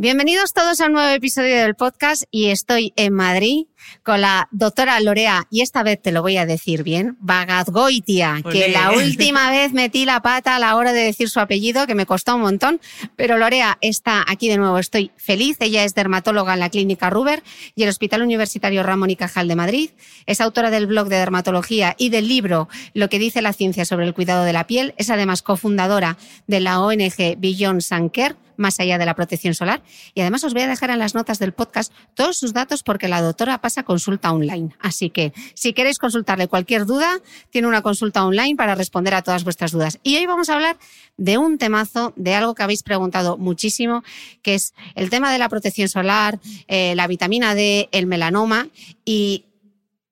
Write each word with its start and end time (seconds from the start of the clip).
Bienvenidos 0.00 0.54
todos 0.54 0.80
a 0.80 0.86
un 0.86 0.94
nuevo 0.94 1.10
episodio 1.10 1.56
del 1.56 1.74
podcast 1.74 2.22
y 2.30 2.46
estoy 2.46 2.94
en 2.96 3.12
Madrid 3.12 3.66
con 4.02 4.22
la 4.22 4.48
doctora 4.50 4.98
Lorea, 5.00 5.46
y 5.50 5.60
esta 5.60 5.82
vez 5.82 6.00
te 6.00 6.10
lo 6.10 6.22
voy 6.22 6.38
a 6.38 6.46
decir 6.46 6.82
bien, 6.82 7.18
Bagadgoitia, 7.20 8.42
que 8.50 8.68
la 8.68 8.92
última 8.96 9.50
vez 9.50 9.72
metí 9.72 10.06
la 10.06 10.22
pata 10.22 10.56
a 10.56 10.58
la 10.58 10.76
hora 10.76 10.94
de 10.94 11.00
decir 11.00 11.28
su 11.28 11.38
apellido, 11.38 11.86
que 11.86 11.94
me 11.94 12.06
costó 12.06 12.36
un 12.36 12.42
montón, 12.42 12.80
pero 13.16 13.36
Lorea 13.36 13.76
está 13.82 14.24
aquí 14.26 14.48
de 14.48 14.56
nuevo, 14.56 14.78
estoy 14.78 15.10
feliz, 15.16 15.58
ella 15.60 15.84
es 15.84 15.94
dermatóloga 15.94 16.54
en 16.54 16.60
la 16.60 16.70
clínica 16.70 17.10
Ruber 17.10 17.42
y 17.74 17.82
el 17.82 17.90
Hospital 17.90 18.22
Universitario 18.22 18.82
Ramón 18.82 19.10
y 19.10 19.16
Cajal 19.16 19.48
de 19.48 19.56
Madrid, 19.56 19.90
es 20.24 20.40
autora 20.40 20.70
del 20.70 20.86
blog 20.86 21.08
de 21.08 21.16
dermatología 21.16 21.94
y 21.98 22.08
del 22.08 22.26
libro 22.26 22.68
Lo 22.94 23.10
que 23.10 23.18
dice 23.18 23.42
la 23.42 23.52
ciencia 23.52 23.84
sobre 23.84 24.06
el 24.06 24.14
cuidado 24.14 24.44
de 24.44 24.52
la 24.52 24.66
piel, 24.66 24.94
es 24.96 25.10
además 25.10 25.42
cofundadora 25.42 26.16
de 26.46 26.60
la 26.60 26.80
ONG 26.80 27.36
Beyond 27.36 27.82
Sanker, 27.82 28.36
más 28.60 28.78
allá 28.78 28.98
de 28.98 29.06
la 29.06 29.14
protección 29.14 29.54
solar. 29.54 29.82
Y 30.14 30.20
además 30.20 30.44
os 30.44 30.52
voy 30.52 30.62
a 30.62 30.68
dejar 30.68 30.90
en 30.90 30.98
las 30.98 31.14
notas 31.14 31.38
del 31.38 31.52
podcast 31.52 31.92
todos 32.14 32.36
sus 32.36 32.52
datos 32.52 32.82
porque 32.82 33.08
la 33.08 33.20
doctora 33.22 33.60
pasa 33.60 33.82
consulta 33.82 34.30
online. 34.30 34.76
Así 34.78 35.10
que 35.10 35.32
si 35.54 35.72
queréis 35.72 35.98
consultarle 35.98 36.46
cualquier 36.46 36.86
duda, 36.86 37.18
tiene 37.50 37.66
una 37.66 37.82
consulta 37.82 38.24
online 38.24 38.56
para 38.56 38.74
responder 38.74 39.14
a 39.14 39.22
todas 39.22 39.42
vuestras 39.42 39.72
dudas. 39.72 39.98
Y 40.02 40.16
hoy 40.16 40.26
vamos 40.26 40.48
a 40.48 40.54
hablar 40.54 40.76
de 41.16 41.38
un 41.38 41.58
temazo, 41.58 42.12
de 42.16 42.34
algo 42.34 42.54
que 42.54 42.62
habéis 42.62 42.82
preguntado 42.82 43.38
muchísimo, 43.38 44.04
que 44.42 44.54
es 44.54 44.74
el 44.94 45.10
tema 45.10 45.32
de 45.32 45.38
la 45.38 45.48
protección 45.48 45.88
solar, 45.88 46.38
eh, 46.68 46.94
la 46.94 47.06
vitamina 47.06 47.54
D, 47.54 47.88
el 47.92 48.06
melanoma 48.06 48.68
y 49.04 49.46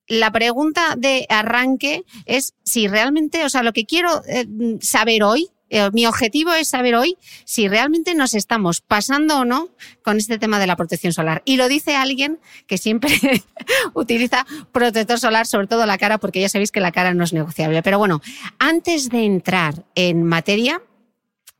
la 0.09 0.33
pregunta 0.33 0.95
de 0.97 1.27
arranque 1.29 2.05
es 2.25 2.55
si 2.65 2.89
realmente, 2.89 3.45
o 3.45 3.49
sea, 3.51 3.63
lo 3.63 3.75
que 3.75 3.85
quiero 3.85 4.23
eh, 4.27 4.47
saber 4.81 5.23
hoy 5.23 5.51
eh, 5.71 5.91
mi 5.93 6.07
objetivo 6.07 6.53
es 6.53 6.69
saber 6.69 6.95
hoy 6.95 7.17
si 7.45 7.69
realmente 7.69 8.15
nos 8.15 8.35
estamos 8.35 8.81
pasando 8.81 9.41
o 9.41 9.45
no 9.45 9.69
con 10.03 10.17
este 10.17 10.39
tema 10.39 10.59
de 10.59 10.67
la 10.67 10.77
protección 10.77 11.13
solar. 11.13 11.43
Y 11.45 11.57
lo 11.57 11.69
dice 11.69 11.97
alguien 11.97 12.39
que 12.67 12.79
siempre 12.79 13.11
utiliza 13.95 14.47
protector 14.73 15.19
solar, 15.19 15.47
sobre 15.47 15.67
todo 15.67 15.87
la 15.87 15.99
cara, 15.99 16.19
porque 16.19 16.41
ya 16.41 16.49
sabéis 16.49 16.73
que 16.73 16.81
la 16.81 16.93
cara 16.93 17.15
no 17.15 17.25
es 17.25 17.33
negociable. 17.33 17.83
Pero 17.83 17.99
bueno, 17.99 18.21
antes 18.59 19.09
de 19.09 19.25
entrar 19.25 19.85
en 19.95 20.25
materia, 20.25 20.83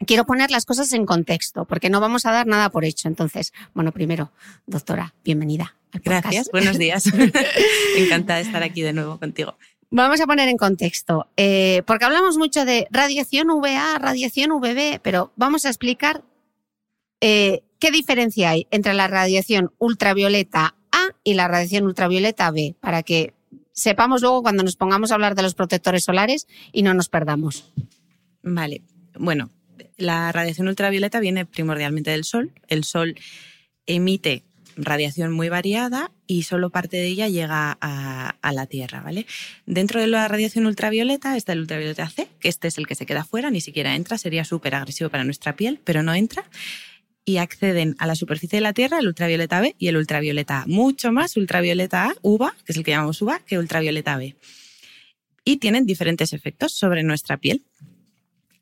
quiero 0.07 0.25
poner 0.25 0.51
las 0.51 0.65
cosas 0.65 0.93
en 0.93 1.07
contexto, 1.07 1.65
porque 1.65 1.91
no 1.91 2.01
vamos 2.01 2.27
a 2.27 2.33
dar 2.33 2.47
nada 2.47 2.71
por 2.71 2.85
hecho. 2.85 3.09
Entonces, 3.09 3.53
bueno, 3.75 3.93
primero, 3.93 4.33
doctora, 4.67 5.15
bienvenida. 5.25 5.75
Al 5.93 6.01
Gracias, 6.01 6.51
buenos 6.53 6.79
días. 6.79 7.07
Encantada 7.97 8.41
de 8.41 8.45
estar 8.45 8.63
aquí 8.63 8.83
de 8.83 8.93
nuevo 8.93 9.19
contigo. 9.19 9.57
Vamos 9.91 10.21
a 10.21 10.27
poner 10.27 10.49
en 10.49 10.59
contexto, 10.59 11.29
eh, 11.37 11.83
porque 11.87 12.05
hablamos 12.05 12.37
mucho 12.37 12.67
de 12.67 12.87
radiación 12.91 13.51
UVA, 13.51 13.99
radiación 13.99 14.53
UVB, 14.53 15.01
pero 15.03 15.33
vamos 15.37 15.65
a 15.65 15.69
explicar 15.69 16.23
eh, 17.23 17.63
qué 17.79 17.91
diferencia 17.91 18.51
hay 18.51 18.67
entre 18.71 18.93
la 18.93 19.09
radiación 19.09 19.73
ultravioleta 19.79 20.77
A 20.93 21.09
y 21.25 21.35
la 21.35 21.49
radiación 21.49 21.87
ultravioleta 21.87 22.51
B, 22.51 22.77
para 22.81 23.03
que 23.03 23.33
sepamos 23.73 24.21
luego 24.21 24.43
cuando 24.43 24.63
nos 24.63 24.77
pongamos 24.77 25.11
a 25.11 25.15
hablar 25.15 25.35
de 25.35 25.43
los 25.43 25.55
protectores 25.55 26.05
solares 26.05 26.47
y 26.71 26.83
no 26.83 26.93
nos 26.93 27.09
perdamos. 27.09 27.73
Vale, 28.43 28.83
bueno, 29.19 29.51
la 29.97 30.31
radiación 30.33 30.69
ultravioleta 30.69 31.19
viene 31.19 31.47
primordialmente 31.47 32.11
del 32.11 32.25
Sol. 32.25 32.53
El 32.69 32.85
Sol 32.85 33.17
emite 33.87 34.45
radiación 34.79 35.33
muy 35.33 35.49
variada 35.49 36.11
y 36.27 36.45
solo 36.45 36.71
parte 36.71 36.97
de 36.97 37.07
ella 37.07 37.29
llega 37.29 37.77
a, 37.81 38.53
la 38.53 38.67
Tierra, 38.67 39.03
¿vale? 39.03 39.27
Dentro 39.67 40.01
de 40.01 40.07
la 40.07 40.27
radiación 40.27 40.67
ultravioleta 40.67 41.37
está 41.37 41.53
el 41.53 41.61
ultravioleta 41.61 42.09
C, 42.09 42.29
que 42.41 42.49
este 42.49 42.69
es 42.69 42.79
el 42.79 42.87
que 42.87 42.95
se 42.95 43.05
queda 43.05 43.25
fuera, 43.25 43.51
ni 43.51 43.61
siquiera 43.61 43.95
entra, 43.95 44.17
sería 44.17 44.45
súper 44.45 44.75
agresivo 44.75 45.11
para 45.11 45.25
nuestra 45.25 45.55
piel, 45.55 45.81
pero 45.85 46.03
no 46.03 46.15
entra. 46.15 46.45
Y 47.25 47.37
acceden 47.37 47.95
a 47.99 48.07
la 48.07 48.15
superficie 48.15 48.57
de 48.57 48.63
la 48.63 48.73
Tierra 48.73 49.01
el 49.01 49.07
ultravioleta 49.07 49.61
B 49.61 49.77
y 49.79 49.89
el 49.89 49.99
ultravioleta 49.99 50.63
A. 50.63 50.67
Mucho 50.67 51.13
más 51.13 51.37
ultravioleta 51.37 52.07
A, 52.07 52.15
UVA, 52.23 52.55
que 52.65 52.73
es 52.73 52.79
el 52.79 52.85
que 52.85 52.93
llamamos 52.93 53.21
UVA, 53.21 53.41
que 53.41 53.59
ultravioleta 53.59 54.17
B. 54.17 54.35
Y 55.45 55.59
tienen 55.59 55.85
diferentes 55.85 56.33
efectos 56.33 56.73
sobre 56.73 57.03
nuestra 57.03 57.37
piel 57.37 57.65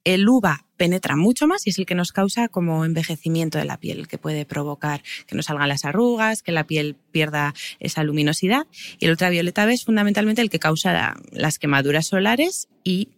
el 0.07 0.29
uva 0.29 0.66
penetra 0.77 1.17
mucho 1.17 1.47
más 1.47 1.67
y 1.67 1.71
es 1.71 1.79
el 1.79 1.87
que 1.87 1.95
nos 1.95 2.13
causa 2.13 2.49
como 2.49 2.85
envejecimiento 2.85 3.59
de 3.59 3.65
la 3.65 3.79
piel, 3.79 4.09
que 4.09 4.19
puede 4.19 4.45
provocar 4.45 5.03
que 5.27 5.35
nos 5.35 5.47
salgan 5.47 5.69
las 5.69 5.85
arrugas, 5.85 6.43
que 6.43 6.53
la 6.53 6.67
piel 6.67 6.97
pierda 7.11 7.55
esa 7.81 8.03
luminosidad. 8.03 8.67
Y 8.99 9.07
el 9.07 9.13
ultravioleta 9.13 9.67
B 9.67 9.75
es 9.75 9.85
fundamentalmente 9.85 10.43
el 10.43 10.51
que 10.51 10.59
causa 10.59 11.17
las 11.33 11.59
quemaduras 11.59 12.07
solares 12.07 12.69
y 12.85 13.09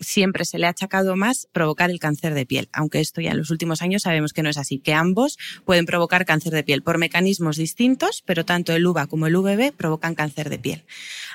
siempre 0.00 0.44
se 0.44 0.58
le 0.58 0.66
ha 0.66 0.70
achacado 0.70 1.16
más 1.16 1.48
provocar 1.52 1.90
el 1.90 1.98
cáncer 1.98 2.34
de 2.34 2.46
piel, 2.46 2.68
aunque 2.72 3.00
esto 3.00 3.20
ya 3.20 3.32
en 3.32 3.38
los 3.38 3.50
últimos 3.50 3.82
años 3.82 4.02
sabemos 4.02 4.32
que 4.32 4.42
no 4.42 4.48
es 4.48 4.56
así, 4.56 4.78
que 4.78 4.94
ambos 4.94 5.38
pueden 5.64 5.86
provocar 5.86 6.24
cáncer 6.24 6.52
de 6.52 6.64
piel 6.64 6.82
por 6.82 6.98
mecanismos 6.98 7.56
distintos, 7.56 8.22
pero 8.24 8.44
tanto 8.44 8.72
el 8.72 8.86
UVA 8.86 9.06
como 9.06 9.26
el 9.26 9.36
UVB 9.36 9.72
provocan 9.72 10.14
cáncer 10.14 10.48
de 10.48 10.58
piel. 10.58 10.84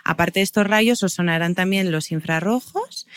Aparte 0.04 0.40
de 0.40 0.44
estos 0.44 0.66
rayos, 0.66 1.04
os 1.04 1.14
sonarán 1.14 1.56
también 1.56 1.92
los 1.92 2.12
infrarrojos 2.12 3.08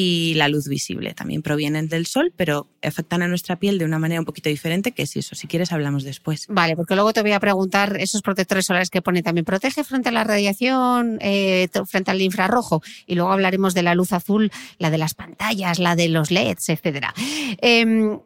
y 0.00 0.34
la 0.34 0.48
luz 0.48 0.66
visible. 0.66 1.12
También 1.12 1.42
provienen 1.42 1.88
del 1.88 2.06
sol, 2.06 2.32
pero 2.34 2.68
afectan 2.82 3.20
a 3.22 3.28
nuestra 3.28 3.56
piel 3.56 3.78
de 3.78 3.84
una 3.84 3.98
manera 3.98 4.20
un 4.20 4.24
poquito 4.24 4.48
diferente, 4.48 4.92
que 4.92 5.06
si 5.06 5.18
eso, 5.18 5.34
si 5.34 5.46
quieres, 5.46 5.72
hablamos 5.72 6.04
después. 6.04 6.46
Vale, 6.48 6.74
porque 6.74 6.94
luego 6.94 7.12
te 7.12 7.20
voy 7.20 7.32
a 7.32 7.40
preguntar 7.40 7.98
esos 8.00 8.22
protectores 8.22 8.64
solares 8.64 8.88
que 8.88 9.02
pone 9.02 9.22
también. 9.22 9.44
¿Protege 9.44 9.84
frente 9.84 10.08
a 10.08 10.12
la 10.12 10.24
radiación, 10.24 11.18
eh, 11.20 11.68
frente 11.86 12.10
al 12.10 12.22
infrarrojo? 12.22 12.82
Y 13.06 13.14
luego 13.14 13.30
hablaremos 13.30 13.74
de 13.74 13.82
la 13.82 13.94
luz 13.94 14.12
azul, 14.12 14.50
la 14.78 14.90
de 14.90 14.98
las 14.98 15.14
pantallas, 15.14 15.78
la 15.78 15.96
de 15.96 16.08
los 16.08 16.30
LEDs, 16.30 16.70
etcétera. 16.70 17.12
Em, 17.60 18.20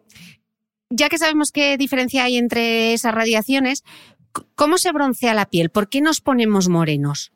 ya 0.91 1.09
que 1.09 1.19
sabemos 1.19 1.50
qué 1.50 1.76
diferencia 1.76 2.23
hay 2.23 2.37
entre 2.37 2.93
esas 2.93 3.15
radiaciones, 3.15 3.82
¿cómo 4.55 4.79
se 4.79 4.93
broncea 4.93 5.35
la 5.35 5.47
piel? 5.47 5.71
¿Por 5.71 5.88
qué 5.88 6.00
nos 6.00 6.21
ponemos 6.21 6.69
morenos? 6.69 7.33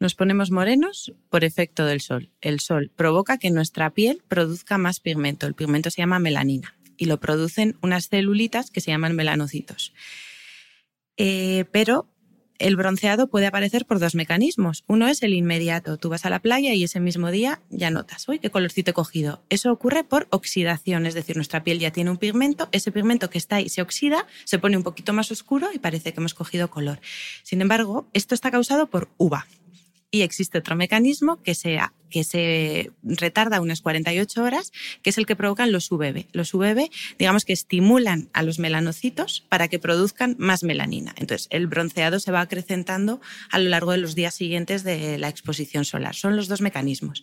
Nos 0.00 0.14
ponemos 0.14 0.50
morenos 0.50 1.12
por 1.28 1.44
efecto 1.44 1.84
del 1.84 2.00
sol. 2.00 2.30
El 2.40 2.60
sol 2.60 2.90
provoca 2.96 3.36
que 3.36 3.50
nuestra 3.50 3.90
piel 3.90 4.22
produzca 4.28 4.78
más 4.78 4.98
pigmento. 4.98 5.46
El 5.46 5.54
pigmento 5.54 5.90
se 5.90 6.00
llama 6.00 6.18
melanina 6.18 6.74
y 6.96 7.04
lo 7.04 7.20
producen 7.20 7.76
unas 7.82 8.08
celulitas 8.08 8.70
que 8.70 8.80
se 8.80 8.90
llaman 8.90 9.14
melanocitos. 9.14 9.92
Eh, 11.18 11.66
pero 11.70 12.08
el 12.58 12.76
bronceado 12.76 13.26
puede 13.26 13.46
aparecer 13.46 13.84
por 13.84 13.98
dos 13.98 14.14
mecanismos. 14.14 14.84
Uno 14.86 15.06
es 15.06 15.22
el 15.22 15.34
inmediato. 15.34 15.98
Tú 15.98 16.08
vas 16.08 16.24
a 16.24 16.30
la 16.30 16.40
playa 16.40 16.72
y 16.72 16.84
ese 16.84 17.00
mismo 17.00 17.30
día 17.30 17.60
ya 17.68 17.90
notas, 17.90 18.26
uy, 18.26 18.38
qué 18.38 18.48
colorcito 18.48 18.92
he 18.92 18.94
cogido. 18.94 19.42
Eso 19.50 19.70
ocurre 19.70 20.04
por 20.04 20.28
oxidación, 20.30 21.04
es 21.04 21.12
decir, 21.12 21.36
nuestra 21.36 21.62
piel 21.62 21.78
ya 21.78 21.90
tiene 21.90 22.10
un 22.10 22.16
pigmento, 22.16 22.70
ese 22.72 22.90
pigmento 22.90 23.28
que 23.28 23.38
está 23.38 23.56
ahí 23.56 23.68
se 23.68 23.82
oxida, 23.82 24.26
se 24.44 24.58
pone 24.58 24.78
un 24.78 24.82
poquito 24.82 25.12
más 25.12 25.30
oscuro 25.30 25.68
y 25.74 25.78
parece 25.78 26.14
que 26.14 26.20
hemos 26.20 26.32
cogido 26.32 26.70
color. 26.70 27.00
Sin 27.42 27.60
embargo, 27.60 28.08
esto 28.14 28.34
está 28.34 28.50
causado 28.50 28.88
por 28.88 29.10
uva. 29.18 29.46
Y 30.10 30.22
existe 30.22 30.58
otro 30.58 30.76
mecanismo 30.76 31.42
que, 31.42 31.54
sea, 31.54 31.92
que 32.10 32.24
se 32.24 32.90
retarda 33.02 33.60
unas 33.60 33.80
48 33.80 34.42
horas, 34.42 34.72
que 35.02 35.10
es 35.10 35.18
el 35.18 35.26
que 35.26 35.36
provocan 35.36 35.72
los 35.72 35.90
UVB. 35.90 36.26
Los 36.32 36.52
UVB, 36.54 36.90
digamos 37.18 37.44
que 37.44 37.52
estimulan 37.52 38.28
a 38.32 38.42
los 38.42 38.58
melanocitos 38.58 39.44
para 39.48 39.68
que 39.68 39.78
produzcan 39.78 40.36
más 40.38 40.62
melanina. 40.62 41.14
Entonces, 41.16 41.48
el 41.50 41.66
bronceado 41.66 42.20
se 42.20 42.32
va 42.32 42.40
acrecentando 42.40 43.20
a 43.50 43.58
lo 43.58 43.68
largo 43.68 43.92
de 43.92 43.98
los 43.98 44.14
días 44.14 44.34
siguientes 44.34 44.84
de 44.84 45.18
la 45.18 45.28
exposición 45.28 45.84
solar. 45.84 46.14
Son 46.14 46.36
los 46.36 46.48
dos 46.48 46.60
mecanismos. 46.60 47.22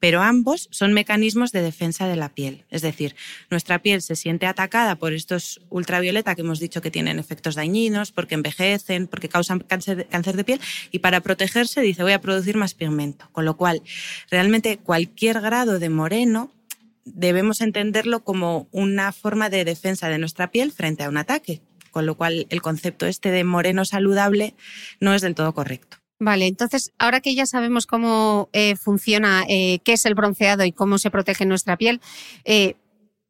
Pero 0.00 0.22
ambos 0.22 0.68
son 0.70 0.92
mecanismos 0.92 1.52
de 1.52 1.62
defensa 1.62 2.06
de 2.06 2.16
la 2.16 2.28
piel. 2.28 2.64
Es 2.70 2.82
decir, 2.82 3.16
nuestra 3.50 3.80
piel 3.80 4.02
se 4.02 4.16
siente 4.16 4.46
atacada 4.46 4.96
por 4.96 5.12
estos 5.12 5.60
ultravioleta 5.70 6.34
que 6.34 6.42
hemos 6.42 6.60
dicho 6.60 6.80
que 6.80 6.90
tienen 6.90 7.18
efectos 7.18 7.54
dañinos, 7.54 8.12
porque 8.12 8.34
envejecen, 8.34 9.06
porque 9.06 9.28
causan 9.28 9.60
cáncer, 9.60 10.06
de 10.08 10.44
piel, 10.44 10.60
y 10.90 11.00
para 11.00 11.20
protegerse 11.20 11.80
dice, 11.80 12.02
voy 12.02 12.12
a 12.12 12.20
producir 12.20 12.56
más 12.56 12.74
pigmento. 12.74 13.28
Con 13.32 13.44
lo 13.44 13.56
cual, 13.56 13.82
realmente 14.30 14.78
cualquier 14.78 15.40
grado 15.40 15.78
de 15.78 15.88
moreno 15.88 16.50
debemos 17.04 17.60
entenderlo 17.60 18.20
como 18.24 18.68
una 18.70 19.12
forma 19.12 19.50
de 19.50 19.64
defensa 19.64 20.08
de 20.08 20.18
nuestra 20.18 20.50
piel 20.50 20.72
frente 20.72 21.04
a 21.04 21.08
un 21.08 21.16
ataque. 21.16 21.62
Con 21.90 22.06
lo 22.06 22.16
cual, 22.16 22.46
el 22.50 22.62
concepto 22.62 23.06
este 23.06 23.30
de 23.30 23.44
moreno 23.44 23.84
saludable 23.84 24.54
no 25.00 25.14
es 25.14 25.22
del 25.22 25.34
todo 25.34 25.54
correcto. 25.54 25.96
Vale, 26.20 26.46
entonces 26.46 26.92
ahora 26.98 27.20
que 27.20 27.34
ya 27.34 27.46
sabemos 27.46 27.86
cómo 27.86 28.50
eh, 28.52 28.76
funciona, 28.76 29.44
eh, 29.48 29.78
qué 29.84 29.92
es 29.92 30.04
el 30.04 30.14
bronceado 30.14 30.64
y 30.64 30.72
cómo 30.72 30.98
se 30.98 31.10
protege 31.10 31.46
nuestra 31.46 31.76
piel, 31.76 32.00
eh, 32.44 32.74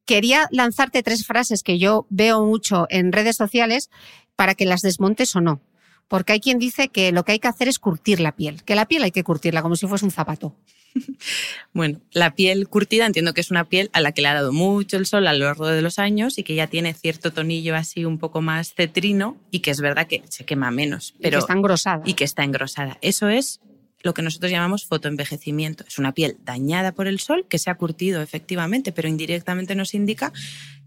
quería 0.06 0.48
lanzarte 0.50 1.02
tres 1.02 1.26
frases 1.26 1.62
que 1.62 1.78
yo 1.78 2.06
veo 2.08 2.44
mucho 2.44 2.86
en 2.88 3.12
redes 3.12 3.36
sociales 3.36 3.90
para 4.36 4.54
que 4.54 4.64
las 4.64 4.80
desmontes 4.80 5.36
o 5.36 5.40
no 5.40 5.60
porque 6.08 6.32
hay 6.32 6.40
quien 6.40 6.58
dice 6.58 6.88
que 6.88 7.12
lo 7.12 7.24
que 7.24 7.32
hay 7.32 7.38
que 7.38 7.48
hacer 7.48 7.68
es 7.68 7.78
curtir 7.78 8.18
la 8.18 8.34
piel, 8.34 8.64
que 8.64 8.74
la 8.74 8.86
piel 8.86 9.02
hay 9.02 9.10
que 9.10 9.22
curtirla 9.22 9.62
como 9.62 9.76
si 9.76 9.86
fuese 9.86 10.06
un 10.06 10.10
zapato. 10.10 10.54
Bueno, 11.72 12.00
la 12.12 12.34
piel 12.34 12.68
curtida 12.68 13.06
entiendo 13.06 13.34
que 13.34 13.40
es 13.40 13.50
una 13.50 13.68
piel 13.68 13.90
a 13.92 14.00
la 14.00 14.12
que 14.12 14.22
le 14.22 14.28
ha 14.28 14.34
dado 14.34 14.52
mucho 14.52 14.96
el 14.96 15.06
sol 15.06 15.26
a 15.26 15.32
lo 15.32 15.44
largo 15.44 15.68
de 15.68 15.82
los 15.82 15.98
años 15.98 16.38
y 16.38 16.42
que 16.42 16.54
ya 16.54 16.66
tiene 16.66 16.92
cierto 16.94 17.32
tonillo 17.32 17.76
así 17.76 18.04
un 18.04 18.18
poco 18.18 18.40
más 18.40 18.74
cetrino 18.74 19.36
y 19.50 19.60
que 19.60 19.70
es 19.70 19.80
verdad 19.80 20.06
que 20.06 20.22
se 20.28 20.44
quema 20.44 20.70
menos. 20.70 21.14
Pero, 21.20 21.28
y 21.28 21.30
que 21.30 21.38
está 21.38 21.52
engrosada. 21.52 22.02
Y 22.04 22.14
que 22.14 22.24
está 22.24 22.44
engrosada. 22.44 22.98
Eso 23.00 23.28
es 23.28 23.60
lo 24.02 24.14
que 24.14 24.22
nosotros 24.22 24.50
llamamos 24.50 24.86
fotoenvejecimiento. 24.86 25.84
Es 25.86 25.98
una 25.98 26.12
piel 26.12 26.36
dañada 26.44 26.92
por 26.92 27.06
el 27.06 27.20
sol 27.20 27.46
que 27.48 27.58
se 27.58 27.70
ha 27.70 27.74
curtido 27.74 28.22
efectivamente, 28.22 28.92
pero 28.92 29.08
indirectamente 29.08 29.74
nos 29.74 29.94
indica 29.94 30.32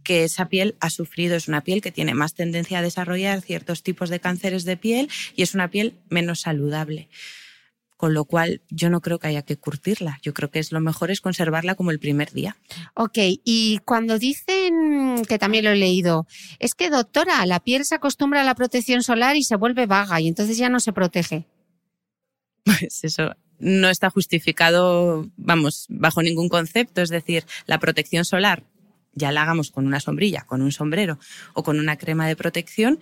que 0.03 0.23
esa 0.23 0.49
piel 0.49 0.75
ha 0.79 0.89
sufrido, 0.89 1.35
es 1.35 1.47
una 1.47 1.61
piel 1.61 1.81
que 1.81 1.91
tiene 1.91 2.13
más 2.13 2.33
tendencia 2.33 2.79
a 2.79 2.81
desarrollar 2.81 3.41
ciertos 3.41 3.83
tipos 3.83 4.09
de 4.09 4.19
cánceres 4.19 4.65
de 4.65 4.77
piel 4.77 5.09
y 5.35 5.43
es 5.43 5.53
una 5.53 5.69
piel 5.69 5.93
menos 6.09 6.41
saludable. 6.41 7.07
Con 8.01 8.15
lo 8.15 8.25
cual, 8.25 8.63
yo 8.71 8.89
no 8.89 8.99
creo 8.99 9.19
que 9.19 9.27
haya 9.27 9.43
que 9.43 9.57
curtirla. 9.57 10.17
Yo 10.23 10.33
creo 10.33 10.49
que 10.49 10.57
es 10.57 10.71
lo 10.71 10.81
mejor 10.81 11.11
es 11.11 11.21
conservarla 11.21 11.75
como 11.75 11.91
el 11.91 11.99
primer 11.99 12.31
día. 12.31 12.57
Ok, 12.95 13.19
y 13.45 13.77
cuando 13.85 14.17
dicen, 14.17 15.23
que 15.29 15.37
también 15.37 15.65
lo 15.65 15.69
he 15.69 15.75
leído, 15.75 16.25
es 16.57 16.73
que 16.73 16.89
doctora, 16.89 17.45
la 17.45 17.59
piel 17.59 17.85
se 17.85 17.93
acostumbra 17.93 18.41
a 18.41 18.43
la 18.43 18.55
protección 18.55 19.03
solar 19.03 19.35
y 19.35 19.43
se 19.43 19.55
vuelve 19.55 19.85
vaga 19.85 20.19
y 20.19 20.27
entonces 20.27 20.57
ya 20.57 20.67
no 20.67 20.79
se 20.79 20.93
protege. 20.93 21.45
Pues 22.63 23.03
eso 23.03 23.35
no 23.59 23.87
está 23.87 24.09
justificado, 24.09 25.29
vamos, 25.37 25.85
bajo 25.87 26.23
ningún 26.23 26.49
concepto. 26.49 27.03
Es 27.03 27.09
decir, 27.09 27.45
la 27.67 27.77
protección 27.77 28.25
solar 28.25 28.63
ya 29.13 29.31
la 29.31 29.43
hagamos 29.43 29.69
con 29.69 29.85
una 29.85 29.99
sombrilla, 29.99 30.45
con 30.47 30.63
un 30.63 30.71
sombrero 30.71 31.19
o 31.53 31.61
con 31.61 31.79
una 31.79 31.97
crema 31.97 32.27
de 32.27 32.35
protección, 32.35 32.99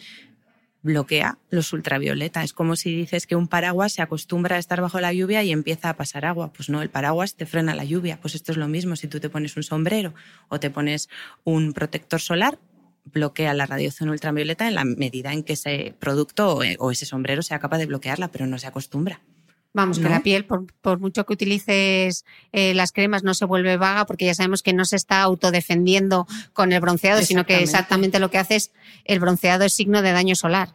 bloquea 0.82 1.38
los 1.50 1.74
ultravioleta. 1.74 2.44
Es 2.44 2.54
como 2.54 2.76
si 2.76 2.96
dices 2.96 3.28
que 3.28 3.36
un 3.36 3.48
paraguas 3.48 3.94
se 3.94 4.02
acostumbra 4.02 4.56
a 4.56 4.60
estar 4.60 4.82
bajo 4.82 5.00
la 5.00 5.14
lluvia 5.14 5.44
y 5.44 5.52
empieza 5.52 5.90
a 5.90 5.98
pasar 5.98 6.26
agua. 6.26 6.52
Pues 6.54 6.70
no, 6.70 6.82
el 6.82 6.90
paraguas 6.90 7.36
te 7.36 7.46
frena 7.46 7.76
la 7.76 7.84
lluvia. 7.84 8.20
Pues 8.22 8.36
esto 8.36 8.52
es 8.52 8.58
lo 8.58 8.68
mismo. 8.68 8.96
Si 8.96 9.08
tú 9.08 9.20
te 9.20 9.30
pones 9.30 9.58
un 9.58 9.64
sombrero 9.64 10.14
o 10.48 10.60
te 10.60 10.70
pones 10.70 11.10
un 11.44 11.74
protector 11.74 12.22
solar, 12.22 12.60
bloquea 13.06 13.54
la 13.54 13.66
radiación 13.66 14.10
ultravioleta 14.10 14.68
en 14.68 14.76
la 14.76 14.86
medida 14.86 15.34
en 15.34 15.44
que 15.44 15.54
ese 15.54 15.96
producto 16.00 16.60
o 16.78 16.92
ese 16.92 17.06
sombrero 17.06 17.42
sea 17.42 17.60
capaz 17.60 17.78
de 17.78 17.86
bloquearla, 17.86 18.30
pero 18.30 18.48
no 18.48 18.58
se 18.58 18.68
acostumbra. 18.68 19.22
Vamos, 19.72 20.00
que 20.00 20.10
la 20.10 20.24
piel, 20.24 20.46
por, 20.46 21.00
mucho 21.00 21.26
que 21.26 21.34
utilices 21.34 22.26
eh, 22.52 22.74
las 22.74 22.92
cremas, 22.92 23.24
no 23.24 23.36
se 23.36 23.46
vuelve 23.46 23.78
vaga 23.78 24.08
porque 24.08 24.26
ya 24.26 24.34
sabemos 24.34 24.64
que 24.64 24.74
no 24.74 24.84
se 24.84 24.96
está 24.96 25.22
autodefendiendo 25.22 26.26
con 26.54 26.74
el 26.74 26.82
bronceado, 26.82 27.22
sino 27.22 27.46
que 27.46 27.62
exactamente 27.62 28.20
lo 28.20 28.32
que 28.32 28.40
hace 28.40 28.56
es 28.56 28.72
el 29.06 29.20
bronceado 29.20 29.66
es 29.66 29.74
signo 29.74 30.02
de 30.02 30.12
daño 30.12 30.36
solar. 30.36 30.74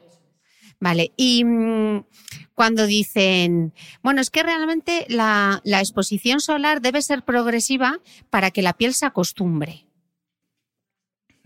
Vale, 0.78 1.12
y 1.16 1.44
mm, 1.44 2.04
cuando 2.54 2.86
dicen, 2.86 3.74
bueno, 4.02 4.20
es 4.20 4.30
que 4.30 4.44
realmente 4.44 5.06
la, 5.08 5.60
la 5.64 5.80
exposición 5.80 6.40
solar 6.40 6.80
debe 6.80 7.02
ser 7.02 7.24
progresiva 7.24 7.98
para 8.30 8.52
que 8.52 8.62
la 8.62 8.74
piel 8.74 8.94
se 8.94 9.06
acostumbre. 9.06 9.86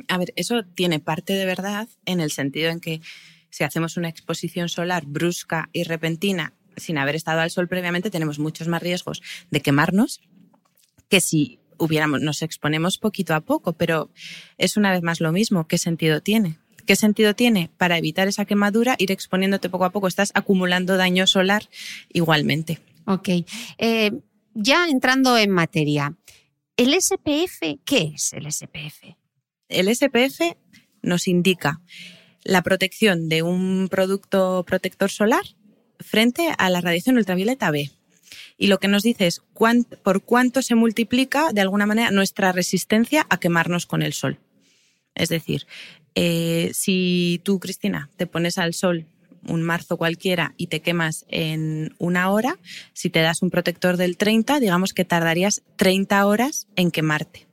A 0.09 0.19
ver, 0.19 0.35
eso 0.37 0.65
tiene 0.65 1.01
parte 1.01 1.33
de 1.33 1.47
verdad 1.47 1.89
en 2.05 2.21
el 2.21 2.31
sentido 2.31 2.71
en 2.71 2.81
que 2.81 3.01
si 3.51 3.65
hacemos 3.65 3.97
una 3.97 4.09
exposición 4.09 4.69
solar 4.69 5.07
brusca 5.07 5.71
y 5.73 5.85
repentina 5.85 6.53
sin 6.79 6.99
haber 6.99 7.15
estado 7.15 7.41
al 7.41 7.51
sol 7.51 7.69
previamente, 7.69 8.11
tenemos 8.11 8.39
muchos 8.39 8.69
más 8.69 8.83
riesgos 8.83 9.23
de 9.51 9.61
quemarnos 9.61 10.21
que 11.09 11.21
si 11.21 11.59
hubiéramos, 11.79 12.21
nos 12.21 12.43
exponemos 12.43 12.99
poquito 12.99 13.35
a 13.35 13.41
poco, 13.41 13.73
pero 13.73 14.11
es 14.59 14.77
una 14.77 14.93
vez 14.93 15.03
más 15.03 15.21
lo 15.21 15.33
mismo. 15.33 15.67
¿Qué 15.67 15.79
sentido 15.79 16.21
tiene? 16.21 16.59
¿Qué 16.87 16.97
sentido 16.97 17.35
tiene? 17.35 17.71
Para 17.77 17.99
evitar 17.99 18.29
esa 18.29 18.45
quemadura, 18.45 18.97
ir 18.99 19.13
exponiéndote 19.13 19.69
poco 19.69 19.85
a 19.85 19.91
poco, 19.91 20.09
estás 20.09 20.33
acumulando 20.35 20.97
daño 20.97 21.27
solar 21.27 21.69
igualmente. 22.13 22.81
Ok. 23.07 23.29
Eh, 23.79 24.13
ya 24.55 24.89
entrando 24.89 25.37
en 25.37 25.51
materia, 25.51 26.15
¿el 26.77 26.95
SPF 27.01 27.79
qué 27.85 28.13
es 28.15 28.33
el 28.33 28.51
SPF? 28.51 29.17
El 29.69 29.95
SPF 29.95 30.57
nos 31.03 31.29
indica 31.29 31.81
la 32.43 32.63
protección 32.63 33.29
de 33.29 33.43
un 33.43 33.89
producto 33.91 34.65
protector 34.67 35.11
solar 35.11 35.45
frente 36.01 36.53
a 36.57 36.71
la 36.71 36.81
radiación 36.81 37.17
ultravioleta 37.17 37.71
B. 37.71 37.91
Y 38.57 38.67
lo 38.67 38.79
que 38.79 38.89
nos 38.89 39.03
dice 39.03 39.27
es 39.27 39.43
por 40.03 40.23
cuánto 40.23 40.63
se 40.63 40.75
multiplica, 40.75 41.53
de 41.53 41.61
alguna 41.61 41.87
manera, 41.87 42.11
nuestra 42.11 42.53
resistencia 42.53 43.27
a 43.31 43.39
quemarnos 43.39 43.87
con 43.87 44.03
el 44.03 44.13
sol. 44.13 44.39
Es 45.15 45.29
decir, 45.29 45.67
eh, 46.15 46.71
si 46.75 47.41
tú, 47.45 47.61
Cristina, 47.61 48.11
te 48.17 48.27
pones 48.27 48.59
al 48.59 48.75
sol 48.75 49.07
un 49.47 49.63
marzo 49.63 49.97
cualquiera 49.97 50.55
y 50.57 50.67
te 50.67 50.81
quemas 50.81 51.25
en 51.29 51.95
una 51.99 52.31
hora, 52.31 52.59
si 52.93 53.09
te 53.11 53.21
das 53.21 53.43
un 53.43 53.51
protector 53.51 53.97
del 53.97 54.17
30, 54.17 54.61
digamos 54.61 54.93
que 54.93 55.05
tardarías 55.05 55.63
30 55.77 56.27
horas 56.27 56.67
en 56.77 56.91
quemarte 56.91 57.48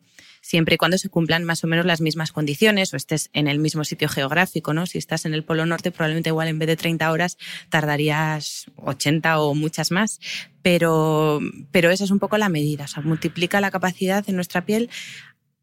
siempre 0.45 0.75
y 0.75 0.77
cuando 0.77 0.99
se 0.99 1.09
cumplan 1.09 1.43
más 1.43 1.63
o 1.63 1.67
menos 1.67 1.87
las 1.87 2.01
mismas 2.01 2.31
condiciones 2.31 2.93
o 2.93 2.97
estés 2.97 3.31
en 3.33 3.47
el 3.47 3.57
mismo 3.57 3.83
sitio 3.83 4.07
geográfico, 4.07 4.75
¿no? 4.75 4.85
Si 4.85 4.99
estás 4.99 5.25
en 5.25 5.33
el 5.33 5.43
Polo 5.43 5.65
Norte, 5.65 5.89
probablemente 5.89 6.29
igual 6.29 6.47
en 6.49 6.59
vez 6.59 6.67
de 6.67 6.75
30 6.75 7.11
horas 7.11 7.37
tardarías 7.69 8.67
80 8.75 9.39
o 9.39 9.55
muchas 9.55 9.89
más. 9.89 10.19
Pero, 10.61 11.39
pero 11.71 11.89
esa 11.89 12.03
es 12.03 12.11
un 12.11 12.19
poco 12.19 12.37
la 12.37 12.49
medida, 12.49 12.83
o 12.83 12.87
sea, 12.87 13.01
multiplica 13.01 13.59
la 13.59 13.71
capacidad 13.71 14.23
de 14.23 14.33
nuestra 14.33 14.65
piel 14.65 14.91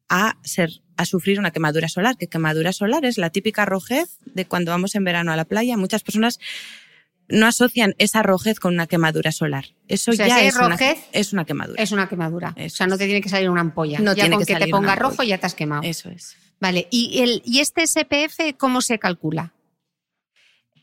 a 0.09 0.37
ser 0.43 0.83
a 0.97 1.05
sufrir 1.05 1.39
una 1.39 1.53
quemadura 1.53 1.89
solar, 1.89 2.17
que 2.17 2.27
quemadura 2.27 2.73
solar 2.73 3.05
es 3.05 3.19
la 3.19 3.31
típica 3.31 3.65
rojez 3.65 4.19
de 4.27 4.47
cuando 4.47 4.73
vamos 4.73 4.95
en 4.95 5.05
verano 5.05 5.33
a 5.33 5.37
la 5.37 5.45
playa. 5.45 5.77
Muchas 5.77 6.03
personas 6.03 6.39
no 7.33 7.47
asocian 7.47 7.95
esa 7.99 8.23
rojez 8.23 8.61
con 8.61 8.75
una 8.75 8.87
quemadura 8.87 9.33
solar. 9.33 9.65
Eso 9.89 10.13
ya 10.13 10.43
es, 10.43 10.55
una, 10.57 10.77
es 11.13 11.33
una 11.33 11.45
quemadura. 11.45 11.83
Es 11.83 11.91
una 11.91 12.09
quemadura. 12.09 12.55
o 12.57 12.69
sea, 12.69 12.87
no 12.87 12.99
te 12.99 13.07
tiene 13.07 13.21
que 13.21 13.29
salir 13.29 13.51
una 13.51 13.63
ampolla. 13.63 13.99
No 13.99 14.15
ya 14.15 14.25
tiene 14.25 14.37
con 14.37 14.45
que, 14.45 14.55
te 14.55 14.69
ponga 14.69 14.95
rojo 14.95 15.23
ya 15.23 15.39
te 15.39 15.47
has 15.47 15.55
quemado. 15.55 15.83
Eso 15.83 16.11
es. 16.11 16.37
Vale, 16.61 16.87
¿y, 16.91 17.21
el, 17.23 17.43
y 17.45 17.59
este 17.61 17.87
SPF 17.87 18.57
cómo 18.57 18.83
se 18.83 18.99
calcula? 18.99 19.53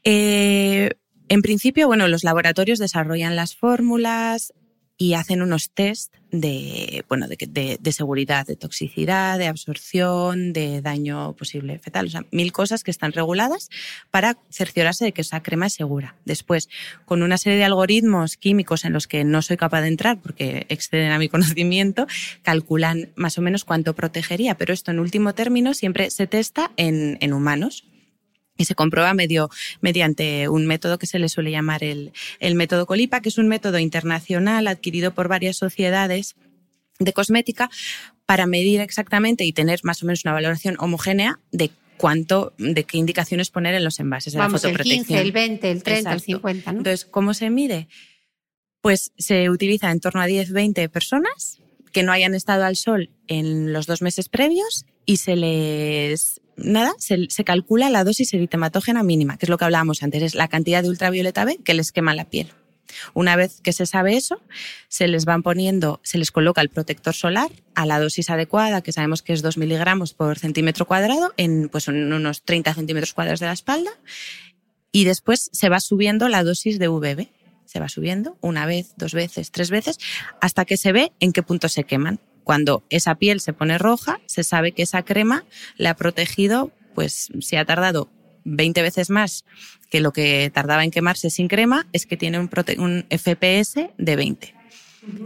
Eh, 0.04 0.90
en 1.30 1.42
principio, 1.42 1.88
bueno, 1.88 2.08
los 2.08 2.24
laboratorios 2.24 2.80
desarrollan 2.80 3.36
las 3.36 3.56
fórmulas, 3.56 4.54
y 5.02 5.14
hacen 5.14 5.42
unos 5.42 5.70
test 5.70 6.14
de, 6.30 7.06
bueno, 7.08 7.28
de, 7.30 7.78
de, 7.80 7.92
seguridad, 7.94 8.46
de 8.46 8.58
toxicidad, 8.58 9.40
de 9.40 9.48
absorción, 9.48 10.52
de 10.52 10.82
daño 10.82 11.34
posible 11.38 11.80
fetal, 11.80 12.08
o 12.08 12.10
sea, 12.10 12.26
mil 12.32 12.52
cosas 12.52 12.84
que 12.84 12.92
están 12.92 13.14
reguladas 13.14 13.70
para 14.12 14.38
cerciorarse 14.52 15.06
de 15.06 15.14
que 15.14 15.22
esa 15.22 15.42
crema 15.42 15.68
es 15.68 15.74
segura. 15.74 16.16
Después, 16.26 16.68
con 17.06 17.24
una 17.24 17.38
serie 17.38 17.58
de 17.58 17.64
algoritmos 17.64 18.36
químicos 18.36 18.84
en 18.84 18.92
los 18.92 19.08
que 19.08 19.24
no 19.24 19.42
soy 19.42 19.56
capaz 19.56 19.82
de 19.82 19.88
entrar 19.88 20.22
porque 20.22 20.66
exceden 20.68 21.14
a 21.14 21.18
mi 21.18 21.30
conocimiento, 21.30 22.06
calculan 22.44 23.10
más 23.16 23.38
o 23.38 23.42
menos 23.42 23.64
cuánto 23.64 23.96
protegería, 23.96 24.56
pero 24.58 24.74
esto 24.74 24.92
en 24.92 25.00
último 25.00 25.34
término 25.34 25.74
siempre 25.74 26.12
se 26.12 26.28
testa 26.28 26.72
en, 26.76 27.18
en 27.22 27.32
humanos 27.32 27.86
y 28.60 28.66
se 28.66 28.76
comprueba 28.76 29.14
medio, 29.16 29.50
mediante 29.82 30.50
un 30.50 30.68
método 30.68 31.00
que 31.00 31.08
se 31.08 31.18
le 31.18 31.30
suele 31.30 31.50
llamar 31.50 31.84
el, 31.84 32.12
el 32.40 32.56
método 32.56 32.86
Colipa, 32.86 33.22
que 33.22 33.30
es 33.30 33.38
un 33.38 33.48
método 33.48 33.80
internacional 33.80 34.68
adquirido 34.68 35.14
por 35.14 35.30
varias 35.30 35.58
sociedades 35.58 36.36
de 37.00 37.14
cosmética 37.14 37.70
para 38.26 38.46
medir 38.46 38.82
exactamente 38.82 39.46
y 39.46 39.54
tener 39.54 39.80
más 39.84 40.04
o 40.04 40.06
menos 40.06 40.26
una 40.26 40.34
valoración 40.34 40.76
homogénea 40.78 41.40
de 41.52 41.72
cuánto, 41.98 42.54
de 42.58 42.84
qué 42.84 42.98
indicaciones 42.98 43.50
poner 43.50 43.74
en 43.76 43.84
los 43.86 44.00
envases 44.00 44.34
de 44.34 44.40
Vamos, 44.40 44.62
la 44.62 44.70
fotoprotección. 44.70 45.00
El 45.00 45.06
15, 45.06 45.22
el 45.22 45.32
20, 45.32 45.72
el 45.72 45.84
30, 45.84 46.14
el 46.14 46.22
50, 46.22 46.72
¿no? 46.74 46.78
Entonces, 46.80 47.06
¿cómo 47.06 47.34
se 47.34 47.50
mide? 47.50 47.88
Pues 48.82 49.14
se 49.18 49.50
utiliza 49.50 49.90
en 49.90 50.02
torno 50.02 50.22
a 50.22 50.26
10, 50.26 50.52
20 50.52 50.90
personas 50.90 51.60
que 51.94 52.04
no 52.04 52.12
hayan 52.12 52.36
estado 52.36 52.66
al 52.66 52.76
sol 52.76 53.10
en 53.28 53.74
los 53.74 53.88
dos 53.88 54.02
meses 54.02 54.30
previos 54.30 54.86
y 55.06 55.18
se 55.18 55.36
les 55.36 56.42
nada, 56.64 56.94
se, 56.98 57.28
calcula 57.44 57.90
la 57.90 58.04
dosis 58.04 58.34
eritematógena 58.34 59.04
mínima, 59.04 59.38
que 59.38 59.46
es 59.46 59.50
lo 59.50 59.58
que 59.58 59.66
hablábamos 59.66 60.04
antes, 60.04 60.24
es 60.24 60.36
la 60.36 60.48
cantidad 60.48 60.84
de 60.84 60.90
ultravioleta 60.90 61.46
B 61.46 61.60
que 61.64 61.74
les 61.74 61.92
quema 61.92 62.16
la 62.16 62.26
piel. 62.26 62.52
Una 63.14 63.36
vez 63.36 63.62
que 63.62 63.74
se 63.74 63.86
sabe 63.86 64.16
eso, 64.16 64.42
se 64.88 65.08
les 65.08 65.26
van 65.26 65.44
poniendo, 65.44 66.00
se 66.04 66.18
les 66.18 66.32
coloca 66.32 66.62
el 66.62 66.70
protector 66.70 67.14
solar 67.14 67.50
a 67.76 67.86
la 67.86 68.00
dosis 68.00 68.30
adecuada, 68.30 68.82
que 68.82 68.92
sabemos 68.92 69.22
que 69.22 69.34
es 69.34 69.42
2 69.42 69.58
miligramos 69.58 70.14
por 70.14 70.40
centímetro 70.40 70.86
cuadrado, 70.86 71.34
en, 71.38 71.70
pues, 71.70 71.88
en 71.88 72.12
unos 72.12 72.44
30 72.44 72.74
centímetros 72.74 73.14
cuadrados 73.14 73.40
de 73.40 73.46
la 73.46 73.54
espalda, 73.54 73.92
y 74.92 75.04
después 75.04 75.50
se 75.54 75.70
va 75.70 75.80
subiendo 75.80 76.30
la 76.30 76.44
dosis 76.44 76.80
de 76.80 76.88
VB. 76.88 77.28
Se 77.66 77.80
va 77.80 77.88
subiendo 77.88 78.36
una 78.42 78.66
vez, 78.66 78.94
dos 78.98 79.14
veces, 79.14 79.52
tres 79.52 79.70
veces, 79.70 80.00
hasta 80.42 80.66
que 80.66 80.76
se 80.76 80.92
ve 80.92 81.12
en 81.20 81.32
qué 81.32 81.44
punto 81.44 81.70
se 81.70 81.84
queman. 81.84 82.20
Cuando 82.50 82.84
esa 82.90 83.14
piel 83.14 83.42
se 83.42 83.54
pone 83.54 83.78
roja, 83.78 84.22
se 84.26 84.44
sabe 84.44 84.72
que 84.72 84.82
esa 84.82 85.04
crema 85.04 85.46
le 85.78 85.88
ha 85.88 85.96
protegido, 85.96 86.72
pues 86.96 87.30
si 87.42 87.58
ha 87.58 87.64
tardado 87.64 88.10
20 88.44 88.82
veces 88.82 89.12
más 89.12 89.46
que 89.92 90.00
lo 90.00 90.14
que 90.14 90.50
tardaba 90.52 90.84
en 90.84 90.90
quemarse 90.90 91.30
sin 91.30 91.48
crema, 91.48 91.86
es 91.94 92.08
que 92.08 92.18
tiene 92.18 92.40
un, 92.40 92.50
FPS 92.50 93.92
de 94.00 94.16
20 94.16 94.56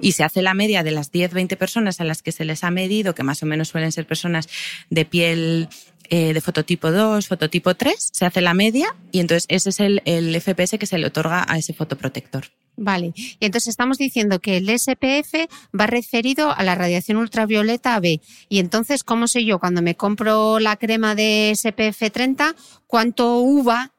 y 0.01 0.11
se 0.11 0.25
hace 0.25 0.41
la 0.41 0.53
media 0.53 0.83
de 0.83 0.91
las 0.91 1.13
10, 1.13 1.33
20 1.33 1.55
personas 1.55 2.01
a 2.01 2.03
las 2.03 2.21
que 2.21 2.33
se 2.33 2.43
les 2.43 2.61
ha 2.65 2.71
medido, 2.71 3.15
que 3.15 3.23
más 3.23 3.41
o 3.41 3.45
menos 3.45 3.69
suelen 3.69 3.93
ser 3.93 4.05
personas 4.05 4.49
de 4.89 5.05
piel 5.05 5.69
eh, 6.09 6.33
de 6.33 6.41
fototipo 6.41 6.91
2, 6.91 7.25
fototipo 7.25 7.73
3, 7.73 8.09
se 8.11 8.25
hace 8.25 8.41
la 8.41 8.53
media 8.53 8.97
y 9.13 9.21
entonces 9.21 9.45
ese 9.47 9.69
es 9.69 9.79
el 9.79 10.41
FPS 10.41 10.77
que 10.77 10.87
se 10.87 10.97
le 10.97 11.07
otorga 11.07 11.45
a 11.47 11.57
ese 11.57 11.73
fotoprotector. 11.73 12.47
Vale, 12.75 13.13
y 13.15 13.37
entonces 13.45 13.69
estamos 13.69 13.99
diciendo 13.99 14.39
que 14.39 14.57
el 14.57 14.67
SPF 14.67 15.47
va 15.79 15.85
referido 15.85 16.51
a 16.51 16.63
la 16.63 16.73
radiación 16.73 17.17
ultravioleta 17.17 17.99
B. 17.99 18.19
Y 18.49 18.59
entonces, 18.59 19.03
¿cómo 19.03 19.27
sé 19.27 19.45
yo 19.45 19.59
cuando 19.59 19.83
me 19.83 19.95
compro 19.95 20.59
la 20.59 20.75
crema 20.77 21.13
de 21.13 21.53
SPF 21.55 22.11
30 22.11 22.55
cuánto 22.87 23.39
uva 23.39 23.91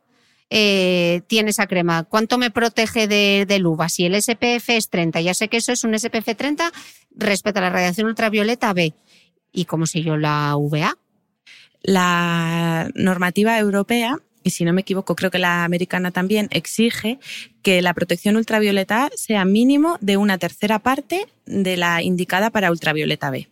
eh, 0.50 1.23
tiene 1.28 1.50
esa 1.50 1.69
crema? 1.69 2.02
¿Cuánto 2.02 2.37
me 2.37 2.50
protege 2.50 3.07
de, 3.07 3.45
del 3.47 3.64
uva? 3.64 3.88
Si 3.88 4.07
el 4.07 4.21
SPF 4.21 4.71
es 4.71 4.88
30, 4.90 5.21
ya 5.21 5.35
sé 5.35 5.49
que 5.49 5.59
eso 5.59 5.71
es 5.71 5.85
un 5.85 5.97
SPF 5.97 6.35
30 6.37 6.73
respecto 7.14 7.61
a 7.61 7.62
la 7.62 7.71
radiación 7.71 8.09
ultravioleta 8.09 8.73
B. 8.73 8.93
¿Y 9.52 9.66
cómo 9.66 9.87
sé 9.87 10.02
yo 10.02 10.16
la 10.16 10.57
UVA? 10.57 10.99
La 11.81 12.90
normativa 12.97 13.57
europea 13.57 14.19
y 14.45 14.51
si 14.51 14.65
no 14.65 14.73
me 14.73 14.83
equivoco, 14.83 15.17
creo 15.17 15.31
que 15.31 15.39
la 15.39 15.65
americana 15.65 16.13
también 16.13 16.49
exige 16.53 17.19
que 17.63 17.83
la 17.83 17.95
protección 17.95 18.37
ultravioleta 18.37 19.11
sea 19.17 19.45
mínimo 19.45 19.99
de 20.01 20.19
una 20.19 20.39
tercera 20.39 20.79
parte 20.79 21.27
de 21.47 21.77
la 21.77 22.03
indicada 22.03 22.51
para 22.51 22.71
ultravioleta 22.71 23.31
B. 23.31 23.49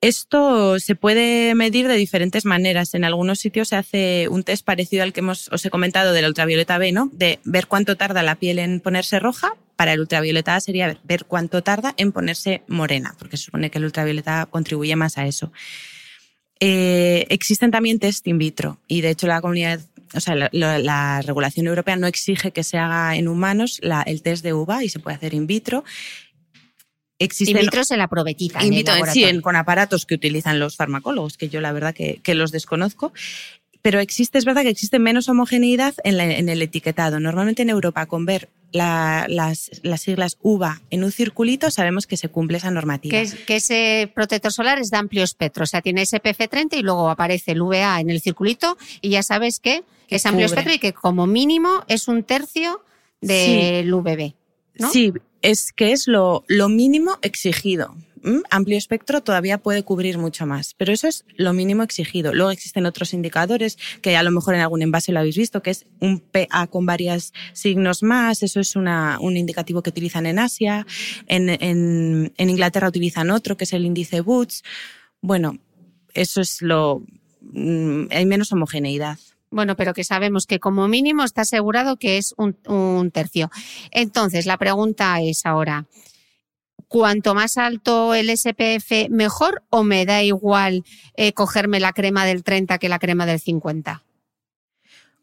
Esto 0.00 0.80
se 0.80 0.94
puede 0.94 1.54
medir 1.54 1.86
de 1.86 1.94
diferentes 1.96 2.46
maneras. 2.46 2.94
En 2.94 3.04
algunos 3.04 3.38
sitios 3.38 3.68
se 3.68 3.76
hace 3.76 4.28
un 4.30 4.44
test 4.44 4.64
parecido 4.64 5.02
al 5.02 5.12
que 5.12 5.20
hemos, 5.20 5.48
os 5.52 5.64
he 5.66 5.70
comentado 5.70 6.14
de 6.14 6.22
la 6.22 6.28
ultravioleta 6.28 6.78
B, 6.78 6.90
¿no? 6.92 7.10
De 7.12 7.38
ver 7.44 7.66
cuánto 7.66 7.98
tarda 7.98 8.22
la 8.22 8.36
piel 8.36 8.58
en 8.58 8.80
ponerse 8.80 9.20
roja. 9.20 9.52
Para 9.76 9.92
el 9.92 10.00
ultravioleta 10.00 10.56
A 10.56 10.60
sería 10.60 10.98
ver 11.04 11.26
cuánto 11.26 11.62
tarda 11.62 11.94
en 11.98 12.12
ponerse 12.12 12.62
morena, 12.66 13.14
porque 13.18 13.36
se 13.36 13.44
supone 13.44 13.70
que 13.70 13.78
el 13.78 13.84
ultravioleta 13.84 14.46
contribuye 14.50 14.96
más 14.96 15.18
a 15.18 15.26
eso. 15.26 15.52
Eh, 16.62 17.26
existen 17.30 17.70
también 17.70 17.98
test 17.98 18.26
in 18.26 18.36
vitro 18.36 18.78
y 18.86 19.00
de 19.00 19.08
hecho 19.08 19.26
la 19.26 19.40
comunidad, 19.40 19.80
o 20.14 20.20
sea, 20.20 20.34
la, 20.52 21.22
regulación 21.22 21.66
europea 21.66 21.96
no 21.96 22.06
exige 22.06 22.50
que 22.50 22.64
se 22.64 22.78
haga 22.78 23.16
en 23.16 23.28
humanos 23.28 23.80
el 24.06 24.22
test 24.22 24.42
de 24.42 24.54
uva 24.54 24.84
y 24.84 24.88
se 24.88 24.98
puede 24.98 25.16
hacer 25.16 25.34
in 25.34 25.46
vitro. 25.46 25.84
Existen, 27.18 27.58
in 27.58 27.62
vitro 27.62 27.84
se 27.84 27.96
la 27.96 28.08
provetita. 28.08 28.64
In 28.64 28.70
vitro, 28.70 28.94
sí, 29.12 29.40
con 29.40 29.56
aparatos 29.56 30.06
que 30.06 30.14
utilizan 30.14 30.58
los 30.58 30.76
farmacólogos, 30.76 31.36
que 31.36 31.48
yo 31.48 31.60
la 31.60 31.72
verdad 31.72 31.94
que, 31.94 32.20
que 32.22 32.34
los 32.34 32.50
desconozco 32.50 33.12
pero 33.82 34.00
existe, 34.00 34.38
es 34.38 34.44
verdad 34.44 34.62
que 34.62 34.68
existe 34.68 34.98
menos 34.98 35.28
homogeneidad 35.28 35.94
en, 36.04 36.48
el 36.48 36.62
etiquetado. 36.62 37.18
Normalmente 37.18 37.62
en 37.62 37.70
Europa, 37.70 38.06
con 38.06 38.26
ver 38.26 38.50
las, 38.72 39.70
siglas 39.96 40.36
UVA 40.42 40.80
en 40.90 41.02
un 41.02 41.12
circulito, 41.12 41.70
sabemos 41.70 42.06
que 42.06 42.16
se 42.16 42.28
cumple 42.28 42.58
esa 42.58 42.70
normativa. 42.70 43.18
Que, 43.46 43.56
ese 43.56 44.10
protector 44.14 44.52
solar 44.52 44.78
es 44.78 44.90
de 44.90 44.98
amplio 44.98 45.24
espectro, 45.24 45.64
o 45.64 45.66
sea, 45.66 45.80
tiene 45.80 46.04
SPF 46.04 46.48
30 46.50 46.76
y 46.76 46.82
luego 46.82 47.10
aparece 47.10 47.52
el 47.52 47.62
UVA 47.62 48.00
en 48.00 48.10
el 48.10 48.20
circulito 48.20 48.76
y 49.00 49.10
ya 49.10 49.22
sabes 49.22 49.60
que, 49.60 49.82
es 50.16 50.26
amplio 50.26 50.46
espectro 50.46 50.72
y 50.72 50.78
que 50.78 50.92
como 50.92 51.26
mínimo 51.26 51.84
es 51.88 52.08
un 52.08 52.22
tercio 52.24 52.82
del 53.20 53.92
UVB. 53.92 54.34
¿no? 54.78 54.90
Sí, 54.90 55.12
es 55.42 55.72
que 55.72 55.92
es 55.92 56.06
lo, 56.06 56.44
lo 56.48 56.68
mínimo 56.68 57.18
exigido. 57.22 57.94
Mm, 58.22 58.40
amplio 58.50 58.76
espectro 58.76 59.22
todavía 59.22 59.58
puede 59.58 59.82
cubrir 59.82 60.18
mucho 60.18 60.44
más, 60.44 60.74
pero 60.74 60.92
eso 60.92 61.08
es 61.08 61.24
lo 61.36 61.52
mínimo 61.54 61.82
exigido. 61.82 62.34
Luego 62.34 62.50
existen 62.50 62.84
otros 62.84 63.14
indicadores 63.14 63.78
que 64.02 64.16
a 64.16 64.22
lo 64.22 64.30
mejor 64.30 64.54
en 64.54 64.60
algún 64.60 64.82
envase 64.82 65.12
lo 65.12 65.20
habéis 65.20 65.38
visto, 65.38 65.62
que 65.62 65.70
es 65.70 65.86
un 66.00 66.20
PA 66.20 66.66
con 66.66 66.84
varios 66.84 67.32
signos 67.54 68.02
más. 68.02 68.42
Eso 68.42 68.60
es 68.60 68.76
una, 68.76 69.18
un 69.20 69.36
indicativo 69.36 69.82
que 69.82 69.90
utilizan 69.90 70.26
en 70.26 70.38
Asia. 70.38 70.86
En, 71.26 71.48
en, 71.48 72.32
en 72.36 72.50
Inglaterra 72.50 72.88
utilizan 72.88 73.30
otro, 73.30 73.56
que 73.56 73.64
es 73.64 73.72
el 73.72 73.86
índice 73.86 74.20
Boots. 74.20 74.64
Bueno, 75.22 75.58
eso 76.12 76.40
es 76.40 76.60
lo. 76.60 77.02
Mm, 77.40 78.06
hay 78.10 78.26
menos 78.26 78.52
homogeneidad. 78.52 79.18
Bueno, 79.50 79.74
pero 79.74 79.94
que 79.94 80.04
sabemos 80.04 80.46
que 80.46 80.60
como 80.60 80.86
mínimo 80.86 81.24
está 81.24 81.42
asegurado 81.42 81.96
que 81.96 82.18
es 82.18 82.34
un, 82.36 83.10
tercio. 83.10 83.50
Entonces, 83.90 84.46
la 84.46 84.58
pregunta 84.58 85.20
es 85.20 85.44
ahora, 85.44 85.86
cuanto 86.86 87.34
más 87.34 87.58
alto 87.58 88.14
el 88.14 88.30
SPF, 88.36 89.10
mejor 89.10 89.64
o 89.68 89.82
me 89.82 90.06
da 90.06 90.22
igual 90.22 90.84
eh, 91.16 91.32
cogerme 91.32 91.80
la 91.80 91.92
crema 91.92 92.24
del 92.24 92.44
30 92.44 92.78
que 92.78 92.88
la 92.88 93.00
crema 93.00 93.26
del 93.26 93.40
50? 93.40 94.04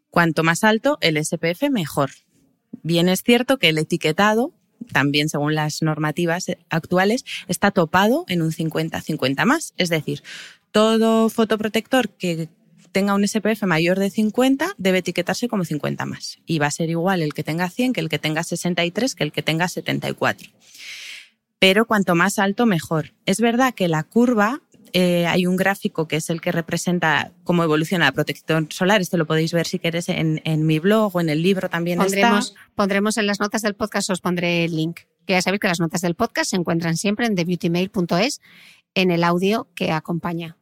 Cuanto 0.10 0.44
más 0.44 0.64
alto 0.66 0.98
el 1.00 1.24
SPF, 1.24 1.70
mejor. 1.70 2.12
Bien 2.84 3.08
es 3.08 3.24
cierto 3.24 3.58
que 3.58 3.70
el 3.70 3.78
etiquetado, 3.78 4.54
también 4.92 5.30
según 5.30 5.56
las 5.56 5.82
normativas 5.82 6.48
actuales, 6.70 7.24
está 7.48 7.72
topado 7.72 8.26
en 8.28 8.42
un 8.42 8.52
50-50 8.52 9.46
más. 9.46 9.74
Es 9.78 9.90
decir, 9.90 10.22
todo 10.72 11.30
fotoprotector 11.30 12.10
que 12.10 12.50
tenga 12.98 13.14
un 13.14 13.28
SPF 13.28 13.62
mayor 13.68 14.00
de 14.00 14.10
50 14.10 14.74
debe 14.80 14.98
etiquetarse 14.98 15.48
como 15.48 15.66
50 15.66 16.04
más. 16.08 16.40
Y 16.48 16.58
va 16.58 16.66
a 16.66 16.72
ser 16.72 16.90
igual 16.90 17.22
el 17.22 17.36
que 17.36 17.44
tenga 17.44 17.70
100 17.70 17.94
que 17.94 18.02
el 18.02 18.10
que 18.10 18.18
tenga 18.18 18.42
63 18.42 19.14
que 19.14 19.24
el 19.24 19.32
que 19.32 19.44
tenga 19.44 19.68
74 19.68 20.50
pero 21.60 21.86
cuanto 21.86 22.16
más 22.16 22.40
alto, 22.40 22.66
mejor. 22.66 23.14
Es 23.26 23.40
verdad 23.40 23.74
que 23.74 23.88
la 23.88 24.04
curva, 24.04 24.62
eh, 24.94 25.26
hay 25.26 25.46
un 25.46 25.58
gráfico 25.58 26.08
que 26.08 26.18
es 26.18 26.30
el 26.30 26.40
que 26.40 26.52
representa 26.52 27.32
cómo 27.44 27.64
evoluciona 27.64 28.06
la 28.06 28.12
protección 28.12 28.68
solar. 28.72 29.02
Esto 29.02 29.18
lo 29.18 29.26
podéis 29.26 29.54
ver 29.54 29.66
si 29.66 29.80
queréis 29.80 30.10
en, 30.10 30.66
mi 30.66 30.80
blog 30.80 31.16
o 31.16 31.22
en 31.22 31.30
el 31.30 31.42
libro 31.42 31.70
también 31.70 32.00
pondremos, 32.00 32.56
Pondremos 32.76 33.18
en 33.18 33.28
las 33.28 33.40
notas 33.40 33.64
del 33.64 33.74
podcast, 33.74 34.10
os 34.10 34.22
pondré 34.22 34.66
el 34.66 34.76
link. 34.76 35.02
Que 35.26 35.34
ya 35.34 35.42
sabéis 35.42 35.60
que 35.60 35.68
las 35.68 35.80
notas 35.80 36.02
del 36.02 36.16
podcast 36.16 36.52
se 36.52 36.56
encuentran 36.56 36.96
siempre 36.96 37.26
en 37.26 37.36
thebeautymail.es 37.36 38.42
en 38.94 39.12
el 39.12 39.24
audio 39.24 39.68
que 39.76 39.92
acompaña. 39.92 40.58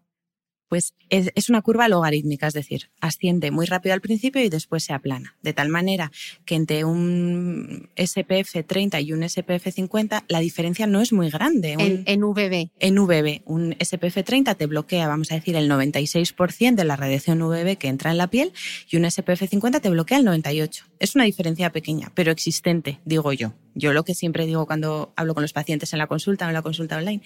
Pues 0.68 0.94
es, 1.10 1.50
una 1.50 1.62
curva 1.62 1.88
logarítmica, 1.88 2.48
es 2.48 2.54
decir, 2.54 2.90
asciende 3.00 3.52
muy 3.52 3.66
rápido 3.66 3.94
al 3.94 4.02
principio 4.02 4.42
y 4.44 4.50
después 4.50 4.84
se 4.84 4.94
aplana. 4.94 5.36
De 5.42 5.54
tal 5.54 5.70
manera 5.70 6.12
que 6.46 6.56
entre 6.56 6.84
un 6.84 7.90
SPF 7.96 8.66
30 8.66 9.00
y 9.02 9.14
un 9.14 9.28
SPF 9.28 9.72
50 9.72 10.26
la 10.28 10.40
diferencia 10.40 10.88
no 10.88 11.02
es 11.02 11.14
muy 11.14 11.30
grande. 11.30 11.74
en, 11.74 12.04
en, 12.06 12.22
VB. 12.22 12.72
En 12.80 12.96
VB. 12.96 13.42
Un 13.46 13.76
SPF 13.80 14.24
30 14.24 14.56
te 14.56 14.66
bloquea, 14.66 15.08
vamos 15.08 15.32
a 15.32 15.36
decir, 15.36 15.56
el 15.56 15.70
96% 15.70 16.76
de 16.76 16.84
la 16.84 16.96
radiación 16.96 17.40
VB 17.40 17.78
que 17.78 17.88
entra 17.88 18.12
en 18.12 18.18
la 18.18 18.28
piel 18.28 18.52
y 18.90 18.98
un 18.98 19.10
SPF 19.10 19.48
50 19.48 19.80
te 19.80 19.90
bloquea 19.90 20.18
el 20.18 20.26
98%. 20.26 20.84
Es 21.00 21.16
una 21.16 21.26
diferencia 21.26 21.72
pequeña, 21.72 22.12
pero 22.16 22.32
existente, 22.32 23.00
digo 23.06 23.32
yo. 23.34 23.54
Yo 23.76 23.94
lo 23.94 24.04
que 24.04 24.16
siempre 24.16 24.46
digo 24.46 24.66
cuando 24.66 25.14
hablo 25.16 25.34
con 25.34 25.44
los 25.44 25.54
pacientes 25.54 25.92
en 25.94 26.00
la 26.00 26.08
consulta 26.08 26.46
o 26.46 26.48
en 26.48 26.54
la 26.54 26.62
consulta 26.62 26.98
online 26.98 27.22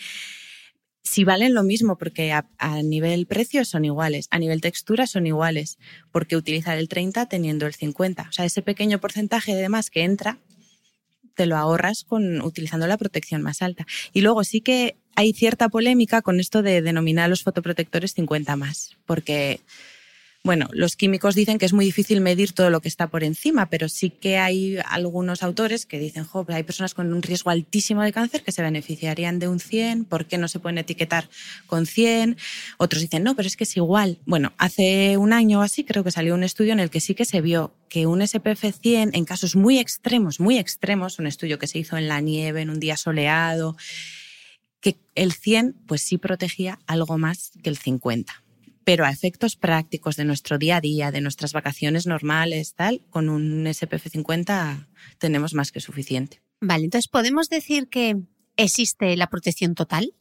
si 1.03 1.24
valen 1.24 1.53
lo 1.53 1.63
mismo, 1.63 1.98
porque 1.98 2.32
a, 2.32 2.46
nivel 2.84 3.25
precio 3.25 3.65
son 3.65 3.86
iguales, 3.86 4.27
a 4.32 4.39
nivel 4.39 4.62
textura 4.62 5.08
son 5.08 5.25
iguales, 5.27 5.77
porque 6.12 6.36
utilizar 6.36 6.77
el 6.77 6.88
30 6.88 7.27
teniendo 7.27 7.65
el 7.65 7.74
50. 7.74 8.27
O 8.29 8.32
sea, 8.32 8.46
ese 8.46 8.62
pequeño 8.62 9.00
porcentaje 9.00 9.56
de 9.56 9.70
más 9.70 9.89
que 9.89 10.03
entra, 10.03 10.38
te 11.36 11.46
lo 11.46 11.56
ahorras 11.56 12.03
con 12.03 12.41
utilizando 12.41 12.86
la 12.86 12.98
protección 12.98 13.41
más 13.41 13.62
alta. 13.62 13.88
Y 14.13 14.22
luego 14.22 14.44
sí 14.44 14.62
que 14.62 14.98
hay 15.15 15.34
cierta 15.34 15.70
polémica 15.70 16.22
con 16.22 16.39
esto 16.39 16.62
de 16.62 16.82
denominar 16.82 17.29
los 17.29 17.44
fotoprotectores 17.44 18.13
50 18.13 18.56
más, 18.56 18.98
porque 19.06 19.62
bueno, 20.41 20.69
los 20.72 20.96
químicos 20.96 21.36
dicen 21.36 21.58
que 21.58 21.65
es 21.65 21.74
muy 21.74 21.84
difícil 21.84 22.22
medir 22.22 22.53
todo 22.53 22.69
lo 22.69 22.79
que 22.79 22.88
está 22.88 23.08
por 23.08 23.25
encima, 23.25 23.69
pero 23.69 23.89
sí 23.89 24.10
que 24.10 24.38
hay 24.38 24.77
algunos 24.86 25.43
autores 25.43 25.86
que 25.86 26.00
dicen, 26.00 26.24
jo, 26.24 26.46
hay 26.48 26.63
personas 26.63 26.93
con 26.93 27.12
un 27.12 27.22
riesgo 27.22 27.50
altísimo 27.50 28.03
de 28.03 28.13
cáncer 28.13 28.43
que 28.43 28.53
se 28.53 28.62
beneficiarían 28.62 29.39
de 29.39 29.50
un 29.50 29.60
100, 29.60 30.05
¿por 30.05 30.27
qué 30.27 30.38
no 30.38 30.48
se 30.48 30.60
pueden 30.60 30.77
etiquetar 30.77 31.29
con 31.67 31.86
100? 31.86 32.38
Otros 32.77 33.01
dicen, 33.01 33.24
no, 33.24 33.36
pero 33.36 33.48
es 33.48 33.58
que 33.58 33.65
es 33.65 33.75
igual. 33.75 34.17
Bueno, 34.25 34.53
hace 34.58 35.17
un 35.17 35.34
año 35.34 35.60
o 35.60 35.62
así 35.62 35.84
creo 35.84 36.05
que 36.05 36.12
salió 36.12 36.36
un 36.36 36.43
estudio 36.43 36.72
en 36.72 36.79
el 36.79 36.89
que 36.89 37.01
sí 37.01 37.15
que 37.15 37.25
se 37.25 37.41
vio 37.41 37.74
que 37.89 38.08
un 38.08 38.25
SPF 38.25 38.63
100 38.81 39.12
en 39.13 39.25
casos 39.25 39.58
muy 39.58 39.77
extremos, 39.77 40.39
muy 40.39 40.58
extremos, 40.58 41.19
un 41.19 41.27
estudio 41.27 41.60
que 41.60 41.67
se 41.67 41.79
hizo 41.79 41.98
en 41.98 42.08
la 42.08 42.22
nieve, 42.22 42.62
en 42.62 42.69
un 42.69 42.79
día 42.79 42.96
soleado, 42.96 43.75
que 44.79 44.96
el 45.15 45.34
100 45.34 45.75
pues 45.86 46.01
sí 46.01 46.17
protegía 46.17 46.79
algo 46.88 47.17
más 47.17 47.51
que 47.62 47.69
el 47.69 47.77
50 47.77 48.41
pero 48.83 49.05
a 49.05 49.12
efectos 49.12 49.55
prácticos 49.55 50.15
de 50.15 50.25
nuestro 50.25 50.57
día 50.57 50.77
a 50.77 50.81
día, 50.81 51.12
de 51.12 51.21
nuestras 51.21 51.53
vacaciones 51.53 52.07
normales, 52.07 52.74
tal, 52.75 53.01
con 53.09 53.29
un 53.29 53.67
SPF 53.71 54.09
50 54.09 54.88
tenemos 55.17 55.53
más 55.53 55.71
que 55.71 55.79
suficiente. 55.79 56.41
Vale, 56.62 56.86
entonces 56.86 57.07
podemos 57.07 57.50
decir 57.50 57.89
que 57.89 58.17
existe 58.57 59.15
la 59.15 59.27
protección 59.27 59.75
total? 59.75 60.13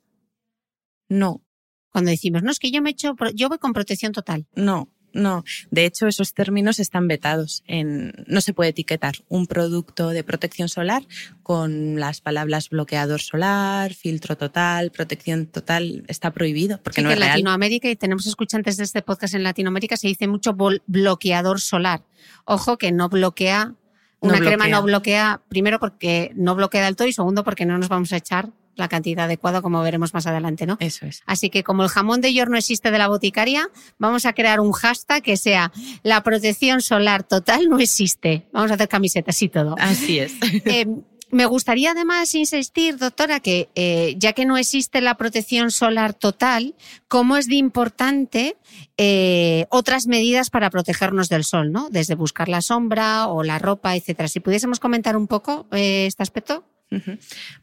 No. 1.09 1.45
Cuando 1.91 2.11
decimos, 2.11 2.43
no, 2.43 2.51
es 2.51 2.59
que 2.59 2.71
yo 2.71 2.83
me 2.83 2.91
echo, 2.91 3.15
yo 3.35 3.49
voy 3.49 3.59
con 3.59 3.73
protección 3.73 4.13
total. 4.13 4.47
No, 4.55 4.93
no, 5.19 5.45
de 5.71 5.85
hecho 5.85 6.07
esos 6.07 6.33
términos 6.33 6.79
están 6.79 7.09
vetados. 7.09 7.63
En, 7.67 8.13
no 8.27 8.41
se 8.41 8.55
puede 8.55 8.71
etiquetar 8.71 9.17
un 9.29 9.47
producto 9.47 10.11
de 10.11 10.25
protección 10.25 10.69
solar 10.69 11.03
con 11.43 11.99
las 11.99 12.21
palabras 12.21 12.71
bloqueador 12.71 13.21
solar, 13.21 13.93
filtro 13.95 14.37
total, 14.37 14.91
protección 14.91 15.47
total. 15.47 16.05
Está 16.09 16.31
prohibido 16.31 16.81
porque 16.83 17.03
no 17.03 17.09
que 17.09 17.15
en 17.15 17.21
Latinoamérica 17.21 17.91
y 17.91 17.97
tenemos 17.97 18.27
escuchantes 18.27 18.77
de 18.77 18.85
este 18.85 19.03
podcast 19.03 19.35
en 19.35 19.43
Latinoamérica 19.43 19.97
se 19.97 20.09
dice 20.09 20.29
mucho 20.29 20.57
bloqueador 20.87 21.61
solar. 21.61 22.03
Ojo 22.45 22.79
que 22.79 22.93
no 22.93 23.09
bloquea 23.09 23.75
una 24.21 24.39
crema 24.39 24.67
no 24.67 24.83
bloquea, 24.83 25.43
primero 25.49 25.79
porque 25.79 26.33
no 26.35 26.55
bloquea 26.55 26.85
del 26.85 26.97
todo 26.97 27.07
y 27.07 27.13
segundo 27.13 27.45
porque 27.45 27.67
no 27.67 27.79
nos 27.79 27.89
vamos 27.89 28.13
a 28.13 28.17
echar 28.17 28.51
la 28.79 28.89
cantidad 28.89 29.27
adecuada, 29.27 29.61
como 29.61 29.83
veremos 29.83 30.15
más 30.15 30.27
adelante, 30.27 30.67
¿no? 30.67 30.77
Eso 30.81 31.07
es. 31.07 31.23
Así 31.27 31.51
que 31.51 31.63
como 31.63 31.83
el 31.83 31.89
jamón 31.89 32.21
de 32.21 32.33
york 32.33 32.51
no 32.51 32.57
existe 32.57 32.91
de 32.91 32.99
la 32.99 33.09
boticaria, 33.09 33.69
vamos 33.99 34.25
a 34.25 34.33
crear 34.33 34.61
un 34.61 34.73
hashtag 34.73 35.23
que 35.23 35.37
sea 35.37 35.73
la 36.03 36.23
protección 36.23 36.81
solar 36.81 37.25
total 37.25 37.69
no 37.69 37.79
existe. 37.79 38.47
Vamos 38.53 38.71
a 38.71 38.75
hacer 38.75 38.89
camisetas 38.89 39.41
y 39.43 39.49
todo. 39.49 39.75
Así 39.79 40.19
es. 40.19 40.33
Eh, 40.65 40.87
me 41.31 41.47
gustaría 41.47 41.93
además 41.93 42.35
insistir, 42.35 42.97
doctora, 42.97 43.41
que 43.41 43.69
eh, 43.75 44.15
ya 44.19 44.33
que 44.33 44.45
no 44.45 44.57
existe 44.57 45.01
la 45.01 45.17
protección 45.17 45.71
solar 45.71 46.15
total, 46.15 46.75
¿cómo 47.07 47.37
es 47.37 47.47
de 47.47 47.57
importante 47.57 48.57
eh, 48.97 49.67
otras 49.71 50.07
medidas 50.07 50.51
para 50.51 50.71
protegernos 50.71 51.29
del 51.29 51.45
sol, 51.45 51.71
¿no? 51.71 51.91
Desde 51.91 52.15
buscar 52.15 52.49
la 52.49 52.61
sombra 52.61 53.29
o 53.29 53.43
la 53.43 53.59
ropa, 53.59 53.95
etcétera. 53.97 54.29
Si 54.29 54.41
pudiésemos 54.41 54.81
comentar 54.81 55.17
un 55.17 55.27
poco 55.27 55.67
este 55.71 56.23
aspecto. 56.23 56.65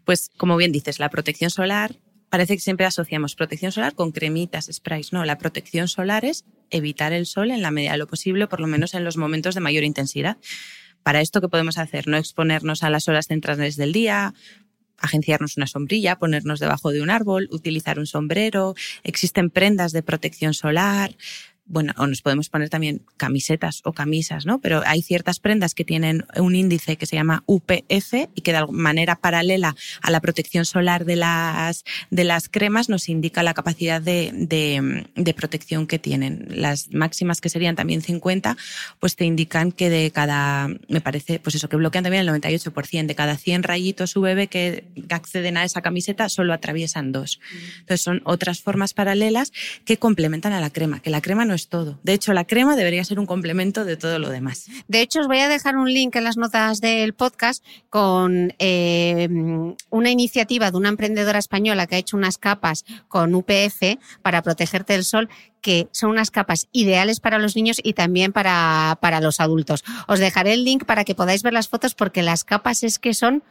Pues 0.03 0.29
como 0.37 0.57
bien 0.57 0.71
dices, 0.71 0.99
la 0.99 1.09
protección 1.09 1.49
solar 1.49 1.95
parece 2.29 2.55
que 2.55 2.61
siempre 2.61 2.85
asociamos 2.85 3.35
protección 3.35 3.71
solar 3.71 3.95
con 3.95 4.11
cremitas, 4.11 4.69
sprays. 4.71 5.13
No, 5.13 5.25
la 5.25 5.37
protección 5.37 5.87
solar 5.87 6.25
es 6.25 6.45
evitar 6.69 7.13
el 7.13 7.25
sol 7.25 7.51
en 7.51 7.61
la 7.61 7.71
medida 7.71 7.93
de 7.93 7.97
lo 7.97 8.07
posible, 8.07 8.47
por 8.47 8.59
lo 8.59 8.67
menos 8.67 8.93
en 8.93 9.03
los 9.03 9.17
momentos 9.17 9.55
de 9.55 9.61
mayor 9.61 9.83
intensidad. 9.83 10.37
Para 11.03 11.21
esto, 11.21 11.39
¿qué 11.39 11.47
podemos 11.47 11.77
hacer? 11.77 12.07
No 12.07 12.17
exponernos 12.17 12.83
a 12.83 12.89
las 12.89 13.07
horas 13.07 13.27
centrales 13.27 13.75
del 13.77 13.93
día, 13.93 14.33
agenciarnos 14.97 15.57
una 15.57 15.67
sombrilla, 15.67 16.17
ponernos 16.17 16.59
debajo 16.59 16.91
de 16.91 17.01
un 17.01 17.09
árbol, 17.09 17.47
utilizar 17.51 17.99
un 17.99 18.07
sombrero. 18.07 18.75
Existen 19.03 19.49
prendas 19.49 19.91
de 19.91 20.03
protección 20.03 20.53
solar, 20.53 21.15
bueno, 21.65 21.93
o 21.97 22.05
nos 22.05 22.21
podemos 22.21 22.49
poner 22.49 22.69
también 22.69 23.01
camisetas 23.17 23.81
o 23.85 23.93
camisas, 23.93 24.45
¿no? 24.45 24.59
Pero 24.59 24.83
hay 24.85 25.01
ciertas 25.01 25.39
prendas 25.39 25.73
que 25.73 25.83
tienen 25.83 26.25
un 26.37 26.55
índice 26.55 26.95
que 26.95 27.05
se 27.05 27.15
llama 27.15 27.43
UPF 27.47 28.13
y 28.35 28.41
que 28.41 28.53
de 28.53 28.65
manera 28.67 29.15
paralela 29.15 29.75
a 30.01 30.11
la 30.11 30.19
protección 30.19 30.65
solar 30.65 31.05
de 31.05 31.15
las, 31.15 31.83
de 32.11 32.23
las 32.23 32.49
cremas 32.49 32.87
nos 32.87 33.09
indica 33.09 33.41
la 33.41 33.53
capacidad 33.53 34.01
de, 34.01 34.31
de, 34.33 35.07
de 35.15 35.33
protección 35.33 35.87
que 35.87 35.97
tienen. 35.97 36.47
Las 36.49 36.93
máximas 36.93 37.41
que 37.41 37.49
serían 37.49 37.75
también 37.75 38.01
50, 38.01 38.57
pues 38.99 39.15
te 39.15 39.25
indican 39.25 39.71
que 39.71 39.89
de 39.89 40.11
cada, 40.11 40.69
me 40.87 41.01
parece, 41.01 41.39
pues 41.39 41.55
eso, 41.55 41.67
que 41.67 41.77
bloquean 41.77 42.03
también 42.03 42.27
el 42.27 42.41
98%. 42.41 43.05
De 43.05 43.15
cada 43.15 43.35
100 43.37 43.63
rayitos 43.63 44.15
UV 44.15 44.47
que 44.47 44.85
acceden 45.09 45.57
a 45.57 45.63
esa 45.63 45.81
camiseta, 45.81 46.29
solo 46.29 46.53
atraviesan 46.53 47.11
dos. 47.11 47.39
Entonces 47.79 48.01
son 48.01 48.21
otras 48.23 48.61
formas 48.61 48.93
paralelas 48.93 49.51
que 49.85 49.97
complementan 49.97 50.53
a 50.53 50.61
la 50.61 50.69
crema, 50.69 50.99
que 50.99 51.09
la 51.09 51.21
crema 51.21 51.45
no 51.45 51.54
es 51.55 51.67
todo. 51.67 51.99
De 52.03 52.13
hecho, 52.13 52.33
la 52.33 52.45
crema 52.45 52.75
debería 52.75 53.03
ser 53.03 53.19
un 53.19 53.25
complemento 53.25 53.85
de 53.85 53.97
todo 53.97 54.19
lo 54.19 54.29
demás. 54.29 54.67
De 54.87 55.01
hecho, 55.01 55.21
os 55.21 55.27
voy 55.27 55.39
a 55.39 55.49
dejar 55.49 55.77
un 55.77 55.91
link 55.91 56.15
en 56.15 56.23
las 56.23 56.37
notas 56.37 56.81
del 56.81 57.13
podcast 57.13 57.63
con 57.89 58.53
eh, 58.59 59.27
una 59.89 60.09
iniciativa 60.09 60.71
de 60.71 60.77
una 60.77 60.89
emprendedora 60.89 61.39
española 61.39 61.87
que 61.87 61.95
ha 61.95 61.99
hecho 61.99 62.17
unas 62.17 62.37
capas 62.37 62.85
con 63.07 63.33
UPF 63.33 63.97
para 64.21 64.41
protegerte 64.41 64.93
del 64.93 65.05
sol 65.05 65.29
que 65.61 65.87
son 65.91 66.11
unas 66.11 66.29
capas 66.29 66.67
ideales 66.71 67.19
para 67.19 67.39
los 67.39 67.55
niños 67.55 67.81
y 67.81 67.93
también 67.93 68.31
para, 68.31 68.99
para 69.01 69.19
los 69.19 69.39
adultos. 69.39 69.83
Os 70.07 70.19
dejaré 70.19 70.53
el 70.53 70.63
link 70.63 70.85
para 70.85 71.05
que 71.05 71.15
podáis 71.15 71.41
ver 71.41 71.53
las 71.53 71.69
fotos 71.69 71.95
porque 71.95 72.21
las 72.21 72.43
capas 72.43 72.83
es 72.83 72.99
que 72.99 73.15
son 73.15 73.41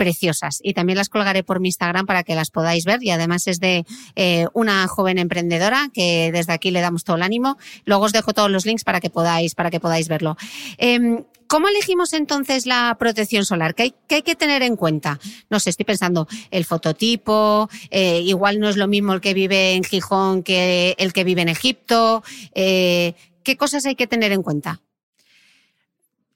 preciosas 0.00 0.60
y 0.62 0.72
también 0.72 0.96
las 0.96 1.10
colgaré 1.10 1.44
por 1.44 1.60
mi 1.60 1.68
Instagram 1.68 2.06
para 2.06 2.22
que 2.22 2.34
las 2.34 2.50
podáis 2.50 2.86
ver 2.86 3.02
y 3.02 3.10
además 3.10 3.46
es 3.46 3.60
de 3.60 3.84
eh, 4.16 4.46
una 4.54 4.88
joven 4.88 5.18
emprendedora 5.18 5.90
que 5.92 6.30
desde 6.32 6.54
aquí 6.54 6.70
le 6.70 6.80
damos 6.80 7.04
todo 7.04 7.16
el 7.16 7.22
ánimo. 7.22 7.58
Luego 7.84 8.06
os 8.06 8.12
dejo 8.12 8.32
todos 8.32 8.50
los 8.50 8.64
links 8.64 8.82
para 8.82 8.98
que 9.00 9.10
podáis, 9.10 9.54
para 9.54 9.70
que 9.70 9.78
podáis 9.78 10.08
verlo. 10.08 10.38
Em, 10.78 11.22
¿Cómo 11.48 11.68
elegimos 11.68 12.14
entonces 12.14 12.64
la 12.64 12.96
protección 12.98 13.44
solar? 13.44 13.74
¿Qué 13.74 13.92
hay, 14.08 14.22
que 14.22 14.34
tener 14.36 14.62
en 14.62 14.76
cuenta? 14.76 15.20
No 15.50 15.60
sé, 15.60 15.68
estoy 15.68 15.84
pensando 15.84 16.26
el 16.50 16.64
fototipo, 16.64 17.68
eh, 17.90 18.20
igual 18.20 18.58
no 18.58 18.70
es 18.70 18.78
lo 18.78 18.88
mismo 18.88 19.12
el 19.12 19.20
que 19.20 19.34
vive 19.34 19.74
en 19.74 19.84
Gijón 19.84 20.42
que 20.42 20.94
el 20.96 21.12
que 21.12 21.24
vive 21.24 21.42
en 21.42 21.50
Egipto. 21.50 22.22
Eh, 22.54 23.12
¿Qué 23.42 23.58
cosas 23.58 23.84
hay 23.84 23.96
que 23.96 24.06
tener 24.06 24.32
en 24.32 24.42
cuenta? 24.42 24.80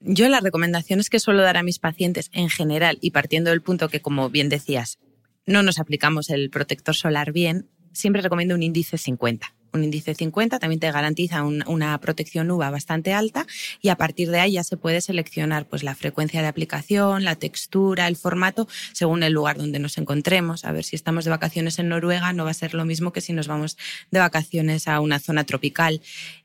Yo 0.07 0.29
las 0.29 0.43
recomendaciones 0.43 1.09
que 1.09 1.19
suelo 1.19 1.41
dar 1.41 1.57
a 1.57 1.63
mis 1.63 1.79
pacientes 1.79 2.29
en 2.35 2.51
general 2.51 2.99
y 3.01 3.13
partiendo 3.13 3.49
del 3.49 3.63
punto 3.63 3.89
que, 3.89 4.03
como 4.03 4.29
bien 4.29 4.51
decías, 4.51 4.99
no 5.47 5.63
nos 5.63 5.79
aplicamos 5.79 6.29
el 6.29 6.51
protector 6.51 6.95
solar 6.95 7.33
bien, 7.33 7.71
siempre 7.93 8.21
recomiendo 8.21 8.55
un 8.55 8.63
índice 8.63 8.99
50. 8.99 9.55
Un 9.75 9.83
índice 9.83 10.15
50 10.15 10.61
también 10.61 10.79
te 10.79 10.91
garantiza 10.93 11.43
una 11.43 11.99
protección 11.99 12.49
UVA 12.49 12.71
bastante 12.71 13.13
alta 13.13 13.45
y 13.83 13.89
a 13.89 13.97
partir 13.97 14.31
de 14.31 14.39
ahí 14.39 14.53
ya 14.53 14.63
se 14.63 14.77
puede 14.77 15.01
seleccionar 15.01 15.67
pues, 15.67 15.83
la 15.83 15.97
frecuencia 15.97 16.41
de 16.43 16.47
aplicación, 16.47 17.25
la 17.25 17.35
textura, 17.35 18.07
el 18.07 18.15
formato, 18.15 18.69
según 18.93 19.25
el 19.25 19.33
lugar 19.33 19.59
donde 19.59 19.81
nos 19.81 19.99
encontremos. 19.99 20.65
A 20.65 20.71
ver, 20.71 20.85
si 20.85 20.95
estamos 20.95 21.25
de 21.25 21.33
vacaciones 21.33 21.81
en 21.81 21.89
Noruega 21.89 22.33
no 22.33 22.45
va 22.45 22.53
a 22.53 22.55
ser 22.55 22.73
lo 22.75 22.85
mismo 22.85 23.13
que 23.13 23.21
si 23.21 23.33
nos 23.33 23.49
vamos 23.49 23.77
de 24.13 24.21
vacaciones 24.21 24.87
a 24.87 25.01
una 25.01 25.19
zona 25.19 25.43
tropical. 25.43 26.01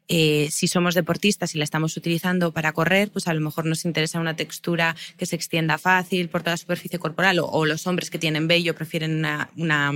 Eh, 0.07 0.47
si 0.49 0.67
somos 0.67 0.95
deportistas 0.95 1.53
y 1.53 1.59
la 1.59 1.63
estamos 1.63 1.95
utilizando 1.95 2.51
para 2.51 2.71
correr, 2.73 3.11
pues 3.11 3.27
a 3.27 3.33
lo 3.35 3.41
mejor 3.41 3.65
nos 3.65 3.85
interesa 3.85 4.19
una 4.19 4.35
textura 4.35 4.95
que 5.17 5.27
se 5.27 5.35
extienda 5.35 5.77
fácil 5.77 6.29
por 6.29 6.41
toda 6.41 6.53
la 6.53 6.57
superficie 6.57 6.97
corporal 6.97 7.39
o, 7.39 7.65
los 7.65 7.85
hombres 7.85 8.09
que 8.09 8.17
tienen 8.17 8.47
vello 8.47 8.73
prefieren 8.73 9.19
una, 9.19 9.51
una 9.55 9.93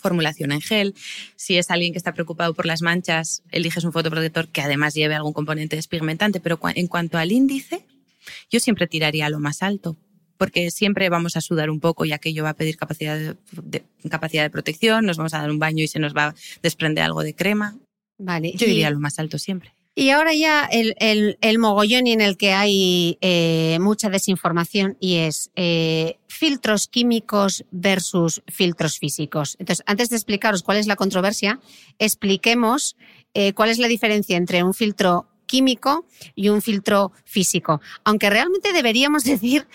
formulación 0.00 0.52
en 0.52 0.60
gel. 0.60 0.94
Si 1.36 1.56
es 1.56 1.70
alguien 1.70 1.92
que 1.92 1.98
está 1.98 2.12
preocupado 2.12 2.54
por 2.54 2.66
las 2.66 2.82
manchas, 2.82 3.42
eliges 3.50 3.84
un 3.84 3.92
fotoprotector 3.92 4.48
que 4.48 4.62
además 4.62 4.94
lleve 4.94 5.14
algún 5.14 5.32
componente 5.32 5.76
despigmentante. 5.76 6.40
Pero 6.40 6.58
en 6.74 6.86
cuanto 6.86 7.18
al 7.18 7.32
índice, 7.32 7.84
yo 8.50 8.60
siempre 8.60 8.86
tiraría 8.86 9.26
a 9.26 9.30
lo 9.30 9.40
más 9.40 9.62
alto, 9.62 9.96
porque 10.36 10.70
siempre 10.70 11.08
vamos 11.08 11.36
a 11.36 11.40
sudar 11.40 11.70
un 11.70 11.80
poco 11.80 12.04
y 12.04 12.12
aquello 12.12 12.44
va 12.44 12.50
a 12.50 12.54
pedir 12.54 12.76
capacidad 12.76 13.36
de, 13.62 13.84
capacidad 14.08 14.42
de 14.42 14.50
protección, 14.50 15.04
nos 15.04 15.16
vamos 15.16 15.34
a 15.34 15.38
dar 15.38 15.50
un 15.50 15.58
baño 15.58 15.84
y 15.84 15.88
se 15.88 15.98
nos 15.98 16.14
va 16.14 16.28
a 16.28 16.34
desprender 16.62 17.04
algo 17.04 17.22
de 17.22 17.34
crema. 17.34 17.76
Vale. 18.18 18.52
Yo 18.54 18.66
iría 18.66 18.88
a 18.88 18.90
lo 18.90 19.00
más 19.00 19.18
alto 19.18 19.38
siempre. 19.38 19.74
Y 20.00 20.08
ahora 20.08 20.32
ya 20.32 20.64
el, 20.64 20.96
el, 21.42 21.58
mogollón 21.58 22.06
en 22.06 22.22
el 22.22 22.38
que 22.38 22.54
hay 22.54 23.18
eh, 23.20 23.76
mucha 23.82 24.08
desinformación 24.08 24.96
y 24.98 25.16
es 25.16 25.50
eh, 25.56 26.16
filtros 26.26 26.88
químicos 26.88 27.66
versus 27.70 28.42
filtros 28.48 28.98
físicos. 28.98 29.56
Entonces, 29.58 29.84
antes 29.86 30.08
de 30.08 30.16
explicaros 30.16 30.62
cuál 30.62 30.78
es 30.78 30.86
la 30.86 30.96
controversia, 30.96 31.60
expliquemos 31.98 32.96
eh, 33.34 33.52
cuál 33.52 33.68
es 33.68 33.76
la 33.76 33.88
diferencia 33.88 34.38
entre 34.38 34.62
un 34.62 34.72
filtro 34.72 35.28
químico 35.44 36.06
y 36.34 36.48
un 36.48 36.62
filtro 36.62 37.12
físico. 37.26 37.82
Aunque 38.02 38.30
realmente 38.30 38.72
deberíamos 38.72 39.24
decir 39.24 39.66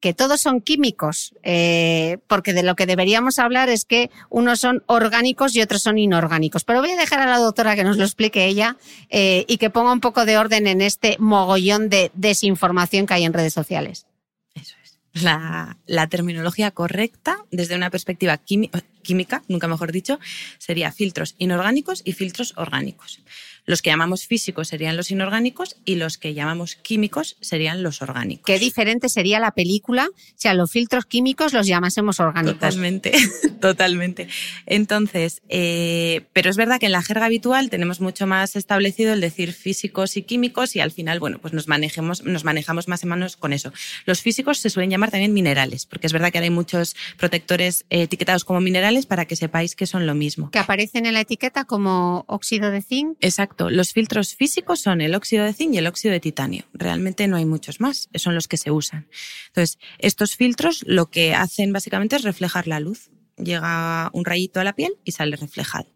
que 0.00 0.14
todos 0.14 0.40
son 0.40 0.60
químicos, 0.60 1.34
eh, 1.42 2.18
porque 2.26 2.52
de 2.52 2.62
lo 2.62 2.76
que 2.76 2.86
deberíamos 2.86 3.38
hablar 3.38 3.68
es 3.68 3.84
que 3.84 4.10
unos 4.28 4.60
son 4.60 4.82
orgánicos 4.86 5.56
y 5.56 5.62
otros 5.62 5.82
son 5.82 5.98
inorgánicos. 5.98 6.64
Pero 6.64 6.80
voy 6.80 6.90
a 6.90 6.96
dejar 6.96 7.20
a 7.20 7.26
la 7.26 7.38
doctora 7.38 7.74
que 7.74 7.84
nos 7.84 7.96
lo 7.96 8.04
explique 8.04 8.46
ella 8.46 8.76
eh, 9.08 9.44
y 9.48 9.56
que 9.56 9.70
ponga 9.70 9.92
un 9.92 10.00
poco 10.00 10.26
de 10.26 10.38
orden 10.38 10.66
en 10.66 10.80
este 10.80 11.16
mogollón 11.18 11.88
de 11.88 12.10
desinformación 12.14 13.06
que 13.06 13.14
hay 13.14 13.24
en 13.24 13.32
redes 13.32 13.54
sociales. 13.54 14.06
Eso 14.54 14.74
es. 14.82 14.98
La, 15.22 15.78
la 15.86 16.06
terminología 16.08 16.70
correcta 16.72 17.38
desde 17.50 17.74
una 17.74 17.88
perspectiva 17.88 18.36
química, 18.36 19.42
nunca 19.48 19.66
mejor 19.66 19.92
dicho, 19.92 20.20
sería 20.58 20.92
filtros 20.92 21.34
inorgánicos 21.38 22.02
y 22.04 22.12
filtros 22.12 22.52
orgánicos. 22.56 23.20
Los 23.66 23.82
que 23.82 23.90
llamamos 23.90 24.26
físicos 24.26 24.68
serían 24.68 24.96
los 24.96 25.10
inorgánicos 25.10 25.76
y 25.84 25.96
los 25.96 26.18
que 26.18 26.34
llamamos 26.34 26.76
químicos 26.76 27.36
serían 27.40 27.82
los 27.82 28.00
orgánicos. 28.00 28.44
Qué 28.46 28.60
diferente 28.60 29.08
sería 29.08 29.40
la 29.40 29.50
película 29.50 30.08
si 30.36 30.46
a 30.46 30.54
los 30.54 30.70
filtros 30.70 31.04
químicos 31.04 31.52
los 31.52 31.66
llamásemos 31.66 32.20
orgánicos. 32.20 32.60
Totalmente, 32.60 33.12
totalmente. 33.60 34.28
Entonces, 34.66 35.42
eh, 35.48 36.26
pero 36.32 36.48
es 36.48 36.56
verdad 36.56 36.78
que 36.78 36.86
en 36.86 36.92
la 36.92 37.02
jerga 37.02 37.26
habitual 37.26 37.68
tenemos 37.68 38.00
mucho 38.00 38.28
más 38.28 38.54
establecido 38.54 39.12
el 39.12 39.20
decir 39.20 39.52
físicos 39.52 40.16
y 40.16 40.22
químicos 40.22 40.76
y 40.76 40.80
al 40.80 40.92
final, 40.92 41.18
bueno, 41.18 41.40
pues 41.40 41.52
nos, 41.52 41.66
manejemos, 41.66 42.22
nos 42.22 42.44
manejamos 42.44 42.86
más 42.86 43.02
o 43.02 43.08
menos 43.08 43.36
con 43.36 43.52
eso. 43.52 43.72
Los 44.04 44.22
físicos 44.22 44.58
se 44.58 44.70
suelen 44.70 44.90
llamar 44.90 45.10
también 45.10 45.32
minerales, 45.32 45.86
porque 45.86 46.06
es 46.06 46.12
verdad 46.12 46.30
que 46.30 46.38
hay 46.38 46.50
muchos 46.50 46.94
protectores 47.18 47.84
eh, 47.90 48.02
etiquetados 48.02 48.44
como 48.44 48.60
minerales 48.60 49.06
para 49.06 49.24
que 49.24 49.34
sepáis 49.34 49.74
que 49.74 49.86
son 49.86 50.06
lo 50.06 50.14
mismo. 50.14 50.52
Que 50.52 50.60
aparecen 50.60 51.04
en 51.06 51.14
la 51.14 51.20
etiqueta 51.20 51.64
como 51.64 52.24
óxido 52.28 52.70
de 52.70 52.80
zinc. 52.80 53.16
Exacto 53.20 53.55
los 53.58 53.92
filtros 53.92 54.34
físicos 54.34 54.80
son 54.80 55.00
el 55.00 55.14
óxido 55.14 55.44
de 55.44 55.52
zinc 55.52 55.74
y 55.74 55.78
el 55.78 55.86
óxido 55.86 56.12
de 56.12 56.20
titanio. 56.20 56.64
Realmente 56.72 57.26
no 57.28 57.36
hay 57.36 57.44
muchos 57.44 57.80
más, 57.80 58.08
son 58.14 58.34
los 58.34 58.48
que 58.48 58.56
se 58.56 58.70
usan. 58.70 59.08
Entonces, 59.48 59.78
estos 59.98 60.36
filtros 60.36 60.84
lo 60.86 61.10
que 61.10 61.34
hacen 61.34 61.72
básicamente 61.72 62.16
es 62.16 62.22
reflejar 62.22 62.66
la 62.66 62.80
luz. 62.80 63.10
Llega 63.36 64.10
un 64.12 64.24
rayito 64.24 64.60
a 64.60 64.64
la 64.64 64.74
piel 64.74 64.94
y 65.04 65.12
sale 65.12 65.36
reflejado. 65.36 65.88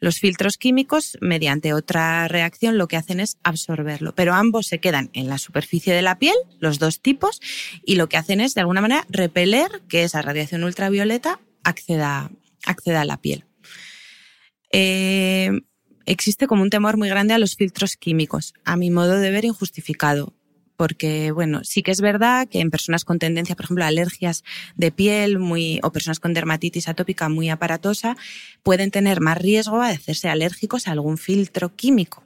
Los 0.00 0.20
filtros 0.20 0.58
químicos, 0.58 1.18
mediante 1.20 1.72
otra 1.72 2.28
reacción, 2.28 2.78
lo 2.78 2.86
que 2.86 2.96
hacen 2.96 3.18
es 3.18 3.36
absorberlo, 3.42 4.14
pero 4.14 4.32
ambos 4.32 4.68
se 4.68 4.78
quedan 4.78 5.10
en 5.12 5.28
la 5.28 5.38
superficie 5.38 5.92
de 5.92 6.02
la 6.02 6.18
piel, 6.18 6.36
los 6.60 6.78
dos 6.78 7.00
tipos, 7.00 7.40
y 7.84 7.96
lo 7.96 8.08
que 8.08 8.16
hacen 8.16 8.40
es, 8.40 8.54
de 8.54 8.60
alguna 8.60 8.80
manera, 8.80 9.04
repeler 9.08 9.82
que 9.88 10.04
esa 10.04 10.22
radiación 10.22 10.62
ultravioleta 10.62 11.40
acceda, 11.64 12.30
acceda 12.64 13.00
a 13.00 13.04
la 13.04 13.20
piel. 13.20 13.44
Eh, 14.70 15.50
existe 16.08 16.46
como 16.46 16.62
un 16.62 16.70
temor 16.70 16.96
muy 16.96 17.08
grande 17.08 17.34
a 17.34 17.38
los 17.38 17.54
filtros 17.54 17.96
químicos, 17.96 18.54
a 18.64 18.76
mi 18.76 18.90
modo 18.90 19.18
de 19.18 19.30
ver 19.30 19.44
injustificado. 19.44 20.34
Porque, 20.76 21.32
bueno, 21.32 21.64
sí 21.64 21.82
que 21.82 21.90
es 21.90 22.00
verdad 22.00 22.48
que 22.48 22.60
en 22.60 22.70
personas 22.70 23.04
con 23.04 23.18
tendencia, 23.18 23.56
por 23.56 23.64
ejemplo, 23.64 23.84
a 23.84 23.88
alergias 23.88 24.44
de 24.76 24.92
piel 24.92 25.38
muy, 25.38 25.80
o 25.82 25.90
personas 25.90 26.20
con 26.20 26.34
dermatitis 26.34 26.88
atópica 26.88 27.28
muy 27.28 27.48
aparatosa, 27.50 28.16
pueden 28.62 28.90
tener 28.90 29.20
más 29.20 29.38
riesgo 29.38 29.82
de 29.82 29.90
hacerse 29.90 30.28
alérgicos 30.28 30.86
a 30.86 30.92
algún 30.92 31.18
filtro 31.18 31.74
químico. 31.74 32.24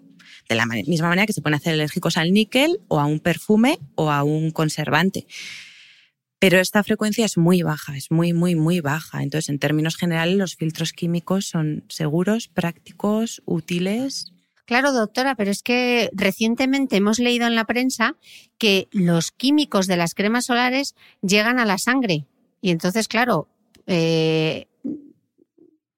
De 0.49 0.55
la 0.55 0.67
misma 0.67 1.09
manera 1.09 1.27
que 1.27 1.33
se 1.33 1.41
pueden 1.41 1.57
hacer 1.57 1.73
alérgicos 1.73 2.17
al 2.19 2.33
níquel 2.33 2.81
o 2.89 3.01
a 3.01 3.07
un 3.07 3.21
perfume 3.21 3.79
o 3.95 4.11
a 4.11 4.23
un 4.23 4.51
conservante. 4.51 5.27
Pero 6.43 6.59
esta 6.59 6.83
frecuencia 6.83 7.25
es 7.25 7.39
muy 7.39 7.63
baja, 7.63 7.97
es 7.97 8.11
muy, 8.11 8.33
muy, 8.33 8.57
muy 8.57 8.81
baja. 8.81 9.23
Entonces, 9.23 9.49
en 9.49 9.61
términos 9.61 9.95
generales, 9.95 10.35
los 10.35 10.57
filtros 10.57 10.93
químicos 10.93 11.47
son 11.47 11.85
seguros, 11.89 12.49
prácticos, 12.49 13.43
útiles. 13.45 14.33
Claro, 14.65 14.91
doctora, 14.91 15.37
pero 15.37 15.53
es 15.53 15.63
que 15.63 16.11
recientemente 16.13 16.97
hemos 16.97 17.21
leído 17.21 17.47
en 17.47 17.55
la 17.55 17.65
prensa 17.65 18.17
que 18.59 18.89
los 18.91 19.31
químicos 19.31 19.87
de 19.87 19.97
las 19.97 20.15
cremas 20.15 20.47
solares 20.47 20.97
llegan 21.21 21.61
a 21.61 21.65
la 21.65 21.79
sangre. 21.79 22.27
Y 22.61 22.73
entonces, 22.73 23.07
claro, 23.07 23.47
eh, 23.87 24.67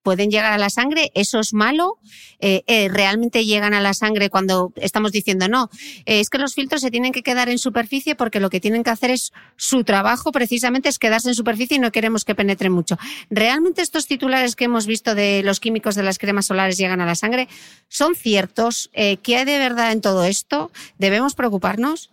pueden 0.05 0.31
llegar 0.31 0.53
a 0.53 0.59
la 0.59 0.71
sangre, 0.71 1.11
eso 1.14 1.40
es 1.40 1.55
malo, 1.55 1.99
eh, 2.38 2.62
eh, 2.67 2.88
realmente 2.88 3.45
llegan 3.45 3.73
a 3.75 3.81
la 3.81 3.95
sangre 3.95 4.29
cuando 4.31 4.73
estamos 4.77 5.11
diciendo 5.11 5.49
no, 5.49 5.71
eh, 6.05 6.21
es 6.21 6.29
que 6.29 6.38
los 6.38 6.55
filtros 6.55 6.83
se 6.83 6.90
tienen 6.90 7.11
que 7.11 7.23
quedar 7.23 7.49
en 7.49 7.59
superficie 7.59 8.14
porque 8.14 8.38
lo 8.38 8.51
que 8.51 8.61
tienen 8.61 8.85
que 8.85 8.90
hacer 8.90 9.11
es 9.11 9.33
su 9.57 9.83
trabajo 9.83 10.31
precisamente 10.31 10.90
es 10.90 10.99
quedarse 10.99 11.29
en 11.29 11.35
superficie 11.35 11.79
y 11.79 11.81
no 11.81 11.90
queremos 11.90 12.25
que 12.25 12.35
penetre 12.35 12.69
mucho. 12.69 12.99
¿Realmente 13.31 13.81
estos 13.81 14.07
titulares 14.07 14.55
que 14.55 14.67
hemos 14.67 14.87
visto 14.87 15.14
de 15.14 15.43
los 15.43 15.59
químicos 15.59 15.95
de 15.95 16.03
las 16.03 16.19
cremas 16.19 16.47
solares 16.47 16.77
llegan 16.77 17.01
a 17.01 17.07
la 17.07 17.14
sangre 17.14 17.49
son 17.88 18.14
ciertos? 18.14 18.90
¿Qué 18.93 19.37
hay 19.37 19.45
de 19.45 19.59
verdad 19.59 19.90
en 19.93 20.03
todo 20.03 20.25
esto? 20.25 20.71
¿Debemos 20.99 21.35
preocuparnos? 21.35 22.11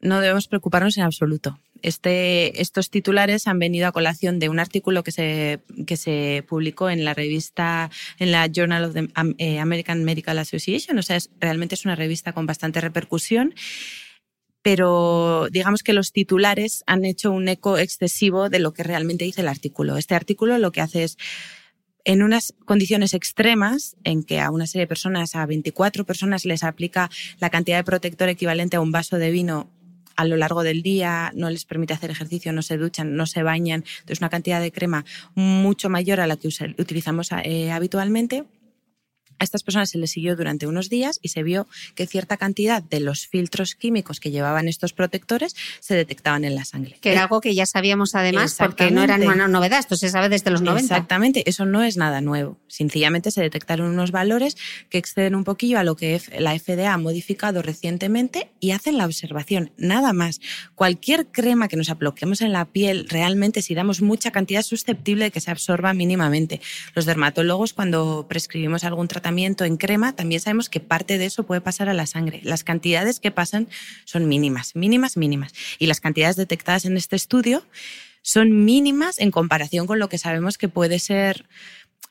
No 0.00 0.20
debemos 0.20 0.46
preocuparnos 0.46 0.96
en 0.96 1.02
absoluto. 1.02 1.58
Este, 1.82 2.60
estos 2.60 2.90
titulares 2.90 3.46
han 3.46 3.58
venido 3.58 3.86
a 3.86 3.92
colación 3.92 4.38
de 4.38 4.48
un 4.48 4.58
artículo 4.58 5.02
que 5.02 5.12
se, 5.12 5.60
que 5.86 5.96
se 5.96 6.44
publicó 6.48 6.90
en 6.90 7.04
la 7.04 7.14
revista, 7.14 7.90
en 8.18 8.32
la 8.32 8.46
Journal 8.46 8.84
of 8.84 8.94
the 8.94 9.08
eh, 9.38 9.58
American 9.58 10.04
Medical 10.04 10.38
Association. 10.38 10.98
O 10.98 11.02
sea, 11.02 11.18
realmente 11.40 11.74
es 11.74 11.84
una 11.84 11.96
revista 11.96 12.32
con 12.32 12.46
bastante 12.46 12.80
repercusión 12.80 13.54
pero 14.62 15.48
digamos 15.50 15.82
que 15.82 15.92
los 15.92 16.12
titulares 16.12 16.84
han 16.86 17.04
hecho 17.04 17.32
un 17.32 17.48
eco 17.48 17.78
excesivo 17.78 18.48
de 18.48 18.60
lo 18.60 18.72
que 18.72 18.84
realmente 18.84 19.24
dice 19.24 19.40
el 19.40 19.48
artículo. 19.48 19.96
Este 19.96 20.14
artículo 20.14 20.56
lo 20.58 20.70
que 20.70 20.80
hace 20.80 21.02
es, 21.02 21.18
en 22.04 22.22
unas 22.22 22.54
condiciones 22.64 23.12
extremas, 23.14 23.96
en 24.04 24.22
que 24.22 24.40
a 24.40 24.50
una 24.50 24.66
serie 24.66 24.84
de 24.84 24.88
personas, 24.88 25.34
a 25.34 25.46
24 25.46 26.04
personas, 26.04 26.44
les 26.44 26.62
aplica 26.62 27.10
la 27.38 27.50
cantidad 27.50 27.76
de 27.76 27.84
protector 27.84 28.28
equivalente 28.28 28.76
a 28.76 28.80
un 28.80 28.92
vaso 28.92 29.18
de 29.18 29.30
vino 29.30 29.68
a 30.16 30.24
lo 30.24 30.36
largo 30.36 30.62
del 30.62 30.82
día, 30.82 31.32
no 31.34 31.50
les 31.50 31.64
permite 31.64 31.94
hacer 31.94 32.10
ejercicio, 32.10 32.52
no 32.52 32.62
se 32.62 32.76
duchan, 32.76 33.16
no 33.16 33.26
se 33.26 33.42
bañan, 33.42 33.84
entonces 34.00 34.20
una 34.20 34.30
cantidad 34.30 34.60
de 34.60 34.72
crema 34.72 35.04
mucho 35.34 35.88
mayor 35.88 36.20
a 36.20 36.26
la 36.26 36.36
que 36.36 36.48
utilizamos 36.78 37.30
eh, 37.44 37.70
habitualmente 37.70 38.44
a 39.42 39.44
estas 39.44 39.64
personas 39.64 39.90
se 39.90 39.98
les 39.98 40.12
siguió 40.12 40.36
durante 40.36 40.68
unos 40.68 40.88
días 40.88 41.18
y 41.20 41.28
se 41.28 41.42
vio 41.42 41.66
que 41.96 42.06
cierta 42.06 42.36
cantidad 42.36 42.80
de 42.80 43.00
los 43.00 43.26
filtros 43.26 43.74
químicos 43.74 44.20
que 44.20 44.30
llevaban 44.30 44.68
estos 44.68 44.92
protectores 44.92 45.56
se 45.80 45.96
detectaban 45.96 46.44
en 46.44 46.54
la 46.54 46.64
sangre. 46.64 46.96
Que 47.00 47.10
era 47.10 47.22
algo 47.24 47.40
que 47.40 47.52
ya 47.52 47.66
sabíamos 47.66 48.14
además 48.14 48.54
porque 48.56 48.92
no 48.92 49.02
era 49.02 49.16
una 49.16 49.48
novedad, 49.48 49.80
esto 49.80 49.96
se 49.96 50.10
sabe 50.10 50.28
desde 50.28 50.52
los 50.52 50.62
90. 50.62 50.94
Exactamente, 50.94 51.42
eso 51.50 51.66
no 51.66 51.82
es 51.82 51.96
nada 51.96 52.20
nuevo. 52.20 52.60
Sencillamente 52.68 53.32
se 53.32 53.42
detectaron 53.42 53.88
unos 53.88 54.12
valores 54.12 54.56
que 54.88 54.98
exceden 54.98 55.34
un 55.34 55.42
poquillo 55.42 55.80
a 55.80 55.84
lo 55.84 55.96
que 55.96 56.22
la 56.38 56.56
FDA 56.56 56.92
ha 56.92 56.98
modificado 56.98 57.62
recientemente 57.62 58.52
y 58.60 58.70
hacen 58.70 58.96
la 58.96 59.06
observación, 59.06 59.72
nada 59.76 60.12
más. 60.12 60.40
Cualquier 60.76 61.26
crema 61.26 61.66
que 61.66 61.76
nos 61.76 61.90
apliquemos 61.90 62.42
en 62.42 62.52
la 62.52 62.66
piel, 62.66 63.08
realmente 63.08 63.60
si 63.60 63.74
damos 63.74 64.02
mucha 64.02 64.30
cantidad 64.30 64.60
es 64.60 64.66
susceptible 64.66 65.24
de 65.24 65.30
que 65.32 65.40
se 65.40 65.50
absorba 65.50 65.94
mínimamente. 65.94 66.60
Los 66.94 67.06
dermatólogos 67.06 67.72
cuando 67.72 68.26
prescribimos 68.28 68.84
algún 68.84 69.08
tratamiento 69.08 69.31
en 69.38 69.76
crema, 69.76 70.14
también 70.14 70.40
sabemos 70.40 70.68
que 70.68 70.80
parte 70.80 71.18
de 71.18 71.26
eso 71.26 71.44
puede 71.44 71.60
pasar 71.60 71.88
a 71.88 71.94
la 71.94 72.06
sangre. 72.06 72.40
Las 72.44 72.64
cantidades 72.64 73.20
que 73.20 73.30
pasan 73.30 73.68
son 74.04 74.28
mínimas, 74.28 74.76
mínimas, 74.76 75.16
mínimas. 75.16 75.52
Y 75.78 75.86
las 75.86 76.00
cantidades 76.00 76.36
detectadas 76.36 76.84
en 76.84 76.96
este 76.96 77.16
estudio 77.16 77.64
son 78.22 78.64
mínimas 78.64 79.18
en 79.18 79.30
comparación 79.30 79.86
con 79.86 79.98
lo 79.98 80.08
que 80.08 80.18
sabemos 80.18 80.58
que 80.58 80.68
puede 80.68 80.98
ser, 80.98 81.46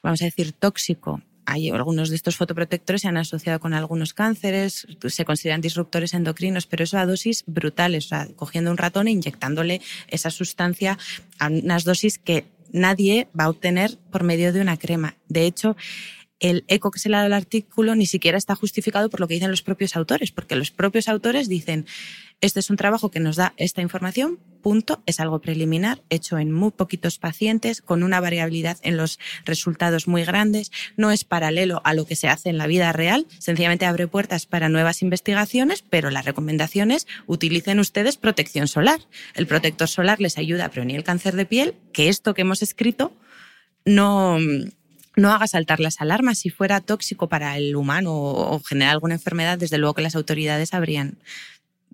vamos 0.03 0.21
a 0.21 0.25
decir, 0.25 0.51
tóxico. 0.51 1.21
Hay 1.45 1.69
algunos 1.69 2.09
de 2.09 2.15
estos 2.15 2.37
fotoprotectores 2.37 3.01
se 3.01 3.07
han 3.07 3.17
asociado 3.17 3.59
con 3.59 3.73
algunos 3.73 4.13
cánceres, 4.13 4.87
se 5.07 5.25
consideran 5.25 5.61
disruptores 5.61 6.13
endocrinos, 6.13 6.67
pero 6.67 6.83
eso 6.83 6.97
a 6.97 7.05
dosis 7.05 7.43
brutales, 7.47 8.05
o 8.05 8.09
sea, 8.09 8.27
cogiendo 8.35 8.71
un 8.71 8.77
ratón 8.77 9.07
e 9.07 9.11
inyectándole 9.11 9.81
esa 10.07 10.29
sustancia 10.29 10.97
a 11.39 11.47
unas 11.47 11.83
dosis 11.83 12.19
que 12.19 12.45
nadie 12.71 13.27
va 13.37 13.45
a 13.45 13.49
obtener 13.49 13.97
por 14.11 14.23
medio 14.23 14.53
de 14.53 14.61
una 14.61 14.77
crema. 14.77 15.15
De 15.27 15.45
hecho, 15.45 15.75
el 16.41 16.65
eco 16.67 16.91
que 16.91 16.99
se 16.99 17.07
le 17.07 17.15
dado 17.15 17.27
al 17.27 17.33
artículo 17.33 17.95
ni 17.95 18.07
siquiera 18.07 18.37
está 18.37 18.55
justificado 18.55 19.09
por 19.09 19.19
lo 19.19 19.27
que 19.27 19.35
dicen 19.35 19.51
los 19.51 19.61
propios 19.61 19.95
autores, 19.95 20.31
porque 20.31 20.55
los 20.55 20.71
propios 20.71 21.07
autores 21.07 21.47
dicen, 21.47 21.85
este 22.41 22.59
es 22.59 22.71
un 22.71 22.77
trabajo 22.77 23.11
que 23.11 23.19
nos 23.19 23.35
da 23.35 23.53
esta 23.57 23.81
información, 23.81 24.39
punto, 24.63 25.03
es 25.05 25.19
algo 25.19 25.39
preliminar, 25.39 26.01
hecho 26.09 26.39
en 26.39 26.51
muy 26.51 26.71
poquitos 26.71 27.19
pacientes, 27.19 27.81
con 27.83 28.01
una 28.01 28.19
variabilidad 28.19 28.79
en 28.81 28.97
los 28.97 29.19
resultados 29.45 30.07
muy 30.07 30.23
grandes, 30.25 30.71
no 30.97 31.11
es 31.11 31.23
paralelo 31.23 31.81
a 31.83 31.93
lo 31.93 32.05
que 32.05 32.15
se 32.15 32.27
hace 32.27 32.49
en 32.49 32.57
la 32.57 32.65
vida 32.65 32.91
real, 32.91 33.27
sencillamente 33.37 33.85
abre 33.85 34.07
puertas 34.07 34.47
para 34.47 34.67
nuevas 34.67 35.03
investigaciones, 35.03 35.83
pero 35.87 36.09
la 36.09 36.23
recomendación 36.23 36.89
es 36.89 37.05
utilicen 37.27 37.79
ustedes 37.79 38.17
protección 38.17 38.67
solar. 38.67 38.99
El 39.35 39.45
protector 39.45 39.87
solar 39.87 40.19
les 40.19 40.39
ayuda 40.39 40.65
a 40.65 40.69
prevenir 40.69 40.95
el 40.97 41.03
cáncer 41.03 41.35
de 41.35 41.45
piel, 41.45 41.75
que 41.93 42.09
esto 42.09 42.33
que 42.33 42.41
hemos 42.41 42.63
escrito 42.63 43.13
no 43.85 44.39
no 45.21 45.31
haga 45.31 45.47
saltar 45.47 45.79
las 45.79 46.01
alarmas. 46.01 46.39
Si 46.39 46.49
fuera 46.49 46.81
tóxico 46.81 47.29
para 47.29 47.57
el 47.57 47.75
humano 47.75 48.13
o, 48.13 48.59
generar 48.59 48.91
alguna 48.91 49.13
enfermedad, 49.13 49.57
desde 49.57 49.77
luego 49.77 49.93
que 49.93 50.01
las 50.01 50.15
autoridades 50.15 50.73
habrían 50.73 51.17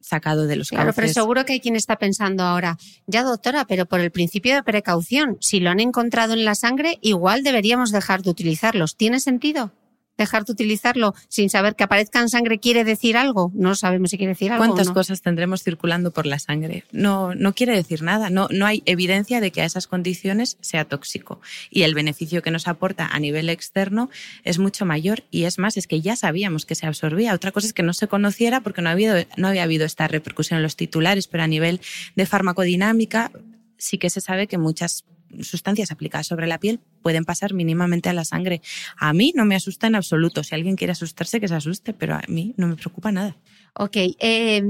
sacado 0.01 0.47
de 0.47 0.55
los 0.55 0.69
Claro, 0.69 0.93
pero 0.93 1.07
seguro 1.09 1.45
que 1.45 1.53
hay 1.53 1.59
quien 1.59 1.75
está 1.75 1.97
pensando 1.97 2.43
ahora, 2.43 2.77
ya 3.07 3.23
doctora, 3.23 3.65
pero 3.65 3.85
por 3.85 3.99
el 3.99 4.09
principio 4.09 4.55
de 4.55 4.63
precaución, 4.63 5.37
si 5.41 5.59
lo 5.59 5.69
han 5.69 5.81
encontrado 5.81 6.33
en 6.33 6.45
la 6.45 6.55
sangre, 6.55 6.97
igual 7.01 7.43
deberíamos 7.43 7.91
dejar 7.91 8.21
de 8.21 8.29
utilizarlos. 8.29 8.95
¿Tiene 8.95 9.19
sentido? 9.19 9.73
Dejar 10.17 10.45
de 10.45 10.51
utilizarlo 10.51 11.13
sin 11.27 11.49
saber 11.49 11.75
que 11.75 11.83
aparezca 11.83 12.19
en 12.19 12.29
sangre 12.29 12.59
quiere 12.59 12.83
decir 12.83 13.17
algo. 13.17 13.51
No 13.53 13.75
sabemos 13.75 14.09
si 14.09 14.17
quiere 14.17 14.33
decir 14.33 14.51
algo. 14.51 14.65
¿Cuántas 14.65 14.91
cosas 14.91 15.21
tendremos 15.21 15.63
circulando 15.63 16.11
por 16.11 16.25
la 16.25 16.39
sangre? 16.39 16.83
No, 16.91 17.35
no 17.35 17.53
quiere 17.53 17.75
decir 17.75 18.01
nada. 18.01 18.29
No, 18.29 18.47
no 18.51 18.65
hay 18.65 18.83
evidencia 18.85 19.41
de 19.41 19.51
que 19.51 19.61
a 19.61 19.65
esas 19.65 19.87
condiciones 19.87 20.57
sea 20.61 20.85
tóxico. 20.85 21.39
Y 21.69 21.83
el 21.83 21.93
beneficio 21.93 22.41
que 22.41 22.51
nos 22.51 22.67
aporta 22.67 23.07
a 23.07 23.19
nivel 23.19 23.49
externo 23.49 24.09
es 24.43 24.59
mucho 24.59 24.85
mayor. 24.85 25.23
Y 25.31 25.43
es 25.43 25.59
más, 25.59 25.77
es 25.77 25.87
que 25.87 26.01
ya 26.01 26.15
sabíamos 26.15 26.65
que 26.65 26.75
se 26.75 26.87
absorbía. 26.87 27.33
Otra 27.33 27.51
cosa 27.51 27.67
es 27.67 27.73
que 27.73 27.83
no 27.83 27.93
se 27.93 28.07
conociera 28.07 28.61
porque 28.61 28.81
no, 28.81 28.89
no 29.37 29.47
había 29.47 29.63
habido 29.63 29.85
esta 29.85 30.07
repercusión 30.07 30.57
en 30.57 30.63
los 30.63 30.75
titulares, 30.75 31.27
pero 31.27 31.43
a 31.43 31.47
nivel 31.47 31.81
de 32.15 32.25
farmacodinámica 32.25 33.31
sí 33.77 33.97
que 33.97 34.09
se 34.09 34.21
sabe 34.21 34.47
que 34.47 34.57
muchas 34.57 35.05
sustancias 35.41 35.91
aplicadas 35.91 36.27
sobre 36.27 36.47
la 36.47 36.59
piel 36.59 36.79
pueden 37.01 37.25
pasar 37.25 37.53
mínimamente 37.53 38.09
a 38.09 38.13
la 38.13 38.25
sangre. 38.25 38.61
A 38.97 39.13
mí 39.13 39.33
no 39.35 39.45
me 39.45 39.55
asusta 39.55 39.87
en 39.87 39.95
absoluto. 39.95 40.43
Si 40.43 40.55
alguien 40.55 40.75
quiere 40.75 40.91
asustarse, 40.91 41.39
que 41.39 41.47
se 41.47 41.55
asuste, 41.55 41.93
pero 41.93 42.15
a 42.15 42.21
mí 42.27 42.53
no 42.57 42.67
me 42.67 42.75
preocupa 42.75 43.11
nada. 43.11 43.37
Ok. 43.75 43.95
Eh, 44.19 44.63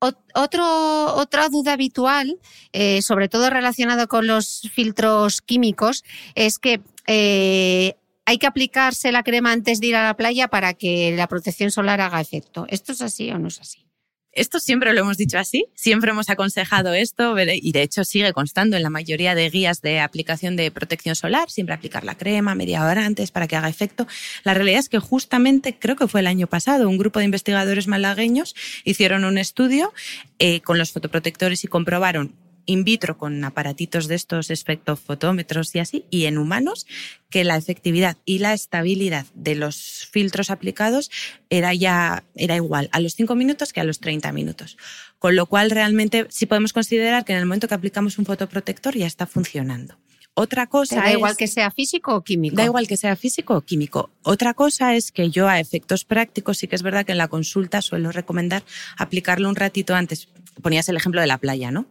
otra 0.00 1.48
duda 1.48 1.72
habitual, 1.72 2.38
eh, 2.72 3.02
sobre 3.02 3.28
todo 3.28 3.50
relacionada 3.50 4.06
con 4.06 4.26
los 4.26 4.68
filtros 4.72 5.42
químicos, 5.42 6.04
es 6.34 6.58
que 6.58 6.80
eh, 7.06 7.96
hay 8.24 8.38
que 8.38 8.46
aplicarse 8.46 9.10
la 9.10 9.22
crema 9.22 9.52
antes 9.52 9.80
de 9.80 9.88
ir 9.88 9.96
a 9.96 10.04
la 10.04 10.16
playa 10.16 10.48
para 10.48 10.74
que 10.74 11.14
la 11.16 11.26
protección 11.26 11.70
solar 11.70 12.00
haga 12.00 12.20
efecto. 12.20 12.66
¿Esto 12.68 12.92
es 12.92 13.02
así 13.02 13.30
o 13.30 13.38
no 13.38 13.48
es 13.48 13.60
así? 13.60 13.87
Esto 14.32 14.60
siempre 14.60 14.92
lo 14.92 15.00
hemos 15.00 15.16
dicho 15.16 15.38
así, 15.38 15.66
siempre 15.74 16.10
hemos 16.10 16.28
aconsejado 16.28 16.92
esto 16.92 17.36
y 17.38 17.72
de 17.72 17.82
hecho 17.82 18.04
sigue 18.04 18.32
constando 18.32 18.76
en 18.76 18.82
la 18.82 18.90
mayoría 18.90 19.34
de 19.34 19.48
guías 19.50 19.80
de 19.80 20.00
aplicación 20.00 20.54
de 20.54 20.70
protección 20.70 21.16
solar, 21.16 21.50
siempre 21.50 21.74
aplicar 21.74 22.04
la 22.04 22.16
crema 22.16 22.54
media 22.54 22.84
hora 22.84 23.04
antes 23.04 23.30
para 23.30 23.48
que 23.48 23.56
haga 23.56 23.68
efecto. 23.68 24.06
La 24.44 24.54
realidad 24.54 24.80
es 24.80 24.88
que 24.88 24.98
justamente, 24.98 25.78
creo 25.78 25.96
que 25.96 26.08
fue 26.08 26.20
el 26.20 26.26
año 26.26 26.46
pasado, 26.46 26.88
un 26.88 26.98
grupo 26.98 27.18
de 27.18 27.24
investigadores 27.24 27.88
malagueños 27.88 28.54
hicieron 28.84 29.24
un 29.24 29.38
estudio 29.38 29.92
eh, 30.38 30.60
con 30.60 30.78
los 30.78 30.92
fotoprotectores 30.92 31.64
y 31.64 31.68
comprobaron 31.68 32.34
in 32.68 32.84
vitro 32.84 33.16
con 33.16 33.42
aparatitos 33.44 34.08
de 34.08 34.14
estos 34.14 34.50
espectrofotómetros 34.50 35.74
y 35.74 35.78
así, 35.78 36.04
y 36.10 36.26
en 36.26 36.36
humanos, 36.36 36.86
que 37.30 37.42
la 37.42 37.56
efectividad 37.56 38.18
y 38.26 38.38
la 38.38 38.52
estabilidad 38.52 39.26
de 39.34 39.54
los 39.54 40.06
filtros 40.12 40.50
aplicados 40.50 41.10
era 41.48 41.72
ya 41.72 42.24
era 42.36 42.56
igual 42.56 42.90
a 42.92 43.00
los 43.00 43.14
5 43.14 43.34
minutos 43.34 43.72
que 43.72 43.80
a 43.80 43.84
los 43.84 44.00
30 44.00 44.30
minutos. 44.32 44.76
Con 45.18 45.34
lo 45.34 45.46
cual, 45.46 45.70
realmente 45.70 46.26
sí 46.28 46.44
podemos 46.44 46.72
considerar 46.74 47.24
que 47.24 47.32
en 47.32 47.38
el 47.38 47.46
momento 47.46 47.68
que 47.68 47.74
aplicamos 47.74 48.18
un 48.18 48.26
fotoprotector 48.26 48.94
ya 48.94 49.06
está 49.06 49.26
funcionando. 49.26 49.98
Otra 50.34 50.68
cosa 50.68 50.96
da 50.96 51.10
igual 51.10 51.36
que 51.36 51.48
sea 51.48 51.70
físico 51.70 52.14
o 52.14 52.22
químico. 52.22 52.54
Da 52.54 52.64
igual 52.64 52.86
que 52.86 52.96
sea 52.96 53.16
físico 53.16 53.56
o 53.56 53.62
químico. 53.62 54.10
Otra 54.22 54.52
cosa 54.54 54.94
es 54.94 55.10
que 55.10 55.30
yo 55.30 55.48
a 55.48 55.58
efectos 55.58 56.04
prácticos 56.04 56.58
sí 56.58 56.68
que 56.68 56.76
es 56.76 56.82
verdad 56.82 57.04
que 57.04 57.12
en 57.12 57.18
la 57.18 57.28
consulta 57.28 57.82
suelo 57.82 58.12
recomendar 58.12 58.62
aplicarlo 58.98 59.48
un 59.48 59.56
ratito 59.56 59.94
antes. 59.94 60.28
Ponías 60.62 60.88
el 60.88 60.96
ejemplo 60.96 61.20
de 61.20 61.26
la 61.26 61.38
playa, 61.38 61.72
¿no? 61.72 61.88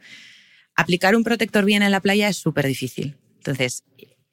Aplicar 0.78 1.16
un 1.16 1.26
protector 1.26 1.66
bien 1.66 1.84
en 1.84 1.92
la 1.92 2.00
playa 2.00 2.30
es 2.30 2.38
súper 2.38 2.66
difícil. 2.66 3.18
Entonces, 3.40 3.84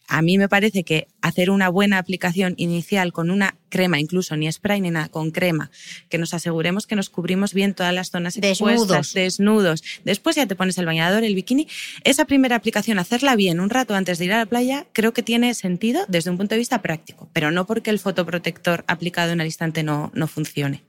a 0.06 0.22
mí 0.22 0.36
me 0.38 0.48
parece 0.48 0.84
que 0.84 1.08
hacer 1.22 1.50
una 1.50 1.68
buena 1.68 1.98
aplicación 1.98 2.54
inicial 2.58 3.12
con 3.12 3.30
una 3.30 3.56
crema, 3.70 3.98
incluso 3.98 4.36
ni 4.36 4.50
spray 4.52 4.80
ni 4.80 4.90
nada, 4.90 5.08
con 5.08 5.30
crema, 5.30 5.70
que 6.10 6.18
nos 6.18 6.34
aseguremos 6.34 6.86
que 6.86 6.94
nos 6.94 7.08
cubrimos 7.08 7.54
bien 7.54 7.74
todas 7.74 7.94
las 7.94 8.10
zonas 8.10 8.36
expuestas, 8.36 9.14
desnudos. 9.14 9.14
desnudos. 9.14 9.84
Después 10.04 10.36
ya 10.36 10.46
te 10.46 10.56
pones 10.56 10.76
el 10.78 10.86
bañador, 10.86 11.24
el 11.24 11.34
bikini. 11.34 11.66
Esa 12.04 12.26
primera 12.26 12.56
aplicación, 12.56 12.98
hacerla 12.98 13.34
bien 13.34 13.60
un 13.60 13.70
rato 13.70 13.94
antes 13.94 14.18
de 14.18 14.26
ir 14.26 14.32
a 14.32 14.38
la 14.38 14.46
playa, 14.46 14.86
creo 14.92 15.12
que 15.14 15.22
tiene 15.22 15.54
sentido 15.54 16.04
desde 16.08 16.30
un 16.30 16.36
punto 16.36 16.54
de 16.54 16.58
vista 16.58 16.82
práctico, 16.82 17.30
pero 17.32 17.50
no 17.50 17.66
porque 17.66 17.90
el 17.90 17.98
fotoprotector 17.98 18.84
aplicado 18.86 19.32
en 19.32 19.40
el 19.40 19.46
instante 19.46 19.82
no, 19.82 20.12
no 20.14 20.26
funcione. 20.28 20.82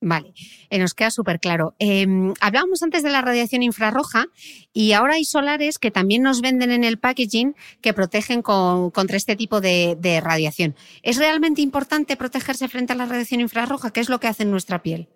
Vale, 0.00 0.32
eh, 0.70 0.78
nos 0.78 0.94
queda 0.94 1.10
súper 1.10 1.40
claro. 1.40 1.74
Em, 1.80 2.32
hablábamos 2.40 2.82
antes 2.84 3.02
de 3.02 3.10
la 3.10 3.20
radiación 3.20 3.64
infrarroja 3.64 4.26
y 4.72 4.92
ahora 4.92 5.14
hay 5.14 5.24
solares 5.24 5.78
que 5.78 5.90
también 5.90 6.22
nos 6.22 6.40
venden 6.40 6.70
en 6.70 6.84
el 6.84 6.98
packaging 6.98 7.56
que 7.80 7.92
protegen 7.92 8.42
contra 8.42 9.16
este 9.16 9.34
tipo 9.34 9.60
de, 9.60 9.96
de, 9.98 10.20
radiación. 10.20 10.76
¿Es 11.02 11.16
realmente 11.16 11.62
importante 11.62 12.16
protegerse 12.16 12.68
frente 12.68 12.92
a 12.92 12.96
la 12.96 13.06
radiación 13.06 13.40
infrarroja? 13.40 13.90
¿Qué 13.90 13.98
es 13.98 14.08
lo 14.08 14.20
que 14.20 14.28
hace 14.28 14.44
en 14.44 14.52
nuestra 14.52 14.82
piel? 14.82 15.08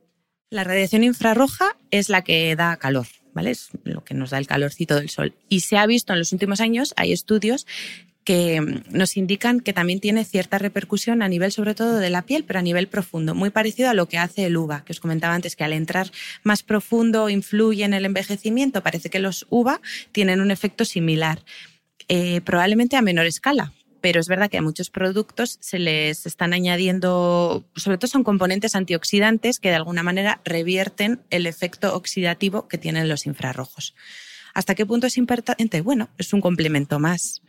La 0.51 0.65
radiación 0.65 1.05
infrarroja 1.05 1.77
es 1.93 2.09
la 2.09 2.25
que 2.25 2.55
da 2.57 2.77
calor, 2.77 3.07
¿vale? 3.33 3.53
Es 3.53 3.69
lo 3.85 4.03
que 4.03 4.15
nos 4.15 4.31
da 4.31 4.39
el 4.39 4.49
calorcito 4.49 4.97
del 4.97 5.11
sol. 5.11 5.35
Y 5.49 5.61
se 5.61 5.79
ha 5.79 5.87
visto 5.87 6.13
en 6.13 6.19
los 6.19 6.33
últimos 6.33 6.61
años, 6.61 6.93
hay 6.97 7.13
estudios 7.13 7.67
que 8.25 8.61
mm, 8.61 8.97
nos 8.97 9.17
indican 9.17 9.61
que 9.61 9.73
también 9.73 10.01
tiene 10.01 10.25
cierta 10.25 10.59
repercusión 10.59 11.23
a 11.23 11.29
nivel 11.29 11.53
sobre 11.53 11.75
todo 11.75 11.99
de 11.99 12.11
la 12.11 12.23
piel, 12.23 12.45
pero 12.45 12.59
a 12.59 12.63
nivel 12.63 12.89
profundo, 12.89 13.35
muy 13.35 13.51
parecido 13.51 13.91
a 13.91 13.95
lo 13.95 14.09
que 14.09 14.19
hace 14.19 14.47
el 14.47 14.57
uva, 14.57 14.85
que 14.85 14.93
os 14.93 15.01
comentaba 15.01 15.35
antes, 15.35 15.57
que 15.57 15.65
al 15.65 15.73
entrar 15.73 16.11
más 16.43 16.63
profundo 16.63 17.29
influye 17.29 17.85
en 17.85 17.95
el 17.95 18.05
envejecimiento. 18.05 18.83
Parece 18.83 19.11
que 19.11 19.19
los 19.19 19.47
uva 19.51 19.81
tienen 20.13 20.41
un 20.41 20.51
efecto 20.51 20.85
similar, 20.85 21.43
eh, 22.09 22.41
probablemente 22.43 22.97
a 22.97 23.03
menor 23.03 23.27
escala. 23.27 23.73
Pero 24.01 24.19
es 24.19 24.27
verdad 24.27 24.51
que 24.51 24.59
a 24.59 24.63
muchos 24.63 24.91
productos 24.91 25.59
se 25.61 25.79
les 25.79 26.27
están 26.27 26.53
añadiendo, 26.53 27.65
sobre 27.77 27.99
todo 27.99 28.09
son 28.09 28.25
componentes 28.25 28.75
antioxidantes 28.75 29.61
que 29.61 29.69
de 29.69 29.77
alguna 29.77 30.03
manera 30.03 30.41
revierten 30.45 31.21
el 31.31 31.47
efecto 31.47 31.95
oxidativo 31.95 32.67
que 32.67 32.79
tienen 32.79 33.09
los 33.09 33.27
infrarrojos. 33.27 33.95
¿Hasta 34.55 34.75
qué 34.75 34.85
punto 34.85 35.07
es 35.07 35.17
importante? 35.17 35.83
Bueno, 35.83 36.09
es 36.19 36.33
un 36.33 36.41
complemento 36.41 36.99
más. 36.99 37.43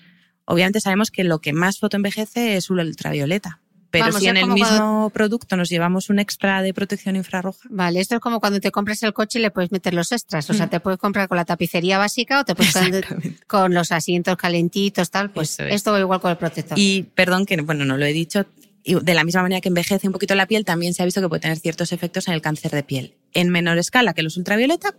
Obviamente 0.45 0.81
sabemos 0.81 1.11
que 1.11 1.23
lo 1.23 1.39
que 1.39 1.53
más 1.53 1.79
fotoenvejece 1.79 2.57
es 2.57 2.69
el 2.69 2.79
ultravioleta. 2.79 3.61
Pero 3.93 4.11
si 4.11 4.27
en 4.27 4.37
el 4.37 4.47
mismo 4.47 5.11
producto 5.13 5.55
nos 5.55 5.69
llevamos 5.69 6.09
un 6.09 6.17
extra 6.17 6.63
de 6.63 6.73
protección 6.73 7.15
infrarroja. 7.15 7.69
Vale, 7.69 7.99
esto 7.99 8.15
es 8.15 8.21
como 8.21 8.39
cuando 8.39 8.59
te 8.59 8.71
compras 8.71 9.03
el 9.03 9.13
coche 9.13 9.37
y 9.37 9.41
le 9.43 9.51
puedes 9.51 9.71
meter 9.71 9.93
los 9.93 10.11
extras. 10.11 10.49
O 10.49 10.53
sea, 10.55 10.65
mm. 10.65 10.69
te 10.71 10.79
puedes 10.79 10.99
comprar 10.99 11.27
con 11.27 11.37
la 11.37 11.45
tapicería 11.45 11.99
básica 11.99 12.39
o 12.39 12.43
te 12.43 12.55
puedes 12.55 12.73
comprar 12.73 13.05
con 13.45 13.73
los 13.75 13.91
asientos 13.91 14.35
calentitos, 14.35 15.11
tal. 15.11 15.29
Pues 15.29 15.59
esto 15.59 15.91
va 15.91 15.99
igual 15.99 16.19
con 16.21 16.31
el 16.31 16.37
protector. 16.37 16.77
Y 16.79 17.03
perdón 17.13 17.45
que, 17.45 17.61
bueno, 17.61 17.85
no 17.85 17.95
lo 17.97 18.05
he 18.05 18.13
dicho, 18.13 18.47
de 18.83 19.13
la 19.13 19.23
misma 19.23 19.43
manera 19.43 19.61
que 19.61 19.69
envejece 19.69 20.07
un 20.07 20.13
poquito 20.13 20.33
la 20.33 20.47
piel, 20.47 20.65
también 20.65 20.95
se 20.95 21.03
ha 21.03 21.05
visto 21.05 21.21
que 21.21 21.29
puede 21.29 21.41
tener 21.41 21.59
ciertos 21.59 21.91
efectos 21.91 22.27
en 22.27 22.33
el 22.33 22.41
cáncer 22.41 22.71
de 22.71 22.81
piel. 22.81 23.13
En 23.31 23.49
menor 23.49 23.77
escala 23.77 24.15
que 24.15 24.23
los 24.23 24.37
ultravioleta, 24.37 24.95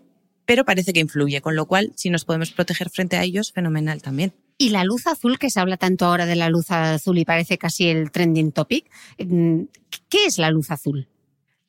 pero 0.47 0.65
parece 0.65 0.93
que 0.93 1.01
influye, 1.01 1.41
con 1.41 1.57
lo 1.57 1.67
cual, 1.67 1.93
si 1.97 2.11
nos 2.11 2.25
podemos 2.25 2.53
proteger 2.53 2.91
frente 2.91 3.17
a 3.17 3.25
ellos, 3.25 3.51
fenomenal 3.53 4.03
también. 4.03 4.33
Y 4.57 4.71
la 4.71 4.85
luz 4.85 5.07
azul, 5.07 5.39
que 5.39 5.51
se 5.51 5.61
habla 5.61 5.77
tanto 5.77 6.07
ahora 6.07 6.27
de 6.27 6.37
la 6.37 6.49
luz 6.49 6.71
azul 6.71 7.19
y 7.19 7.25
parece 7.25 7.59
casi 7.59 7.89
el 7.89 8.11
trending 8.11 8.53
topic, 8.53 8.89
mm, 9.19 9.63
¿qué 10.09 10.27
es 10.27 10.39
la 10.39 10.51
luz 10.51 10.71
azul? 10.71 11.09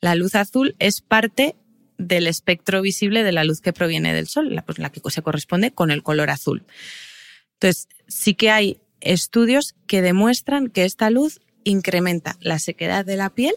La 0.01 0.15
luz 0.15 0.35
azul 0.35 0.75
es 0.77 1.01
parte 1.01 1.55
del 1.97 2.27
espectro 2.27 2.81
visible 2.81 3.23
de 3.23 3.31
la 3.31 3.43
luz 3.43 3.61
que 3.61 3.73
proviene 3.73 4.13
del 4.13 4.27
sol, 4.27 4.53
la, 4.53 4.63
pues, 4.63 4.77
la 4.79 4.91
que 4.91 5.01
se 5.09 5.21
corresponde 5.21 5.71
con 5.71 5.91
el 5.91 6.03
color 6.03 6.29
azul. 6.29 6.63
Entonces, 7.53 7.87
sí 8.07 8.35
que 8.35 8.51
hay 8.51 8.81
estudios 9.01 9.75
que 9.87 10.01
demuestran 10.01 10.67
que 10.67 10.85
esta 10.85 11.09
luz 11.09 11.41
incrementa 11.63 12.37
la 12.41 12.59
sequedad 12.59 13.05
de 13.05 13.15
la 13.15 13.33
piel, 13.33 13.55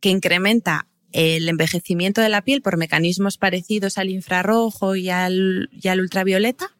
que 0.00 0.10
incrementa 0.10 0.86
el 1.12 1.48
envejecimiento 1.48 2.20
de 2.20 2.28
la 2.28 2.42
piel 2.42 2.62
por 2.62 2.76
mecanismos 2.76 3.38
parecidos 3.38 3.98
al 3.98 4.10
infrarrojo 4.10 4.96
y 4.96 5.08
al 5.10 5.68
ultravioleta, 5.84 6.74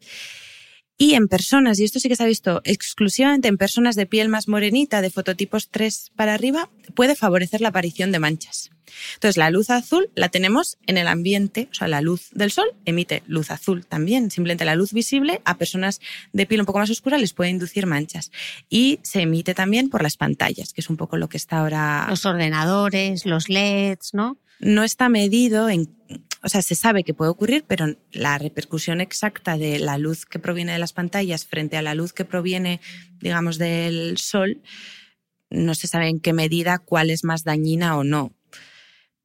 Y 0.98 1.14
en 1.14 1.28
personas, 1.28 1.78
y 1.78 1.84
esto 1.84 2.00
sí 2.00 2.08
que 2.08 2.16
se 2.16 2.22
ha 2.22 2.26
visto 2.26 2.62
exclusivamente 2.64 3.48
en 3.48 3.58
personas 3.58 3.96
de 3.96 4.06
piel 4.06 4.28
más 4.28 4.48
morenita, 4.48 5.02
de 5.02 5.10
fototipos 5.10 5.68
3 5.70 6.12
para 6.16 6.32
arriba, 6.32 6.70
puede 6.94 7.14
favorecer 7.14 7.60
la 7.60 7.68
aparición 7.68 8.12
de 8.12 8.18
manchas. 8.18 8.70
Entonces, 9.14 9.36
la 9.36 9.50
luz 9.50 9.68
azul 9.68 10.10
la 10.14 10.28
tenemos 10.28 10.78
en 10.86 10.96
el 10.96 11.08
ambiente, 11.08 11.68
o 11.70 11.74
sea, 11.74 11.88
la 11.88 12.00
luz 12.00 12.30
del 12.32 12.50
sol 12.50 12.68
emite 12.84 13.22
luz 13.26 13.50
azul 13.50 13.84
también. 13.84 14.30
Simplemente 14.30 14.64
la 14.64 14.74
luz 14.74 14.92
visible 14.92 15.42
a 15.44 15.58
personas 15.58 16.00
de 16.32 16.46
piel 16.46 16.60
un 16.60 16.66
poco 16.66 16.78
más 16.78 16.88
oscura 16.88 17.18
les 17.18 17.34
puede 17.34 17.50
inducir 17.50 17.86
manchas. 17.86 18.30
Y 18.70 19.00
se 19.02 19.20
emite 19.22 19.54
también 19.54 19.90
por 19.90 20.02
las 20.02 20.16
pantallas, 20.16 20.72
que 20.72 20.80
es 20.80 20.88
un 20.88 20.96
poco 20.96 21.18
lo 21.18 21.28
que 21.28 21.36
está 21.36 21.58
ahora. 21.58 22.06
Los 22.08 22.24
ordenadores, 22.24 23.26
los 23.26 23.48
LEDs, 23.48 24.14
¿no? 24.14 24.38
No 24.60 24.84
está 24.84 25.10
medido 25.10 25.68
en 25.68 25.94
o 26.46 26.48
sea, 26.48 26.62
se 26.62 26.76
sabe 26.76 27.02
que 27.02 27.12
puede 27.12 27.32
ocurrir, 27.32 27.64
pero 27.66 27.96
la 28.12 28.38
repercusión 28.38 29.00
exacta 29.00 29.58
de 29.58 29.80
la 29.80 29.98
luz 29.98 30.24
que 30.26 30.38
proviene 30.38 30.74
de 30.74 30.78
las 30.78 30.92
pantallas 30.92 31.44
frente 31.44 31.76
a 31.76 31.82
la 31.82 31.96
luz 31.96 32.12
que 32.12 32.24
proviene, 32.24 32.80
digamos, 33.18 33.58
del 33.58 34.16
sol, 34.16 34.62
no 35.50 35.74
se 35.74 35.88
sabe 35.88 36.08
en 36.08 36.20
qué 36.20 36.32
medida 36.32 36.78
cuál 36.78 37.10
es 37.10 37.24
más 37.24 37.42
dañina 37.42 37.98
o 37.98 38.04
no 38.04 38.32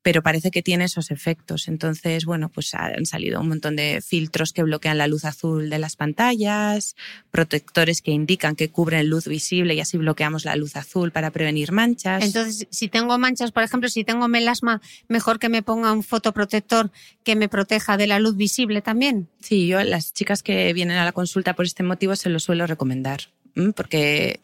pero 0.02 0.24
parece 0.24 0.52
que 0.52 0.62
tiene 0.62 0.86
esos 0.86 1.12
efectos. 1.12 1.68
Entonces, 1.68 2.26
bueno, 2.26 2.50
pues 2.50 2.74
han 2.74 3.06
salido 3.06 3.40
un 3.40 3.50
montón 3.50 3.76
de 3.76 4.02
filtros 4.02 4.54
que 4.54 4.64
bloquean 4.64 4.98
la 4.98 5.08
luz 5.08 5.26
azul 5.26 5.70
de 5.70 5.80
las 5.80 5.96
pantallas, 5.96 6.96
protectores 7.30 8.02
que 8.02 8.12
indican 8.12 8.56
que 8.56 8.70
cubren 8.70 9.08
luz 9.08 9.28
visible 9.28 9.76
y 9.76 9.80
así 9.80 9.98
bloqueamos 9.98 10.46
la 10.46 10.56
luz 10.56 10.76
azul 10.76 11.12
para 11.12 11.32
prevenir 11.32 11.72
manchas. 11.72 12.24
Entonces, 12.24 12.68
si 12.72 12.88
tengo 12.88 13.18
manchas, 13.18 13.52
por 13.52 13.64
ejemplo, 13.64 13.90
si 13.90 14.04
tengo 14.04 14.28
melasma, 14.28 14.82
mejor 15.08 15.40
que 15.40 15.50
me 15.50 15.62
ponga 15.62 15.92
un 15.92 16.04
fotoprotector 16.04 16.92
que 17.24 17.36
me 17.36 17.50
proteja 17.50 17.98
de 17.98 18.08
la 18.08 18.20
luz 18.20 18.36
visible 18.36 18.82
también. 18.82 19.28
Sí, 19.42 19.68
yo 19.68 19.80
a 19.80 19.84
las 19.84 20.14
chicas 20.14 20.44
que 20.44 20.74
vienen 20.74 20.98
a 20.98 21.06
la 21.06 21.12
consulta 21.12 21.54
por 21.54 21.66
este 21.66 21.84
motivo 21.84 22.16
se 22.16 22.30
lo 22.30 22.40
suelo 22.40 22.66
recomendar, 22.66 23.22
porque 23.76 24.40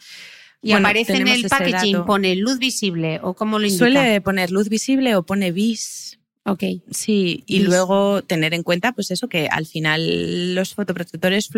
y 0.62 0.72
aparece 0.72 1.16
en 1.16 1.28
el 1.28 1.48
packaging, 1.48 2.06
pone 2.06 2.36
luz 2.36 2.60
visible 2.60 3.20
o 3.22 3.34
cómo 3.34 3.60
lo 3.60 3.66
indica. 3.66 3.80
Suele 3.80 4.22
poner 4.22 4.52
luz 4.52 4.70
visible 4.70 5.16
o 5.16 5.24
pone 5.24 5.52
bis. 5.52 6.20
Ok. 6.46 6.64
Sí, 6.92 7.44
y 7.46 7.60
luego 7.60 8.22
tener 8.22 8.54
en 8.54 8.64
cuenta, 8.64 8.94
pues 8.94 9.12
eso, 9.12 9.28
que 9.28 9.50
al 9.50 9.66
final 9.66 10.56
los 10.56 10.74
fotoprotectores 10.74 11.50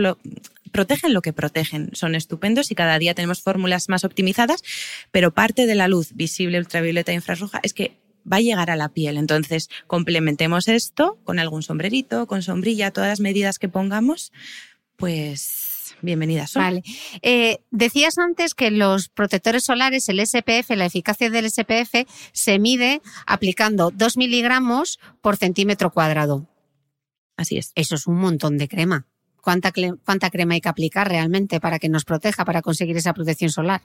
protegen 0.71 1.13
lo 1.13 1.21
que 1.21 1.31
protegen. 1.31 1.91
Son 1.93 2.15
estupendos 2.15 2.71
y 2.71 2.75
cada 2.75 2.97
día 2.97 3.13
tenemos 3.13 3.41
fórmulas 3.41 3.87
más 3.87 4.03
optimizadas, 4.03 4.63
pero 5.11 5.31
parte 5.31 5.67
de 5.67 5.75
la 5.75 5.87
luz 5.87 6.15
visible, 6.15 6.57
ultravioleta 6.57 7.11
e 7.11 7.15
infrarroja 7.15 7.59
es 7.61 7.73
que 7.73 7.97
va 8.31 8.37
a 8.37 8.41
llegar 8.41 8.71
a 8.71 8.75
la 8.75 8.89
piel. 8.89 9.17
Entonces, 9.17 9.69
complementemos 9.85 10.67
esto 10.67 11.19
con 11.23 11.37
algún 11.37 11.61
sombrerito, 11.61 12.25
con 12.25 12.41
sombrilla, 12.41 12.91
todas 12.91 13.09
las 13.09 13.19
medidas 13.19 13.59
que 13.59 13.69
pongamos, 13.69 14.31
pues 14.95 15.68
bienvenidas 16.01 16.53
Vale. 16.53 16.83
Eh, 17.21 17.59
decías 17.71 18.17
antes 18.17 18.53
que 18.53 18.71
los 18.71 19.09
protectores 19.09 19.63
solares, 19.63 20.09
el 20.09 20.19
SPF, 20.19 20.69
la 20.75 20.85
eficacia 20.85 21.29
del 21.29 21.49
SPF 21.49 22.05
se 22.31 22.59
mide 22.59 23.01
aplicando 23.25 23.91
2 23.91 24.17
miligramos 24.17 24.99
por 25.21 25.37
centímetro 25.37 25.91
cuadrado. 25.91 26.47
Así 27.37 27.57
es. 27.57 27.71
Eso 27.75 27.95
es 27.95 28.07
un 28.07 28.17
montón 28.17 28.57
de 28.57 28.67
crema. 28.67 29.07
¿Cuánta, 29.41 29.71
¿Cuánta 30.03 30.29
crema 30.29 30.55
hay 30.55 30.61
que 30.61 30.69
aplicar 30.69 31.07
realmente 31.07 31.59
para 31.59 31.79
que 31.79 31.89
nos 31.89 32.03
proteja, 32.03 32.43
para 32.43 32.61
conseguir 32.61 32.97
esa 32.97 33.13
protección 33.13 33.49
solar? 33.49 33.81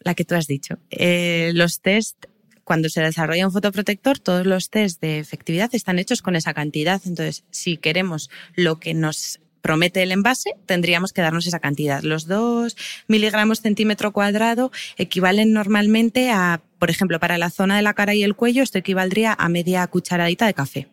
La 0.00 0.14
que 0.14 0.24
tú 0.24 0.36
has 0.36 0.46
dicho. 0.46 0.78
Eh, 0.90 1.50
los 1.54 1.80
test 1.80 2.26
cuando 2.68 2.90
se 2.90 3.00
desarrolla 3.00 3.46
un 3.46 3.52
fotoprotector, 3.52 4.18
todos 4.18 4.46
los 4.46 4.68
test 4.68 5.00
de 5.00 5.18
efectividad 5.20 5.74
están 5.74 5.98
hechos 5.98 6.20
con 6.20 6.36
esa 6.36 6.52
cantidad. 6.52 7.00
Entonces, 7.06 7.44
si 7.50 7.78
queremos 7.78 8.28
lo 8.54 8.78
que 8.78 8.92
nos 8.92 9.40
promete 9.60 10.02
el 10.02 10.12
envase, 10.12 10.54
tendríamos 10.66 11.12
que 11.12 11.22
darnos 11.22 11.46
esa 11.46 11.60
cantidad. 11.60 12.02
Los 12.02 12.26
2 12.26 12.76
miligramos 13.08 13.60
centímetro 13.60 14.12
cuadrado 14.12 14.70
equivalen 14.96 15.52
normalmente 15.52 16.30
a, 16.30 16.60
por 16.78 16.90
ejemplo, 16.90 17.20
para 17.20 17.38
la 17.38 17.50
zona 17.50 17.76
de 17.76 17.82
la 17.82 17.94
cara 17.94 18.14
y 18.14 18.22
el 18.22 18.34
cuello, 18.34 18.62
esto 18.62 18.78
equivaldría 18.78 19.34
a 19.38 19.48
media 19.48 19.86
cucharadita 19.86 20.46
de 20.46 20.54
café. 20.54 20.88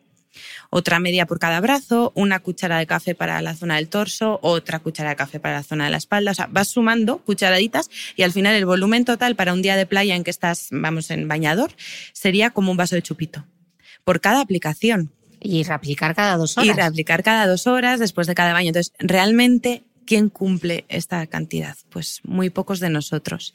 Otra 0.69 0.99
media 0.99 1.25
por 1.25 1.39
cada 1.39 1.59
brazo, 1.61 2.11
una 2.15 2.39
cuchara 2.39 2.77
de 2.77 2.87
café 2.87 3.15
para 3.15 3.41
la 3.41 3.55
zona 3.55 3.75
del 3.75 3.87
torso, 3.87 4.39
otra 4.41 4.79
cuchara 4.79 5.11
de 5.11 5.15
café 5.15 5.39
para 5.39 5.55
la 5.55 5.63
zona 5.63 5.85
de 5.85 5.91
la 5.91 5.97
espalda. 5.97 6.31
O 6.31 6.33
sea, 6.33 6.47
vas 6.51 6.69
sumando 6.69 7.19
cucharaditas 7.19 7.89
y 8.15 8.23
al 8.23 8.31
final 8.31 8.55
el 8.55 8.65
volumen 8.65 9.05
total 9.05 9.35
para 9.35 9.53
un 9.53 9.61
día 9.61 9.75
de 9.75 9.85
playa 9.85 10.15
en 10.15 10.23
que 10.23 10.31
estás, 10.31 10.67
vamos, 10.71 11.11
en 11.11 11.27
bañador, 11.27 11.71
sería 12.13 12.49
como 12.49 12.71
un 12.71 12.77
vaso 12.77 12.95
de 12.95 13.01
chupito. 13.01 13.45
Por 14.03 14.21
cada 14.21 14.41
aplicación. 14.41 15.11
Y 15.45 15.63
reaplicar 15.63 16.15
cada 16.15 16.37
dos 16.37 16.57
horas. 16.57 16.69
Y 16.69 16.73
reaplicar 16.73 17.23
cada 17.23 17.47
dos 17.47 17.67
horas 17.67 17.99
después 17.99 18.27
de 18.27 18.35
cada 18.35 18.53
baño. 18.53 18.69
Entonces, 18.69 18.93
realmente, 18.99 19.83
¿quién 20.05 20.29
cumple 20.29 20.85
esta 20.89 21.25
cantidad? 21.27 21.75
Pues 21.89 22.21
muy 22.23 22.49
pocos 22.49 22.79
de 22.79 22.89
nosotros 22.89 23.53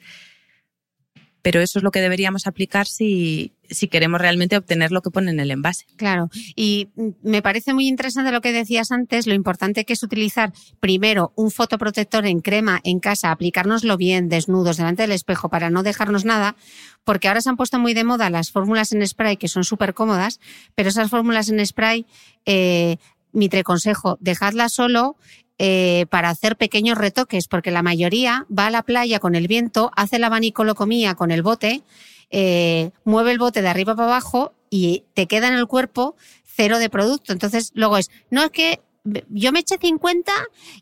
pero 1.41 1.61
eso 1.61 1.79
es 1.79 1.83
lo 1.83 1.91
que 1.91 2.01
deberíamos 2.01 2.47
aplicar 2.47 2.87
si, 2.87 3.53
si 3.69 3.87
queremos 3.87 4.21
realmente 4.21 4.57
obtener 4.57 4.91
lo 4.91 5.01
que 5.01 5.09
pone 5.09 5.31
en 5.31 5.39
el 5.39 5.51
envase. 5.51 5.85
Claro, 5.95 6.29
y 6.55 6.89
me 7.23 7.41
parece 7.41 7.73
muy 7.73 7.87
interesante 7.87 8.31
lo 8.31 8.41
que 8.41 8.51
decías 8.51 8.91
antes, 8.91 9.27
lo 9.27 9.33
importante 9.33 9.85
que 9.85 9.93
es 9.93 10.03
utilizar 10.03 10.53
primero 10.79 11.33
un 11.35 11.51
fotoprotector 11.51 12.25
en 12.25 12.41
crema 12.41 12.79
en 12.83 12.99
casa, 12.99 13.31
aplicárnoslo 13.31 13.97
bien, 13.97 14.29
desnudos, 14.29 14.77
delante 14.77 15.03
del 15.03 15.11
espejo, 15.11 15.49
para 15.49 15.69
no 15.69 15.83
dejarnos 15.83 16.25
nada, 16.25 16.55
porque 17.03 17.27
ahora 17.27 17.41
se 17.41 17.49
han 17.49 17.57
puesto 17.57 17.79
muy 17.79 17.93
de 17.93 18.03
moda 18.03 18.29
las 18.29 18.51
fórmulas 18.51 18.91
en 18.91 19.05
spray, 19.05 19.37
que 19.37 19.47
son 19.47 19.63
súper 19.63 19.93
cómodas, 19.93 20.39
pero 20.75 20.89
esas 20.89 21.09
fórmulas 21.09 21.49
en 21.49 21.65
spray, 21.65 22.05
eh, 22.45 22.97
mi 23.33 23.49
consejo, 23.63 24.17
dejadlas 24.19 24.73
solo 24.73 25.15
eh, 25.63 26.07
para 26.09 26.29
hacer 26.29 26.57
pequeños 26.57 26.97
retoques, 26.97 27.47
porque 27.47 27.69
la 27.69 27.83
mayoría 27.83 28.47
va 28.49 28.65
a 28.65 28.71
la 28.71 28.81
playa 28.81 29.19
con 29.19 29.35
el 29.35 29.47
viento, 29.47 29.91
hace 29.95 30.17
la 30.17 30.31
comía 30.73 31.13
con 31.13 31.29
el 31.29 31.43
bote, 31.43 31.83
eh, 32.31 32.89
mueve 33.03 33.31
el 33.31 33.37
bote 33.37 33.61
de 33.61 33.67
arriba 33.67 33.95
para 33.95 34.07
abajo 34.07 34.53
y 34.71 35.03
te 35.13 35.27
queda 35.27 35.49
en 35.49 35.53
el 35.53 35.67
cuerpo 35.67 36.15
cero 36.43 36.79
de 36.79 36.89
producto. 36.89 37.31
Entonces, 37.31 37.73
luego 37.75 37.97
es, 37.97 38.09
no 38.31 38.41
es 38.41 38.49
que 38.49 38.81
yo 39.29 39.51
me 39.51 39.59
eché 39.59 39.77
50 39.79 40.31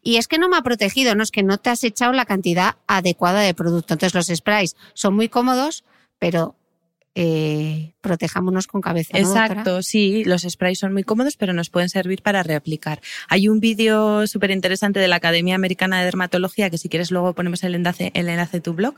y 0.01 0.15
es 0.15 0.29
que 0.29 0.37
no 0.37 0.47
me 0.47 0.55
ha 0.55 0.61
protegido, 0.61 1.13
no 1.13 1.23
es 1.23 1.31
que 1.31 1.43
no 1.43 1.57
te 1.57 1.71
has 1.71 1.83
echado 1.83 2.13
la 2.13 2.23
cantidad 2.23 2.77
adecuada 2.87 3.41
de 3.41 3.53
producto. 3.53 3.95
Entonces, 3.95 4.15
los 4.15 4.27
sprays 4.27 4.77
son 4.93 5.13
muy 5.13 5.27
cómodos, 5.27 5.83
pero 6.19 6.55
eh, 7.21 7.91
protejámonos 7.99 8.65
con 8.67 8.79
cabeza. 8.79 9.17
Exacto, 9.17 9.84
sí, 9.84 10.23
los 10.23 10.43
sprays 10.43 10.79
son 10.79 10.93
muy 10.93 11.03
cómodos, 11.03 11.36
pero 11.36 11.51
nos 11.51 11.69
pueden 11.69 11.89
servir 11.89 12.21
para 12.21 12.43
reaplicar. 12.43 13.01
Hay 13.27 13.49
un 13.49 13.60
vídeo 13.60 14.25
súper 14.25 14.51
interesante 14.51 15.01
de 15.01 15.10
la 15.10 15.17
Academia 15.17 15.55
Americana 15.55 15.99
de 15.99 16.05
Dermatología, 16.05 16.69
que 16.69 16.77
si 16.77 16.88
quieres 16.88 17.12
luego 17.12 17.34
ponemos 17.34 17.62
el 17.65 17.75
enlace, 17.75 18.13
el 18.13 18.29
enlace 18.29 18.62
tu 18.62 18.73
blog, 18.73 18.95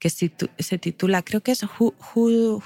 que 0.00 0.10
se 0.10 0.78
titula, 0.80 1.22
creo 1.22 1.40
que 1.40 1.52
es 1.52 1.62
Who, 1.62 1.94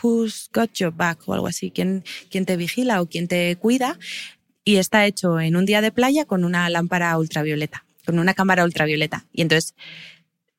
Who's 0.03 0.49
Got 0.55 0.73
Your 0.73 0.95
Back 0.95 1.29
o 1.29 1.35
algo 1.35 1.47
así, 1.47 1.71
¿Quién, 1.71 2.03
quién 2.31 2.47
te 2.47 2.57
vigila 2.57 3.03
o 3.03 3.07
quién 3.07 3.29
te 3.29 3.55
cuida? 3.57 3.99
Y 4.65 4.77
está 4.77 5.05
hecho 5.05 5.39
en 5.41 5.57
un 5.57 5.67
día 5.67 5.83
de 5.83 5.93
playa 5.93 6.25
con 6.25 6.43
una 6.43 6.71
lámpara 6.71 7.19
ultravioleta, 7.19 7.85
con 8.07 8.19
una 8.19 8.33
cámara 8.33 8.65
ultravioleta. 8.65 9.27
Y 9.35 9.43
entonces 9.43 9.75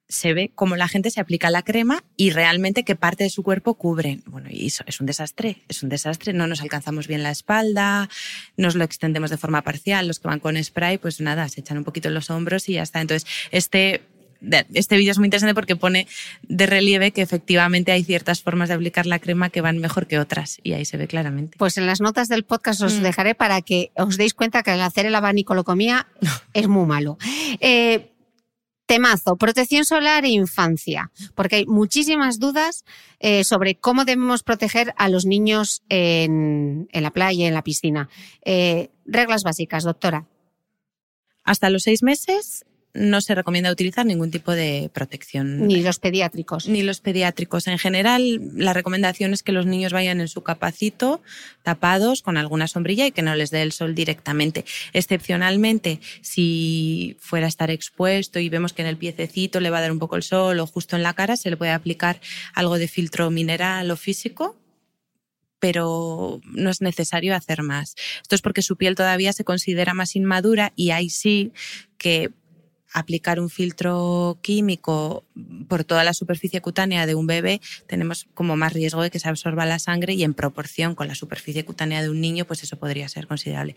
se 0.10 0.34
ve 0.34 0.52
cómo 0.56 0.76
la 0.76 0.88
gente 0.88 1.12
se 1.12 1.20
aplica 1.20 1.50
la 1.50 1.64
crema 1.64 2.04
y 2.16 2.30
realmente 2.30 2.84
qué 2.84 2.96
parte 2.96 3.24
de 3.24 3.30
su 3.30 3.44
cuerpo 3.44 3.74
cubre. 3.74 4.20
Bueno, 4.26 4.48
y 4.50 4.68
eso 4.68 4.84
es 4.88 5.00
un 5.02 5.08
desastre, 5.08 5.64
es 5.68 5.84
un 5.84 5.90
desastre. 5.90 6.34
No 6.34 6.48
nos 6.48 6.62
alcanzamos 6.62 7.08
bien 7.08 7.24
la 7.24 7.32
espalda, 7.32 8.10
nos 8.56 8.76
lo 8.76 8.84
extendemos 8.84 9.30
de 9.30 9.38
forma 9.38 9.62
parcial. 9.64 10.08
Los 10.08 10.20
que 10.20 10.28
van 10.28 10.40
con 10.40 10.62
spray, 10.64 10.98
pues 10.98 11.20
nada, 11.20 11.50
se 11.50 11.62
echan 11.62 11.78
un 11.78 11.84
poquito 11.84 12.08
en 12.08 12.14
los 12.14 12.30
hombros 12.30 12.70
y 12.70 12.74
ya 12.74 12.84
está. 12.84 13.02
Entonces, 13.02 13.30
este 13.52 14.02
este 14.74 14.98
vídeo 14.98 15.12
es 15.12 15.18
muy 15.18 15.26
interesante 15.26 15.56
porque 15.56 15.76
pone 15.76 16.08
de 16.44 16.68
relieve 16.68 17.12
que 17.12 17.24
efectivamente 17.24 17.92
hay 17.92 18.04
ciertas 18.04 18.44
formas 18.44 18.70
de 18.70 18.76
aplicar 18.76 19.08
la 19.08 19.18
crema 19.18 19.50
que 19.50 19.62
van 19.62 19.80
mejor 19.80 20.06
que 20.06 20.20
otras 20.20 20.60
y 20.64 20.74
ahí 20.74 20.86
se 20.86 20.98
ve 20.98 21.08
claramente. 21.08 21.58
Pues 21.58 21.78
en 21.78 21.88
las 21.88 22.02
notas 22.02 22.28
del 22.28 22.44
podcast 22.44 22.82
os 22.82 23.00
mm. 23.00 23.02
dejaré 23.02 23.36
para 23.36 23.62
que 23.64 23.92
os 23.96 24.16
deis 24.16 24.36
cuenta 24.36 24.62
que 24.62 24.72
al 24.72 24.82
hacer 24.82 25.06
el 25.08 25.16
abanicolocomía 25.16 26.08
es 26.54 26.68
muy 26.68 26.86
malo. 26.86 27.18
Eh, 27.60 28.12
Temazo, 28.88 29.36
protección 29.36 29.84
solar 29.84 30.24
e 30.24 30.30
infancia, 30.30 31.12
porque 31.36 31.58
hay 31.58 31.66
muchísimas 31.66 32.40
dudas 32.40 32.86
eh, 33.20 33.44
sobre 33.44 33.76
cómo 33.76 34.06
debemos 34.06 34.44
proteger 34.44 34.94
a 34.98 35.10
los 35.10 35.26
niños 35.26 35.84
en, 35.90 36.88
la 36.94 37.12
playa, 37.12 37.48
en 37.48 37.54
la 37.54 37.64
piscina. 37.64 38.10
Eh, 38.46 38.90
reglas 39.06 39.44
básicas, 39.44 39.84
doctora. 39.84 40.26
Hasta 41.44 41.70
los 41.70 41.84
seis 41.84 42.02
meses 42.02 42.66
no 42.98 43.22
se 43.22 43.36
recomienda 43.36 43.72
utilizar 43.72 44.06
ningún 44.06 44.32
tipo 44.32 44.52
de 44.52 44.90
protección. 44.92 45.68
Ni 45.68 45.82
los 45.82 46.00
pediátricos. 46.00 46.68
Ni 46.68 46.82
los 46.82 47.00
pediátricos. 47.00 47.68
En 47.68 47.78
general, 47.78 48.42
la 48.56 48.74
recomendación 48.74 49.34
es 49.34 49.44
que 49.44 49.52
los 49.52 49.66
niños 49.66 49.94
vayan 49.94 50.20
en 50.20 50.28
su 50.28 50.42
capacito, 50.42 51.22
tapados, 51.64 52.24
con 52.24 52.38
alguna 52.38 52.68
sombrilla 52.68 53.06
y 53.06 53.12
que 53.12 53.22
no 53.22 53.36
les 53.36 53.52
dé 53.52 53.62
el 53.62 53.72
sol 53.72 53.94
directamente. 53.94 54.66
Excepcionalmente, 54.94 56.00
si 56.22 57.18
fuera 57.20 57.46
a 57.46 57.50
estar 57.50 57.70
expuesto 57.70 58.40
y 58.40 58.50
vemos 58.50 58.74
que 58.74 58.82
en 58.82 58.88
el 58.88 58.98
piececito 58.98 59.60
le 59.60 59.70
va 59.70 59.78
a 59.78 59.82
dar 59.82 59.92
un 59.92 60.00
poco 60.00 60.16
el 60.16 60.24
sol 60.24 60.60
o 60.60 60.66
justo 60.66 60.96
en 60.96 61.04
la 61.04 61.14
cara, 61.14 61.38
se 61.38 61.52
le 61.52 61.58
puede 61.58 61.72
aplicar 61.72 62.20
algo 62.54 62.80
de 62.80 62.88
filtro 62.88 63.30
mineral 63.30 63.90
o 63.92 63.96
físico 63.96 64.58
pero 65.60 66.40
no 66.46 66.70
es 66.70 66.82
necesario 66.82 67.36
hacer 67.36 67.64
más. 67.64 67.96
Esto 68.22 68.36
es 68.36 68.44
porque 68.44 68.62
su 68.62 68.78
piel 68.78 68.94
todavía 68.94 69.34
se 69.34 69.44
considera 69.44 69.96
más 69.96 70.16
inmadura 70.16 70.72
y 70.76 70.92
ahí 70.92 71.10
sí 71.10 71.52
que 71.98 72.30
aplicar 72.94 73.40
un 73.40 73.50
filtro 73.50 74.40
químico 74.42 75.26
por 75.68 75.84
toda 75.84 76.04
la 76.04 76.14
superficie 76.14 76.62
cutánea 76.62 77.06
de 77.06 77.16
un 77.16 77.28
bebé, 77.28 77.62
tenemos 77.88 78.28
como 78.34 78.56
más 78.56 78.74
riesgo 78.74 79.02
de 79.02 79.10
que 79.10 79.20
se 79.20 79.30
absorba 79.30 79.66
la 79.66 79.80
sangre 79.80 80.14
y 80.14 80.24
en 80.24 80.34
proporción 80.34 80.96
con 80.96 81.08
la 81.08 81.16
superficie 81.16 81.66
cutánea 81.66 82.02
de 82.02 82.10
un 82.10 82.22
niño, 82.22 82.46
pues 82.46 82.64
eso 82.64 82.78
podría 82.78 83.08
ser 83.10 83.28
considerable. 83.28 83.76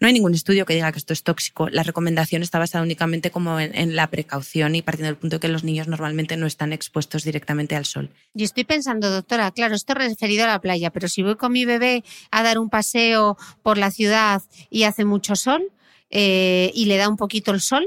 No 0.00 0.06
hay 0.06 0.12
ningún 0.12 0.34
estudio 0.34 0.66
que 0.66 0.74
diga 0.74 0.92
que 0.92 0.98
esto 0.98 1.12
es 1.12 1.22
tóxico. 1.22 1.68
La 1.68 1.82
recomendación 1.82 2.42
está 2.42 2.58
basada 2.58 2.82
únicamente 2.82 3.30
como 3.30 3.60
en, 3.60 3.96
la 3.96 4.08
precaución 4.08 4.74
y 4.74 4.82
partiendo 4.82 5.08
del 5.08 5.16
punto 5.16 5.36
de 5.36 5.40
que 5.40 5.48
los 5.48 5.64
niños 5.64 5.88
normalmente 5.88 6.36
no 6.36 6.46
están 6.46 6.72
expuestos 6.72 7.24
directamente 7.24 7.76
al 7.76 7.84
sol. 7.84 8.10
Y 8.34 8.44
estoy 8.44 8.64
pensando, 8.64 9.10
doctora, 9.10 9.50
claro, 9.52 9.74
esto 9.74 9.92
es 9.92 9.98
referido 9.98 10.44
a 10.44 10.48
la 10.48 10.60
playa, 10.60 10.90
pero 10.90 11.08
si 11.08 11.22
voy 11.22 11.36
con 11.36 11.52
mi 11.52 11.64
bebé 11.64 12.04
a 12.30 12.42
dar 12.42 12.58
un 12.58 12.70
paseo 12.70 13.36
por 13.62 13.78
la 13.78 13.90
ciudad 13.90 14.42
y 14.70 14.84
hace 14.84 15.04
mucho 15.04 15.36
sol 15.36 15.70
eh, 16.10 16.70
y 16.74 16.86
le 16.86 16.96
da 16.96 17.08
un 17.08 17.16
poquito 17.16 17.52
el 17.52 17.60
sol, 17.60 17.86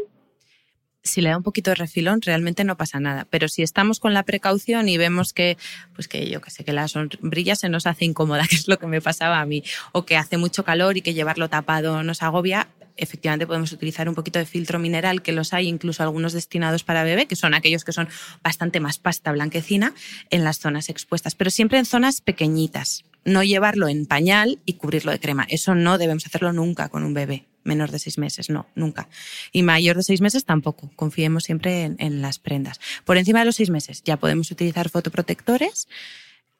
si 1.10 1.22
le 1.22 1.30
da 1.30 1.38
un 1.38 1.43
poquito 1.43 1.72
de 1.72 1.76
refilón, 1.76 2.22
realmente 2.22 2.64
no 2.64 2.78
pasa 2.78 2.99
nada. 2.99 3.28
Pero 3.30 3.47
si 3.47 3.64
estamos 3.64 3.99
con 3.99 4.14
la 4.14 4.24
precaución 4.24 4.88
y 4.89 4.97
vemos 4.97 5.34
que, 5.34 5.57
pues 5.93 6.07
que 6.07 6.30
yo 6.30 6.41
que 6.41 6.51
sé, 6.51 6.64
que 6.64 6.74
la 6.74 6.88
sombrilla 6.88 7.55
se 7.55 7.70
nos 7.70 7.86
hace 7.86 8.05
incómoda, 8.05 8.43
que 8.49 8.55
es 8.55 8.68
lo 8.68 8.80
que 8.80 8.88
me 8.88 9.01
pasaba 9.01 9.39
a 9.39 9.45
mí, 9.45 9.64
o 9.91 10.05
que 10.05 10.18
hace 10.18 10.38
mucho 10.38 10.64
calor 10.64 10.97
y 10.97 11.01
que 11.01 11.14
llevarlo 11.14 11.49
tapado 11.49 12.03
nos 12.03 12.24
agobia, 12.24 12.68
efectivamente 12.99 13.47
podemos 13.47 13.72
utilizar 13.72 14.07
un 14.10 14.16
poquito 14.16 14.39
de 14.39 14.45
filtro 14.45 14.80
mineral, 14.80 15.22
que 15.22 15.32
los 15.32 15.53
hay 15.53 15.68
incluso 15.68 16.03
algunos 16.03 16.34
destinados 16.34 16.84
para 16.84 17.03
bebé, 17.03 17.26
que 17.26 17.36
son 17.36 17.53
aquellos 17.53 17.84
que 17.84 17.93
son 17.93 18.07
bastante 18.43 18.80
más 18.80 18.99
pasta 18.99 19.32
blanquecina 19.32 19.93
en 20.30 20.43
las 20.43 20.60
zonas 20.60 20.89
expuestas, 20.89 21.36
pero 21.36 21.49
siempre 21.49 21.80
en 21.80 21.86
zonas 21.86 22.22
pequeñitas. 22.22 23.05
No 23.26 23.43
llevarlo 23.43 23.88
en 23.89 24.05
pañal 24.05 24.60
y 24.66 24.74
cubrirlo 24.74 25.12
de 25.12 25.20
crema. 25.20 25.45
Eso 25.49 25.76
no 25.76 25.97
debemos 25.97 26.26
hacerlo 26.26 26.53
nunca 26.53 26.89
con 26.89 27.03
un 27.03 27.14
bebé 27.14 27.49
menor 27.64 27.91
de 27.91 27.99
seis 27.99 28.18
meses, 28.18 28.49
no, 28.49 28.68
nunca. 28.76 29.10
Y 29.51 29.64
mayor 29.64 29.97
de 29.97 30.03
seis 30.03 30.22
meses 30.22 30.45
tampoco, 30.45 30.89
confiemos 30.95 31.43
siempre 31.43 31.84
en, 31.97 32.22
las 32.22 32.39
prendas. 32.39 32.80
Por 33.05 33.18
encima 33.18 33.39
de 33.39 33.45
los 33.45 33.55
seis 33.55 33.70
meses 33.70 34.03
ya 34.03 34.18
podemos 34.18 34.51
utilizar 34.51 34.89
fotoprotectores. 34.89 35.88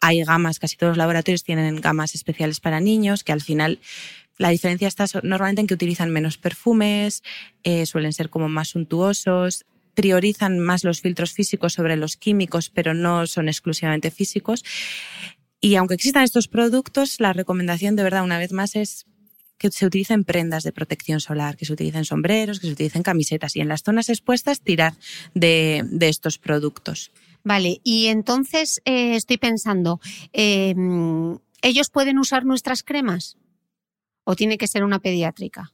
Hay 0.02 0.24
gamas, 0.24 0.60
casi 0.60 0.78
todos 0.78 0.92
los 0.92 0.98
laboratorios 0.98 1.44
tienen 1.44 1.82
gamas 1.82 2.16
especiales 2.16 2.60
para 2.60 2.80
niños, 2.80 3.24
que 3.24 3.32
al 3.32 3.42
final 3.42 3.80
la 4.38 4.50
diferencia 4.50 4.88
está 4.88 5.06
normalmente 5.24 5.62
en 5.62 5.68
que 5.68 5.74
utilizan 5.74 6.10
menos 6.10 6.38
perfumes, 6.38 7.24
eh, 7.64 7.86
suelen 7.86 8.14
ser 8.14 8.30
como 8.30 8.48
más 8.48 8.70
suntuosos, 8.70 9.66
priorizan 9.94 10.60
más 10.60 10.86
los 10.86 11.02
filtros 11.02 11.34
físicos 11.34 11.74
sobre 11.74 11.98
los 11.98 12.16
químicos, 12.16 12.70
pero 12.70 12.94
no 12.94 13.28
son 13.28 13.50
exclusivamente 13.50 14.12
físicos. 14.12 14.64
Y 15.60 15.76
aunque 15.76 15.96
existan 15.96 16.24
estos 16.24 16.48
productos, 16.48 17.20
la 17.20 17.34
recomendación 17.34 17.98
de 17.98 18.04
verdad, 18.04 18.24
una 18.24 18.38
vez 18.38 18.54
más, 18.54 18.78
es 18.78 19.08
que 19.60 19.70
se 19.70 19.86
utilicen 19.86 20.24
prendas 20.24 20.64
de 20.64 20.72
protección 20.72 21.20
solar, 21.20 21.58
que 21.58 21.66
se 21.66 21.74
utilicen 21.74 22.06
sombreros, 22.06 22.60
que 22.60 22.68
se 22.68 22.74
utilicen 22.74 23.04
camisetas 23.04 23.56
y 23.56 23.60
en 23.60 23.68
las 23.68 23.84
zonas 23.84 24.10
expuestas 24.10 24.62
tirar 24.62 24.94
de, 25.36 25.86
estos 26.02 26.40
productos. 26.40 27.12
Vale, 27.44 27.82
y 27.84 28.08
entonces 28.08 28.82
eh, 28.86 29.16
estoy 29.16 29.38
pensando, 29.38 30.00
em, 30.34 31.38
¿ellos 31.62 31.90
pueden 31.90 32.18
usar 32.18 32.46
nuestras 32.46 32.84
cremas? 32.84 33.38
¿O 34.24 34.36
tiene 34.36 34.58
que 34.58 34.68
ser 34.68 34.84
una 34.84 35.00
pediátrica? 35.00 35.74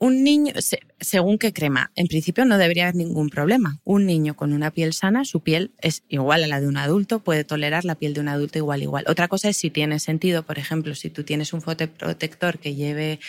Un 0.00 0.24
niño, 0.24 0.54
según 0.98 1.36
qué 1.36 1.52
crema, 1.52 1.92
en 1.94 2.06
principio 2.06 2.46
no 2.46 2.56
debería 2.56 2.84
haber 2.84 2.96
ningún 2.96 3.28
problema. 3.28 3.80
Un 3.84 4.06
niño 4.06 4.34
con 4.34 4.54
una 4.54 4.70
piel 4.70 4.94
sana, 4.94 5.26
su 5.26 5.40
piel 5.40 5.72
es 5.78 6.04
igual 6.08 6.42
a 6.42 6.46
la 6.46 6.58
de 6.58 6.66
un 6.66 6.78
adulto, 6.78 7.20
puede 7.20 7.44
tolerar 7.44 7.84
la 7.84 7.96
piel 7.96 8.14
de 8.14 8.20
un 8.20 8.28
adulto 8.28 8.56
igual, 8.56 8.82
igual. 8.82 9.04
Otra 9.08 9.28
cosa 9.28 9.50
es 9.50 9.58
si 9.58 9.68
tiene 9.68 9.98
sentido, 10.00 10.42
por 10.42 10.58
ejemplo, 10.58 10.94
si 10.94 11.10
tú 11.10 11.22
tienes 11.22 11.52
un 11.52 11.60
fotoprotector 11.60 12.58
que 12.58 12.74
lleve, 12.74 13.20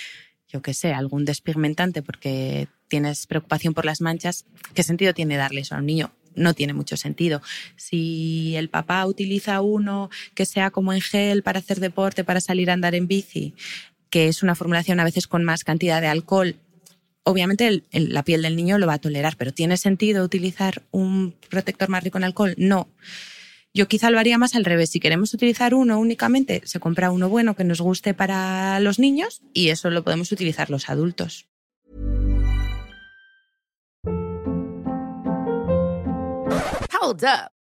yo 0.48 0.62
qué 0.62 0.74
sé, 0.74 0.94
algún 0.94 1.26
despigmentante 1.26 2.02
porque 2.02 2.70
tienes 2.88 3.28
preocupación 3.28 3.74
por 3.74 3.84
las 3.84 4.00
manchas, 4.00 4.46
¿qué 4.74 4.84
sentido 4.84 5.14
tiene 5.14 5.36
darle 5.36 5.62
eso 5.62 5.76
a 5.76 5.80
un 5.80 5.86
niño? 5.86 6.14
no 6.34 6.54
tiene 6.54 6.74
mucho 6.74 6.98
sentido. 6.98 7.42
Si 7.76 8.56
el 8.56 8.70
papá 8.70 9.06
utiliza 9.06 9.60
uno 9.60 10.10
que 10.34 10.46
sea 10.46 10.72
como 10.72 10.94
en 10.94 11.02
gel 11.02 11.44
para 11.44 11.60
hacer 11.60 11.82
deporte, 11.82 12.24
para 12.24 12.40
salir 12.40 12.70
a 12.70 12.74
andar 12.74 12.96
en 12.96 13.08
bici, 13.08 13.54
que 14.12 14.28
es 14.28 14.44
una 14.44 14.54
formulación 14.54 15.00
a 15.00 15.04
veces 15.04 15.26
con 15.26 15.44
más 15.44 15.64
cantidad 15.64 16.02
de 16.02 16.08
alcohol, 16.08 16.58
obviamente 17.24 17.84
la 17.92 18.24
piel 18.24 18.44
del 18.44 18.56
niño 18.56 18.78
lo 18.78 18.86
va 18.86 18.94
a 18.96 19.02
tolerar, 19.02 19.36
pero 19.38 19.54
¿tiene 19.54 19.78
sentido 19.78 20.24
utilizar 20.24 20.84
un 20.92 21.34
protector 21.50 21.90
más 21.90 22.04
rico 22.04 22.20
en 22.20 22.26
alcohol? 22.26 22.54
No. 22.58 22.88
Yo 23.74 23.88
quizá 23.88 24.12
lo 24.12 24.20
haría 24.20 24.38
más 24.38 24.54
al 24.56 24.66
revés. 24.66 24.90
Si 24.90 25.00
queremos 25.00 25.34
utilizar 25.34 25.74
uno 25.74 25.98
únicamente, 25.98 26.62
se 26.66 26.82
compra 26.82 27.10
uno 27.10 27.30
bueno 27.30 27.56
que 27.56 27.64
nos 27.64 27.80
guste 27.80 28.14
para 28.14 28.82
los 28.82 29.00
niños 29.00 29.42
y 29.54 29.70
eso 29.70 29.90
lo 29.90 30.04
podemos 30.04 30.32
utilizar 30.32 30.70
los 30.70 30.90
adultos. 30.90 31.48
Hold 37.02 37.24
up. 37.24 37.61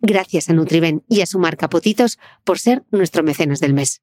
Gracias 0.00 0.48
a 0.48 0.54
Nutriben 0.54 1.04
y 1.08 1.20
a 1.20 1.26
su 1.26 1.38
marca 1.38 1.68
Potitos 1.68 2.18
por 2.44 2.58
ser 2.58 2.84
nuestro 2.90 3.22
mecenas 3.22 3.60
del 3.60 3.74
mes. 3.74 4.02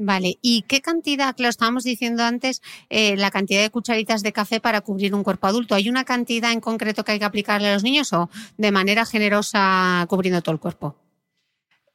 Vale, 0.00 0.38
¿y 0.40 0.62
qué 0.62 0.80
cantidad, 0.80 1.34
lo 1.38 1.48
estábamos 1.48 1.82
diciendo 1.82 2.22
antes, 2.22 2.62
eh, 2.88 3.16
la 3.16 3.32
cantidad 3.32 3.62
de 3.62 3.70
cucharitas 3.70 4.22
de 4.22 4.32
café 4.32 4.60
para 4.60 4.80
cubrir 4.80 5.12
un 5.12 5.24
cuerpo 5.24 5.48
adulto? 5.48 5.74
¿Hay 5.74 5.88
una 5.88 6.04
cantidad 6.04 6.52
en 6.52 6.60
concreto 6.60 7.04
que 7.04 7.12
hay 7.12 7.18
que 7.18 7.24
aplicarle 7.24 7.68
a 7.68 7.74
los 7.74 7.82
niños 7.82 8.12
o 8.12 8.30
de 8.56 8.70
manera 8.70 9.04
generosa 9.04 10.06
cubriendo 10.08 10.40
todo 10.40 10.52
el 10.52 10.60
cuerpo? 10.60 10.94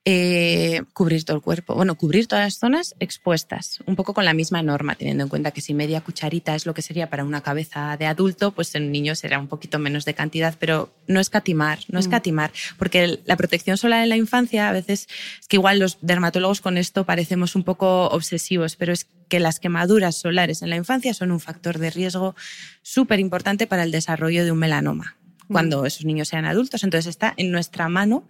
Eh, 0.05 0.83
cubrir 0.91 1.23
todo 1.23 1.37
el 1.37 1.41
cuerpo, 1.41 1.75
bueno, 1.75 1.95
cubrir 1.95 2.27
todas 2.27 2.43
las 2.43 2.59
zonas 2.59 2.93
expuestas, 2.99 3.79
un 3.85 3.95
poco 3.95 4.13
con 4.13 4.25
la 4.25 4.33
misma 4.33 4.61
norma, 4.61 4.95
teniendo 4.95 5.23
en 5.23 5.29
cuenta 5.29 5.51
que 5.51 5.61
si 5.61 5.73
media 5.73 6.01
cucharita 6.01 6.55
es 6.55 6.65
lo 6.65 6.73
que 6.73 6.81
sería 6.81 7.09
para 7.09 7.23
una 7.23 7.39
cabeza 7.39 7.95
de 7.95 8.05
adulto, 8.05 8.51
pues 8.51 8.75
en 8.75 8.83
un 8.83 8.91
niño 8.91 9.15
será 9.15 9.39
un 9.39 9.47
poquito 9.47 9.79
menos 9.79 10.03
de 10.03 10.13
cantidad, 10.13 10.55
pero 10.59 10.93
no 11.07 11.21
escatimar, 11.21 11.79
no 11.87 11.99
mm. 11.99 12.01
escatimar, 12.01 12.51
porque 12.77 13.21
la 13.23 13.37
protección 13.37 13.77
solar 13.77 14.03
en 14.03 14.09
la 14.09 14.17
infancia, 14.17 14.67
a 14.67 14.73
veces 14.73 15.07
es 15.39 15.47
que 15.47 15.55
igual 15.55 15.79
los 15.79 15.97
dermatólogos 16.01 16.59
con 16.59 16.77
esto 16.77 17.05
parecemos 17.05 17.55
un 17.55 17.63
poco 17.63 18.07
obsesivos, 18.09 18.75
pero 18.75 18.91
es 18.91 19.07
que 19.29 19.39
las 19.39 19.61
quemaduras 19.61 20.17
solares 20.17 20.63
en 20.63 20.69
la 20.69 20.75
infancia 20.75 21.13
son 21.13 21.31
un 21.31 21.39
factor 21.39 21.79
de 21.79 21.91
riesgo 21.91 22.35
súper 22.81 23.21
importante 23.21 23.67
para 23.67 23.83
el 23.83 23.91
desarrollo 23.91 24.43
de 24.43 24.51
un 24.51 24.59
melanoma 24.59 25.15
mm. 25.47 25.53
cuando 25.53 25.85
esos 25.85 26.03
niños 26.03 26.27
sean 26.27 26.43
adultos. 26.43 26.83
Entonces 26.83 27.09
está 27.09 27.33
en 27.37 27.51
nuestra 27.51 27.87
mano 27.87 28.27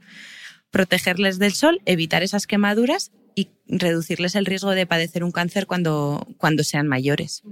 protegerles 0.73 1.37
del 1.37 1.53
sol, 1.53 1.81
evitar 1.85 2.23
esas 2.23 2.47
quemaduras 2.47 3.11
y 3.35 3.49
reducirles 3.67 4.33
el 4.33 4.47
riesgo 4.47 4.71
de 4.71 4.87
padecer 4.87 5.23
un 5.23 5.31
cáncer 5.31 5.67
cuando, 5.67 6.27
cuando 6.39 6.63
sean 6.63 6.87
mayores. 6.87 7.43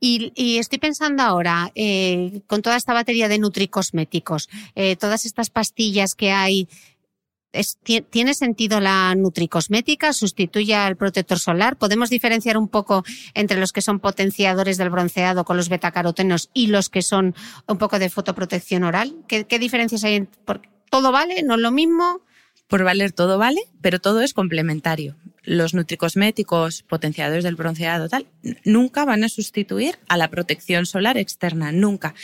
Y, 0.00 0.58
estoy 0.58 0.78
pensando 0.78 1.22
ahora, 1.22 1.70
eh, 1.74 2.40
con 2.46 2.62
toda 2.62 2.76
esta 2.76 2.94
batería 2.94 3.28
de 3.28 3.38
nutricosméticos, 3.38 4.48
eh, 4.74 4.96
todas 4.96 5.26
estas 5.26 5.50
pastillas 5.50 6.14
que 6.14 6.30
hay, 6.32 6.68
¿tiene 8.10 8.32
sentido 8.32 8.80
la 8.80 9.14
nutricosmética? 9.14 10.14
¿Sustituye 10.14 10.74
al 10.74 10.96
protector 10.96 11.38
solar? 11.38 11.76
¿Podemos 11.76 12.08
diferenciar 12.08 12.56
un 12.56 12.68
poco 12.68 13.04
entre 13.34 13.58
los 13.58 13.72
que 13.72 13.82
son 13.82 14.00
potenciadores 14.00 14.78
del 14.78 14.90
bronceado 14.90 15.44
con 15.44 15.58
los 15.58 15.68
betacarotenos 15.68 16.50
y 16.54 16.68
los 16.68 16.88
que 16.88 17.02
son 17.02 17.34
un 17.68 17.78
poco 17.78 17.98
de 17.98 18.08
fotoprotección 18.08 18.84
oral? 18.84 19.14
¿Qué, 19.28 19.58
diferencias 19.58 20.04
hay? 20.04 20.26
¿Todo 20.90 21.12
vale? 21.12 21.42
¿No 21.42 21.54
es 21.54 21.60
lo 21.60 21.70
mismo? 21.70 22.22
Por 22.66 22.84
valer 22.84 23.12
todo 23.12 23.38
vale, 23.38 23.60
pero 23.80 24.00
todo 24.00 24.22
es 24.22 24.34
complementario 24.34 25.16
los 25.44 25.74
nutricosméticos, 25.74 26.82
potenciadores 26.82 27.44
del 27.44 27.56
bronceado, 27.56 28.08
tal, 28.08 28.26
nunca 28.64 29.04
van 29.04 29.24
a 29.24 29.28
sustituir 29.28 29.98
a 30.08 30.16
la 30.16 30.30
protección 30.30 30.86
solar 30.86 31.18
externa, 31.18 31.72
nunca. 31.72 32.14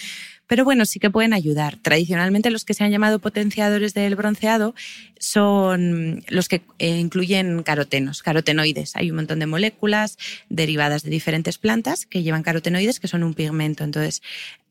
Pero 0.47 0.65
bueno, 0.65 0.85
sí 0.85 0.99
que 0.99 1.11
pueden 1.11 1.33
ayudar. 1.33 1.77
Tradicionalmente 1.77 2.51
los 2.51 2.65
que 2.65 2.75
se 2.75 2.83
han 2.83 2.91
llamado 2.91 3.21
potenciadores 3.21 3.95
del 3.95 4.17
bronceado 4.17 4.75
son 5.21 6.25
los 6.29 6.49
que 6.49 6.63
eh, 6.81 6.99
incluyen 6.99 7.63
carotenos, 7.63 8.23
carotenoides. 8.23 8.97
Hay 8.97 9.11
un 9.11 9.17
montón 9.17 9.39
de 9.39 9.47
moléculas 9.47 10.19
derivadas 10.49 11.05
de 11.05 11.11
diferentes 11.11 11.59
plantas 11.59 12.05
que 12.05 12.25
llevan 12.25 12.43
carotenoides, 12.43 12.99
que 12.99 13.07
son 13.07 13.23
un 13.23 13.35
pigmento. 13.35 13.85
Entonces, 13.85 14.23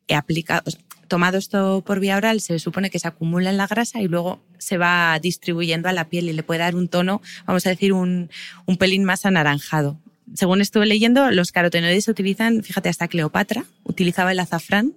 he 0.10 0.16
aplicado, 0.16 0.70
tomado 1.10 1.38
esto 1.38 1.84
por 1.86 2.00
vía 2.00 2.16
oral, 2.16 2.40
se 2.40 2.58
supone 2.60 2.90
que 2.90 3.00
se 3.00 3.10
acumula 3.10 3.50
en 3.50 3.58
la 3.58 3.68
grasa 3.68 4.02
y 4.02 4.08
luego 4.08 4.40
se 4.58 4.78
va 4.78 5.20
distribuyendo 5.20 5.90
a 5.90 5.92
la 5.92 6.06
piel 6.06 6.30
y 6.30 6.34
le 6.34 6.44
puede 6.44 6.62
dar 6.62 6.76
un 6.76 6.88
tono, 6.88 7.22
vamos 7.46 7.66
a 7.66 7.70
decir, 7.70 7.92
un, 7.92 8.30
un 8.66 8.78
pelín 8.78 9.04
más 9.04 9.26
anaranjado. 9.26 10.00
Según 10.36 10.62
estuve 10.62 10.86
leyendo, 10.86 11.32
los 11.32 11.52
carotenoides 11.52 12.06
se 12.06 12.12
utilizan, 12.12 12.64
fíjate, 12.64 12.88
hasta 12.88 13.08
Cleopatra 13.08 13.66
utilizaba 13.84 14.32
el 14.32 14.40
azafrán, 14.40 14.94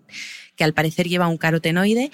que 0.54 0.64
al 0.64 0.74
parecer 0.74 1.08
lleva 1.08 1.26
un 1.26 1.38
carotenoide, 1.38 2.10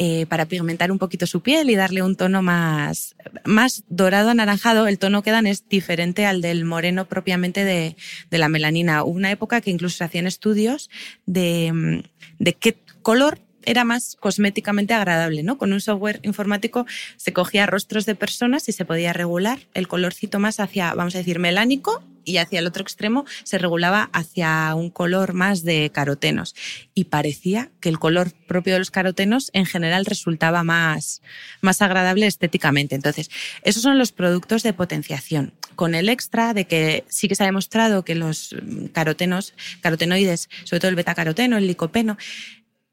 eh, 0.00 0.26
para 0.26 0.46
pigmentar 0.46 0.92
un 0.92 0.98
poquito 0.98 1.26
su 1.26 1.40
piel 1.40 1.70
y 1.70 1.74
darle 1.74 2.02
un 2.02 2.14
tono 2.14 2.40
más, 2.40 3.16
más 3.44 3.82
dorado 3.88 4.30
anaranjado. 4.30 4.86
El 4.86 4.98
tono 4.98 5.22
que 5.22 5.32
dan 5.32 5.48
es 5.48 5.68
diferente 5.68 6.24
al 6.24 6.40
del 6.40 6.64
moreno 6.64 7.06
propiamente 7.06 7.64
de, 7.64 7.96
de 8.30 8.38
la 8.38 8.48
melanina. 8.48 9.02
Hubo 9.02 9.16
una 9.16 9.32
época 9.32 9.60
que 9.60 9.70
incluso 9.72 9.96
se 9.96 10.04
hacían 10.04 10.28
estudios 10.28 10.88
de, 11.26 12.04
de 12.38 12.52
qué 12.52 12.76
color 13.02 13.40
era 13.64 13.84
más 13.84 14.16
cosméticamente 14.18 14.94
agradable, 14.94 15.42
¿no? 15.42 15.58
Con 15.58 15.72
un 15.72 15.80
software 15.80 16.20
informático 16.22 16.86
se 17.16 17.32
cogía 17.32 17.66
rostros 17.66 18.06
de 18.06 18.14
personas 18.14 18.68
y 18.68 18.72
se 18.72 18.84
podía 18.84 19.12
regular 19.12 19.58
el 19.74 19.88
colorcito 19.88 20.38
más 20.38 20.60
hacia, 20.60 20.94
vamos 20.94 21.14
a 21.14 21.18
decir, 21.18 21.38
melánico 21.38 22.02
y 22.28 22.36
hacia 22.36 22.58
el 22.58 22.66
otro 22.66 22.82
extremo 22.82 23.24
se 23.42 23.58
regulaba 23.58 24.10
hacia 24.12 24.74
un 24.74 24.90
color 24.90 25.32
más 25.32 25.64
de 25.64 25.90
carotenos. 25.90 26.54
Y 26.94 27.04
parecía 27.04 27.70
que 27.80 27.88
el 27.88 27.98
color 27.98 28.32
propio 28.46 28.74
de 28.74 28.78
los 28.78 28.90
carotenos 28.90 29.50
en 29.54 29.66
general 29.66 30.04
resultaba 30.04 30.62
más, 30.62 31.22
más 31.62 31.80
agradable 31.82 32.26
estéticamente. 32.26 32.94
Entonces, 32.94 33.30
esos 33.62 33.82
son 33.82 33.98
los 33.98 34.12
productos 34.12 34.62
de 34.62 34.74
potenciación. 34.74 35.54
Con 35.74 35.94
el 35.94 36.08
extra 36.08 36.54
de 36.54 36.66
que 36.66 37.04
sí 37.08 37.28
que 37.28 37.34
se 37.34 37.44
ha 37.44 37.46
demostrado 37.46 38.04
que 38.04 38.14
los 38.14 38.54
carotenos, 38.92 39.54
carotenoides, 39.80 40.48
sobre 40.64 40.80
todo 40.80 40.90
el 40.90 40.96
betacaroteno, 40.96 41.56
el 41.56 41.66
licopeno, 41.66 42.18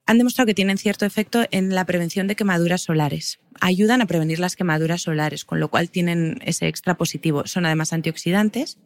han 0.05 0.17
demostrado 0.17 0.47
que 0.47 0.53
tienen 0.53 0.77
cierto 0.77 1.05
efecto 1.05 1.45
en 1.51 1.73
la 1.73 1.85
prevención 1.85 2.27
de 2.27 2.35
quemaduras 2.35 2.83
solares. 2.83 3.39
Ayudan 3.59 4.01
a 4.01 4.05
prevenir 4.05 4.39
las 4.39 4.55
quemaduras 4.55 5.01
solares, 5.01 5.45
con 5.45 5.59
lo 5.59 5.69
cual 5.69 5.89
tienen 5.89 6.39
ese 6.45 6.67
extra 6.67 6.95
positivo. 6.95 7.47
Son 7.47 7.65
además 7.65 7.91
antioxidantes. 7.91 8.77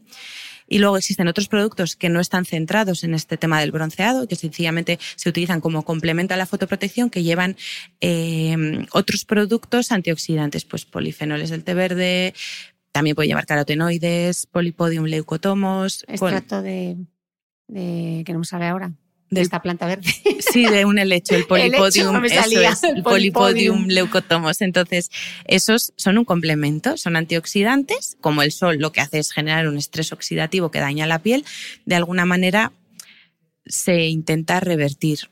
Y 0.71 0.77
luego 0.77 0.97
existen 0.97 1.27
otros 1.27 1.47
productos 1.47 1.95
que 1.95 2.09
no 2.09 2.19
están 2.19 2.45
centrados 2.45 3.03
en 3.03 3.15
este 3.15 3.37
tema 3.37 3.59
del 3.59 3.71
bronceado, 3.71 4.27
que 4.27 4.35
sencillamente 4.35 4.99
se 5.15 5.27
utilizan 5.27 5.61
como 5.61 5.83
complemento 5.83 6.35
a 6.35 6.37
la 6.37 6.45
fotoprotección, 6.45 7.09
que 7.09 7.23
llevan 7.23 7.57
eh, 8.01 8.85
otros 8.91 9.25
productos 9.25 9.91
antioxidantes, 9.91 10.65
pues 10.65 10.85
polifenoles 10.85 11.49
del 11.49 11.63
té 11.63 11.73
verde, 11.73 12.35
también 12.91 13.15
puede 13.15 13.27
llevar 13.27 13.47
carotenoides, 13.47 14.45
polipodium 14.45 15.05
leucotomos. 15.05 16.05
Extracto 16.07 16.61
de, 16.61 16.97
de 17.67 18.23
que 18.23 18.33
no 18.33 18.39
me 18.39 18.45
sale 18.45 18.67
ahora 18.67 18.93
de 19.29 19.41
esta 19.41 19.61
planta 19.61 19.85
verde. 19.85 20.11
Sí, 20.39 20.65
de 20.65 20.85
un 20.85 20.97
helecho, 20.97 21.35
el 21.35 21.45
polipodium, 21.47 22.23
el, 22.23 23.03
polipodium 23.03 23.87
leucotomos. 23.87 24.61
Entonces, 24.61 25.11
esos 25.45 25.93
son 25.95 26.17
un 26.17 26.25
complemento, 26.25 26.97
son 26.97 27.15
antioxidantes, 27.15 28.17
como 28.21 28.41
el 28.41 28.51
sol 28.51 28.77
lo 28.79 28.91
que 28.91 29.01
hace 29.01 29.19
es 29.19 29.31
generar 29.31 29.67
un 29.67 29.77
estrés 29.77 30.11
oxidativo 30.11 30.71
que 30.71 30.79
daña 30.79 31.05
la 31.07 31.19
piel, 31.19 31.45
de 31.85 31.95
alguna 31.95 32.25
manera 32.25 32.71
se 33.65 34.07
intenta 34.07 34.59
revertir. 34.59 35.29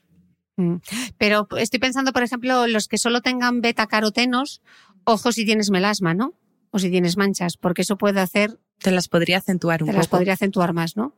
Mm. 0.57 0.75
Pero 1.17 1.47
estoy 1.57 1.79
pensando, 1.79 2.13
por 2.13 2.23
ejemplo, 2.23 2.67
los 2.67 2.87
que 2.87 2.97
solo 2.97 3.21
tengan 3.21 3.61
beta 3.61 3.87
carotenos, 3.87 4.61
ojo 5.03 5.31
si 5.31 5.45
tienes 5.45 5.69
melasma, 5.71 6.13
¿no? 6.13 6.33
O 6.69 6.79
si 6.79 6.89
tienes 6.89 7.17
manchas, 7.17 7.57
porque 7.57 7.81
eso 7.81 7.97
puede 7.97 8.19
hacer... 8.19 8.59
Te 8.79 8.91
las 8.91 9.07
podría 9.07 9.37
acentuar 9.37 9.81
un 9.81 9.87
poco. 9.87 9.93
Te 9.93 9.97
las 9.97 10.07
podría 10.07 10.33
acentuar 10.33 10.73
más, 10.73 10.95
¿no? 10.97 11.15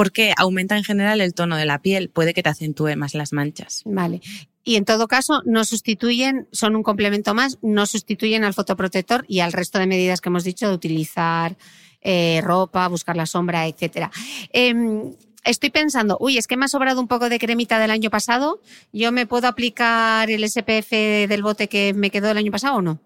Porque 0.00 0.32
aumenta 0.38 0.78
en 0.78 0.82
general 0.82 1.20
el 1.20 1.34
tono 1.34 1.58
de 1.58 1.66
la 1.66 1.82
piel, 1.82 2.08
puede 2.08 2.32
que 2.32 2.42
te 2.42 2.48
acentúe 2.48 2.96
más 2.96 3.12
las 3.12 3.34
manchas. 3.34 3.82
Vale. 3.84 4.22
Y 4.64 4.76
en 4.76 4.86
todo 4.86 5.08
caso, 5.08 5.42
no 5.44 5.62
sustituyen, 5.66 6.48
son 6.52 6.74
un 6.74 6.82
complemento 6.82 7.34
más, 7.34 7.58
no 7.60 7.84
sustituyen 7.84 8.42
al 8.42 8.54
fotoprotector 8.54 9.26
y 9.28 9.40
al 9.40 9.52
resto 9.52 9.78
de 9.78 9.86
medidas 9.86 10.22
que 10.22 10.30
hemos 10.30 10.42
dicho 10.42 10.66
de 10.66 10.74
utilizar 10.74 11.58
eh, 12.00 12.40
ropa, 12.42 12.88
buscar 12.88 13.14
la 13.14 13.26
sombra, 13.26 13.66
etcétera. 13.66 14.10
Em, 14.54 15.12
estoy 15.44 15.68
pensando, 15.68 16.16
uy, 16.18 16.38
es 16.38 16.46
que 16.46 16.56
me 16.56 16.64
ha 16.64 16.68
sobrado 16.68 16.98
un 16.98 17.06
poco 17.06 17.28
de 17.28 17.38
cremita 17.38 17.78
del 17.78 17.90
año 17.90 18.08
pasado. 18.08 18.62
¿Yo 18.94 19.12
me 19.12 19.26
puedo 19.26 19.48
aplicar 19.48 20.30
el 20.30 20.48
SPF 20.48 20.92
del 21.28 21.42
bote 21.42 21.68
que 21.68 21.92
me 21.92 22.10
quedó 22.10 22.30
el 22.30 22.38
año 22.38 22.52
pasado 22.52 22.76
o 22.76 22.80
no? 22.80 23.02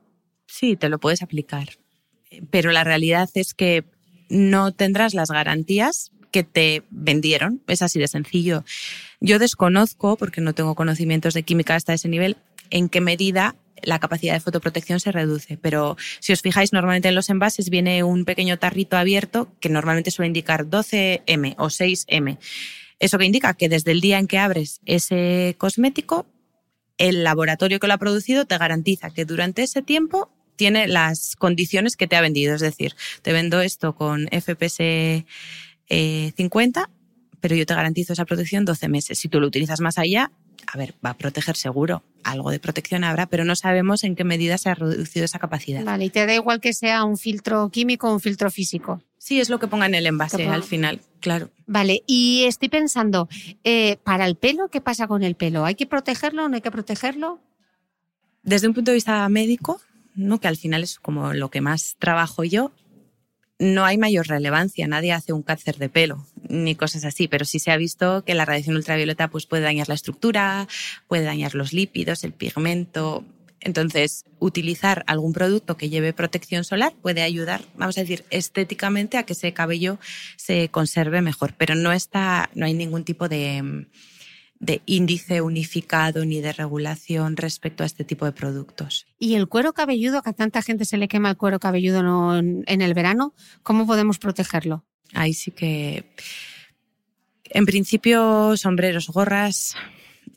Sí, 0.47 0.76
te 0.76 0.88
lo 0.88 1.01
puedes 1.01 1.22
aplicar. 1.22 1.70
Pero 2.53 2.70
la 2.70 2.84
realidad 2.84 3.28
es 3.34 3.53
que 3.53 3.84
no 4.28 4.72
tendrás 4.72 5.14
las 5.14 5.30
garantías 5.30 6.12
que 6.35 6.43
te 6.43 6.82
vendieron. 6.91 7.62
Es 7.68 7.80
así 7.80 8.01
de 8.01 8.09
sencillo. 8.09 8.64
Yo 9.20 9.39
desconozco, 9.39 10.16
porque 10.16 10.41
no 10.41 10.53
tengo 10.53 10.74
conocimientos 10.74 11.32
de 11.32 11.45
química 11.45 11.76
hasta 11.76 11.95
ese 11.95 12.09
nivel, 12.09 12.37
en 12.70 12.89
qué 12.89 13.01
medida 13.01 13.55
la 13.85 14.01
capacidad 14.01 14.35
de 14.35 14.41
fotoprotección 14.41 14.99
se 14.99 15.12
reduce. 15.12 15.59
Pero 15.59 15.97
si 16.18 16.32
os 16.32 16.43
fijáis, 16.43 16.72
normalmente 16.72 17.07
en 17.07 17.14
los 17.14 17.30
envases 17.30 17.70
viene 17.70 18.03
un 18.03 18.24
pequeño 18.24 18.59
tarrito 18.59 18.97
abierto 18.97 19.47
que 19.61 19.68
normalmente 19.68 20.11
suele 20.11 20.26
indicar 20.26 20.66
12M 20.66 21.55
o 21.57 21.66
6M. 21.66 22.39
Eso 22.99 23.18
que 23.18 23.26
indica 23.26 23.55
que 23.55 23.68
desde 23.68 23.93
el 23.93 24.01
día 24.01 24.18
en 24.18 24.26
que 24.26 24.39
abres 24.39 24.80
ese 24.87 25.55
cosmético, 25.57 26.26
el 26.99 27.22
laboratorio 27.22 27.78
que 27.78 27.87
lo 27.87 27.95
ha 27.95 27.99
producido 27.99 28.45
te 28.45 28.59
garantiza 28.59 29.11
que 29.11 29.24
durante 29.24 29.62
ese 29.62 29.82
tiempo 29.82 30.32
tiene 30.57 30.89
las 30.89 31.37
condiciones 31.37 31.97
que 31.97 32.09
te 32.09 32.16
ha 32.16 32.20
vendido. 32.20 32.57
Es 32.57 32.61
decir, 32.61 32.97
te 33.22 33.32
vendo 33.32 33.61
esto 33.61 33.95
con 33.95 34.26
FPS 34.32 35.24
50, 35.89 36.80
eh, 36.80 36.85
pero 37.41 37.57
yo 37.57 37.66
te 37.66 37.74
garantizo 37.74 38.12
esa 38.12 38.24
protección 38.24 38.64
12 38.64 38.89
meses. 38.89 39.18
Si 39.18 39.28
tú 39.28 39.41
lo 39.41 39.47
utilizas 39.47 39.80
más 39.80 39.99
allá, 39.99 40.30
a 40.66 40.78
ver, 40.78 40.95
va 41.05 41.11
a 41.11 41.14
proteger 41.14 41.57
seguro. 41.57 42.03
Algo 42.22 42.51
de 42.51 42.59
protección 42.59 43.05
habrá, 43.05 43.26
pero 43.26 43.45
no 43.45 43.55
sabemos 43.55 44.05
en 44.05 44.16
qué 44.16 44.24
medida 44.24 44.59
se 44.59 44.70
ha 44.70 44.74
reducido 44.74 45.24
esa 45.24 45.39
capacidad. 45.39 45.85
Vale, 45.85 46.07
y 46.07 46.11
te 46.11 46.26
da 46.26 46.35
igual 46.35 46.61
que 46.61 46.72
sea 46.72 47.05
un 47.05 47.18
filtro 47.18 47.68
químico 47.70 48.09
o 48.09 48.14
un 48.14 48.20
filtro 48.20 48.51
físico. 48.51 49.03
Sí, 49.18 49.41
es 49.41 49.51
lo 49.51 49.59
que 49.59 49.68
ponga 49.68 49.87
en 49.87 49.95
el 49.95 50.07
envase 50.07 50.47
al 50.47 50.62
final, 50.62 51.01
claro. 51.20 51.51
Vale, 51.66 52.03
y 52.07 52.45
estoy 52.47 52.68
pensando, 52.68 53.28
eh, 53.62 53.97
para 54.05 54.26
el 54.26 54.37
pelo, 54.37 54.68
¿qué 54.68 54.80
pasa 54.80 55.07
con 55.07 55.22
el 55.22 55.35
pelo? 55.35 55.64
¿Hay 55.64 55.74
que 55.74 55.87
protegerlo 55.87 56.45
o 56.45 56.49
no 56.49 56.57
hay 56.57 56.61
que 56.61 56.70
protegerlo? 56.70 57.41
Desde 58.43 58.68
un 58.68 58.74
punto 58.74 58.91
de 58.91 58.97
vista 58.97 59.26
médico, 59.30 59.80
¿no? 60.14 60.41
que 60.41 60.49
al 60.49 60.57
final 60.57 60.82
es 60.82 60.99
como 60.99 61.32
lo 61.32 61.51
que 61.51 61.62
más 61.62 61.97
trabajo 61.99 62.45
yo, 62.45 62.72
no 63.64 63.84
hay 63.84 63.98
mayor 63.98 64.28
relevancia, 64.28 64.86
nadie 64.86 65.12
hace 65.12 65.32
un 65.32 65.42
cáncer 65.42 65.76
de 65.78 65.88
pelo 65.88 66.26
ni 66.48 66.74
cosas 66.74 67.04
así, 67.04 67.26
pero 67.26 67.44
sí 67.44 67.58
se 67.58 67.70
ha 67.70 67.76
visto 67.76 68.22
que 68.24 68.34
la 68.34 68.44
radiación 68.44 68.76
ultravioleta 68.76 69.28
pues, 69.28 69.46
puede 69.46 69.62
dañar 69.62 69.88
la 69.88 69.94
estructura, 69.94 70.68
puede 71.08 71.24
dañar 71.24 71.54
los 71.54 71.72
lípidos, 71.72 72.22
el 72.24 72.32
pigmento. 72.32 73.24
Entonces, 73.60 74.26
utilizar 74.40 75.04
algún 75.06 75.32
producto 75.32 75.78
que 75.78 75.88
lleve 75.88 76.12
protección 76.12 76.64
solar 76.64 76.92
puede 77.00 77.22
ayudar, 77.22 77.62
vamos 77.76 77.96
a 77.96 78.02
decir, 78.02 78.24
estéticamente 78.28 79.16
a 79.16 79.22
que 79.22 79.32
ese 79.32 79.54
cabello 79.54 79.98
se 80.36 80.68
conserve 80.68 81.22
mejor, 81.22 81.54
pero 81.56 81.74
no 81.74 81.92
está, 81.92 82.50
no 82.54 82.66
hay 82.66 82.74
ningún 82.74 83.04
tipo 83.04 83.26
de, 83.26 83.86
de 84.61 84.82
índice 84.86 85.40
unificado 85.40 86.24
ni 86.24 86.40
de 86.40 86.52
regulación 86.52 87.36
respecto 87.36 87.82
a 87.82 87.86
este 87.86 88.05
tipo 88.05 88.24
de 88.24 88.32
productos. 88.32 89.07
¿Y 89.18 89.34
el 89.34 89.48
cuero 89.48 89.72
cabelludo, 89.72 90.22
que 90.22 90.30
a 90.30 90.32
tanta 90.32 90.62
gente 90.62 90.84
se 90.84 90.96
le 90.96 91.09
quema 91.09 91.30
el 91.30 91.36
cuero 91.36 91.61
cabelludo 91.61 92.38
en, 92.38 92.64
el 92.66 92.94
verano, 92.94 93.34
cómo 93.62 93.86
podemos 93.86 94.18
protegerlo? 94.18 94.84
Ahí 95.12 95.34
sí 95.34 95.50
que, 95.50 96.05
en 97.44 97.66
principio, 97.66 98.57
sombreros, 98.57 99.09
gorras, 99.09 99.76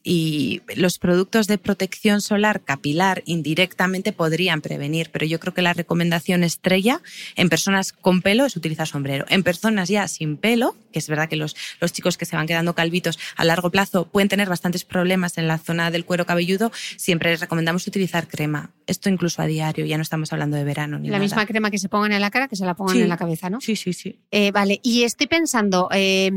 y 0.03 0.61
los 0.75 0.99
productos 0.99 1.47
de 1.47 1.57
protección 1.57 2.21
solar 2.21 2.61
capilar 2.61 3.23
indirectamente 3.25 4.13
podrían 4.13 4.61
prevenir, 4.61 5.09
pero 5.11 5.25
yo 5.25 5.39
creo 5.39 5.53
que 5.53 5.61
la 5.61 5.73
recomendación 5.73 6.43
estrella 6.43 7.01
en 7.35 7.49
personas 7.49 7.93
con 7.93 8.21
pelo 8.21 8.45
es 8.45 8.55
utilizar 8.55 8.87
sombrero. 8.87 9.25
En 9.29 9.43
personas 9.43 9.89
ya 9.89 10.07
sin 10.07 10.37
pelo, 10.37 10.75
que 10.91 10.99
es 10.99 11.07
verdad 11.07 11.29
que 11.29 11.35
los, 11.35 11.55
los 11.81 11.93
chicos 11.93 12.17
que 12.17 12.25
se 12.25 12.35
van 12.35 12.47
quedando 12.47 12.75
calvitos 12.75 13.19
a 13.35 13.43
largo 13.45 13.69
plazo 13.71 14.07
pueden 14.07 14.29
tener 14.29 14.49
bastantes 14.49 14.85
problemas 14.85 15.37
en 15.37 15.47
la 15.47 15.57
zona 15.57 15.91
del 15.91 16.05
cuero 16.05 16.25
cabelludo, 16.25 16.71
siempre 16.97 17.31
les 17.31 17.39
recomendamos 17.39 17.85
utilizar 17.87 18.27
crema. 18.27 18.71
Esto 18.87 19.09
incluso 19.09 19.41
a 19.41 19.45
diario, 19.45 19.85
ya 19.85 19.97
no 19.97 20.03
estamos 20.03 20.31
hablando 20.33 20.57
de 20.57 20.63
verano 20.63 20.99
ni 20.99 21.07
La 21.09 21.13
nada. 21.17 21.23
misma 21.23 21.45
crema 21.45 21.69
que 21.71 21.77
se 21.79 21.89
pongan 21.89 22.11
en 22.13 22.21
la 22.21 22.31
cara, 22.31 22.47
que 22.47 22.55
se 22.55 22.65
la 22.65 22.73
pongan 22.75 22.95
Sí. 22.95 23.01
en 23.01 23.09
la 23.09 23.17
cabeza, 23.17 23.49
¿no? 23.49 23.59
Sí, 23.61 23.75
sí, 23.75 23.93
sí. 23.93 24.19
Eh, 24.31 24.51
vale, 24.51 24.79
y 24.83 25.03
estoy 25.03 25.27
pensando, 25.27 25.89
eh, 25.93 26.31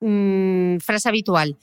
mm, 0.00 0.78
frase 0.78 1.08
habitual. 1.08 1.56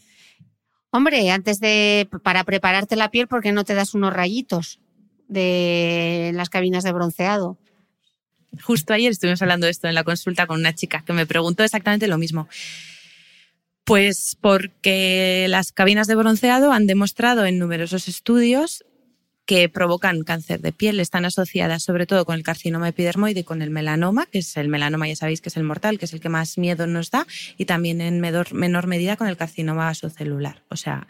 Hombre, 0.96 1.32
antes 1.32 1.60
de, 1.60 2.08
para 2.22 2.44
prepararte 2.44 2.96
la 2.96 3.10
piel, 3.10 3.28
¿por 3.28 3.42
qué 3.42 3.52
no 3.52 3.64
te 3.64 3.74
das 3.74 3.96
unos 3.96 4.14
rayitos 4.14 4.80
de 5.28 6.30
las 6.36 6.52
cabinas 6.52 6.84
de 6.84 6.92
bronceado? 6.92 7.58
Justo 8.62 8.94
ayer 8.94 9.12
estuvimos 9.12 9.42
hablando 9.42 9.66
de 9.66 9.72
esto 9.72 9.88
en 9.88 9.96
la 9.96 10.04
consulta 10.04 10.46
con 10.46 10.60
una 10.60 10.76
chica 10.76 11.04
que 11.04 11.14
me 11.14 11.26
preguntó 11.26 11.64
exactamente 11.64 12.08
lo 12.08 12.20
mismo. 12.20 12.48
Pues 13.86 14.38
porque 14.40 15.48
las 15.50 15.72
cabinas 15.72 16.06
de 16.06 16.14
bronceado 16.14 16.72
han 16.72 16.86
demostrado 16.86 17.44
en 17.48 17.58
numerosos 17.58 18.08
estudios 18.08 18.86
que 19.46 19.68
provocan 19.68 20.24
cáncer 20.24 20.62
de 20.62 20.72
piel, 20.72 21.00
están 21.00 21.26
asociadas 21.26 21.84
sobre 21.84 22.06
todo 22.06 22.26
con 22.26 22.36
el 22.36 22.44
carcinoma 22.44 22.90
epidermoide 22.90 23.42
y 23.42 23.44
con 23.44 23.62
el 23.62 23.72
melanoma, 23.72 24.26
que 24.26 24.40
es 24.40 24.56
el 24.58 24.70
melanoma, 24.70 25.08
ya 25.08 25.16
sabéis 25.16 25.42
que 25.42 25.50
es 25.50 25.58
el 25.58 25.64
mortal, 25.64 26.00
que 26.00 26.06
es 26.06 26.14
el 26.14 26.22
que 26.22 26.30
más 26.30 26.58
miedo 26.58 26.88
nos 26.88 27.12
da, 27.12 27.28
y 27.58 27.66
también 27.66 28.00
en 28.00 28.22
menor, 28.22 28.88
medida 28.88 29.18
con 29.18 29.28
el 29.28 29.38
carcinoma 29.38 29.86
vasocelular. 29.86 30.64
O 30.70 30.78
sea, 30.78 31.08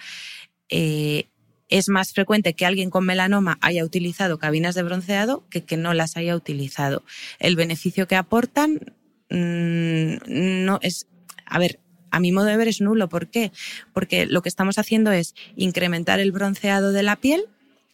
eh, 0.70 1.28
es 1.70 1.90
más 1.90 2.14
frecuente 2.14 2.54
que 2.54 2.66
alguien 2.66 2.90
con 2.90 3.06
melanoma 3.06 3.58
haya 3.62 3.84
utilizado 3.84 4.40
cabinas 4.40 4.76
de 4.76 4.84
bronceado 4.84 5.48
que 5.50 5.64
que 5.64 5.78
no 5.78 5.94
las 5.94 6.18
haya 6.18 6.36
utilizado. 6.36 7.04
El 7.40 7.56
beneficio 7.56 8.08
que 8.08 8.16
aportan 8.16 8.80
mmm, 9.30 10.16
no 10.66 10.80
es, 10.82 11.08
a 11.46 11.60
ver, 11.60 11.80
a 12.10 12.20
mi 12.20 12.32
modo 12.32 12.46
de 12.46 12.58
ver 12.58 12.68
es 12.68 12.82
nulo. 12.82 13.10
¿Por 13.10 13.28
qué? 13.28 13.52
Porque 13.92 14.26
lo 14.26 14.42
que 14.42 14.50
estamos 14.50 14.78
haciendo 14.78 15.12
es 15.12 15.34
incrementar 15.56 16.20
el 16.20 16.32
bronceado 16.32 16.92
de 16.92 17.04
la 17.04 17.16
piel 17.16 17.46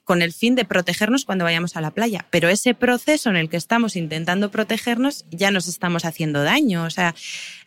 con 0.09 0.23
el 0.23 0.33
fin 0.33 0.55
de 0.55 0.65
protegernos 0.65 1.23
cuando 1.23 1.43
vayamos 1.43 1.75
a 1.75 1.81
la 1.81 1.91
playa. 1.91 2.25
Pero 2.31 2.49
ese 2.49 2.73
proceso 2.73 3.29
en 3.29 3.35
el 3.35 3.47
que 3.47 3.57
estamos 3.57 3.95
intentando 3.95 4.49
protegernos 4.49 5.23
ya 5.29 5.51
nos 5.51 5.67
estamos 5.67 6.03
haciendo 6.03 6.41
daño. 6.41 6.83
O 6.83 6.89
sea, 6.89 7.13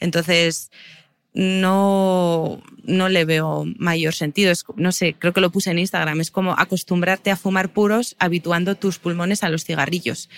entonces 0.01 0.73
no, 1.35 2.61
no 2.83 3.09
le 3.09 3.25
veo 3.25 3.65
mayor 3.79 4.13
sentido. 4.13 4.51
Es, 4.51 4.65
no 4.75 4.91
sé, 4.91 5.15
creo 5.17 5.33
que 5.33 5.41
lo 5.41 5.53
puse 5.53 5.71
en 5.71 5.79
Instagram. 5.79 6.21
Es 6.21 6.33
como 6.33 6.55
acostumbrarte 6.59 7.31
a 7.31 7.37
fumar 7.37 7.69
puros 7.73 8.17
habituando 8.19 8.75
tus 8.75 8.99
pulmones 8.99 9.45
a 9.45 9.49
los 9.49 9.65
cigarrillos. 9.65 10.29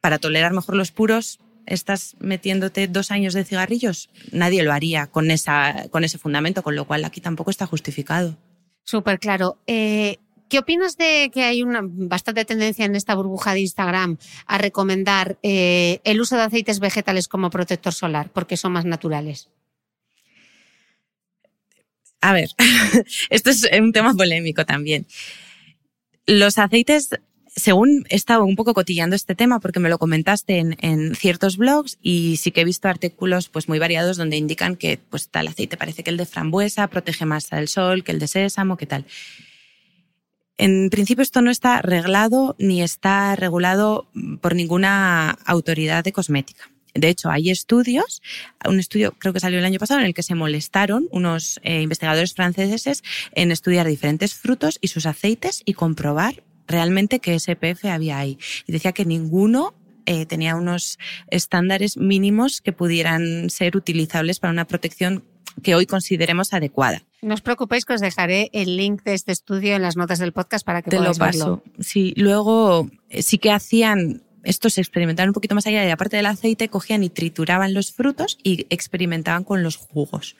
Para 0.00 0.18
tolerar 0.18 0.54
mejor 0.54 0.76
los 0.76 0.92
puros, 0.92 1.40
estás 1.66 2.16
metiéndote 2.20 2.88
dos 2.88 3.10
años 3.10 3.34
de 3.34 3.44
cigarrillos. 3.44 4.08
Nadie 4.32 4.62
lo 4.62 4.72
haría 4.72 5.08
con, 5.08 5.30
esa, 5.30 5.88
con 5.90 6.04
ese 6.04 6.16
fundamento, 6.16 6.62
con 6.62 6.74
lo 6.74 6.86
cual 6.86 7.04
aquí 7.04 7.20
tampoco 7.20 7.50
está 7.50 7.66
justificado. 7.66 8.38
Súper 8.82 9.18
claro. 9.18 9.58
Eh, 9.66 10.16
¿Qué 10.48 10.58
opinas 10.58 10.96
de 10.96 11.30
que 11.32 11.44
hay 11.44 11.62
una 11.62 11.80
bastante 11.82 12.44
tendencia 12.44 12.84
en 12.84 12.96
esta 12.96 13.14
burbuja 13.14 13.52
de 13.52 13.60
Instagram 13.60 14.16
a 14.46 14.58
recomendar 14.58 15.38
eh, 15.42 16.00
el 16.04 16.20
uso 16.20 16.36
de 16.36 16.42
aceites 16.42 16.80
vegetales 16.80 17.28
como 17.28 17.50
protector 17.50 17.92
solar 17.92 18.30
porque 18.32 18.56
son 18.56 18.72
más 18.72 18.84
naturales? 18.84 19.48
A 22.20 22.32
ver, 22.32 22.48
esto 23.30 23.50
es 23.50 23.68
un 23.78 23.92
tema 23.92 24.14
polémico 24.14 24.64
también. 24.64 25.06
Los 26.26 26.58
aceites, 26.58 27.10
según 27.54 28.04
he 28.08 28.16
estado 28.16 28.44
un 28.44 28.56
poco 28.56 28.74
cotillando 28.74 29.16
este 29.16 29.34
tema 29.34 29.60
porque 29.60 29.80
me 29.80 29.88
lo 29.88 29.98
comentaste 29.98 30.58
en, 30.58 31.14
ciertos 31.14 31.56
blogs 31.56 31.98
y 32.02 32.38
sí 32.38 32.52
que 32.52 32.62
he 32.62 32.64
visto 32.64 32.88
artículos 32.88 33.48
pues 33.48 33.68
muy 33.68 33.78
variados 33.78 34.16
donde 34.16 34.36
indican 34.36 34.76
que 34.76 34.98
pues 35.10 35.28
tal 35.28 35.48
aceite 35.48 35.76
parece 35.76 36.02
que 36.02 36.10
el 36.10 36.16
de 36.16 36.26
frambuesa 36.26 36.88
protege 36.88 37.24
más 37.24 37.50
del 37.50 37.68
sol 37.68 38.02
que 38.02 38.12
el 38.12 38.18
de 38.18 38.28
sésamo, 38.28 38.76
que 38.76 38.86
tal. 38.86 39.04
En 40.58 40.90
principio 40.90 41.22
esto 41.22 41.40
no 41.40 41.50
está 41.50 41.80
reglado 41.82 42.56
ni 42.58 42.82
está 42.82 43.36
regulado 43.36 44.08
por 44.40 44.54
ninguna 44.54 45.30
autoridad 45.46 46.02
de 46.02 46.12
cosmética. 46.12 46.68
De 46.94 47.08
hecho, 47.08 47.30
hay 47.30 47.50
estudios, 47.50 48.22
un 48.64 48.80
estudio 48.80 49.12
creo 49.12 49.32
que 49.32 49.38
salió 49.38 49.60
el 49.60 49.64
año 49.64 49.78
pasado 49.78 50.00
en 50.00 50.06
el 50.06 50.14
que 50.14 50.24
se 50.24 50.34
molestaron 50.34 51.06
unos 51.12 51.60
eh, 51.62 51.82
investigadores 51.82 52.34
franceses 52.34 53.04
en 53.32 53.52
estudiar 53.52 53.86
diferentes 53.86 54.34
frutos 54.34 54.78
y 54.80 54.88
sus 54.88 55.06
aceites 55.06 55.62
y 55.64 55.74
comprobar 55.74 56.42
realmente 56.66 57.20
qué 57.20 57.38
SPF 57.38 57.84
había 57.84 58.18
ahí. 58.18 58.38
Y 58.66 58.72
decía 58.72 58.92
que 58.92 59.04
ninguno 59.04 59.74
eh, 60.06 60.26
tenía 60.26 60.56
unos 60.56 60.98
estándares 61.30 61.96
mínimos 61.96 62.60
que 62.60 62.72
pudieran 62.72 63.50
ser 63.50 63.76
utilizables 63.76 64.40
para 64.40 64.52
una 64.52 64.66
protección 64.66 65.24
que 65.62 65.74
hoy 65.74 65.86
consideremos 65.86 66.52
adecuada. 66.52 67.02
No 67.22 67.34
os 67.34 67.40
preocupéis 67.40 67.84
que 67.84 67.94
os 67.94 68.00
dejaré 68.00 68.50
el 68.52 68.76
link 68.76 69.02
de 69.02 69.14
este 69.14 69.32
estudio 69.32 69.74
en 69.74 69.82
las 69.82 69.96
notas 69.96 70.18
del 70.18 70.32
podcast 70.32 70.64
para 70.64 70.82
que 70.82 70.90
Te 70.90 70.96
podáis 70.98 71.18
lo 71.18 71.24
paso. 71.24 71.38
verlo. 71.38 71.62
Sí, 71.80 72.14
luego 72.16 72.88
eh, 73.10 73.22
sí 73.22 73.38
que 73.38 73.50
hacían 73.50 74.22
estos 74.44 74.78
experimentaban 74.78 75.30
un 75.30 75.34
poquito 75.34 75.54
más 75.54 75.66
allá 75.66 75.84
y 75.86 75.90
aparte 75.90 76.16
del 76.16 76.26
aceite 76.26 76.68
cogían 76.68 77.02
y 77.02 77.10
trituraban 77.10 77.74
los 77.74 77.92
frutos 77.92 78.38
y 78.42 78.66
experimentaban 78.70 79.44
con 79.44 79.62
los 79.62 79.76
jugos. 79.76 80.36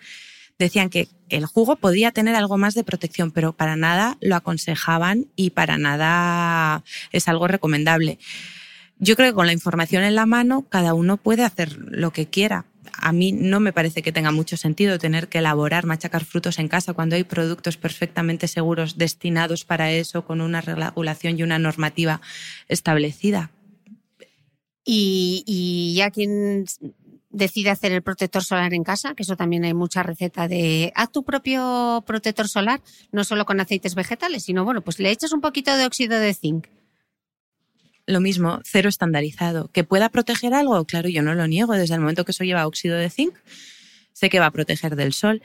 Decían 0.59 0.89
que 0.89 1.09
el 1.29 1.47
jugo 1.47 1.77
podía 1.77 2.11
tener 2.11 2.35
algo 2.35 2.59
más 2.59 2.75
de 2.75 2.85
protección, 2.85 3.31
pero 3.31 3.53
para 3.53 3.77
nada 3.77 4.17
lo 4.21 4.35
aconsejaban 4.35 5.27
y 5.37 5.51
para 5.51 5.79
nada 5.79 6.83
es 7.13 7.29
algo 7.29 7.49
recomendable. 7.49 8.19
Yo 8.99 9.15
creo 9.15 9.31
que 9.31 9.35
con 9.35 9.47
la 9.47 9.53
información 9.53 10.03
en 10.03 10.17
la 10.17 10.27
mano 10.27 10.67
cada 10.69 10.95
uno 10.95 11.17
puede 11.17 11.45
hacer 11.45 11.77
lo 11.79 12.13
que 12.13 12.27
quiera. 12.27 12.67
A 12.93 13.13
mí 13.13 13.33
no 13.33 13.61
me 13.61 13.73
parece 13.73 14.03
que 14.03 14.13
tenga 14.13 14.33
mucho 14.33 14.57
sentido 14.57 14.99
tener 14.99 15.29
que 15.29 15.39
elaborar, 15.39 15.87
machacar 15.87 16.25
frutos 16.25 16.59
en 16.59 16.69
casa 16.69 16.95
cuando 16.95 17.17
hay 17.17 17.25
productos 17.25 17.77
perfectamente 17.77 18.49
seguros 18.49 18.99
destinados 18.99 19.65
para 19.65 19.93
eso, 19.93 20.25
con 20.25 20.41
una 20.41 20.61
regulación 20.61 21.39
y 21.39 21.43
una 21.43 21.59
normativa 21.59 22.21
establecida. 22.69 23.51
Y, 24.85 25.95
ya 25.97 26.11
quien 26.11 26.65
decide 27.31 27.71
hacer 27.71 27.93
el 27.93 28.03
protector 28.03 28.43
solar 28.43 28.73
en 28.73 28.85
casa, 28.85 29.15
que 29.15 29.23
eso 29.23 29.37
también 29.37 29.65
hay 29.65 29.75
mucha 29.75 30.03
receta 30.03 30.49
de 30.49 30.93
haz 30.95 31.13
tu 31.13 31.25
propio 31.25 32.03
protector 32.07 32.49
solar, 32.49 32.81
no 33.13 33.23
solo 33.25 33.45
con 33.45 33.61
aceites 33.61 33.95
vegetales, 33.95 34.45
sino 34.45 34.65
bueno, 34.65 34.81
pues 34.81 34.99
le 34.99 35.11
echas 35.11 35.33
un 35.33 35.43
poquito 35.43 35.77
de 35.77 35.85
óxido 35.85 36.19
de 36.19 36.33
zinc. 36.33 36.69
Lo 38.09 38.21
mismo, 38.21 38.63
cero 38.65 38.89
estandarizado. 38.89 39.69
¿Que 39.71 39.85
pueda 39.85 40.09
proteger 40.09 40.55
algo? 40.55 40.83
Claro, 40.87 41.11
yo 41.11 41.21
no 41.21 41.35
lo 41.35 41.47
niego. 41.47 41.75
Desde 41.75 41.95
el 41.95 42.01
momento 42.01 42.25
que 42.25 42.33
eso 42.33 42.43
lleva 42.43 42.67
óxido 42.67 42.97
de 42.97 43.11
zinc, 43.11 43.35
sé 44.15 44.31
que 44.31 44.41
va 44.41 44.47
a 44.47 44.51
proteger 44.51 44.97
del 44.97 45.13
sol, 45.13 45.43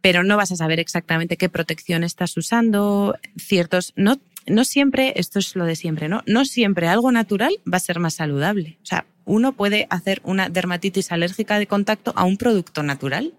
pero 0.00 0.22
no 0.22 0.36
vas 0.36 0.52
a 0.52 0.56
saber 0.56 0.78
exactamente 0.78 1.36
qué 1.36 1.48
protección 1.48 2.04
estás 2.04 2.36
usando. 2.36 3.18
Ciertos, 3.36 3.94
no, 3.96 4.20
no 4.46 4.64
siempre, 4.64 5.14
esto 5.16 5.40
es 5.40 5.56
lo 5.56 5.64
de 5.64 5.74
siempre, 5.74 6.08
¿no? 6.08 6.22
No 6.24 6.44
siempre 6.44 6.86
algo 6.86 7.10
natural 7.10 7.52
va 7.66 7.78
a 7.78 7.80
ser 7.80 7.98
más 7.98 8.14
saludable. 8.14 8.78
O 8.80 8.86
sea, 8.86 9.04
uno 9.24 9.52
puede 9.52 9.88
hacer 9.90 10.20
una 10.22 10.48
dermatitis 10.48 11.10
alérgica 11.10 11.58
de 11.58 11.66
contacto 11.66 12.12
a 12.14 12.22
un 12.22 12.36
producto 12.36 12.84
natural, 12.84 13.34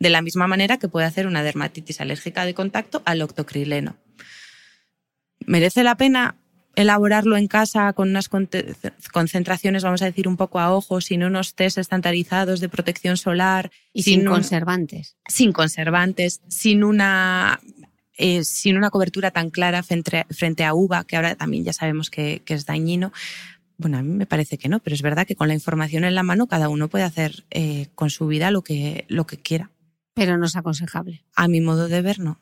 de 0.00 0.10
la 0.10 0.20
misma 0.20 0.48
manera 0.48 0.78
que 0.78 0.88
puede 0.88 1.06
hacer 1.06 1.28
una 1.28 1.44
dermatitis 1.44 2.00
alérgica 2.00 2.44
de 2.44 2.54
contacto 2.54 3.02
al 3.04 3.22
octocrileno. 3.22 3.94
¿Merece 5.46 5.84
la 5.84 5.96
pena 5.96 6.36
elaborarlo 6.76 7.36
en 7.36 7.46
casa 7.48 7.92
con 7.92 8.10
unas 8.10 8.28
concentraciones, 9.12 9.84
vamos 9.84 10.02
a 10.02 10.06
decir, 10.06 10.28
un 10.28 10.36
poco 10.36 10.60
a 10.60 10.74
ojo, 10.74 11.00
sin 11.00 11.24
unos 11.24 11.54
test 11.54 11.78
estandarizados 11.78 12.60
de 12.60 12.68
protección 12.68 13.16
solar? 13.16 13.70
Y 13.92 14.02
sin, 14.02 14.20
sin 14.20 14.28
conservantes. 14.28 15.16
Un, 15.28 15.34
sin 15.34 15.52
conservantes, 15.52 16.40
sin 16.48 16.84
una 16.84 17.60
eh, 18.16 18.44
sin 18.44 18.76
una 18.76 18.90
cobertura 18.90 19.32
tan 19.32 19.50
clara 19.50 19.82
frente, 19.82 20.24
frente, 20.30 20.64
a 20.64 20.72
uva, 20.74 21.04
que 21.04 21.16
ahora 21.16 21.34
también 21.34 21.64
ya 21.64 21.72
sabemos 21.72 22.10
que, 22.10 22.42
que, 22.44 22.54
es 22.54 22.64
dañino. 22.64 23.12
Bueno, 23.76 23.98
a 23.98 24.02
mí 24.02 24.14
me 24.14 24.26
parece 24.26 24.56
que 24.56 24.68
no, 24.68 24.78
pero 24.78 24.94
es 24.94 25.02
verdad 25.02 25.26
que 25.26 25.34
con 25.34 25.48
la 25.48 25.54
información 25.54 26.04
en 26.04 26.14
la 26.14 26.22
mano 26.22 26.46
cada 26.46 26.68
uno 26.68 26.88
puede 26.88 27.04
hacer 27.04 27.44
eh, 27.50 27.88
con 27.96 28.10
su 28.10 28.28
vida 28.28 28.52
lo 28.52 28.62
que, 28.62 29.04
lo 29.08 29.26
que 29.26 29.38
quiera. 29.38 29.70
Pero 30.14 30.38
no 30.38 30.46
es 30.46 30.54
aconsejable. 30.54 31.24
A 31.34 31.48
mi 31.48 31.60
modo 31.60 31.88
de 31.88 32.02
ver, 32.02 32.20
no. 32.20 32.38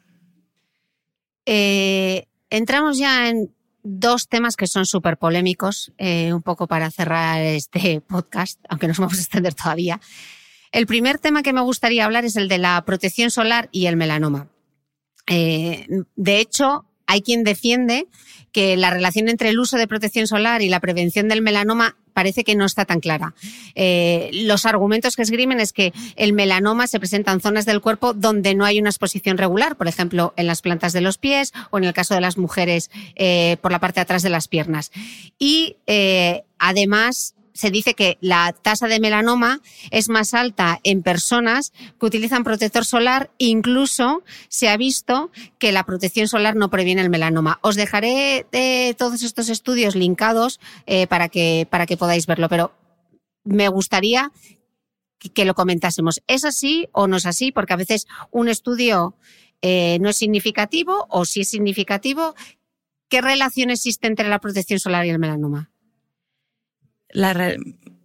Eh, 1.47 2.27
entramos 2.51 2.99
ya 2.99 3.31
en 3.31 3.51
dos 3.83 4.29
temas 4.29 4.57
que 4.57 4.67
son 4.67 4.87
súper 4.87 5.17
polémicos, 5.17 5.93
eh, 5.99 6.33
un 6.33 6.43
poco 6.43 6.67
para 6.67 6.91
cerrar 6.91 7.41
este 7.43 8.01
podcast, 8.09 8.61
aunque 8.69 8.89
nos 8.89 8.99
vamos 8.99 9.19
a 9.19 9.21
extender 9.21 9.55
todavía. 9.55 10.01
El 10.71 10.87
primer 10.87 11.19
tema 11.19 11.43
que 11.43 11.53
me 11.53 11.61
gustaría 11.61 12.05
hablar 12.05 12.25
es 12.25 12.37
el 12.37 12.49
de 12.49 12.59
la 12.59 12.83
protección 12.85 13.31
solar 13.31 13.69
y 13.73 13.87
el 13.87 13.97
melanoma. 13.97 14.49
Eh, 15.27 15.87
de 16.17 16.39
hecho, 16.41 16.87
hay 17.07 17.21
quien 17.21 17.45
defiende 17.45 18.09
que 18.53 18.77
la 18.77 18.91
relación 18.91 19.29
entre 19.29 19.49
el 19.49 19.59
uso 19.59 19.77
de 19.77 19.89
protección 19.89 20.27
solar 20.27 20.63
y 20.63 20.69
la 20.69 20.81
prevención 20.81 21.29
del 21.29 21.43
melanoma 21.43 21.97
parece 22.13 22.45
que 22.45 22.55
no 22.55 22.67
está 22.67 22.85
tan 22.85 23.01
clara. 23.01 23.35
Eh, 23.75 24.31
los 24.33 24.67
argumentos 24.67 25.17
que 25.17 25.23
esgrimen 25.23 25.61
es 25.61 25.73
que 25.73 25.93
el 26.17 26.33
melanoma 26.33 26.87
se 26.87 27.01
presenta 27.01 27.33
en 27.33 27.41
zonas 27.41 27.65
del 27.65 27.81
cuerpo 27.81 28.13
donde 28.13 28.55
no 28.55 28.65
hay 28.65 28.79
una 28.79 28.91
exposición 28.91 29.39
regular, 29.39 29.77
por 29.77 29.89
ejemplo, 29.89 30.35
en 30.37 30.47
las 30.47 30.63
plantas 30.63 30.93
de 30.93 31.01
los 31.01 31.19
pies 31.19 31.53
o 31.71 31.79
en 31.79 31.85
el 31.85 31.95
caso 31.95 32.15
de 32.15 32.21
las 32.21 32.37
mujeres 32.37 32.91
eh, 33.17 33.57
por 33.63 33.73
la 33.73 33.81
parte 33.81 33.97
de 33.97 34.03
atrás 34.03 34.23
de 34.23 34.31
las 34.31 34.49
piernas. 34.49 34.93
Y 35.39 35.77
eh, 35.87 36.45
además 36.59 37.35
se 37.53 37.71
dice 37.71 37.95
que 37.95 38.19
la 38.21 38.53
tasa 38.53 38.89
de 38.89 39.01
melanoma 39.01 39.61
es 39.91 40.09
más 40.09 40.35
alta 40.35 40.81
en 40.85 41.03
personas 41.03 41.73
que 41.99 42.07
utilizan 42.07 42.45
protector 42.45 42.85
solar, 42.85 43.31
incluso 43.39 44.23
se 44.49 44.69
ha 44.69 44.77
visto 44.77 45.31
que 45.59 45.73
la 45.73 45.85
protección 45.85 46.29
solar 46.29 46.57
no 46.57 46.71
previene 46.71 47.03
el 47.03 47.11
melanoma. 47.11 47.59
Os 47.63 47.77
dejaré 47.77 48.47
de 48.53 48.95
todos 48.99 49.23
estos 49.23 49.49
estudios 49.49 49.95
linkados 49.95 50.61
eh, 50.87 51.07
para, 51.07 51.29
que, 51.29 51.67
para 51.71 51.87
que 51.87 51.97
podáis 51.97 52.27
verlo, 52.27 52.49
pero 52.49 52.73
me 53.45 53.69
gustaría 53.69 54.33
que, 55.19 55.45
lo 55.45 55.55
comentásemos. 55.55 56.23
¿Es 56.27 56.45
así 56.45 56.89
o 56.93 57.07
no 57.07 57.17
es 57.17 57.27
así? 57.27 57.53
Porque 57.53 57.73
a 57.73 57.77
veces 57.77 58.07
un 58.31 58.49
estudio 58.49 59.17
eh, 59.61 59.99
no 60.01 60.09
es 60.09 60.17
significativo 60.17 61.07
o 61.09 61.25
si 61.25 61.43
es 61.43 61.49
significativo. 61.49 62.35
¿Qué 63.09 63.21
relación 63.21 63.71
existe 63.71 64.07
entre 64.07 64.29
la 64.29 64.41
protección 64.41 64.81
solar 64.81 65.07
y 65.07 65.11
el 65.11 65.19
melanoma? 65.19 65.72
La, 67.13 67.57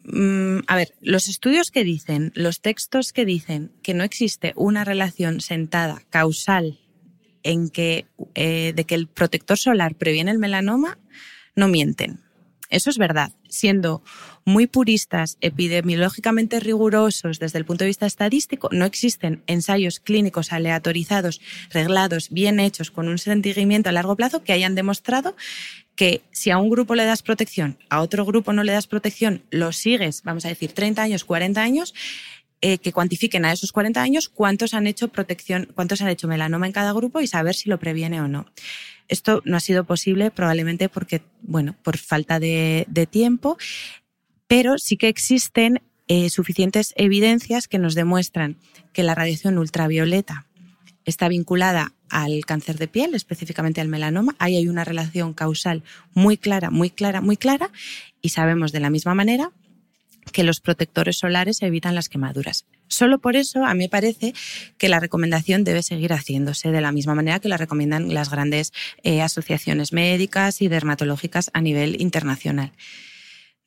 mm, 0.03 0.59
a 0.67 0.75
ver, 0.75 0.93
los 1.01 1.27
estudios 1.27 1.71
que 1.71 1.83
dicen, 1.83 2.31
los 2.35 2.61
textos 2.61 3.13
que 3.13 3.25
dicen 3.25 3.71
que 3.81 3.93
no 3.93 4.03
existe 4.03 4.53
una 4.55 4.83
relación 4.83 5.41
sentada 5.41 6.01
causal 6.09 6.79
en 7.43 7.69
que, 7.69 8.07
eh, 8.35 8.73
de 8.75 8.83
que 8.83 8.95
el 8.95 9.07
protector 9.07 9.57
solar 9.57 9.95
previene 9.95 10.31
el 10.31 10.39
melanoma, 10.39 10.97
no 11.55 11.67
mienten. 11.67 12.19
Eso 12.69 12.89
es 12.89 12.97
verdad, 12.97 13.31
siendo 13.47 14.03
muy 14.47 14.65
puristas, 14.65 15.37
epidemiológicamente 15.41 16.61
rigurosos 16.61 17.37
desde 17.37 17.59
el 17.59 17.65
punto 17.65 17.83
de 17.83 17.89
vista 17.89 18.05
estadístico, 18.05 18.69
no 18.71 18.85
existen 18.85 19.43
ensayos 19.45 19.99
clínicos 19.99 20.53
aleatorizados, 20.53 21.41
reglados, 21.69 22.29
bien 22.29 22.61
hechos, 22.61 22.89
con 22.89 23.09
un 23.09 23.17
seguimiento 23.17 23.89
a 23.89 23.91
largo 23.91 24.15
plazo 24.15 24.43
que 24.43 24.53
hayan 24.53 24.73
demostrado 24.73 25.35
que 25.95 26.21
si 26.31 26.49
a 26.49 26.59
un 26.59 26.69
grupo 26.69 26.95
le 26.95 27.03
das 27.03 27.23
protección, 27.23 27.77
a 27.89 27.99
otro 28.01 28.23
grupo 28.23 28.53
no 28.53 28.63
le 28.63 28.71
das 28.71 28.87
protección, 28.87 29.43
lo 29.49 29.73
sigues, 29.73 30.23
vamos 30.23 30.45
a 30.45 30.49
decir, 30.49 30.71
30 30.71 31.01
años, 31.01 31.25
40 31.25 31.61
años, 31.61 31.93
eh, 32.61 32.77
que 32.77 32.93
cuantifiquen 32.93 33.45
a 33.45 33.51
esos 33.51 33.71
40 33.71 34.01
años 34.01 34.29
cuántos 34.29 34.73
han 34.73 34.87
hecho 34.87 35.09
protección, 35.09 35.67
cuántos 35.75 36.01
han 36.01 36.07
hecho 36.07 36.27
melanoma 36.27 36.65
en 36.65 36.71
cada 36.71 36.93
grupo 36.93 37.19
y 37.19 37.27
saber 37.27 37.53
si 37.53 37.69
lo 37.69 37.79
previene 37.79 38.21
o 38.21 38.27
no. 38.27 38.47
Esto 39.07 39.41
no 39.45 39.57
ha 39.57 39.59
sido 39.59 39.83
posible 39.83 40.31
probablemente 40.31 40.89
porque, 40.89 41.21
bueno, 41.41 41.75
por 41.83 41.97
falta 41.97 42.39
de, 42.39 43.07
tiempo, 43.11 43.57
pero 44.47 44.77
sí 44.77 44.97
que 44.97 45.09
existen 45.09 45.81
eh, 46.07 46.29
suficientes 46.29 46.93
evidencias 46.95 47.67
que 47.67 47.79
nos 47.79 47.95
demuestran 47.95 48.57
que 48.93 49.03
la 49.03 49.15
radiación 49.15 49.57
ultravioleta 49.57 50.45
está 51.05 51.27
vinculada 51.27 51.93
al 52.09 52.45
cáncer 52.45 52.77
de 52.77 52.87
piel, 52.87 53.13
específicamente 53.13 53.81
al 53.81 53.87
melanoma. 53.87 54.35
Ahí 54.39 54.55
hay 54.55 54.67
una 54.67 54.83
relación 54.83 55.33
causal 55.33 55.83
muy 56.13 56.37
clara, 56.37 56.69
muy 56.69 56.89
clara, 56.89 57.21
muy 57.21 57.37
clara 57.37 57.71
y 58.21 58.29
sabemos 58.29 58.71
de 58.71 58.79
la 58.79 58.89
misma 58.89 59.13
manera 59.15 59.51
que 60.31 60.43
los 60.43 60.59
protectores 60.59 61.17
solares 61.17 61.61
evitan 61.61 61.95
las 61.95 62.09
quemaduras. 62.09 62.65
Solo 62.87 63.19
por 63.19 63.35
eso 63.35 63.65
a 63.65 63.73
mí 63.73 63.85
me 63.85 63.89
parece 63.89 64.33
que 64.77 64.89
la 64.89 64.99
recomendación 64.99 65.63
debe 65.63 65.83
seguir 65.83 66.13
haciéndose 66.13 66.71
de 66.71 66.81
la 66.81 66.91
misma 66.91 67.15
manera 67.15 67.39
que 67.39 67.49
la 67.49 67.57
recomiendan 67.57 68.13
las 68.13 68.29
grandes 68.29 68.71
eh, 69.03 69.21
asociaciones 69.21 69.93
médicas 69.93 70.61
y 70.61 70.67
dermatológicas 70.67 71.49
a 71.53 71.61
nivel 71.61 72.01
internacional. 72.01 72.71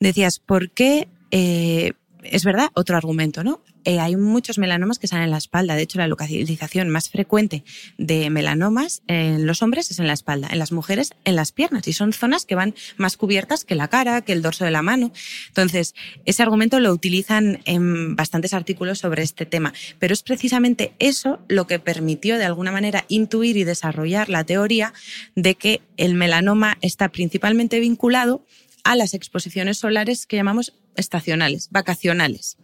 Decías, 0.01 0.39
¿por 0.39 0.71
qué? 0.71 1.07
Eh, 1.29 1.93
es 2.23 2.43
verdad, 2.43 2.69
otro 2.73 2.97
argumento, 2.97 3.43
¿no? 3.43 3.61
Eh, 3.83 3.99
hay 3.99 4.15
muchos 4.15 4.59
melanomas 4.59 4.99
que 4.99 5.07
salen 5.07 5.25
en 5.25 5.31
la 5.31 5.37
espalda. 5.37 5.75
De 5.75 5.81
hecho, 5.81 5.97
la 5.97 6.07
localización 6.07 6.89
más 6.89 7.09
frecuente 7.09 7.63
de 7.97 8.29
melanomas 8.29 9.01
en 9.07 9.47
los 9.47 9.61
hombres 9.61 9.89
es 9.89 9.99
en 9.99 10.07
la 10.07 10.13
espalda, 10.13 10.49
en 10.51 10.59
las 10.59 10.71
mujeres 10.71 11.11
en 11.23 11.35
las 11.35 11.51
piernas. 11.51 11.87
Y 11.87 11.93
son 11.93 12.13
zonas 12.13 12.45
que 12.45 12.55
van 12.55 12.75
más 12.97 13.17
cubiertas 13.17 13.63
que 13.63 13.75
la 13.75 13.87
cara, 13.87 14.21
que 14.21 14.33
el 14.33 14.41
dorso 14.41 14.65
de 14.65 14.71
la 14.71 14.81
mano. 14.81 15.11
Entonces, 15.47 15.95
ese 16.25 16.43
argumento 16.43 16.79
lo 16.79 16.91
utilizan 16.91 17.61
en 17.65 18.15
bastantes 18.15 18.53
artículos 18.53 18.99
sobre 18.99 19.23
este 19.23 19.45
tema. 19.45 19.73
Pero 19.99 20.13
es 20.13 20.21
precisamente 20.23 20.93
eso 20.99 21.39
lo 21.47 21.65
que 21.65 21.79
permitió, 21.79 22.37
de 22.37 22.45
alguna 22.45 22.71
manera, 22.71 23.05
intuir 23.07 23.57
y 23.57 23.63
desarrollar 23.63 24.29
la 24.29 24.43
teoría 24.43 24.93
de 25.35 25.55
que 25.55 25.81
el 25.97 26.13
melanoma 26.13 26.77
está 26.81 27.09
principalmente 27.09 27.79
vinculado 27.79 28.45
a 28.83 28.95
las 28.95 29.13
exposiciones 29.13 29.77
solares 29.77 30.25
que 30.25 30.37
llamamos 30.37 30.73
estacionales, 30.95 31.69
vacacionales. 31.71 32.57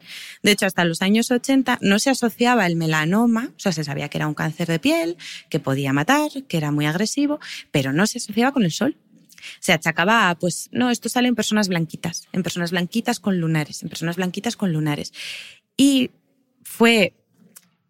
De 0.43 0.51
hecho, 0.51 0.65
hasta 0.65 0.85
los 0.85 1.01
años 1.01 1.31
80 1.31 1.79
no 1.81 1.99
se 1.99 2.09
asociaba 2.09 2.65
el 2.65 2.75
melanoma, 2.75 3.51
o 3.55 3.59
sea, 3.59 3.71
se 3.71 3.83
sabía 3.83 4.09
que 4.09 4.17
era 4.17 4.27
un 4.27 4.33
cáncer 4.33 4.67
de 4.67 4.79
piel, 4.79 5.17
que 5.49 5.59
podía 5.59 5.93
matar, 5.93 6.29
que 6.47 6.57
era 6.57 6.71
muy 6.71 6.85
agresivo, 6.85 7.39
pero 7.71 7.93
no 7.93 8.07
se 8.07 8.17
asociaba 8.17 8.51
con 8.51 8.63
el 8.63 8.71
sol. 8.71 8.97
Se 9.59 9.71
achacaba 9.71 10.29
a, 10.29 10.37
pues, 10.37 10.67
no, 10.71 10.89
esto 10.89 11.09
sale 11.09 11.27
en 11.27 11.35
personas 11.35 11.67
blanquitas, 11.67 12.27
en 12.33 12.43
personas 12.43 12.71
blanquitas 12.71 13.19
con 13.19 13.39
lunares, 13.39 13.83
en 13.83 13.89
personas 13.89 14.15
blanquitas 14.17 14.55
con 14.55 14.73
lunares. 14.73 15.13
Y 15.77 16.11
fue 16.63 17.13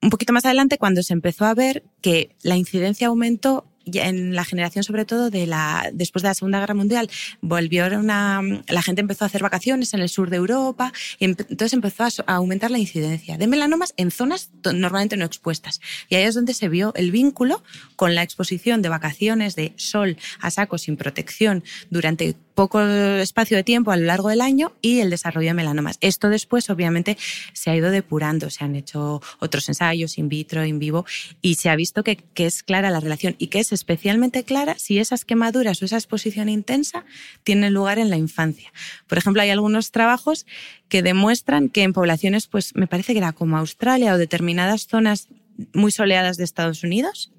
un 0.01 0.09
poquito 0.09 0.33
más 0.33 0.45
adelante 0.45 0.77
cuando 0.77 1.01
se 1.03 1.13
empezó 1.13 1.45
a 1.45 1.53
ver 1.53 1.83
que 2.01 2.35
la 2.43 2.57
incidencia 2.57 3.07
aumentó 3.07 3.65
en 3.93 4.35
la 4.35 4.43
generación 4.43 4.83
sobre 4.83 5.05
todo 5.05 5.29
de 5.29 5.47
la 5.47 5.89
después 5.93 6.23
de 6.23 6.29
la 6.29 6.33
Segunda 6.33 6.59
Guerra 6.59 6.73
Mundial 6.73 7.09
volvió 7.41 7.87
una 7.97 8.41
la 8.67 8.81
gente 8.81 9.01
empezó 9.01 9.25
a 9.25 9.27
hacer 9.27 9.41
vacaciones 9.41 9.93
en 9.93 10.01
el 10.01 10.09
sur 10.09 10.29
de 10.29 10.37
Europa 10.37 10.91
y 11.19 11.25
entonces 11.25 11.73
empezó 11.73 12.03
a, 12.03 12.09
aumentar 12.27 12.71
la 12.71 12.77
incidencia 12.77 13.37
de 13.37 13.47
melanomas 13.47 13.93
en 13.97 14.11
zonas 14.11 14.49
normalmente 14.73 15.17
no 15.17 15.25
expuestas. 15.25 15.79
Y 16.09 16.15
ahí 16.15 16.23
es 16.23 16.35
donde 16.35 16.53
se 16.53 16.69
vio 16.69 16.93
el 16.95 17.11
vínculo 17.11 17.63
con 17.95 18.15
la 18.15 18.23
exposición 18.23 18.81
de 18.81 18.89
vacaciones 18.89 19.55
de 19.55 19.73
sol 19.77 20.17
a 20.39 20.51
saco 20.51 20.77
sin 20.77 20.97
protección 20.97 21.63
durante 21.89 22.35
poco 22.57 22.81
espacio 22.81 23.55
de 23.55 23.63
tiempo 23.63 23.91
a 23.91 23.97
lo 23.97 24.05
largo 24.05 24.29
del 24.29 24.41
año 24.41 24.73
y 24.81 25.01
el 25.01 25.11
desarrollo 25.11 25.49
de 25.49 25.53
melanomas. 25.53 25.99
Esto 26.01 26.27
después, 26.27 26.71
obviamente, 26.71 27.15
se 27.53 27.69
ha 27.69 27.75
ido 27.75 27.91
depurando. 27.91 28.49
Se 28.49 28.63
han 28.63 28.75
hecho 28.75 29.21
otros 29.37 29.69
ensayos 29.69 30.17
in 30.17 30.27
vitro, 30.27 30.65
in 30.65 30.79
vivo, 30.79 31.05
y 31.43 31.53
se 31.53 31.69
ha 31.69 31.75
visto 31.75 32.03
que, 32.03 32.17
es 32.33 32.63
clara 32.63 32.89
la 32.89 32.99
relación 32.99 33.35
y 33.37 33.47
que 33.47 33.59
es 33.59 33.71
especialmente 33.73 34.43
clara 34.43 34.73
si 34.79 34.97
esas 34.97 35.23
quemaduras 35.23 35.79
o 35.83 35.85
esa 35.85 35.97
exposición 35.97 36.49
intensa 36.49 37.05
tienen 37.43 37.75
lugar 37.75 37.99
en 37.99 38.09
la 38.09 38.17
infancia. 38.17 38.73
Por 39.05 39.19
ejemplo, 39.19 39.43
hay 39.43 39.51
algunos 39.51 39.91
trabajos 39.91 40.47
que 40.89 41.03
demuestran 41.03 41.69
que 41.69 41.83
en 41.83 41.93
poblaciones, 41.93 42.47
pues 42.47 42.75
me 42.75 42.87
parece 42.87 43.13
que 43.13 43.19
era 43.19 43.33
como 43.33 43.59
Australia 43.59 44.15
o 44.15 44.17
determinadas 44.17 44.87
zonas 44.87 45.27
muy 45.73 45.91
soleadas 45.91 46.37
de 46.37 46.45
Estados 46.45 46.83
Unidos, 46.83 47.31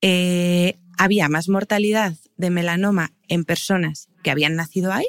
eh, 0.00 0.78
había 0.96 1.28
más 1.28 1.50
mortalidad 1.50 2.14
de 2.36 2.50
melanoma 2.50 3.12
en 3.28 3.44
personas 3.44 4.08
que 4.22 4.30
habían 4.30 4.56
nacido 4.56 4.92
ahí 4.92 5.06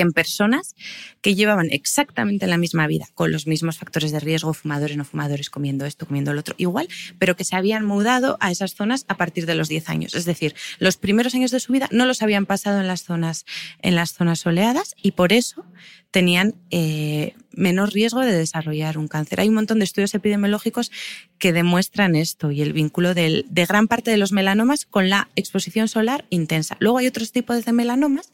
en 0.00 0.12
personas 0.12 0.74
que 1.20 1.34
llevaban 1.34 1.68
exactamente 1.70 2.46
la 2.46 2.58
misma 2.58 2.86
vida, 2.86 3.06
con 3.14 3.32
los 3.32 3.46
mismos 3.46 3.78
factores 3.78 4.12
de 4.12 4.20
riesgo, 4.20 4.54
fumadores, 4.54 4.96
no 4.96 5.04
fumadores, 5.04 5.50
comiendo 5.50 5.86
esto, 5.86 6.06
comiendo 6.06 6.32
lo 6.32 6.40
otro, 6.40 6.54
igual, 6.58 6.88
pero 7.18 7.36
que 7.36 7.44
se 7.44 7.56
habían 7.56 7.84
mudado 7.84 8.36
a 8.40 8.50
esas 8.50 8.74
zonas 8.74 9.04
a 9.08 9.16
partir 9.16 9.46
de 9.46 9.54
los 9.54 9.68
10 9.68 9.88
años. 9.88 10.14
Es 10.14 10.24
decir, 10.24 10.54
los 10.78 10.96
primeros 10.96 11.34
años 11.34 11.50
de 11.50 11.60
su 11.60 11.72
vida 11.72 11.88
no 11.90 12.06
los 12.06 12.22
habían 12.22 12.46
pasado 12.46 12.80
en 12.80 12.86
las 12.86 13.02
zonas, 13.02 13.44
en 13.80 13.94
las 13.94 14.12
zonas 14.12 14.40
soleadas 14.40 14.94
y 15.02 15.12
por 15.12 15.32
eso 15.32 15.64
tenían 16.10 16.54
eh, 16.70 17.34
menos 17.52 17.92
riesgo 17.92 18.20
de 18.20 18.32
desarrollar 18.32 18.98
un 18.98 19.08
cáncer. 19.08 19.40
Hay 19.40 19.48
un 19.48 19.54
montón 19.54 19.78
de 19.78 19.84
estudios 19.84 20.14
epidemiológicos 20.14 20.90
que 21.38 21.52
demuestran 21.52 22.16
esto 22.16 22.50
y 22.50 22.62
el 22.62 22.72
vínculo 22.72 23.14
de 23.14 23.44
gran 23.68 23.88
parte 23.88 24.10
de 24.10 24.16
los 24.16 24.32
melanomas 24.32 24.86
con 24.86 25.10
la 25.10 25.28
exposición 25.36 25.88
solar 25.88 26.24
intensa. 26.30 26.76
Luego 26.80 26.98
hay 26.98 27.06
otros 27.06 27.32
tipos 27.32 27.64
de 27.64 27.72
melanomas 27.72 28.32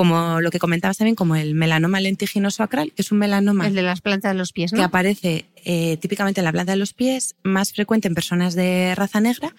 como 0.00 0.40
lo 0.40 0.50
que 0.50 0.58
comentabas 0.58 0.96
también, 0.96 1.14
como 1.14 1.36
el 1.36 1.54
melanoma 1.54 2.00
lentiginoso 2.00 2.62
acral, 2.62 2.90
que 2.96 3.02
es 3.02 3.12
un 3.12 3.18
melanoma. 3.18 3.66
El 3.66 3.74
de 3.74 3.82
las 3.82 4.00
plantas 4.00 4.32
de 4.32 4.38
los 4.38 4.50
pies, 4.54 4.72
Que 4.72 4.80
aparece 4.80 5.44
eh, 5.66 5.98
típicamente 5.98 6.40
en 6.40 6.46
la 6.46 6.52
planta 6.52 6.72
de 6.72 6.78
los 6.78 6.94
pies, 6.94 7.36
más 7.42 7.74
frecuente 7.74 8.08
en 8.08 8.14
personas 8.14 8.54
de 8.54 8.94
raza 8.94 9.20
negra, 9.20 9.54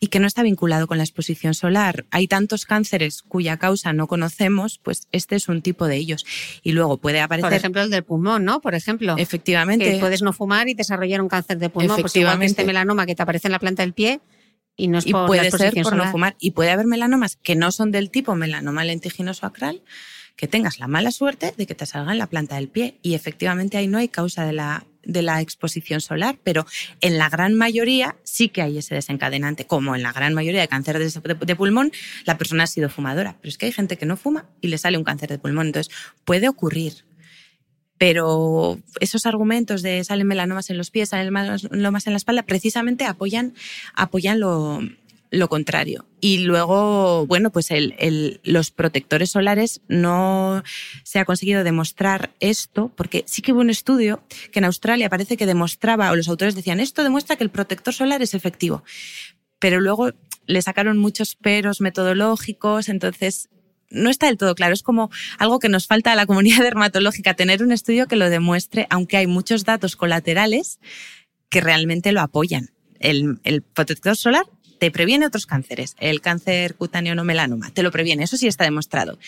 y 0.00 0.08
que 0.08 0.18
no 0.18 0.26
está 0.26 0.42
vinculado 0.42 0.88
con 0.88 0.98
la 0.98 1.04
exposición 1.04 1.54
solar. 1.54 2.06
Hay 2.10 2.26
tantos 2.26 2.66
cánceres 2.66 3.22
cuya 3.22 3.56
causa 3.56 3.92
no 3.92 4.08
conocemos, 4.08 4.80
pues 4.82 5.06
este 5.12 5.36
es 5.36 5.48
un 5.48 5.62
tipo 5.62 5.86
de 5.86 5.94
ellos. 5.94 6.26
Y 6.64 6.72
luego 6.72 6.96
puede 6.96 7.20
aparecer. 7.20 7.48
Por 7.48 7.56
ejemplo, 7.56 7.80
el 7.80 7.90
del 7.90 8.02
pulmón, 8.02 8.44
¿no? 8.44 8.60
Por 8.60 8.74
ejemplo. 8.74 9.14
Efectivamente. 9.16 9.92
Que 9.92 9.98
puedes 9.98 10.22
no 10.22 10.32
fumar 10.32 10.68
y 10.68 10.74
desarrollar 10.74 11.22
un 11.22 11.28
cáncer 11.28 11.60
de 11.60 11.70
pulmón. 11.70 12.00
Pues 12.00 12.16
igual 12.16 12.40
que 12.40 12.46
este 12.46 12.64
melanoma 12.64 13.06
que 13.06 13.14
te 13.14 13.22
aparece 13.22 13.46
en 13.46 13.52
la 13.52 13.60
planta 13.60 13.84
del 13.84 13.92
pie. 13.92 14.18
Y, 14.78 14.88
no 14.88 14.98
es 14.98 15.06
y 15.06 15.12
puede 15.12 15.50
ser 15.50 15.74
por 15.82 15.96
no 15.96 16.10
fumar. 16.10 16.36
Y 16.40 16.52
puede 16.52 16.70
haber 16.70 16.86
melanomas 16.86 17.36
que 17.36 17.56
no 17.56 17.70
son 17.70 17.90
del 17.90 18.10
tipo 18.10 18.34
melanoma 18.34 18.84
lentiginoso 18.84 19.44
acral, 19.44 19.82
que 20.36 20.48
tengas 20.48 20.78
la 20.78 20.86
mala 20.86 21.10
suerte 21.10 21.52
de 21.54 21.66
que 21.66 21.74
te 21.74 21.84
salga 21.84 22.12
en 22.12 22.18
la 22.18 22.28
planta 22.28 22.54
del 22.54 22.68
pie. 22.68 22.98
Y 23.02 23.14
efectivamente 23.14 23.76
ahí 23.76 23.88
no 23.88 23.98
hay 23.98 24.08
causa 24.08 24.46
de 24.46 24.54
la 24.54 24.86
de 25.08 25.22
la 25.22 25.40
exposición 25.40 26.00
solar, 26.00 26.38
pero 26.44 26.66
en 27.00 27.18
la 27.18 27.28
gran 27.28 27.54
mayoría 27.54 28.16
sí 28.22 28.50
que 28.50 28.62
hay 28.62 28.78
ese 28.78 28.94
desencadenante, 28.94 29.66
como 29.66 29.96
en 29.96 30.02
la 30.02 30.12
gran 30.12 30.34
mayoría 30.34 30.60
de 30.60 30.68
cáncer 30.68 30.98
de, 30.98 31.56
pulmón, 31.56 31.90
la 32.24 32.36
persona 32.36 32.64
ha 32.64 32.66
sido 32.66 32.90
fumadora, 32.90 33.36
pero 33.40 33.48
es 33.48 33.58
que 33.58 33.66
hay 33.66 33.72
gente 33.72 33.96
que 33.96 34.06
no 34.06 34.16
fuma 34.16 34.46
y 34.60 34.68
le 34.68 34.76
sale 34.76 34.98
un 34.98 35.04
cáncer 35.04 35.30
de 35.30 35.38
pulmón, 35.38 35.68
entonces 35.68 35.92
puede 36.24 36.48
ocurrir. 36.48 37.07
Pero 37.98 38.78
esos 39.00 39.26
argumentos 39.26 39.82
de 39.82 40.02
salen 40.04 40.26
melanomas 40.26 40.70
en 40.70 40.78
los 40.78 40.90
pies, 40.90 41.10
salen 41.10 41.32
melanomas 41.32 42.06
en 42.06 42.12
la 42.12 42.16
espalda, 42.16 42.44
precisamente 42.44 43.04
apoyan, 43.04 43.54
apoyan 43.94 44.40
lo, 44.40 44.80
lo 45.30 45.48
contrario. 45.48 46.06
Y 46.20 46.38
luego, 46.38 47.26
bueno, 47.26 47.50
pues 47.50 47.70
el, 47.70 48.40
los 48.42 48.70
protectores 48.70 49.30
solares 49.30 49.80
no 49.88 50.62
se 51.02 51.18
ha 51.18 51.24
conseguido 51.24 51.64
demostrar 51.64 52.30
esto, 52.40 52.90
porque 52.96 53.24
sí 53.26 53.42
que 53.42 53.52
hubo 53.52 53.60
un 53.60 53.70
estudio 53.70 54.22
que 54.52 54.58
en 54.58 54.64
Australia 54.64 55.10
parece 55.10 55.36
que 55.36 55.46
demostraba, 55.46 56.10
o 56.10 56.16
los 56.16 56.28
autores 56.28 56.54
decían, 56.54 56.80
esto 56.80 57.02
demuestra 57.02 57.36
que 57.36 57.44
el 57.44 57.50
protector 57.50 57.94
solar 57.94 58.22
es 58.22 58.34
efectivo. 58.34 58.82
Pero 59.58 59.80
luego 59.80 60.12
le 60.46 60.62
sacaron 60.62 60.98
muchos 60.98 61.36
peros 61.36 61.80
metodológicos, 61.80 62.88
entonces 62.88 63.48
no 63.90 64.10
está 64.10 64.26
del 64.26 64.36
todo 64.36 64.54
claro. 64.54 64.74
Es 64.74 64.82
como 64.82 65.10
algo 65.38 65.58
que 65.58 65.68
nos 65.68 65.86
falta 65.86 66.12
a 66.12 66.16
la 66.16 66.26
comunidad 66.26 66.58
dermatológica, 66.62 67.34
tener 67.34 67.62
un 67.62 67.72
estudio 67.72 68.06
que 68.06 68.16
lo 68.16 68.30
demuestre, 68.30 68.86
aunque 68.90 69.16
hay 69.16 69.26
muchos 69.26 69.64
datos 69.64 69.96
colaterales 69.96 70.78
que 71.48 71.60
realmente 71.60 72.12
lo 72.12 72.20
apoyan. 72.20 72.70
El, 73.00 73.62
protector 73.74 74.16
solar 74.16 74.44
te 74.78 74.90
previene 74.90 75.26
otros 75.26 75.46
cánceres. 75.46 75.94
El 75.98 76.20
cáncer 76.20 76.74
cutáneo 76.74 77.14
no 77.14 77.24
melanoma 77.24 77.70
te 77.70 77.82
lo 77.82 77.90
previene, 77.90 78.24
eso 78.24 78.36
sí 78.36 78.46
está 78.46 78.64
demostrado. 78.64 79.18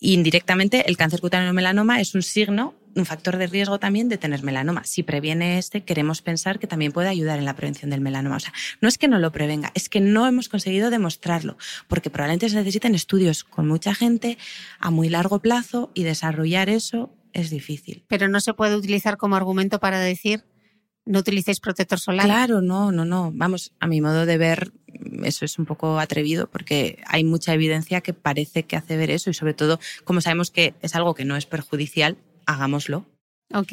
indirectamente, 0.00 0.88
el 0.88 0.96
cáncer 0.96 1.20
cutáneo 1.20 1.46
no 1.46 1.52
melanoma 1.52 2.00
es 2.00 2.14
un 2.14 2.22
signo, 2.22 2.74
un 2.94 3.06
factor 3.06 3.36
de 3.36 3.46
riesgo 3.46 3.78
también 3.78 4.08
de 4.08 4.18
tener 4.18 4.42
melanoma. 4.42 4.84
Si 4.84 5.02
previene 5.02 5.58
este, 5.58 5.82
queremos 5.84 6.22
pensar 6.22 6.58
que 6.58 6.66
también 6.66 6.92
puede 6.92 7.08
ayudar 7.08 7.38
en 7.38 7.44
la 7.44 7.54
prevención 7.54 7.90
del 7.90 8.00
melanoma. 8.00 8.36
O 8.36 8.40
sea, 8.40 8.52
no 8.80 8.88
es 8.88 8.98
que 8.98 9.08
no 9.08 9.18
lo 9.18 9.32
prevenga, 9.32 9.72
es 9.74 9.88
que 9.88 10.00
no 10.00 10.26
hemos 10.26 10.48
conseguido 10.48 10.90
demostrarlo, 10.90 11.56
porque 11.88 12.10
probablemente 12.10 12.48
se 12.48 12.56
necesiten 12.56 12.94
estudios 12.94 13.44
con 13.44 13.66
mucha 13.66 13.94
gente 13.94 14.38
a 14.78 14.90
muy 14.90 15.08
largo 15.08 15.40
plazo 15.40 15.90
y 15.94 16.02
desarrollar 16.02 16.68
eso 16.68 17.10
es 17.32 17.50
difícil. 17.50 18.04
Pero 18.08 18.28
no 18.28 18.40
se 18.40 18.54
puede 18.54 18.76
utilizar 18.76 19.16
como 19.16 19.36
argumento 19.36 19.80
para 19.80 19.98
decir 19.98 20.44
no 21.04 21.18
utilicéis 21.18 21.60
protector 21.60 21.98
solar. 21.98 22.26
Claro, 22.26 22.60
no, 22.62 22.92
no, 22.92 23.04
no. 23.04 23.32
Vamos, 23.34 23.72
a 23.80 23.86
mi 23.86 24.00
modo 24.00 24.24
de 24.24 24.38
ver, 24.38 24.72
eso 25.24 25.44
es 25.44 25.58
un 25.58 25.66
poco 25.66 25.98
atrevido 25.98 26.48
porque 26.48 27.02
hay 27.06 27.24
mucha 27.24 27.54
evidencia 27.54 28.00
que 28.02 28.12
parece 28.12 28.64
que 28.64 28.76
hace 28.76 28.96
ver 28.96 29.10
eso 29.10 29.30
y 29.30 29.34
sobre 29.34 29.54
todo, 29.54 29.80
como 30.04 30.20
sabemos 30.20 30.50
que 30.50 30.74
es 30.80 30.94
algo 30.94 31.14
que 31.14 31.24
no 31.24 31.36
es 31.36 31.46
perjudicial, 31.46 32.18
hagámoslo. 32.46 33.06
Ok. 33.54 33.72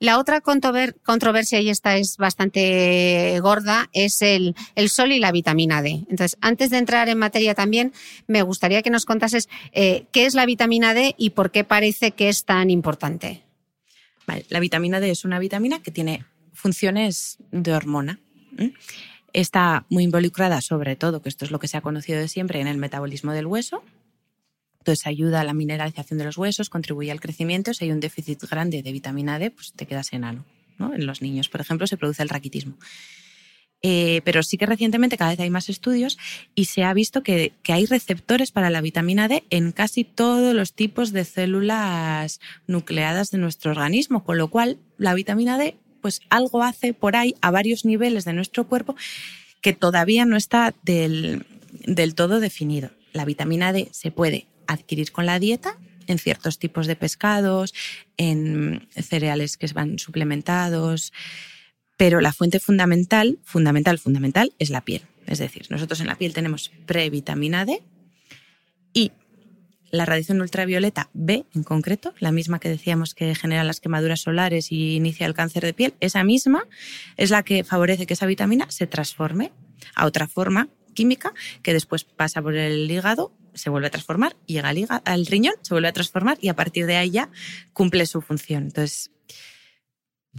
La 0.00 0.18
otra 0.18 0.40
controversia, 0.40 1.60
y 1.60 1.70
esta 1.70 1.96
es 1.96 2.16
bastante 2.16 3.38
gorda, 3.40 3.88
es 3.92 4.20
el, 4.22 4.56
el, 4.74 4.88
sol 4.88 5.12
y 5.12 5.18
la 5.18 5.30
vitamina 5.32 5.80
D. 5.80 6.04
Entonces, 6.10 6.36
antes 6.40 6.70
de 6.70 6.78
entrar 6.78 7.08
en 7.08 7.18
materia 7.18 7.54
también, 7.54 7.92
me 8.26 8.42
gustaría 8.42 8.82
que 8.82 8.90
nos 8.90 9.04
contases 9.04 9.48
eh, 9.72 10.06
qué 10.12 10.26
es 10.26 10.34
la 10.34 10.46
vitamina 10.46 10.94
D 10.94 11.14
y 11.18 11.30
por 11.30 11.50
qué 11.50 11.62
parece 11.64 12.12
que 12.12 12.28
es 12.28 12.44
tan 12.44 12.70
importante. 12.70 13.42
Vale, 14.26 14.44
la 14.48 14.60
vitamina 14.60 15.00
D 15.00 15.10
es 15.10 15.24
una 15.24 15.38
vitamina 15.38 15.82
que 15.82 15.90
tiene 15.90 16.24
funciones 16.52 17.38
de 17.50 17.72
hormona. 17.74 18.18
Está 19.32 19.86
muy 19.88 20.04
involucrada 20.04 20.60
sobre 20.60 20.96
todo, 20.96 21.22
que 21.22 21.28
esto 21.28 21.44
es 21.44 21.50
lo 21.50 21.58
que 21.58 21.68
se 21.68 21.76
ha 21.76 21.80
conocido 21.80 22.20
de 22.20 22.28
siempre, 22.28 22.60
en 22.60 22.66
el 22.66 22.76
metabolismo 22.76 23.32
del 23.32 23.46
hueso. 23.46 23.82
Entonces 24.82 25.06
ayuda 25.06 25.40
a 25.40 25.44
la 25.44 25.54
mineralización 25.54 26.18
de 26.18 26.24
los 26.24 26.36
huesos, 26.36 26.68
contribuye 26.68 27.12
al 27.12 27.20
crecimiento. 27.20 27.72
Si 27.72 27.84
hay 27.84 27.92
un 27.92 28.00
déficit 28.00 28.42
grande 28.50 28.82
de 28.82 28.90
vitamina 28.90 29.38
D, 29.38 29.52
pues 29.52 29.72
te 29.72 29.86
quedas 29.86 30.12
enano. 30.12 30.44
¿no? 30.76 30.92
En 30.92 31.06
los 31.06 31.22
niños, 31.22 31.48
por 31.48 31.60
ejemplo, 31.60 31.86
se 31.86 31.96
produce 31.96 32.22
el 32.22 32.28
raquitismo. 32.28 32.76
Eh, 33.84 34.22
pero 34.24 34.42
sí 34.42 34.58
que 34.58 34.66
recientemente 34.66 35.16
cada 35.16 35.30
vez 35.30 35.40
hay 35.40 35.50
más 35.50 35.68
estudios 35.68 36.18
y 36.54 36.64
se 36.66 36.82
ha 36.82 36.94
visto 36.94 37.22
que, 37.22 37.52
que, 37.62 37.72
hay 37.72 37.86
receptores 37.86 38.52
para 38.52 38.70
la 38.70 38.80
vitamina 38.80 39.26
D 39.26 39.44
en 39.50 39.72
casi 39.72 40.04
todos 40.04 40.54
los 40.54 40.72
tipos 40.72 41.12
de 41.12 41.24
células 41.24 42.40
nucleadas 42.68 43.30
de 43.32 43.38
nuestro 43.38 43.72
organismo, 43.72 44.22
con 44.24 44.38
lo 44.38 44.50
cual 44.50 44.78
la 44.98 45.14
vitamina 45.14 45.58
D 45.58 45.76
pues 46.00 46.20
algo 46.28 46.62
hace 46.62 46.92
por 46.92 47.16
ahí 47.16 47.34
a 47.40 47.50
varios 47.50 47.84
niveles 47.84 48.24
de 48.24 48.32
nuestro 48.32 48.68
cuerpo 48.68 48.94
que 49.60 49.72
todavía 49.72 50.26
no 50.26 50.36
está 50.36 50.74
del, 50.82 51.46
todo 52.14 52.40
definido. 52.40 52.90
La 53.12 53.24
vitamina 53.24 53.72
D 53.72 53.88
se 53.92 54.10
puede 54.10 54.46
adquirir 54.72 55.12
con 55.12 55.26
la 55.26 55.38
dieta 55.38 55.78
en 56.06 56.18
ciertos 56.18 56.58
tipos 56.58 56.86
de 56.86 56.96
pescados, 56.96 57.74
en 58.16 58.88
cereales 58.90 59.56
que 59.56 59.66
van 59.72 59.98
suplementados, 59.98 61.12
pero 61.96 62.20
la 62.20 62.32
fuente 62.32 62.58
fundamental, 62.58 63.38
fundamental, 63.44 63.98
fundamental 63.98 64.52
es 64.58 64.70
la 64.70 64.80
piel. 64.80 65.02
Es 65.26 65.38
decir, 65.38 65.66
nosotros 65.70 66.00
en 66.00 66.08
la 66.08 66.16
piel 66.16 66.32
tenemos 66.32 66.70
previtamina 66.86 67.64
D 67.64 67.80
y 68.92 69.12
la 69.92 70.06
radiación 70.06 70.40
ultravioleta 70.40 71.10
B 71.12 71.44
en 71.54 71.62
concreto, 71.62 72.14
la 72.18 72.32
misma 72.32 72.58
que 72.58 72.70
decíamos 72.70 73.14
que 73.14 73.34
genera 73.34 73.62
las 73.62 73.78
quemaduras 73.78 74.22
solares 74.22 74.72
y 74.72 74.96
inicia 74.96 75.26
el 75.26 75.34
cáncer 75.34 75.64
de 75.64 75.74
piel, 75.74 75.94
esa 76.00 76.24
misma 76.24 76.64
es 77.16 77.30
la 77.30 77.42
que 77.42 77.62
favorece 77.62 78.06
que 78.06 78.14
esa 78.14 78.26
vitamina 78.26 78.70
se 78.70 78.86
transforme 78.86 79.52
a 79.94 80.06
otra 80.06 80.26
forma 80.28 80.68
química 80.94 81.34
que 81.62 81.74
después 81.74 82.04
pasa 82.04 82.40
por 82.40 82.54
el 82.54 82.90
hígado, 82.90 83.32
se 83.54 83.70
vuelve 83.70 83.88
a 83.88 83.90
transformar, 83.90 84.36
llega 84.46 84.68
al, 85.04 85.26
riñón, 85.26 85.54
se 85.62 85.74
vuelve 85.74 85.88
a 85.88 85.92
transformar 85.92 86.38
y 86.40 86.48
a 86.48 86.54
partir 86.54 86.86
de 86.86 86.96
ahí 86.96 87.10
ya 87.10 87.30
cumple 87.72 88.06
su 88.06 88.20
función. 88.20 88.64
Entonces, 88.64 89.10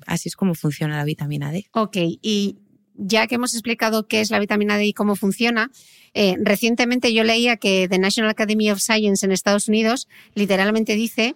así 0.06 0.30
es 0.30 0.36
como 0.36 0.56
funciona 0.56 0.98
la 0.98 1.06
vitamina 1.06 1.52
D. 1.52 1.68
Ok, 1.74 1.98
y 1.98 2.58
ya 2.96 3.28
que 3.28 3.36
hemos 3.36 3.54
explicado 3.54 4.08
qué 4.08 4.22
es 4.22 4.30
la 4.32 4.40
vitamina 4.40 4.78
D 4.78 4.86
y 4.86 4.94
cómo 4.94 5.16
funciona, 5.16 5.72
eh, 6.14 6.36
recientemente 6.42 7.14
yo 7.14 7.24
leía 7.24 7.58
que 7.58 7.88
The 7.90 8.00
National 8.00 8.32
Academy 8.32 8.72
of 8.72 8.80
Science 8.80 9.26
en 9.26 9.32
Estados 9.32 9.68
Unidos 9.68 10.08
literalmente 10.36 10.96
dice 10.96 11.36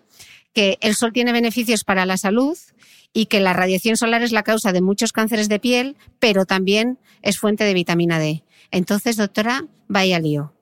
que 0.54 0.78
el 0.82 0.96
sol 0.96 1.14
tiene 1.14 1.32
beneficios 1.32 1.84
para 1.84 2.06
la 2.06 2.18
salud 2.18 2.58
y 3.14 3.28
que 3.28 3.40
la 3.40 3.54
radiación 3.54 3.98
solar 3.98 4.22
es 4.22 4.32
la 4.32 4.44
causa 4.44 4.72
de 4.74 4.82
muchos 4.82 5.14
cánceres 5.14 5.50
de 5.50 5.60
piel, 5.60 5.98
pero 6.20 6.46
también 6.46 7.00
es 7.22 7.40
fuente 7.40 7.64
de 7.64 7.74
vitamina 7.74 8.20
D. 8.20 8.44
Entonces, 8.72 9.16
doctora, 9.16 9.66
vaya 9.88 10.20
lío. 10.20 10.54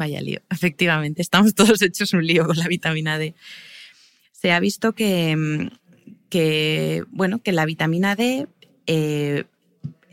Vaya 0.00 0.22
lío, 0.22 0.40
efectivamente, 0.50 1.20
estamos 1.20 1.54
todos 1.54 1.82
hechos 1.82 2.14
un 2.14 2.26
lío 2.26 2.46
con 2.46 2.56
la 2.56 2.68
vitamina 2.68 3.18
D. 3.18 3.34
Se 4.32 4.50
ha 4.50 4.58
visto 4.58 4.94
que, 4.94 5.36
mm, 5.36 5.68
que 6.30 7.04
bueno, 7.10 7.42
que 7.42 7.52
la 7.52 7.66
vitamina 7.66 8.16
D 8.16 8.46
eh, 8.86 9.44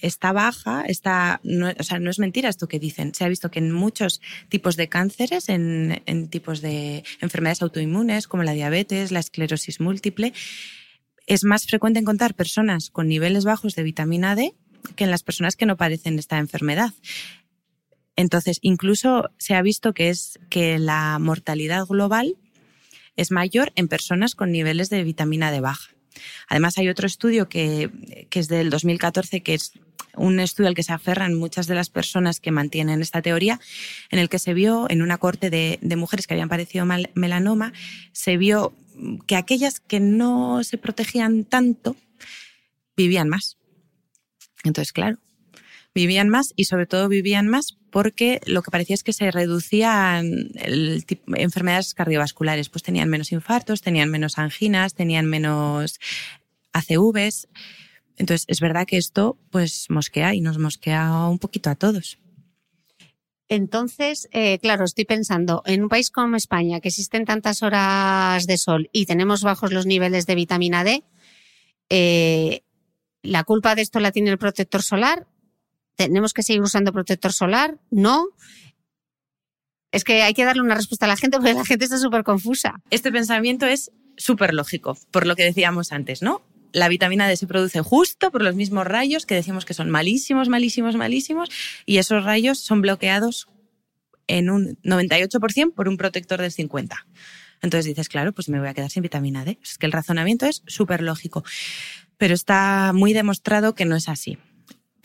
está 0.02 0.34
baja, 0.34 0.84
está, 0.86 1.40
no, 1.44 1.72
o 1.80 1.84
sea, 1.84 2.00
no 2.00 2.10
es 2.10 2.20
mentira 2.20 2.50
esto 2.50 2.68
que 2.68 2.80
dicen. 2.80 3.16
Se 3.16 3.24
ha 3.24 3.30
visto 3.30 3.50
que 3.50 3.60
en 3.60 3.72
muchos 3.72 4.20
tipos 4.50 4.76
de 4.76 4.90
cánceres, 4.90 5.48
en, 5.48 6.28
tipos 6.30 6.60
de 6.60 7.06
enfermedades 7.22 7.62
autoinmunes 7.62 8.28
como 8.28 8.44
la 8.44 8.52
diabetes, 8.52 9.14
la 9.14 9.22
esclerosis 9.22 9.80
múltiple, 9.80 10.34
es 11.28 11.46
más 11.46 11.66
frecuente 11.66 12.02
encontrar 12.02 12.36
personas 12.36 12.90
con 12.90 13.08
niveles 13.08 13.46
bajos 13.46 13.74
de 13.76 13.84
vitamina 13.84 14.36
D 14.36 14.54
que 14.98 15.06
en 15.06 15.12
las 15.12 15.24
personas 15.24 15.56
que 15.56 15.66
no 15.66 15.78
padecen 15.78 16.20
esta 16.20 16.40
enfermedad. 16.40 16.92
Entonces, 18.18 18.58
incluso 18.62 19.30
se 19.38 19.56
ha 19.56 19.62
visto 19.62 19.94
que 19.94 20.10
es 20.10 20.40
que 20.50 20.80
la 20.80 21.18
mortalidad 21.20 21.86
global 21.86 22.36
es 23.16 23.32
mayor 23.32 23.72
en 23.76 23.88
personas 23.88 24.36
con 24.36 24.52
niveles 24.52 24.90
de 24.90 25.04
vitamina 25.04 25.52
D 25.52 25.62
baja. 25.62 25.92
Además, 26.50 26.78
hay 26.80 26.90
otro 26.90 27.06
estudio 27.06 27.48
que, 27.48 27.90
es 28.32 28.48
del 28.48 28.72
2014, 28.72 29.42
que 29.42 29.54
es 29.54 29.74
un 30.16 30.40
estudio 30.40 30.68
al 30.68 30.74
que 30.74 30.82
se 30.82 30.94
aferran 30.94 31.36
muchas 31.36 31.68
de 31.68 31.76
las 31.76 31.92
personas 31.92 32.40
que 32.40 32.50
mantienen 32.50 33.04
esta 33.04 33.22
teoría, 33.22 33.60
en 34.10 34.18
el 34.18 34.30
que 34.30 34.40
se 34.40 34.56
vio 34.56 34.88
en 34.90 35.04
una 35.04 35.20
corte 35.20 35.52
de, 35.52 35.80
mujeres 35.96 36.26
que 36.26 36.34
habían 36.34 36.50
padecido 36.50 36.86
melanoma, 37.14 37.72
se 38.14 38.38
vio 38.38 38.74
que 39.28 39.36
aquellas 39.36 39.80
que 39.80 40.00
no 40.00 40.64
se 40.64 40.80
protegían 40.80 41.44
tanto 41.44 41.96
vivían 42.96 43.30
más. 43.30 43.58
Entonces, 44.64 44.92
claro, 44.92 45.20
vivían 45.98 46.30
más 46.30 46.54
y 46.56 46.66
sobre 46.66 46.86
todo 46.86 47.10
vivían 47.10 47.48
más 47.48 47.78
porque 47.90 48.40
lo 48.46 48.62
que 48.62 48.70
parecía 48.70 48.94
es 48.94 49.04
que 49.04 49.14
se 49.14 49.32
reducían 49.32 50.52
el 50.56 51.04
enfermedades 51.36 51.96
cardiovasculares, 51.96 52.70
pues 52.70 52.84
tenían 52.84 53.10
menos 53.10 53.32
infartos, 53.32 53.82
tenían 53.82 54.12
menos 54.12 54.38
anginas, 54.38 54.94
tenían 54.94 55.26
menos 55.26 56.00
ACVs. 56.74 57.48
Entonces, 58.18 58.46
es 58.48 58.60
verdad 58.60 58.86
que 58.86 58.98
esto 58.98 59.38
pues 59.50 59.88
mosquea 59.90 60.36
y 60.36 60.42
nos 60.42 60.60
mosquea 60.60 61.28
un 61.28 61.40
poquito 61.40 61.72
a 61.72 61.76
todos. 61.76 62.20
Entonces, 63.50 64.28
eh, 64.32 64.60
claro, 64.60 64.86
estoy 64.86 65.06
pensando, 65.06 65.64
en 65.66 65.82
un 65.82 65.90
país 65.90 66.12
como 66.12 66.36
España, 66.36 66.82
que 66.82 66.90
existen 66.90 67.26
tantas 67.26 67.64
horas 67.64 68.46
de 68.46 68.58
sol 68.58 68.90
y 68.92 69.08
tenemos 69.08 69.42
bajos 69.42 69.74
los 69.74 69.88
niveles 69.88 70.28
de 70.28 70.36
vitamina 70.36 70.84
D, 70.84 71.04
eh, 71.90 72.62
¿la 73.24 73.44
culpa 73.44 73.74
de 73.74 73.82
esto 73.82 74.00
la 74.00 74.12
tiene 74.12 74.30
el 74.30 74.38
protector 74.38 74.84
solar 74.84 75.26
¿Tenemos 75.98 76.34
que 76.34 76.44
seguir 76.44 76.62
usando 76.62 76.94
protector 76.94 77.34
solar? 77.34 77.78
¿No? 77.92 78.28
Es 79.92 80.06
que 80.06 80.22
hay 80.22 80.34
que 80.34 80.46
darle 80.46 80.62
una 80.62 80.76
respuesta 80.76 81.06
a 81.06 81.10
la 81.10 81.18
gente 81.18 81.38
porque 81.38 81.54
la 81.54 81.66
gente 81.66 81.84
está 81.84 81.98
súper 81.98 82.24
confusa. 82.24 82.82
Este 82.90 83.12
pensamiento 83.12 83.66
es 83.66 83.92
súper 84.16 84.54
lógico, 84.54 84.98
por 85.12 85.28
lo 85.28 85.36
que 85.36 85.44
decíamos 85.44 85.92
antes, 85.92 86.22
¿no? 86.22 86.42
la 86.74 86.90
vitamina 86.90 87.28
D 87.28 87.36
se 87.36 87.48
produce 87.48 87.82
justo 87.82 88.32
por 88.32 88.42
los 88.44 88.56
mismos 88.56 88.86
rayos 88.86 89.26
que 89.26 89.36
decimos 89.36 89.66
que 89.66 89.74
son 89.74 89.90
malísimos, 89.90 90.50
malísimos, 90.50 90.96
malísimos, 90.96 91.50
y 91.86 91.98
esos 91.98 92.24
rayos 92.24 92.60
son 92.60 92.82
bloqueados 92.82 93.48
en 94.28 94.50
un 94.50 94.78
98% 94.84 95.74
por 95.74 95.88
un 95.88 95.98
protector 95.98 96.42
del 96.42 96.52
50%. 96.52 96.92
Entonces 97.62 97.86
dices, 97.86 98.10
claro, 98.10 98.34
pues 98.34 98.50
me 98.50 98.60
voy 98.60 98.68
a 98.68 98.74
quedar 98.76 98.92
sin 98.92 99.02
vitamina 99.02 99.44
D. 99.44 99.58
Es 99.64 99.80
que 99.80 99.88
el 99.88 99.92
razonamiento 99.92 100.46
es 100.46 100.62
súper 100.68 101.02
lógico, 101.02 101.44
pero 102.18 102.36
está 102.36 102.92
muy 102.94 103.14
demostrado 103.14 103.74
que 103.74 103.86
no 103.86 103.96
es 103.96 104.10
así. 104.10 104.38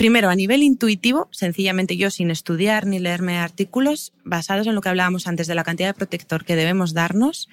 Primero, 0.03 0.31
a 0.31 0.35
nivel 0.35 0.65
intuitivo, 0.65 1.29
sencillamente 1.31 1.97
yo 1.97 2.11
sin 2.11 2.33
estudiar 2.33 2.89
ni 2.89 2.99
leerme 2.99 3.39
artículos 3.39 4.13
basados 4.25 4.67
en 4.67 4.75
lo 4.75 4.81
que 4.81 4.89
hablábamos 4.89 5.29
antes 5.29 5.47
de 5.47 5.55
la 5.55 5.63
cantidad 5.63 5.91
de 5.91 5.95
protector 5.95 6.45
que 6.45 6.57
debemos 6.57 6.93
darnos, 6.93 7.49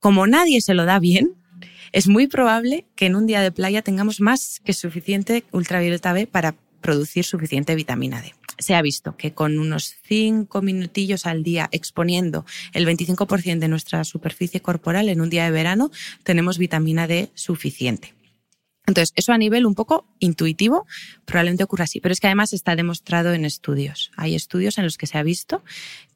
como 0.00 0.26
nadie 0.26 0.62
se 0.62 0.72
lo 0.72 0.86
da 0.86 0.98
bien, 0.98 1.34
es 1.92 2.08
muy 2.08 2.28
probable 2.28 2.86
que 2.96 3.04
en 3.04 3.14
un 3.14 3.26
día 3.26 3.42
de 3.42 3.52
playa 3.52 3.82
tengamos 3.82 4.22
más 4.22 4.62
que 4.64 4.72
suficiente 4.72 5.44
ultravioleta 5.52 6.14
B 6.14 6.26
para 6.26 6.54
producir 6.80 7.26
suficiente 7.26 7.74
vitamina 7.74 8.22
D. 8.22 8.32
Se 8.58 8.74
ha 8.74 8.80
visto 8.80 9.14
que 9.18 9.34
con 9.34 9.58
unos 9.58 9.96
5 10.06 10.62
minutillos 10.62 11.26
al 11.26 11.42
día 11.42 11.68
exponiendo 11.72 12.46
el 12.72 12.86
25% 12.86 13.58
de 13.58 13.68
nuestra 13.68 14.02
superficie 14.04 14.62
corporal 14.62 15.10
en 15.10 15.20
un 15.20 15.28
día 15.28 15.44
de 15.44 15.50
verano, 15.50 15.90
tenemos 16.22 16.56
vitamina 16.56 17.06
D 17.06 17.28
suficiente. 17.34 18.14
Entonces, 18.88 19.12
eso 19.16 19.32
a 19.32 19.38
nivel 19.38 19.66
un 19.66 19.74
poco 19.74 20.06
intuitivo 20.18 20.86
probablemente 21.26 21.62
ocurra 21.62 21.84
así, 21.84 22.00
pero 22.00 22.14
es 22.14 22.20
que 22.20 22.26
además 22.26 22.54
está 22.54 22.74
demostrado 22.74 23.34
en 23.34 23.44
estudios. 23.44 24.10
Hay 24.16 24.34
estudios 24.34 24.78
en 24.78 24.84
los 24.84 24.96
que 24.96 25.06
se 25.06 25.18
ha 25.18 25.22
visto 25.22 25.62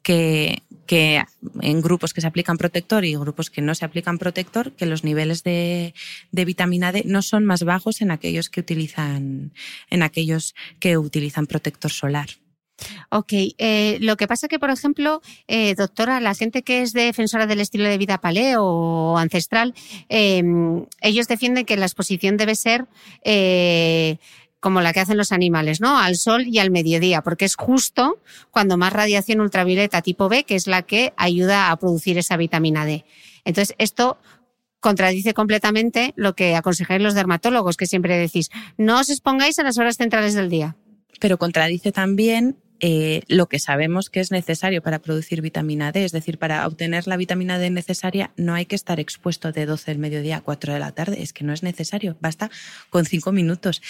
que, 0.01 0.63
que 0.87 1.23
en 1.61 1.81
grupos 1.81 2.13
que 2.13 2.21
se 2.21 2.27
aplican 2.27 2.57
protector 2.57 3.05
y 3.05 3.15
grupos 3.15 3.51
que 3.51 3.61
no 3.61 3.75
se 3.75 3.85
aplican 3.85 4.17
protector, 4.17 4.71
que 4.71 4.87
los 4.87 5.03
niveles 5.03 5.43
de, 5.43 5.93
de 6.31 6.45
vitamina 6.45 6.91
D 6.91 7.03
no 7.05 7.21
son 7.21 7.45
más 7.45 7.63
bajos 7.63 8.01
en 8.01 8.09
aquellos 8.09 8.49
que 8.49 8.61
utilizan, 8.61 9.53
en 9.91 10.01
aquellos 10.01 10.55
que 10.79 10.97
utilizan 10.97 11.45
protector 11.45 11.91
solar. 11.91 12.29
Ok, 13.09 13.31
eh, 13.33 13.97
lo 14.01 14.17
que 14.17 14.27
pasa 14.27 14.47
que, 14.47 14.59
por 14.59 14.69
ejemplo, 14.69 15.21
eh, 15.47 15.75
doctora, 15.75 16.19
la 16.19 16.33
gente 16.33 16.63
que 16.63 16.81
es 16.81 16.93
defensora 16.93 17.45
del 17.45 17.61
estilo 17.61 17.85
de 17.85 17.97
vida 17.97 18.19
paleo 18.19 18.63
o 18.63 19.17
ancestral, 19.17 19.73
em, 20.09 20.85
ellos 21.01 21.27
defienden 21.27 21.65
que 21.65 21.77
la 21.77 21.85
exposición 21.85 22.37
debe 22.37 22.55
ser 22.55 22.87
eh, 23.23 24.17
como 24.59 24.81
la 24.81 24.93
que 24.93 25.01
hacen 25.01 25.17
los 25.17 25.33
animales, 25.33 25.81
¿no? 25.81 25.99
Al 25.99 26.15
sol 26.15 26.47
y 26.47 26.59
al 26.59 26.71
mediodía, 26.71 27.21
porque 27.21 27.45
es 27.45 27.55
justo 27.55 28.21
cuando 28.49 28.77
más 28.77 28.93
radiación 28.93 29.41
ultravioleta 29.41 30.01
tipo 30.01 30.29
B, 30.29 30.45
que 30.45 30.55
es 30.55 30.67
la 30.67 30.83
que 30.83 31.13
ayuda 31.17 31.69
a 31.69 31.77
producir 31.77 32.17
esa 32.17 32.37
vitamina 32.37 32.85
D. 32.85 33.03
Entonces, 33.43 33.75
esto 33.77 34.17
contradice 34.79 35.33
completamente 35.33 36.13
lo 36.15 36.33
que 36.33 36.55
aconsejáis 36.55 37.01
los 37.01 37.13
dermatólogos, 37.13 37.77
que 37.77 37.87
siempre 37.87 38.17
decís, 38.17 38.49
no 38.77 38.99
os 38.99 39.09
expongáis 39.09 39.59
a 39.59 39.63
las 39.63 39.77
horas 39.77 39.97
centrales 39.97 40.33
del 40.33 40.49
día. 40.49 40.77
Pero 41.19 41.37
contradice 41.37 41.91
también 41.91 42.62
eh, 42.85 43.21
lo 43.29 43.47
que 43.47 43.59
sabemos 43.59 44.09
que 44.09 44.19
es 44.19 44.29
necesario 44.29 44.83
para 44.83 44.99
producir 44.99 45.41
vitamina 45.41 45.93
D. 45.93 46.03
Es 46.03 46.11
decir, 46.11 46.37
para 46.37 46.67
obtener 46.67 47.07
la 47.07 47.15
vitamina 47.15 47.57
D 47.57 47.69
necesaria 47.69 48.31
no 48.35 48.55
hay 48.55 48.65
que 48.65 48.75
estar 48.75 48.99
expuesto 48.99 49.53
de 49.53 49.65
12 49.65 49.91
del 49.91 49.99
mediodía 49.99 50.35
a 50.35 50.41
4 50.41 50.73
de 50.73 50.79
la 50.79 50.91
tarde. 50.91 51.23
Es 51.23 51.31
que 51.31 51.45
no 51.45 51.53
es 51.53 51.63
necesario, 51.63 52.17
basta 52.19 52.51
con 52.89 53.05
5 53.05 53.31
minutos. 53.31 53.81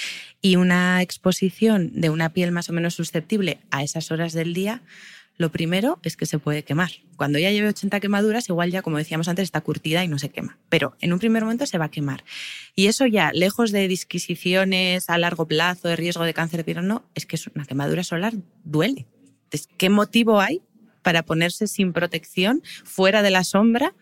Y 0.44 0.58
una 0.58 1.02
exposición 1.02 1.90
de 2.00 2.12
una 2.12 2.34
piel 2.34 2.52
más 2.52 2.70
o 2.70 2.74
menos 2.74 2.94
susceptible 2.94 3.58
a 3.72 3.82
esas 3.82 4.12
horas 4.12 4.32
del 4.32 4.54
día 4.54 4.84
lo 5.38 5.52
primero 5.52 6.00
es 6.04 6.16
que 6.16 6.26
se 6.26 6.38
puede 6.38 6.64
quemar. 6.64 6.92
Cuando 7.18 7.40
ya 7.40 7.52
lleve 7.52 7.70
80 7.70 8.00
quemaduras, 8.00 8.48
igual 8.50 8.72
ya, 8.72 8.82
como 8.82 8.98
decíamos 8.98 9.28
antes, 9.28 9.44
está 9.44 9.62
curtida 9.62 10.04
y 10.04 10.08
no 10.08 10.20
se 10.20 10.30
quema. 10.30 10.60
Pero 10.70 10.96
en 11.02 11.12
un 11.12 11.20
primer 11.20 11.44
momento 11.44 11.66
se 11.66 11.78
va 11.78 11.86
a 11.86 11.92
quemar. 11.92 12.24
Y 12.76 12.88
eso 12.88 13.08
ya, 13.08 13.32
lejos 13.34 13.72
de 13.72 13.88
disquisiciones 13.88 15.10
a 15.10 15.18
largo 15.18 15.48
plazo, 15.48 15.88
de 15.88 15.96
riesgo 15.96 16.24
de 16.24 16.34
cáncer 16.34 16.58
de 16.58 16.64
piel, 16.64 16.86
no, 16.88 17.04
es 17.16 17.26
que 17.26 17.38
una 17.56 17.66
quemadura 17.66 18.04
solar 18.04 18.34
duele. 18.64 19.08
Entonces, 19.46 19.70
¿qué 19.78 19.90
motivo 19.90 20.40
hay 20.40 20.62
para 21.02 21.24
ponerse 21.24 21.68
sin 21.68 21.94
protección, 21.94 22.62
fuera 22.84 23.22
de 23.22 23.32
la 23.32 23.44
sombra, 23.44 23.96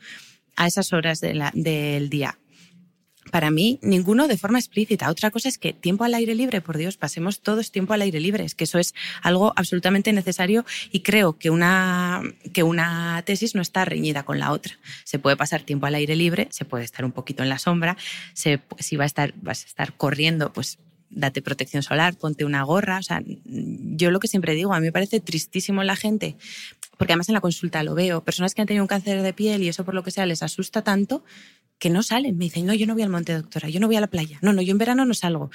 a 0.58 0.68
esas 0.68 0.92
horas 0.92 1.22
del 1.22 2.10
día? 2.10 2.38
Para 3.32 3.50
mí, 3.50 3.80
ninguno 3.82 4.28
de 4.28 4.38
forma 4.38 4.60
explícita. 4.60 5.10
Otra 5.10 5.32
cosa 5.32 5.50
es 5.50 5.58
que 5.58 5.74
tiempo 5.74 6.04
al 6.04 6.14
aire 6.14 6.36
libre, 6.36 6.62
por 6.62 6.78
Dios, 6.78 6.98
pasemos 6.98 7.40
todos 7.40 7.72
tiempo 7.72 7.94
al 7.94 8.02
aire 8.02 8.20
libre. 8.20 8.44
Es 8.44 8.54
que 8.54 8.66
eso 8.66 8.78
es 8.78 8.94
algo 9.24 9.54
absolutamente 9.56 10.14
necesario 10.14 10.66
y 10.92 11.00
creo 11.00 11.38
que 11.38 11.50
una, 11.50 12.22
que 12.54 12.64
una 12.64 13.24
tesis 13.26 13.56
no 13.56 13.62
está 13.62 13.86
reñida 13.86 14.24
con 14.24 14.38
la 14.38 14.52
otra. 14.52 14.78
Se 15.04 15.18
puede 15.18 15.38
pasar 15.38 15.64
tiempo 15.64 15.86
al 15.88 15.96
aire 15.96 16.16
libre, 16.16 16.48
se 16.52 16.66
puede 16.66 16.84
estar 16.84 17.06
un 17.06 17.12
poquito 17.12 17.42
en 17.42 17.50
la 17.50 17.58
sombra, 17.58 17.98
si 18.34 18.96
va 18.96 19.04
a 19.04 19.08
estar, 19.08 19.34
vas 19.42 19.64
a 19.64 19.68
estar 19.68 19.94
corriendo, 19.94 20.52
pues 20.54 20.78
date 21.10 21.42
protección 21.42 21.84
solar, 21.84 22.16
ponte 22.16 22.46
una 22.46 22.64
gorra. 22.64 23.00
O 23.00 23.04
sea, 23.04 23.22
yo 23.26 24.12
lo 24.12 24.20
que 24.20 24.28
siempre 24.28 24.56
digo, 24.56 24.74
a 24.74 24.80
mí 24.80 24.88
me 24.88 24.92
parece 24.92 25.20
tristísimo 25.20 25.84
la 25.84 25.96
gente, 25.96 26.36
porque 26.98 27.14
además 27.14 27.30
en 27.30 27.34
la 27.34 27.42
consulta 27.42 27.84
lo 27.84 27.96
veo, 27.96 28.24
personas 28.24 28.54
que 28.54 28.62
han 28.62 28.68
tenido 28.68 28.84
un 28.84 28.88
cáncer 28.88 29.22
de 29.22 29.34
piel 29.34 29.64
y 29.64 29.70
eso 29.70 29.86
por 29.86 29.94
lo 29.94 30.04
que 30.04 30.12
sea 30.12 30.26
les 30.26 30.44
asusta 30.44 30.84
tanto 30.84 31.24
que 31.82 31.90
no 31.90 32.04
salen. 32.04 32.38
Me 32.38 32.46
dicen, 32.46 32.68
no, 32.68 32.76
yo 32.76 32.86
no 32.86 32.94
voy 32.94 33.02
al 33.02 33.10
monte, 33.10 33.34
doctora, 33.34 33.68
yo 33.68 33.80
no 33.80 33.88
voy 33.88 33.96
a 33.96 34.02
la 34.02 34.08
playa. 34.08 34.38
No, 34.42 34.54
no, 34.54 34.62
yo 34.62 34.72
en 34.72 34.78
verano 34.78 35.04
no 35.04 35.16
salgo. 35.16 35.50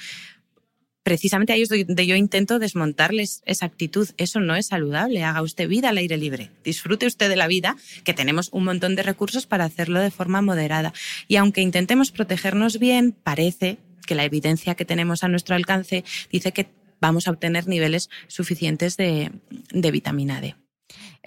Precisamente 1.01 1.53
ahí 1.53 1.61
es 1.61 1.69
donde 1.69 2.05
yo 2.05 2.17
intento 2.17 2.59
desmontarles 2.59 3.41
esa 3.45 3.65
actitud. 3.65 4.09
Eso 4.17 4.41
no 4.41 4.57
es 4.57 4.67
saludable. 4.67 5.23
Haga 5.23 5.41
usted 5.41 5.69
vida 5.69 5.87
al 5.87 5.97
aire 5.97 6.17
libre. 6.17 6.51
Disfrute 6.65 7.05
usted 7.05 7.29
de 7.29 7.37
la 7.37 7.47
vida, 7.47 7.77
que 8.03 8.13
tenemos 8.13 8.49
un 8.51 8.65
montón 8.65 8.97
de 8.97 9.03
recursos 9.03 9.47
para 9.47 9.63
hacerlo 9.63 10.01
de 10.01 10.11
forma 10.11 10.41
moderada. 10.41 10.91
Y 11.29 11.37
aunque 11.37 11.61
intentemos 11.61 12.11
protegernos 12.11 12.77
bien, 12.77 13.13
parece 13.13 13.77
que 14.05 14.15
la 14.15 14.25
evidencia 14.25 14.75
que 14.75 14.83
tenemos 14.83 15.23
a 15.23 15.29
nuestro 15.29 15.55
alcance 15.55 16.03
dice 16.29 16.51
que 16.51 16.67
vamos 16.99 17.29
a 17.29 17.31
obtener 17.31 17.67
niveles 17.67 18.09
suficientes 18.27 18.97
de, 18.97 19.31
de 19.71 19.91
vitamina 19.91 20.41
D. 20.41 20.55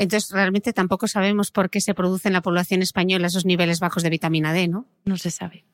Entonces, 0.01 0.30
realmente 0.30 0.72
tampoco 0.72 1.07
sabemos 1.09 1.51
por 1.51 1.68
qué 1.68 1.82
se 1.82 1.92
produce 1.92 2.28
en 2.28 2.32
la 2.32 2.40
población 2.40 2.80
española 2.80 3.26
esos 3.26 3.44
niveles 3.44 3.80
bajos 3.80 4.03
de 4.03 4.09
vitamina 4.09 4.55
D, 4.55 4.66
¿no? 4.66 4.86
No 5.05 5.18
se 5.18 5.30
sabe. 5.30 5.66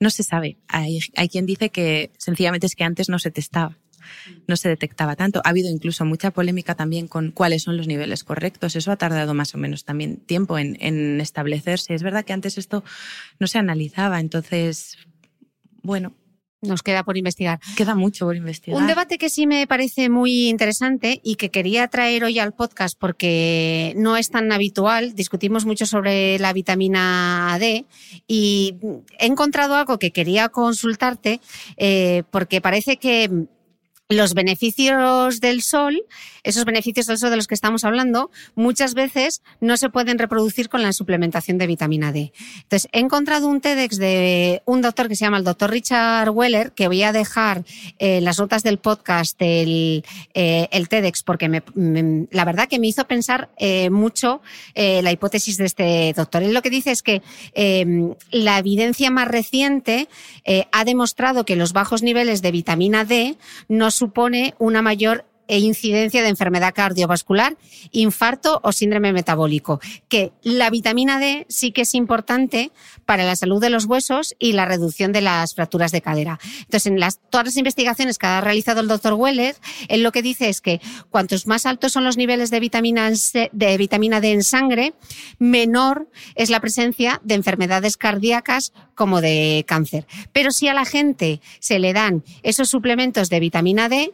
No 0.00 0.10
se 0.10 0.24
sabe. 0.24 0.58
Hay, 0.66 0.98
hay 1.14 1.28
quien 1.28 1.46
dice 1.46 1.70
que 1.70 2.10
sencillamente 2.18 2.66
es 2.66 2.74
que 2.74 2.82
antes 2.82 3.08
no 3.08 3.20
se 3.20 3.30
testaba 3.30 3.78
no 4.48 4.56
se 4.56 4.68
detectaba 4.68 5.14
tanto. 5.14 5.40
Ha 5.44 5.50
habido 5.50 5.70
incluso 5.70 6.04
mucha 6.04 6.32
polémica 6.32 6.74
también 6.74 7.06
con 7.06 7.30
cuáles 7.30 7.62
son 7.62 7.76
los 7.76 7.86
niveles 7.86 8.24
correctos. 8.24 8.74
Eso 8.74 8.90
ha 8.90 8.96
tardado 8.96 9.32
más 9.32 9.54
o 9.54 9.58
menos 9.58 9.84
también 9.84 10.16
tiempo 10.16 10.58
en, 10.58 10.76
en, 10.80 11.20
establecerse. 11.20 11.94
Es 11.94 12.02
verdad 12.02 12.24
que 12.24 12.32
antes 12.32 12.58
esto 12.58 12.82
no 13.38 13.46
se 13.46 13.58
analizaba, 13.58 14.18
entonces, 14.18 14.98
bueno, 15.82 16.16
nos 16.62 16.82
queda 16.82 17.02
por 17.02 17.16
investigar. 17.16 17.60
Queda 17.76 17.94
mucho 17.94 18.24
por 18.24 18.36
investigar. 18.36 18.80
Un 18.80 18.86
debate 18.86 19.18
que 19.18 19.28
sí 19.28 19.46
me 19.46 19.66
parece 19.66 20.08
muy 20.08 20.48
interesante 20.48 21.20
y 21.22 21.34
que 21.34 21.50
quería 21.50 21.88
traer 21.88 22.24
hoy 22.24 22.38
al 22.38 22.52
podcast 22.52 22.96
porque 22.98 23.92
no 23.96 24.16
es 24.16 24.30
tan 24.30 24.50
habitual. 24.52 25.14
Discutimos 25.14 25.66
mucho 25.66 25.86
sobre 25.86 26.38
la 26.38 26.52
vitamina 26.52 27.56
D 27.58 27.84
y 28.26 28.76
he 29.18 29.26
encontrado 29.26 29.74
algo 29.74 29.98
que 29.98 30.12
quería 30.12 30.48
consultarte 30.48 31.40
eh, 31.76 32.22
porque 32.30 32.60
parece 32.60 32.96
que 32.96 33.48
los 34.08 34.34
beneficios 34.34 35.40
del 35.40 35.62
sol, 35.62 36.04
esos 36.44 36.64
beneficios 36.64 37.06
del 37.06 37.22
de 37.22 37.36
los 37.36 37.46
que 37.46 37.54
estamos 37.54 37.84
hablando, 37.84 38.30
muchas 38.54 38.94
veces 38.94 39.42
no 39.60 39.76
se 39.76 39.90
pueden 39.90 40.18
reproducir 40.18 40.68
con 40.68 40.82
la 40.82 40.92
suplementación 40.92 41.58
de 41.58 41.66
vitamina 41.66 42.12
D. 42.12 42.32
Entonces, 42.62 42.88
he 42.92 42.98
encontrado 42.98 43.48
un 43.48 43.60
TEDx 43.60 43.96
de 43.98 44.62
un 44.64 44.82
doctor 44.82 45.08
que 45.08 45.16
se 45.16 45.24
llama 45.24 45.38
el 45.38 45.44
doctor 45.44 45.70
Richard 45.70 46.30
Weller, 46.30 46.72
que 46.72 46.88
voy 46.88 47.02
a 47.02 47.12
dejar 47.12 47.64
eh, 47.98 48.20
las 48.20 48.38
notas 48.38 48.62
del 48.62 48.78
podcast 48.78 49.36
el, 49.40 50.04
eh, 50.34 50.68
TEDx, 50.88 51.22
porque 51.22 51.62
la 52.30 52.44
verdad 52.44 52.68
que 52.68 52.78
me 52.78 52.88
hizo 52.88 53.06
pensar 53.06 53.50
eh, 53.56 53.90
mucho 53.90 54.42
la 54.74 55.12
hipótesis 55.12 55.56
de 55.56 55.64
este 55.64 56.12
doctor. 56.16 56.42
Él 56.42 56.52
lo 56.52 56.62
que 56.62 56.70
dice 56.70 56.90
es 56.90 57.02
que 57.02 57.22
la 58.30 58.58
evidencia 58.58 59.10
más 59.10 59.28
reciente 59.28 60.08
ha 60.70 60.84
demostrado 60.84 61.44
que 61.44 61.56
los 61.56 61.72
bajos 61.72 62.02
niveles 62.02 62.42
de 62.42 62.50
vitamina 62.50 63.04
D 63.04 63.36
no 63.68 63.90
supone 63.90 64.54
una 64.58 64.82
mayor 64.82 65.24
e 65.48 65.58
incidencia 65.58 66.22
de 66.22 66.28
enfermedad 66.28 66.74
cardiovascular, 66.74 67.56
infarto 67.90 68.60
o 68.62 68.72
síndrome 68.72 69.12
metabólico. 69.12 69.80
Que 70.08 70.32
la 70.42 70.70
vitamina 70.70 71.18
D 71.18 71.46
sí 71.48 71.72
que 71.72 71.82
es 71.82 71.94
importante 71.94 72.72
para 73.04 73.24
la 73.24 73.36
salud 73.36 73.60
de 73.60 73.70
los 73.70 73.84
huesos 73.86 74.34
y 74.38 74.52
la 74.52 74.64
reducción 74.64 75.12
de 75.12 75.20
las 75.20 75.54
fracturas 75.54 75.92
de 75.92 76.02
cadera. 76.02 76.38
Entonces, 76.60 76.86
en 76.86 77.00
las, 77.00 77.20
todas 77.30 77.46
las 77.46 77.56
investigaciones 77.56 78.18
que 78.18 78.26
ha 78.26 78.40
realizado 78.40 78.80
el 78.80 78.88
doctor 78.88 79.14
Weller, 79.14 79.56
él 79.88 80.02
lo 80.02 80.12
que 80.12 80.22
dice 80.22 80.48
es 80.48 80.60
que 80.60 80.80
cuantos 81.10 81.46
más 81.46 81.66
altos 81.66 81.92
son 81.92 82.04
los 82.04 82.16
niveles 82.16 82.50
de 82.50 82.60
vitamina, 82.60 83.10
de 83.10 83.76
vitamina 83.76 84.20
D 84.20 84.32
en 84.32 84.42
sangre, 84.42 84.94
menor 85.38 86.08
es 86.34 86.50
la 86.50 86.60
presencia 86.60 87.20
de 87.24 87.34
enfermedades 87.34 87.96
cardíacas 87.96 88.72
como 88.94 89.20
de 89.20 89.64
cáncer. 89.66 90.06
Pero 90.32 90.50
si 90.50 90.68
a 90.68 90.74
la 90.74 90.84
gente 90.84 91.40
se 91.58 91.78
le 91.78 91.92
dan 91.92 92.24
esos 92.42 92.70
suplementos 92.70 93.28
de 93.28 93.40
vitamina 93.40 93.88
D, 93.88 94.12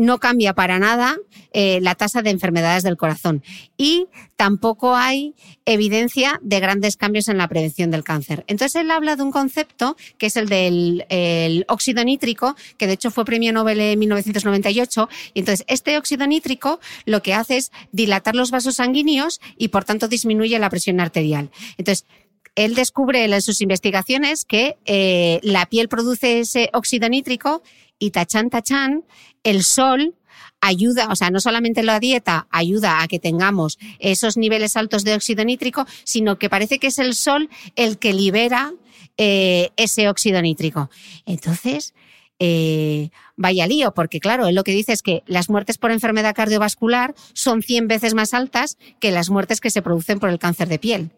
no 0.00 0.18
cambia 0.18 0.54
para 0.54 0.78
nada 0.78 1.18
eh, 1.52 1.78
la 1.82 1.94
tasa 1.94 2.22
de 2.22 2.30
enfermedades 2.30 2.82
del 2.82 2.96
corazón 2.96 3.42
y 3.76 4.06
tampoco 4.36 4.96
hay 4.96 5.34
evidencia 5.66 6.40
de 6.42 6.58
grandes 6.58 6.96
cambios 6.96 7.28
en 7.28 7.36
la 7.36 7.48
prevención 7.48 7.90
del 7.90 8.02
cáncer. 8.02 8.44
Entonces 8.46 8.80
él 8.80 8.90
habla 8.90 9.16
de 9.16 9.22
un 9.22 9.30
concepto 9.30 9.98
que 10.16 10.26
es 10.26 10.36
el 10.36 10.48
del 10.48 11.66
óxido 11.68 12.02
nítrico, 12.02 12.56
que 12.78 12.86
de 12.86 12.94
hecho 12.94 13.10
fue 13.10 13.26
premio 13.26 13.52
Nobel 13.52 13.78
en 13.80 13.98
1998. 13.98 15.08
Y 15.34 15.40
entonces 15.40 15.66
este 15.68 15.98
óxido 15.98 16.26
nítrico 16.26 16.80
lo 17.04 17.22
que 17.22 17.34
hace 17.34 17.58
es 17.58 17.70
dilatar 17.92 18.34
los 18.34 18.50
vasos 18.50 18.76
sanguíneos 18.76 19.38
y 19.58 19.68
por 19.68 19.84
tanto 19.84 20.08
disminuye 20.08 20.58
la 20.58 20.70
presión 20.70 20.98
arterial. 20.98 21.50
Entonces, 21.76 22.06
él 22.54 22.74
descubre 22.74 23.24
en 23.24 23.42
sus 23.42 23.60
investigaciones 23.60 24.44
que 24.44 24.76
eh, 24.84 25.40
la 25.42 25.66
piel 25.66 25.88
produce 25.88 26.40
ese 26.40 26.70
óxido 26.72 27.08
nítrico 27.08 27.62
y 28.00 28.10
tachan 28.10 28.50
tachan, 28.50 29.04
el 29.44 29.64
sol 29.64 30.14
ayuda, 30.60 31.08
o 31.10 31.16
sea, 31.16 31.30
no 31.30 31.40
solamente 31.40 31.82
la 31.82 32.00
dieta 32.00 32.46
ayuda 32.50 33.02
a 33.02 33.08
que 33.08 33.18
tengamos 33.18 33.78
esos 33.98 34.36
niveles 34.36 34.76
altos 34.76 35.04
de 35.04 35.14
óxido 35.14 35.44
nítrico, 35.44 35.86
sino 36.04 36.38
que 36.38 36.50
parece 36.50 36.78
que 36.78 36.88
es 36.88 36.98
el 36.98 37.14
sol 37.14 37.48
el 37.76 37.98
que 37.98 38.12
libera 38.12 38.72
eh, 39.16 39.70
ese 39.76 40.08
óxido 40.08 40.42
nítrico. 40.42 40.90
Entonces, 41.26 41.94
eh, 42.38 43.10
vaya 43.36 43.66
lío, 43.66 43.92
porque 43.92 44.20
claro, 44.20 44.46
él 44.46 44.54
lo 44.54 44.64
que 44.64 44.72
dice 44.72 44.92
es 44.92 45.02
que 45.02 45.22
las 45.26 45.50
muertes 45.50 45.78
por 45.78 45.90
enfermedad 45.90 46.34
cardiovascular 46.34 47.14
son 47.34 47.62
100 47.62 47.88
veces 47.88 48.14
más 48.14 48.34
altas 48.34 48.78
que 48.98 49.10
las 49.10 49.30
muertes 49.30 49.60
que 49.60 49.70
se 49.70 49.82
producen 49.82 50.18
por 50.20 50.30
el 50.30 50.38
cáncer 50.38 50.68
de 50.68 50.78
piel. 50.78 51.10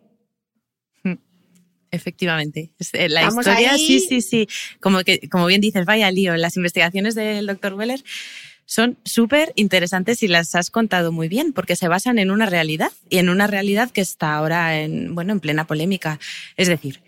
Efectivamente. 1.93 2.70
Eh, 2.95 3.09
la 3.11 3.28
historia, 3.28 3.76
sí, 3.76 4.01
sí, 4.01 4.22
sí. 4.22 4.49
Como, 4.80 5.05
que, 5.05 5.28
como 5.28 5.47
bien 5.47 5.61
dices, 5.61 5.84
vaya 5.84 6.11
lío. 6.11 6.34
Las 6.36 6.57
investigaciones 6.57 7.14
del 7.14 7.47
doctor 7.47 7.74
Weller 7.74 8.03
son 8.64 8.99
súper 9.05 9.53
interesantes 9.57 10.22
y 10.22 10.28
las 10.28 10.55
has 10.55 10.70
contado 10.70 11.12
muy 11.12 11.28
bien, 11.28 11.53
porque 11.53 11.76
se 11.76 11.88
basan 11.88 12.18
en 12.18 12.30
una 12.30 12.47
realidad 12.47 12.90
y 13.11 13.18
en 13.18 13.28
una 13.28 13.47
realidad 13.47 13.90
que 13.90 14.01
está 14.01 14.34
ahora 14.34 14.80
en, 14.80 15.14
bueno, 15.14 15.32
en 15.32 15.40
plena 15.40 15.66
polémica. 15.66 16.18
Es 16.57 16.68
decir, 16.68 17.01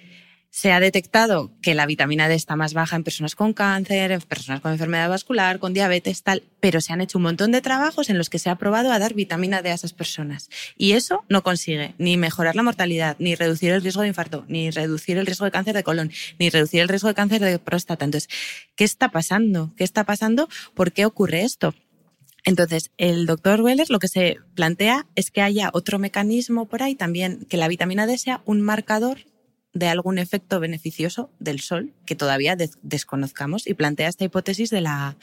se 0.54 0.70
ha 0.70 0.78
detectado 0.78 1.50
que 1.62 1.74
la 1.74 1.84
vitamina 1.84 2.28
D 2.28 2.36
está 2.36 2.54
más 2.54 2.74
baja 2.74 2.94
en 2.94 3.02
personas 3.02 3.34
con 3.34 3.54
cáncer, 3.54 4.12
en 4.12 4.20
personas 4.20 4.60
con 4.60 4.70
enfermedad 4.70 5.08
vascular, 5.08 5.58
con 5.58 5.74
diabetes, 5.74 6.22
tal, 6.22 6.44
pero 6.60 6.80
se 6.80 6.92
han 6.92 7.00
hecho 7.00 7.18
un 7.18 7.24
montón 7.24 7.50
de 7.50 7.60
trabajos 7.60 8.08
en 8.08 8.18
los 8.18 8.30
que 8.30 8.38
se 8.38 8.50
ha 8.50 8.54
probado 8.54 8.92
a 8.92 9.00
dar 9.00 9.14
vitamina 9.14 9.62
D 9.62 9.72
a 9.72 9.74
esas 9.74 9.92
personas. 9.92 10.50
Y 10.78 10.92
eso 10.92 11.24
no 11.28 11.42
consigue 11.42 11.96
ni 11.98 12.16
mejorar 12.16 12.54
la 12.54 12.62
mortalidad, 12.62 13.16
ni 13.18 13.34
reducir 13.34 13.72
el 13.72 13.82
riesgo 13.82 14.02
de 14.02 14.08
infarto, 14.08 14.44
ni 14.46 14.70
reducir 14.70 15.18
el 15.18 15.26
riesgo 15.26 15.44
de 15.44 15.50
cáncer 15.50 15.74
de 15.74 15.82
colon, 15.82 16.12
ni 16.38 16.50
reducir 16.50 16.82
el 16.82 16.88
riesgo 16.88 17.08
de 17.08 17.14
cáncer 17.14 17.40
de 17.40 17.58
próstata. 17.58 18.04
Entonces, 18.04 18.30
¿qué 18.76 18.84
está 18.84 19.10
pasando? 19.10 19.72
¿Qué 19.76 19.82
está 19.82 20.04
pasando? 20.04 20.48
¿Por 20.74 20.92
qué 20.92 21.04
ocurre 21.04 21.42
esto? 21.42 21.74
Entonces, 22.44 22.92
el 22.96 23.26
doctor 23.26 23.60
Weller 23.60 23.90
lo 23.90 23.98
que 23.98 24.06
se 24.06 24.36
plantea 24.54 25.08
es 25.16 25.32
que 25.32 25.42
haya 25.42 25.70
otro 25.72 25.98
mecanismo 25.98 26.66
por 26.66 26.84
ahí 26.84 26.94
también, 26.94 27.44
que 27.50 27.56
la 27.56 27.66
vitamina 27.66 28.06
D 28.06 28.18
sea 28.18 28.40
un 28.44 28.60
marcador 28.60 29.18
de 29.74 29.88
algún 29.88 30.18
efecto 30.18 30.60
beneficioso 30.60 31.30
del 31.38 31.60
sol 31.60 31.92
que 32.06 32.14
todavía 32.14 32.56
desconozcamos 32.82 33.66
y 33.66 33.74
plantea 33.74 34.08
esta 34.08 34.24
hipótesis 34.24 34.70
de 34.70 34.80
la, 34.80 35.16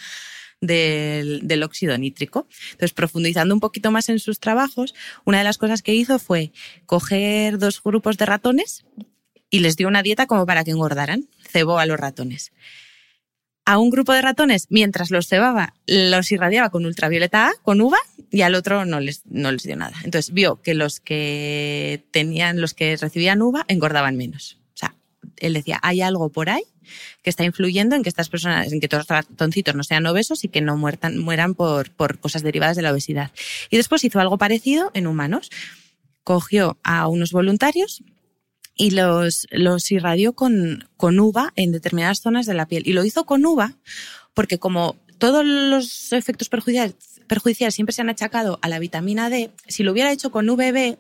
del, 0.60 1.64
óxido 1.64 1.97
nítrico. 1.97 2.47
Entonces, 2.72 2.93
profundizando 2.93 3.54
un 3.54 3.60
poquito 3.60 3.91
más 3.91 4.10
en 4.10 4.20
sus 4.20 4.39
trabajos, 4.39 4.93
una 5.26 5.39
de 5.39 5.43
las 5.43 5.58
cosas 5.58 5.82
que 5.82 5.95
hizo 5.95 6.20
fue 6.20 6.52
coger 6.86 7.58
dos 7.58 7.82
grupos 7.82 8.18
de 8.18 8.26
ratones 8.26 8.86
y 9.49 9.60
les 9.60 9.76
dio 9.76 9.88
una 9.88 10.04
dieta 10.04 10.28
como 10.28 10.45
para 10.45 10.64
que 10.64 10.72
engordaran. 10.72 11.28
Cebó 11.49 11.80
a 11.80 11.86
los 11.86 11.99
ratones 11.99 12.52
a 13.66 13.78
un 13.78 13.89
grupo 13.89 14.14
de 14.14 14.22
ratones, 14.22 14.68
mientras 14.70 15.12
los 15.12 15.28
cebaba, 15.28 15.74
los 15.86 16.32
irradiaba 16.32 16.70
con 16.70 16.86
ultravioleta 16.86 17.47
A, 17.47 17.51
con 17.64 17.82
uva, 17.82 17.97
y 18.32 18.41
al 18.41 18.55
otro 18.55 18.86
no 18.86 18.99
les, 18.99 19.22
no 19.26 19.51
les 19.51 19.64
dio 19.64 19.76
nada. 19.76 19.95
Entonces 20.03 20.34
vio 20.34 20.62
que 20.62 20.74
los 20.74 20.99
que 20.99 22.03
tenían, 22.12 22.62
los 22.62 22.74
que 22.74 22.95
recibían 22.97 23.41
uva, 23.41 23.66
engordaban 23.68 24.18
menos. 24.18 24.57
O 24.74 24.78
sea, 24.78 24.95
él 25.38 25.53
decía, 25.53 25.80
hay 25.84 26.01
algo 26.01 26.30
por 26.30 26.49
ahí 26.49 26.64
que 27.22 27.30
está 27.30 27.43
influyendo 27.43 27.95
en 27.95 28.03
que 28.03 28.09
estas 28.09 28.30
personas, 28.30 28.72
en 28.72 28.80
que 28.80 28.88
todos 28.88 29.01
los 29.09 29.09
ratoncitos 29.09 29.76
no 29.76 29.84
sean 29.84 30.05
obesos 30.05 30.43
y 30.43 30.49
que 30.49 30.62
no 30.62 30.78
mueran 30.78 31.53
por, 31.53 31.91
por 31.91 32.20
cosas 32.20 32.41
derivadas 32.41 32.76
de 32.76 32.82
la 32.82 32.91
obesidad. 32.91 33.32
Y 33.70 33.78
después 33.78 34.03
hizo 34.03 34.20
algo 34.20 34.38
parecido 34.38 34.91
en 34.93 35.07
humanos. 35.07 35.49
Cogió 36.24 36.78
a 36.84 37.07
unos 37.07 37.32
voluntarios 37.32 38.03
y 38.82 38.90
los, 38.90 39.46
irradió 39.92 40.34
con, 40.34 40.90
con 40.98 41.20
uva 41.20 41.54
en 41.56 41.72
determinadas 41.72 42.20
zonas 42.20 42.48
de 42.48 42.56
la 42.56 42.66
piel. 42.66 42.82
Y 42.88 42.94
lo 42.94 43.06
hizo 43.06 43.26
con 43.28 43.46
uva 43.46 43.76
porque 44.34 44.58
como 44.58 44.96
todos 45.20 45.46
los 45.46 46.12
efectos 46.14 46.50
perjudiciales, 46.50 46.96
perjudiciales 47.28 47.76
siempre 47.76 47.94
se 47.94 48.02
han 48.02 48.10
achacado 48.10 48.58
a 48.64 48.70
la 48.70 48.80
vitamina 48.80 49.30
D, 49.30 49.52
si 49.68 49.84
lo 49.84 49.92
hubiera 49.92 50.12
hecho 50.12 50.32
con 50.32 50.48
VB, 50.48 50.98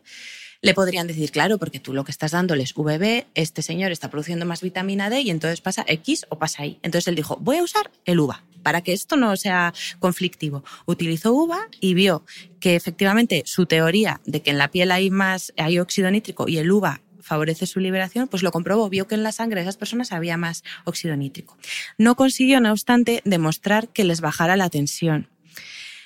le 0.61 0.73
podrían 0.75 1.07
decir, 1.07 1.31
claro, 1.31 1.57
porque 1.57 1.79
tú 1.79 1.91
lo 1.91 2.03
que 2.03 2.11
estás 2.11 2.31
dándole 2.31 2.61
es 2.61 2.75
VB, 2.75 3.25
este 3.33 3.63
señor 3.63 3.91
está 3.91 4.11
produciendo 4.11 4.45
más 4.45 4.61
vitamina 4.61 5.09
D 5.09 5.21
y 5.21 5.31
entonces 5.31 5.59
pasa 5.59 5.83
X 5.87 6.27
o 6.29 6.37
pasa 6.37 6.63
Y. 6.67 6.77
Entonces 6.83 7.07
él 7.07 7.15
dijo, 7.15 7.37
voy 7.41 7.57
a 7.57 7.63
usar 7.63 7.89
el 8.05 8.19
uva 8.19 8.43
para 8.61 8.83
que 8.83 8.93
esto 8.93 9.17
no 9.17 9.35
sea 9.37 9.73
conflictivo. 9.97 10.63
Utilizó 10.85 11.33
uva 11.33 11.67
y 11.79 11.95
vio 11.95 12.23
que 12.59 12.75
efectivamente 12.75 13.41
su 13.47 13.65
teoría 13.65 14.21
de 14.25 14.43
que 14.43 14.51
en 14.51 14.59
la 14.59 14.69
piel 14.69 14.91
hay 14.91 15.09
más, 15.09 15.51
hay 15.57 15.79
óxido 15.79 16.11
nítrico 16.11 16.47
y 16.47 16.59
el 16.59 16.71
uva 16.71 17.01
favorece 17.21 17.65
su 17.65 17.79
liberación, 17.79 18.27
pues 18.27 18.43
lo 18.43 18.51
comprobó, 18.51 18.89
vio 18.89 19.07
que 19.07 19.15
en 19.15 19.23
la 19.23 19.31
sangre 19.31 19.61
de 19.61 19.63
esas 19.63 19.77
personas 19.77 20.11
había 20.11 20.37
más 20.37 20.63
óxido 20.85 21.15
nítrico. 21.15 21.57
No 21.97 22.15
consiguió, 22.15 22.59
no 22.59 22.71
obstante, 22.71 23.21
demostrar 23.25 23.89
que 23.89 24.03
les 24.03 24.21
bajara 24.21 24.55
la 24.57 24.69
tensión. 24.69 25.29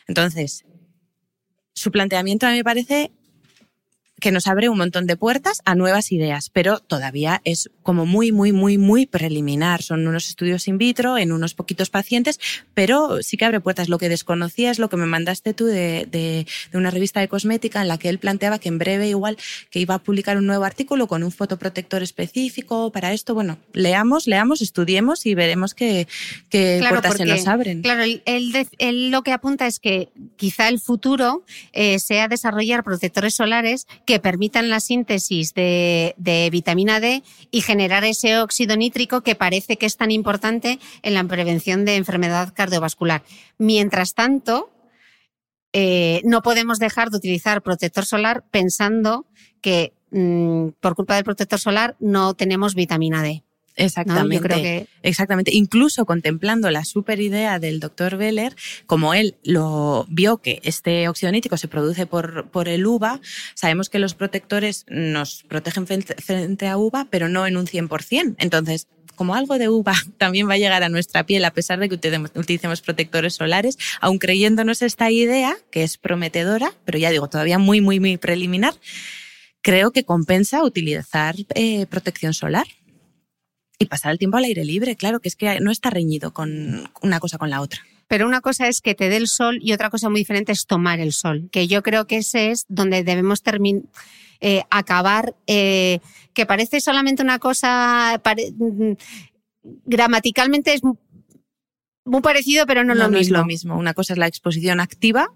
Entonces, 0.07 0.65
su 1.73 1.91
planteamiento 1.91 2.47
a 2.47 2.51
mí 2.51 2.57
me 2.57 2.63
parece 2.63 3.11
que 4.19 4.31
nos 4.31 4.47
abre 4.47 4.69
un 4.69 4.77
montón 4.77 5.07
de 5.07 5.17
puertas 5.17 5.61
a 5.65 5.75
nuevas 5.75 6.11
ideas, 6.11 6.49
pero 6.49 6.79
todavía 6.79 7.41
es 7.43 7.69
como 7.83 8.05
muy, 8.05 8.31
muy, 8.31 8.53
muy, 8.53 8.77
muy 8.77 9.05
preliminar. 9.05 9.81
Son 9.81 10.07
unos 10.07 10.29
estudios 10.29 10.67
in 10.67 10.77
vitro 10.77 11.17
en 11.17 11.31
unos 11.31 11.53
poquitos 11.53 11.89
pacientes, 11.89 12.39
pero 12.73 13.21
sí 13.21 13.35
que 13.35 13.45
abre 13.45 13.59
puertas. 13.59 13.89
Lo 13.89 13.97
que 13.97 14.09
desconocía 14.09 14.71
es 14.71 14.79
lo 14.79 14.89
que 14.89 14.97
me 14.97 15.05
mandaste 15.05 15.53
tú 15.53 15.65
de, 15.65 16.07
de, 16.09 16.47
una 16.73 16.91
revista 16.91 17.19
de 17.19 17.27
cosmética 17.27 17.81
en 17.81 17.89
la 17.89 17.97
que 17.97 18.09
él 18.09 18.19
planteaba 18.19 18.57
que 18.59 18.69
en 18.69 18.77
breve 18.77 19.09
igual 19.09 19.37
que 19.69 19.79
iba 19.79 19.95
a 19.95 19.99
publicar 19.99 20.37
un 20.37 20.47
nuevo 20.47 20.63
artículo 20.63 21.07
con 21.07 21.23
un 21.23 21.31
fotoprotector 21.31 22.01
específico 22.01 22.91
para 22.91 23.11
esto. 23.11 23.33
Bueno, 23.33 23.57
leamos, 23.73 24.27
leamos, 24.27 24.61
estudiemos 24.61 25.25
y 25.25 25.35
veremos 25.35 25.73
qué, 25.73 26.07
qué 26.49 26.83
puertas 26.87 27.17
se 27.17 27.25
nos 27.25 27.47
abren. 27.47 27.81
Claro, 27.81 28.03
él, 28.25 29.11
lo 29.11 29.23
que 29.23 29.33
apunta 29.33 29.67
es 29.67 29.79
que 29.79 30.09
quizá 30.37 30.69
el 30.69 30.79
futuro 30.79 31.43
eh, 31.73 31.99
sea 31.99 32.29
desarrollar 32.29 32.83
protectores 32.83 33.35
solares 33.35 33.87
que 34.05 34.19
permitan 34.19 34.69
la 34.69 34.79
síntesis 34.79 35.53
de, 35.53 36.49
vitamina 36.51 36.99
D 36.99 37.23
y 37.51 37.61
generar 37.61 38.03
ese 38.03 38.39
óxido 38.39 38.75
nítrico 38.75 39.21
que 39.21 39.35
parece 39.35 39.77
que 39.77 39.85
es 39.85 39.97
tan 39.97 40.11
importante 40.11 40.79
en 41.01 41.13
la 41.13 41.23
prevención 41.23 41.85
de 41.85 41.95
enfermedad 41.95 42.53
cardiovascular. 42.53 43.23
Mientras 43.57 44.13
tanto, 44.13 44.71
eh, 45.73 46.21
no 46.23 46.41
podemos 46.41 46.79
dejar 46.79 47.09
de 47.09 47.17
utilizar 47.17 47.61
protector 47.61 48.05
solar 48.05 48.43
pensando 48.51 49.25
que 49.61 49.93
mm, 50.11 50.69
por 50.79 50.95
culpa 50.95 51.15
del 51.15 51.23
protector 51.23 51.59
solar 51.59 51.95
no 51.99 52.33
tenemos 52.33 52.75
vitamina 52.75 53.23
D. 53.23 53.44
Exactamente. 53.75 54.87
Exactamente. 55.03 55.51
Incluso 55.53 56.05
contemplando 56.05 56.71
la 56.71 56.85
super 56.85 57.19
idea 57.19 57.59
del 57.59 57.79
doctor 57.79 58.17
Beller, 58.17 58.55
como 58.85 59.13
él 59.13 59.35
lo 59.43 60.05
vio 60.09 60.37
que 60.37 60.59
este 60.63 61.07
óxido 61.07 61.31
nítrico 61.31 61.57
se 61.57 61.67
produce 61.67 62.05
por, 62.05 62.49
por 62.49 62.69
el 62.69 62.85
uva, 62.85 63.19
sabemos 63.53 63.89
que 63.89 63.99
los 63.99 64.15
protectores 64.15 64.85
nos 64.87 65.43
protegen 65.43 65.85
frente 65.87 66.67
a 66.67 66.77
uva, 66.77 67.07
pero 67.09 67.27
no 67.29 67.45
en 67.47 67.57
un 67.57 67.67
100%. 67.67 68.35
Entonces, 68.39 68.87
como 69.15 69.35
algo 69.35 69.57
de 69.57 69.69
uva 69.69 69.93
también 70.17 70.47
va 70.47 70.53
a 70.53 70.57
llegar 70.57 70.83
a 70.83 70.89
nuestra 70.89 71.25
piel 71.25 71.43
a 71.45 71.51
pesar 71.51 71.79
de 71.79 71.89
que 71.89 71.95
utilicemos 71.95 72.81
protectores 72.81 73.35
solares, 73.35 73.77
aun 73.99 74.19
creyéndonos 74.19 74.81
esta 74.81 75.09
idea, 75.11 75.55
que 75.71 75.83
es 75.83 75.97
prometedora, 75.97 76.71
pero 76.85 76.97
ya 76.97 77.09
digo, 77.09 77.27
todavía 77.27 77.57
muy, 77.57 77.81
muy, 77.81 77.99
muy 77.99 78.17
preliminar, 78.17 78.73
creo 79.61 79.91
que 79.91 80.03
compensa 80.03 80.63
utilizar 80.63 81.35
eh, 81.55 81.85
protección 81.87 82.33
solar 82.33 82.67
y 83.77 83.85
pasar 83.85 84.11
el 84.11 84.19
tiempo 84.19 84.37
al 84.37 84.45
aire 84.45 84.65
libre, 84.65 84.95
claro, 84.95 85.19
que 85.19 85.29
es 85.29 85.35
que 85.35 85.59
no 85.59 85.71
está 85.71 85.89
reñido 85.89 86.33
con 86.33 86.89
una 87.01 87.19
cosa 87.19 87.37
con 87.37 87.49
la 87.49 87.61
otra. 87.61 87.81
Pero 88.07 88.27
una 88.27 88.41
cosa 88.41 88.67
es 88.67 88.81
que 88.81 88.95
te 88.95 89.09
dé 89.09 89.17
el 89.17 89.27
sol 89.27 89.59
y 89.61 89.73
otra 89.73 89.89
cosa 89.89 90.09
muy 90.09 90.21
diferente 90.21 90.51
es 90.51 90.67
tomar 90.67 90.99
el 90.99 91.11
sol, 91.11 91.49
que 91.51 91.67
yo 91.67 91.81
creo 91.81 92.05
que 92.05 92.17
ese 92.17 92.51
es 92.51 92.65
donde 92.69 93.03
debemos 93.03 93.41
terminar. 93.41 93.83
Eh, 94.41 94.63
acabar, 94.69 95.33
eh, 95.47 95.99
que 96.33 96.45
parece 96.45 96.81
solamente 96.81 97.23
una 97.23 97.39
cosa, 97.39 98.21
mm, 98.23 98.91
gramaticalmente 99.85 100.73
es 100.73 100.81
muy 102.03 102.21
parecido, 102.21 102.67
pero 102.67 102.83
no, 102.83 102.93
lo 102.93 103.09
mismo. 103.09 103.19
es 103.19 103.29
lo 103.29 103.45
mismo. 103.45 103.77
Una 103.77 103.93
cosa 103.93 104.13
es 104.13 104.19
la 104.19 104.27
exposición 104.27 104.81
activa, 104.81 105.29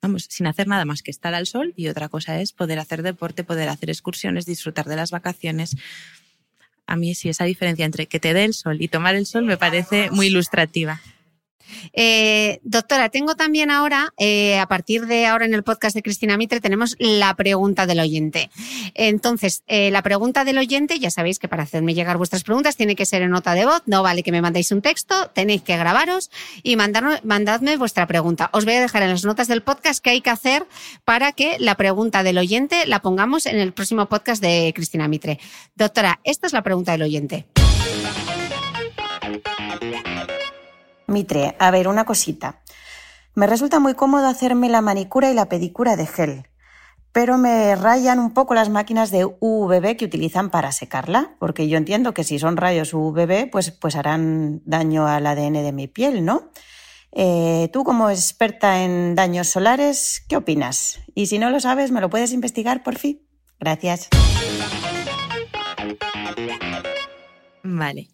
vamos, 0.00 0.26
sin 0.30 0.46
hacer 0.46 0.68
nada 0.68 0.84
más 0.84 1.02
que 1.02 1.10
estar 1.10 1.34
al 1.34 1.46
sol, 1.46 1.74
y 1.76 1.88
otra 1.88 2.08
cosa 2.08 2.40
es 2.40 2.52
poder 2.52 2.78
hacer 2.78 3.02
deporte, 3.02 3.44
poder 3.44 3.68
hacer 3.68 3.90
excursiones, 3.90 4.46
disfrutar 4.46 4.86
de 4.86 4.96
las 4.96 5.10
vacaciones 5.10 5.76
a 6.90 6.96
mí 6.96 7.14
sí 7.14 7.28
esa 7.28 7.44
diferencia 7.44 7.84
entre 7.86 8.06
que 8.06 8.18
te 8.18 8.34
dé 8.34 8.44
el 8.44 8.52
sol 8.52 8.82
y 8.82 8.88
tomar 8.88 9.14
el 9.14 9.24
sol 9.24 9.44
me 9.44 9.56
parece 9.56 10.10
muy 10.10 10.26
ilustrativa. 10.26 11.00
Eh, 11.92 12.60
doctora, 12.62 13.08
tengo 13.08 13.34
también 13.34 13.70
ahora, 13.70 14.12
eh, 14.18 14.58
a 14.58 14.66
partir 14.66 15.06
de 15.06 15.26
ahora 15.26 15.44
en 15.44 15.54
el 15.54 15.62
podcast 15.62 15.94
de 15.94 16.02
Cristina 16.02 16.36
Mitre, 16.36 16.60
tenemos 16.60 16.96
la 16.98 17.34
pregunta 17.34 17.86
del 17.86 18.00
oyente. 18.00 18.50
Entonces, 18.94 19.62
eh, 19.66 19.90
la 19.90 20.02
pregunta 20.02 20.44
del 20.44 20.58
oyente, 20.58 20.98
ya 20.98 21.10
sabéis 21.10 21.38
que 21.38 21.48
para 21.48 21.62
hacerme 21.62 21.94
llegar 21.94 22.16
vuestras 22.16 22.44
preguntas 22.44 22.76
tiene 22.76 22.96
que 22.96 23.06
ser 23.06 23.22
en 23.22 23.30
nota 23.30 23.54
de 23.54 23.66
voz, 23.66 23.82
no 23.86 24.02
vale 24.02 24.22
que 24.22 24.32
me 24.32 24.42
mandéis 24.42 24.70
un 24.72 24.82
texto, 24.82 25.30
tenéis 25.34 25.62
que 25.62 25.76
grabaros 25.76 26.30
y 26.62 26.76
mandadme 26.76 27.76
vuestra 27.76 28.06
pregunta. 28.06 28.50
Os 28.52 28.64
voy 28.64 28.74
a 28.74 28.80
dejar 28.80 29.02
en 29.02 29.10
las 29.10 29.24
notas 29.24 29.48
del 29.48 29.62
podcast 29.62 30.02
qué 30.02 30.10
hay 30.10 30.20
que 30.20 30.30
hacer 30.30 30.66
para 31.04 31.32
que 31.32 31.56
la 31.58 31.76
pregunta 31.76 32.22
del 32.22 32.38
oyente 32.38 32.86
la 32.86 33.00
pongamos 33.00 33.46
en 33.46 33.58
el 33.58 33.72
próximo 33.72 34.06
podcast 34.06 34.42
de 34.42 34.72
Cristina 34.74 35.08
Mitre. 35.08 35.38
Doctora, 35.74 36.20
esta 36.24 36.46
es 36.46 36.52
la 36.52 36.62
pregunta 36.62 36.92
del 36.92 37.02
oyente. 37.02 37.46
Mitre, 41.10 41.56
a 41.58 41.72
ver, 41.72 41.88
una 41.88 42.04
cosita. 42.04 42.60
Me 43.34 43.48
resulta 43.48 43.80
muy 43.80 43.94
cómodo 43.94 44.28
hacerme 44.28 44.68
la 44.68 44.80
manicura 44.80 45.28
y 45.30 45.34
la 45.34 45.48
pedicura 45.48 45.96
de 45.96 46.06
gel, 46.06 46.46
pero 47.10 47.36
me 47.36 47.74
rayan 47.74 48.20
un 48.20 48.32
poco 48.32 48.54
las 48.54 48.68
máquinas 48.68 49.10
de 49.10 49.24
UVB 49.24 49.96
que 49.96 50.04
utilizan 50.04 50.50
para 50.50 50.70
secarla, 50.70 51.34
porque 51.40 51.68
yo 51.68 51.78
entiendo 51.78 52.14
que 52.14 52.22
si 52.22 52.38
son 52.38 52.56
rayos 52.56 52.94
UVB, 52.94 53.50
pues, 53.50 53.72
pues 53.72 53.96
harán 53.96 54.62
daño 54.64 55.08
al 55.08 55.26
ADN 55.26 55.64
de 55.64 55.72
mi 55.72 55.88
piel, 55.88 56.24
¿no? 56.24 56.50
Eh, 57.10 57.68
tú, 57.72 57.82
como 57.82 58.08
experta 58.08 58.84
en 58.84 59.16
daños 59.16 59.48
solares, 59.48 60.24
¿qué 60.28 60.36
opinas? 60.36 61.00
Y 61.16 61.26
si 61.26 61.40
no 61.40 61.50
lo 61.50 61.58
sabes, 61.58 61.90
¿me 61.90 62.00
lo 62.00 62.08
puedes 62.08 62.32
investigar 62.32 62.84
por 62.84 62.96
fin? 62.98 63.20
Gracias. 63.58 64.08
Vale. 67.64 68.08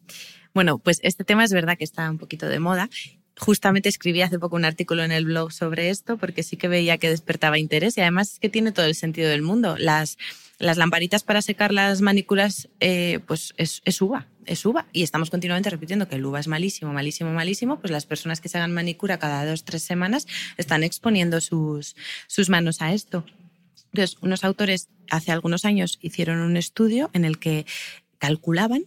Bueno, 0.56 0.78
pues 0.78 1.00
este 1.02 1.22
tema 1.22 1.44
es 1.44 1.52
verdad 1.52 1.76
que 1.76 1.84
está 1.84 2.10
un 2.10 2.16
poquito 2.16 2.48
de 2.48 2.60
moda. 2.60 2.88
Justamente 3.36 3.90
escribí 3.90 4.22
hace 4.22 4.38
poco 4.38 4.56
un 4.56 4.64
artículo 4.64 5.04
en 5.04 5.12
el 5.12 5.26
blog 5.26 5.52
sobre 5.52 5.90
esto 5.90 6.16
porque 6.16 6.42
sí 6.42 6.56
que 6.56 6.66
veía 6.66 6.96
que 6.96 7.10
despertaba 7.10 7.58
interés 7.58 7.98
y 7.98 8.00
además 8.00 8.32
es 8.32 8.38
que 8.38 8.48
tiene 8.48 8.72
todo 8.72 8.86
el 8.86 8.94
sentido 8.94 9.28
del 9.28 9.42
mundo. 9.42 9.76
Las, 9.76 10.16
lamparitas 10.58 11.24
para 11.24 11.42
secar 11.42 11.74
las 11.74 12.00
manículas, 12.00 12.70
eh, 12.80 13.20
pues 13.26 13.52
es, 13.58 13.82
es 13.84 14.00
uva, 14.00 14.28
es 14.46 14.64
uva. 14.64 14.86
Y 14.94 15.02
estamos 15.02 15.28
continuamente 15.28 15.68
repitiendo 15.68 16.08
que 16.08 16.16
el 16.16 16.24
uva 16.24 16.40
es 16.40 16.48
malísimo, 16.48 16.90
malísimo, 16.90 17.34
malísimo. 17.34 17.78
Pues 17.78 17.90
las 17.90 18.06
personas 18.06 18.40
que 18.40 18.48
se 18.48 18.56
hagan 18.56 18.72
manicura 18.72 19.18
cada 19.18 19.44
dos, 19.44 19.62
tres 19.62 19.82
semanas 19.82 20.26
están 20.56 20.84
exponiendo 20.84 21.42
sus, 21.42 21.96
sus 22.28 22.48
manos 22.48 22.80
a 22.80 22.94
esto. 22.94 23.26
Entonces, 23.92 24.16
unos 24.22 24.42
autores 24.42 24.88
hace 25.10 25.32
algunos 25.32 25.66
años 25.66 25.98
hicieron 26.00 26.38
un 26.38 26.56
estudio 26.56 27.10
en 27.12 27.26
el 27.26 27.38
que 27.38 27.66
calculaban 28.18 28.86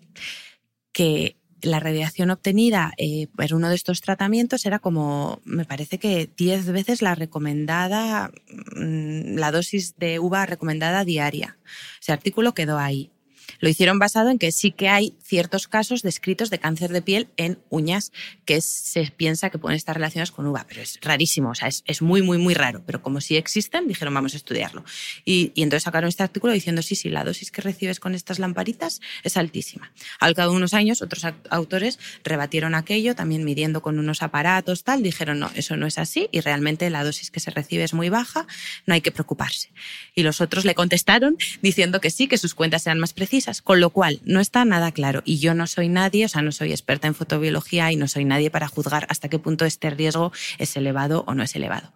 que 0.91 1.39
la 1.61 1.80
radiación 1.80 2.30
obtenida 2.30 2.91
eh, 2.98 3.27
por 3.36 3.53
uno 3.53 3.69
de 3.69 3.76
estos 3.76 4.02
tratamientos 4.02 4.65
era 4.65 4.80
como, 4.80 5.41
me 5.44 5.65
parece 5.65 5.98
que 5.98 6.30
10 6.38 6.72
veces 6.72 7.02
la 7.02 7.15
recomendada, 7.15 8.31
mm, 8.76 9.36
la 9.36 9.52
dosis 9.52 9.95
de 9.98 10.19
uva 10.19 10.45
recomendada 10.45 11.06
diaria. 11.06 11.57
Ese 12.02 12.11
artículo 12.11 12.53
quedó 12.53 12.77
ahí. 12.77 13.11
Lo 13.59 13.69
hicieron 13.69 13.99
basado 13.99 14.30
en 14.30 14.39
que 14.39 14.51
sí 14.51 14.71
que 14.71 14.89
hay 14.89 15.15
ciertos 15.23 15.67
casos 15.67 16.01
descritos 16.01 16.49
de 16.49 16.59
cáncer 16.59 16.91
de 16.91 17.01
piel 17.01 17.27
en 17.38 17.59
uñas 17.69 18.11
que 18.45 18.61
se 18.61 19.11
piensa 19.15 19.49
que 19.49 19.57
pueden 19.57 19.76
estar 19.76 19.95
relacionados 19.95 20.31
con 20.31 20.45
uva, 20.47 20.65
pero 20.67 20.81
es 20.81 20.99
rarísimo, 21.01 21.49
o 21.49 21.55
sea, 21.55 21.67
es, 21.67 22.01
muy, 22.01 22.21
muy, 22.21 22.38
muy 22.38 22.53
raro. 22.53 22.84
Pero 22.85 23.01
como 23.01 23.21
sí 23.21 23.35
existen, 23.38 23.88
dijeron 23.88 24.13
vamos 24.13 24.34
a 24.34 24.38
estudiarlo. 24.38 24.84
Y, 25.26 25.51
entonces 25.55 25.84
sacaron 25.84 26.07
este 26.07 26.23
artículo 26.23 26.53
diciendo 26.53 26.81
sí, 26.81 26.95
sí, 26.95 27.09
la 27.09 27.23
dosis 27.23 27.51
que 27.51 27.61
recibes 27.61 27.99
con 27.99 28.15
estas 28.15 28.39
lamparitas 28.39 29.01
es 29.23 29.38
altísima. 29.38 29.91
Al 30.19 30.34
cabo 30.35 30.51
de 30.51 30.57
unos 30.57 30.73
años, 30.73 31.01
otros 31.01 31.26
autores 31.49 31.99
rebatieron 32.23 32.76
aquello, 32.76 33.15
también 33.15 33.43
midiendo 33.43 33.81
con 33.81 33.99
unos 33.99 34.21
aparatos, 34.23 34.84
tal, 34.84 35.03
dijeron 35.03 35.39
no, 35.39 35.51
eso 35.55 35.77
no 35.77 35.88
es 35.88 35.97
así 35.97 36.30
y 36.31 36.41
realmente 36.41 36.89
la 36.89 37.03
dosis 37.03 37.31
que 37.31 37.39
se 37.39 37.51
recibe 37.51 37.84
es 37.84 37.93
muy 37.93 38.09
baja, 38.09 38.47
no 38.85 38.93
hay 38.93 39.01
que 39.01 39.11
preocuparse. 39.11 39.71
Y 40.15 40.23
los 40.23 40.41
otros 40.41 40.65
le 40.65 40.76
contestaron 40.76 41.38
diciendo 41.61 42.01
que 42.01 42.09
sí, 42.09 42.27
que 42.27 42.38
sus 42.38 42.55
cuentas 42.55 42.84
sean 42.84 42.99
más 42.99 43.13
precisas 43.13 43.39
con 43.64 43.80
lo 43.80 43.90
cual 43.90 44.20
no 44.24 44.40
está 44.40 44.66
nada 44.66 44.91
claro. 44.91 45.22
Y 45.26 45.40
yo 45.40 45.53
no 45.53 45.68
soy 45.68 45.90
nadie, 45.90 46.26
o 46.26 46.30
sea, 46.30 46.41
no 46.41 46.52
soy 46.52 46.72
experta 46.72 47.07
en 47.07 47.16
fotobiología 47.16 47.91
y 47.91 47.95
no 47.95 48.07
soy 48.07 48.26
nadie 48.26 48.49
para 48.49 48.68
juzgar 48.68 49.06
hasta 49.10 49.30
qué 49.30 49.40
punto 49.40 49.66
este 49.66 49.90
riesgo 49.90 50.32
es 50.57 50.76
elevado 50.76 51.24
o 51.28 51.34
no 51.34 51.44
es 51.44 51.56
elevado. 51.56 51.94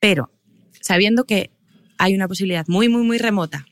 Pero 0.00 0.30
sabiendo 0.80 1.24
que 1.24 1.50
hay 1.98 2.14
una 2.14 2.28
posibilidad 2.28 2.66
muy, 2.68 2.88
muy, 2.88 3.02
muy 3.02 3.18
remota 3.18 3.66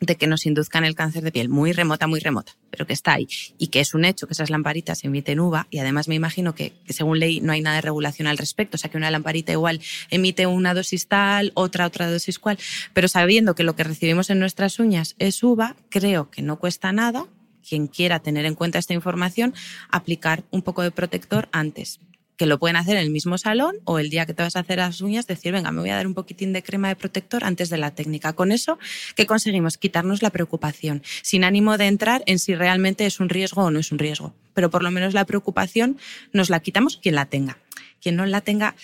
de 0.00 0.16
que 0.16 0.26
nos 0.26 0.46
induzcan 0.46 0.84
el 0.84 0.94
cáncer 0.94 1.22
de 1.22 1.32
piel, 1.32 1.48
muy 1.48 1.72
remota, 1.72 2.06
muy 2.06 2.20
remota, 2.20 2.56
pero 2.70 2.86
que 2.86 2.92
está 2.92 3.14
ahí, 3.14 3.28
y 3.58 3.68
que 3.68 3.80
es 3.80 3.94
un 3.94 4.04
hecho 4.04 4.26
que 4.26 4.32
esas 4.32 4.50
lamparitas 4.50 5.04
emiten 5.04 5.40
uva, 5.40 5.66
y 5.70 5.78
además 5.78 6.08
me 6.08 6.14
imagino 6.14 6.54
que, 6.54 6.72
según 6.88 7.18
ley 7.18 7.40
no 7.40 7.52
hay 7.52 7.60
nada 7.60 7.76
de 7.76 7.82
regulación 7.82 8.28
al 8.28 8.38
respecto, 8.38 8.76
o 8.76 8.78
sea 8.78 8.90
que 8.90 8.96
una 8.96 9.10
lamparita 9.10 9.52
igual 9.52 9.80
emite 10.10 10.46
una 10.46 10.74
dosis 10.74 11.08
tal, 11.08 11.52
otra 11.54 11.86
otra 11.86 12.10
dosis 12.10 12.38
cual, 12.38 12.58
pero 12.92 13.08
sabiendo 13.08 13.54
que 13.54 13.64
lo 13.64 13.74
que 13.74 13.84
recibimos 13.84 14.30
en 14.30 14.38
nuestras 14.38 14.78
uñas 14.78 15.14
es 15.18 15.42
uva, 15.42 15.76
creo 15.88 16.30
que 16.30 16.42
no 16.42 16.58
cuesta 16.58 16.92
nada, 16.92 17.26
quien 17.68 17.86
quiera 17.86 18.20
tener 18.20 18.46
en 18.46 18.54
cuenta 18.54 18.78
esta 18.78 18.94
información, 18.94 19.54
aplicar 19.90 20.44
un 20.50 20.62
poco 20.62 20.82
de 20.82 20.90
protector 20.90 21.48
antes 21.52 22.00
que 22.38 22.46
lo 22.46 22.58
pueden 22.58 22.76
hacer 22.76 22.96
en 22.96 23.02
el 23.02 23.10
mismo 23.10 23.36
salón 23.36 23.76
o 23.84 23.98
el 23.98 24.10
día 24.10 24.24
que 24.24 24.32
te 24.32 24.44
vas 24.44 24.54
a 24.54 24.60
hacer 24.60 24.78
las 24.78 25.00
uñas, 25.00 25.26
decir, 25.26 25.52
venga, 25.52 25.72
me 25.72 25.80
voy 25.80 25.90
a 25.90 25.96
dar 25.96 26.06
un 26.06 26.14
poquitín 26.14 26.52
de 26.52 26.62
crema 26.62 26.88
de 26.88 26.94
protector 26.94 27.42
antes 27.44 27.68
de 27.68 27.78
la 27.78 27.90
técnica. 27.90 28.32
Con 28.32 28.52
eso, 28.52 28.78
¿qué 29.16 29.26
conseguimos? 29.26 29.76
Quitarnos 29.76 30.22
la 30.22 30.30
preocupación, 30.30 31.02
sin 31.22 31.42
ánimo 31.42 31.76
de 31.76 31.88
entrar 31.88 32.22
en 32.26 32.38
si 32.38 32.54
realmente 32.54 33.04
es 33.06 33.18
un 33.18 33.28
riesgo 33.28 33.64
o 33.64 33.70
no 33.72 33.80
es 33.80 33.90
un 33.90 33.98
riesgo. 33.98 34.34
Pero 34.54 34.70
por 34.70 34.84
lo 34.84 34.92
menos 34.92 35.14
la 35.14 35.26
preocupación 35.26 35.98
nos 36.32 36.48
la 36.48 36.60
quitamos 36.60 36.96
quien 36.96 37.16
la 37.16 37.26
tenga. 37.26 37.58
Quien 38.00 38.14
no 38.14 38.24
la 38.24 38.40
tenga, 38.40 38.76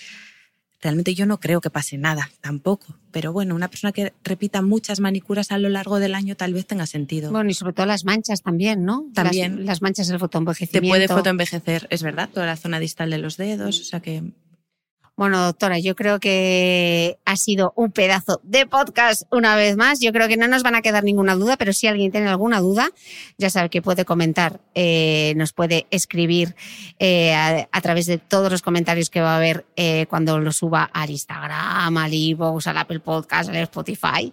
Realmente 0.85 1.15
yo 1.15 1.25
no 1.25 1.41
creo 1.41 1.63
que 1.63 1.71
pase 1.71 1.97
nada, 1.97 2.31
tampoco. 2.43 2.99
Pero 3.11 3.33
bueno, 3.33 3.55
una 3.55 3.69
persona 3.69 3.91
que 3.91 4.13
repita 4.23 4.61
muchas 4.61 5.01
manicuras 5.01 5.51
a 5.51 5.57
lo 5.57 5.71
largo 5.71 5.99
del 5.99 6.15
año 6.15 6.37
tal 6.37 6.53
vez 6.53 6.67
tenga 6.67 6.85
sentido. 6.85 7.31
Bueno, 7.31 7.49
y 7.49 7.55
sobre 7.55 7.73
todo 7.73 7.87
las 7.87 8.05
manchas 8.05 8.43
también, 8.43 8.85
¿no? 8.85 9.07
También. 9.15 9.65
Las, 9.65 9.81
manchas 9.81 10.09
del 10.09 10.19
fotoenvejecimiento. 10.19 10.83
Te 10.83 11.07
puede 11.07 11.09
fotoenvejecer, 11.09 11.87
es 11.89 12.03
verdad, 12.03 12.29
toda 12.29 12.45
la 12.45 12.57
zona 12.57 12.79
distal 12.81 13.09
de 13.09 13.17
los 13.17 13.39
dedos, 13.39 13.81
o 13.81 13.85
sea 13.85 14.01
que 14.01 14.25
bueno, 15.17 15.41
doctora, 15.45 15.79
yo 15.79 15.95
creo 15.95 16.19
que 16.19 17.19
ha 17.25 17.37
sido 17.37 17.73
un 17.77 17.93
pedazo 17.93 18.41
de 18.43 18.67
podcast 18.67 19.23
una 19.31 19.55
vez 19.55 19.77
más. 19.77 20.01
Yo 20.01 20.13
creo 20.13 20.27
que 20.27 20.37
no 20.37 20.49
nos 20.49 20.65
van 20.65 20.75
a 20.75 20.83
quedar 20.83 21.05
ninguna 21.05 21.37
duda, 21.37 21.57
pero 21.57 21.73
si 21.73 21.87
alguien 21.87 22.11
tiene 22.11 22.29
alguna 22.29 22.59
duda, 22.59 22.91
ya 23.39 23.49
sabe 23.49 23.71
que 23.71 23.81
puede 23.81 24.05
comentar, 24.05 24.61
eh, 24.75 25.33
nos 25.37 25.53
puede 25.53 25.87
escribir 25.91 26.57
eh, 26.99 27.33
a, 27.33 27.81
través 27.81 28.07
de 28.07 28.19
todos 28.19 28.51
los 28.51 28.61
comentarios 28.61 29.09
que 29.09 29.21
va 29.21 29.35
a 29.35 29.37
haber 29.37 29.65
eh, 29.77 30.07
cuando 30.11 30.41
lo 30.41 30.51
suba 30.51 30.91
al 30.93 31.11
Instagram, 31.11 31.97
al 31.97 32.13
iVoox, 32.13 32.67
al 32.67 32.79
Apple 32.79 32.99
Podcast, 32.99 33.51
al 33.51 33.57
Spotify. 33.57 34.33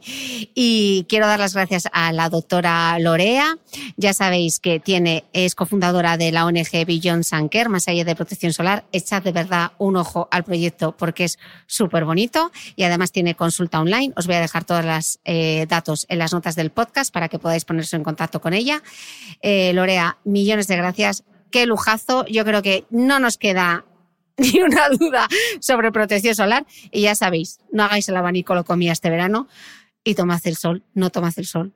Y 0.56 1.06
quiero 1.08 1.28
dar 1.28 1.40
las 1.40 1.54
gracias 1.54 1.90
a 1.94 2.12
la 2.12 2.30
doctora 2.30 2.98
Lorea. 2.98 3.56
Ya 3.98 4.14
sabéis 4.16 4.60
que 4.60 4.80
tiene, 4.80 5.26
es 5.34 5.54
cofundadora 5.54 6.18
de 6.18 6.32
la 6.32 6.48
ONG 6.48 6.86
Beyond 6.88 7.24
Sanker, 7.24 7.70
más 7.70 7.88
allá 7.88 8.04
de 8.04 8.16
protección 8.16 8.52
solar. 8.52 8.84
Echad 8.92 9.22
de 9.22 9.32
verdad 9.32 9.74
un 9.78 9.96
ojo 9.96 10.28
al 10.32 10.44
proyecto 10.44 10.71
porque 10.72 11.26
es 11.26 11.40
súper 11.68 12.06
bonito 12.06 12.52
y 12.76 12.84
además 12.84 13.12
tiene 13.12 13.36
consulta 13.36 13.80
online. 13.80 14.14
Os 14.16 14.28
voy 14.28 14.36
a 14.36 14.42
dejar 14.42 14.66
todos 14.66 14.84
los 14.86 15.20
eh, 15.26 15.66
datos 15.68 16.06
en 16.10 16.20
las 16.20 16.34
notas 16.34 16.56
del 16.56 16.72
podcast 16.72 17.14
para 17.14 17.30
que 17.30 17.40
podáis 17.40 17.66
ponerse 17.66 17.96
en 17.96 18.04
contacto 18.04 18.42
con 18.42 18.54
ella. 18.54 18.82
Eh, 19.42 19.74
Lorea, 19.74 20.18
millones 20.24 20.68
de 20.68 20.78
gracias. 20.78 21.24
Qué 21.52 21.66
lujazo. 21.66 22.26
Yo 22.28 22.46
creo 22.46 22.62
que 22.62 22.86
no 22.90 23.20
nos 23.20 23.38
queda 23.38 23.86
ni 24.38 24.62
una 24.62 24.90
duda 24.90 25.28
sobre 25.60 25.92
protección 25.92 26.36
solar. 26.36 26.66
Y 26.92 27.02
ya 27.02 27.16
sabéis, 27.16 27.60
no 27.72 27.84
hagáis 27.84 28.08
el 28.10 28.18
abanico 28.18 28.56
lo 28.56 28.64
comía 28.64 28.94
este 28.94 29.10
verano 29.10 29.48
y 30.04 30.16
tomad 30.16 30.42
el 30.46 30.56
sol, 30.56 30.84
no 30.94 31.10
tomad 31.10 31.34
el 31.38 31.46
sol. 31.46 31.74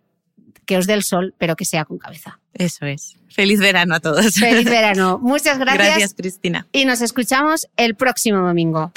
Que 0.65 0.77
os 0.77 0.87
dé 0.87 0.93
el 0.93 1.03
sol, 1.03 1.33
pero 1.37 1.55
que 1.55 1.65
sea 1.65 1.85
con 1.85 1.97
cabeza. 1.97 2.39
Eso 2.53 2.85
es. 2.85 3.15
Feliz 3.29 3.59
verano 3.59 3.95
a 3.95 3.99
todos. 3.99 4.35
Feliz 4.35 4.65
verano. 4.69 5.19
Muchas 5.21 5.59
gracias. 5.59 5.87
Gracias, 5.87 6.13
Cristina. 6.13 6.67
Y 6.71 6.85
nos 6.85 7.01
escuchamos 7.01 7.67
el 7.77 7.95
próximo 7.95 8.39
domingo. 8.39 8.91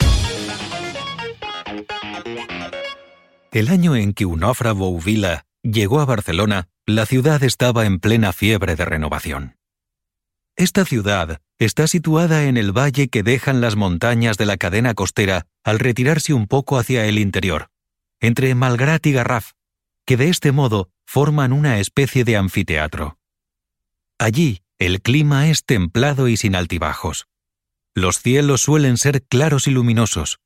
El 3.51 3.69
año 3.69 3.95
en 3.95 4.13
que 4.13 4.25
Unofra 4.25 4.73
Bouvila 4.73 5.45
llegó 5.63 6.01
a 6.01 6.05
Barcelona, 6.05 6.67
la 6.85 7.05
ciudad 7.05 7.41
estaba 7.41 7.85
en 7.85 7.99
plena 7.99 8.33
fiebre 8.33 8.75
de 8.75 8.83
renovación. 8.83 9.55
Esta 10.57 10.85
ciudad 10.85 11.41
está 11.59 11.87
situada 11.87 12.45
en 12.45 12.55
el 12.55 12.71
valle 12.71 13.09
que 13.09 13.23
dejan 13.23 13.59
las 13.59 13.75
montañas 13.75 14.37
de 14.37 14.45
la 14.45 14.55
cadena 14.55 14.93
costera 14.93 15.47
al 15.63 15.79
retirarse 15.79 16.33
un 16.33 16.47
poco 16.47 16.77
hacia 16.77 17.05
el 17.05 17.19
interior, 17.19 17.69
entre 18.21 18.55
Malgrat 18.55 19.05
y 19.05 19.11
Garraf, 19.11 19.51
que 20.05 20.15
de 20.15 20.29
este 20.29 20.53
modo 20.53 20.89
forman 21.05 21.51
una 21.51 21.79
especie 21.79 22.23
de 22.23 22.37
anfiteatro. 22.37 23.17
Allí 24.17 24.61
el 24.79 25.01
clima 25.01 25.49
es 25.49 25.65
templado 25.65 26.27
y 26.29 26.37
sin 26.37 26.55
altibajos. 26.55 27.27
Los 27.93 28.19
cielos 28.19 28.61
suelen 28.61 28.97
ser 28.97 29.23
claros 29.23 29.67
y 29.67 29.71
luminosos, 29.71 30.39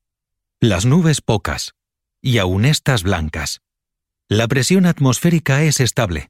las 0.59 0.85
nubes 0.85 1.21
pocas, 1.21 1.75
y 2.21 2.39
aun 2.39 2.65
estas 2.65 3.03
blancas. 3.03 3.61
La 4.27 4.47
presión 4.47 4.85
atmosférica 4.85 5.63
es 5.63 5.79
estable. 5.79 6.29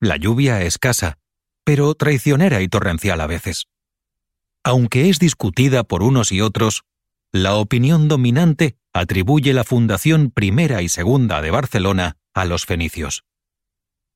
La 0.00 0.16
lluvia 0.16 0.62
escasa, 0.62 1.18
pero 1.68 1.94
traicionera 1.94 2.62
y 2.62 2.68
torrencial 2.68 3.20
a 3.20 3.26
veces. 3.26 3.68
Aunque 4.64 5.10
es 5.10 5.18
discutida 5.18 5.84
por 5.84 6.02
unos 6.02 6.32
y 6.32 6.40
otros, 6.40 6.84
la 7.30 7.56
opinión 7.56 8.08
dominante 8.08 8.78
atribuye 8.94 9.52
la 9.52 9.64
fundación 9.64 10.30
primera 10.30 10.80
y 10.80 10.88
segunda 10.88 11.42
de 11.42 11.50
Barcelona 11.50 12.16
a 12.32 12.46
los 12.46 12.64
fenicios. 12.64 13.24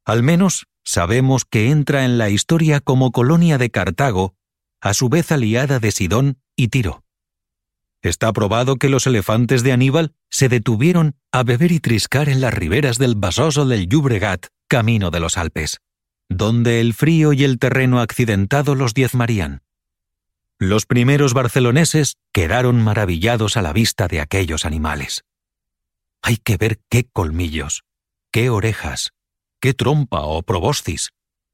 Al 0.07 0.23
menos 0.23 0.67
sabemos 0.83 1.45
que 1.45 1.69
entra 1.69 2.07
en 2.07 2.17
la 2.17 2.31
historia 2.31 2.81
como 2.81 3.13
colonia 3.13 3.59
de 3.59 3.69
Cartago, 3.69 4.35
a 4.81 4.95
su 4.95 5.11
vez 5.11 5.31
aliada 5.31 5.79
de 5.79 5.93
Sidón 5.93 6.39
y 6.57 6.69
Tiro. 6.69 7.05
Está 8.01 8.33
probado 8.33 8.77
que 8.77 8.89
los 8.89 9.07
elefantes 9.07 9.63
de 9.63 9.73
Aníbal 9.73 10.15
se 10.31 10.49
detuvieron 10.49 11.17
a 11.33 11.43
beber 11.43 11.71
y 11.71 11.81
triscar 11.81 12.31
en 12.31 12.41
las 12.41 12.55
riberas 12.55 12.97
del 12.97 13.15
Basoso 13.15 13.67
del 13.67 13.91
Llobregat, 13.91 14.47
camino 14.69 15.11
de 15.11 15.21
los 15.21 15.37
Alpes, 15.37 15.83
donde 16.37 16.81
el 16.81 16.95
frío 16.95 17.33
y 17.33 17.45
el 17.45 17.59
terreno 17.59 18.01
accidentado 18.01 18.75
los 18.75 18.95
diezmarían. 18.95 19.63
Los 20.59 20.87
primeros 20.87 21.35
barceloneses 21.35 22.17
quedaron 22.33 22.83
maravillados 22.83 23.57
a 23.57 23.63
la 23.63 23.73
vista 23.73 24.07
de 24.07 24.21
aquellos 24.21 24.65
animales. 24.65 25.25
Hay 26.23 26.37
que 26.37 26.57
ver 26.57 26.81
qué 26.89 27.05
colmillos, 27.13 27.83
qué 28.31 28.49
orejas, 28.49 29.11
qué 29.61 29.75
trompa 29.75 30.21
o 30.21 30.43
proboscis, 30.43 31.11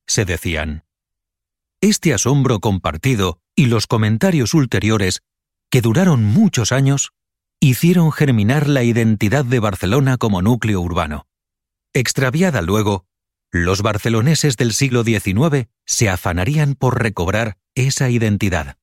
se 0.06 0.24
decían. 0.24 0.84
Este 1.80 2.12
asombro 2.12 2.60
compartido 2.60 3.40
y 3.54 3.66
los 3.66 3.86
comentarios 3.86 4.52
ulteriores, 4.52 5.22
que 5.70 5.80
duraron 5.80 6.22
muchos 6.22 6.72
años, 6.72 7.12
hicieron 7.60 8.12
germinar 8.12 8.68
la 8.68 8.82
identidad 8.82 9.44
de 9.44 9.58
Barcelona 9.58 10.16
como 10.16 10.42
núcleo 10.42 10.80
urbano. 10.80 11.26
Extraviada 11.94 12.62
luego, 12.62 13.06
los 13.50 13.82
barceloneses 13.82 14.56
del 14.56 14.74
siglo 14.74 15.04
XIX 15.04 15.68
se 15.86 16.08
afanarían 16.08 16.74
por 16.74 17.02
recobrar 17.02 17.58
esa 17.74 18.10
identidad. 18.10 18.76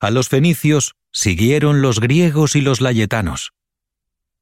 A 0.00 0.10
los 0.10 0.28
fenicios 0.28 0.96
siguieron 1.12 1.82
los 1.82 2.00
griegos 2.00 2.56
y 2.56 2.60
los 2.60 2.80
layetanos. 2.80 3.52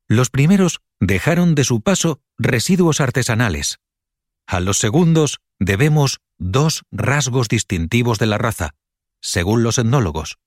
Los 0.06 0.30
primeros 0.30 0.80
dejaron 1.00 1.54
de 1.54 1.64
su 1.64 1.82
paso 1.82 2.20
residuos 2.38 3.00
artesanales. 3.00 3.78
A 4.46 4.60
los 4.60 4.78
segundos 4.78 5.40
debemos 5.58 6.20
dos 6.38 6.84
rasgos 6.90 7.48
distintivos 7.48 8.18
de 8.18 8.26
la 8.26 8.38
raza, 8.38 8.74
según 9.20 9.62
los 9.62 9.78
etnólogos. 9.78 10.38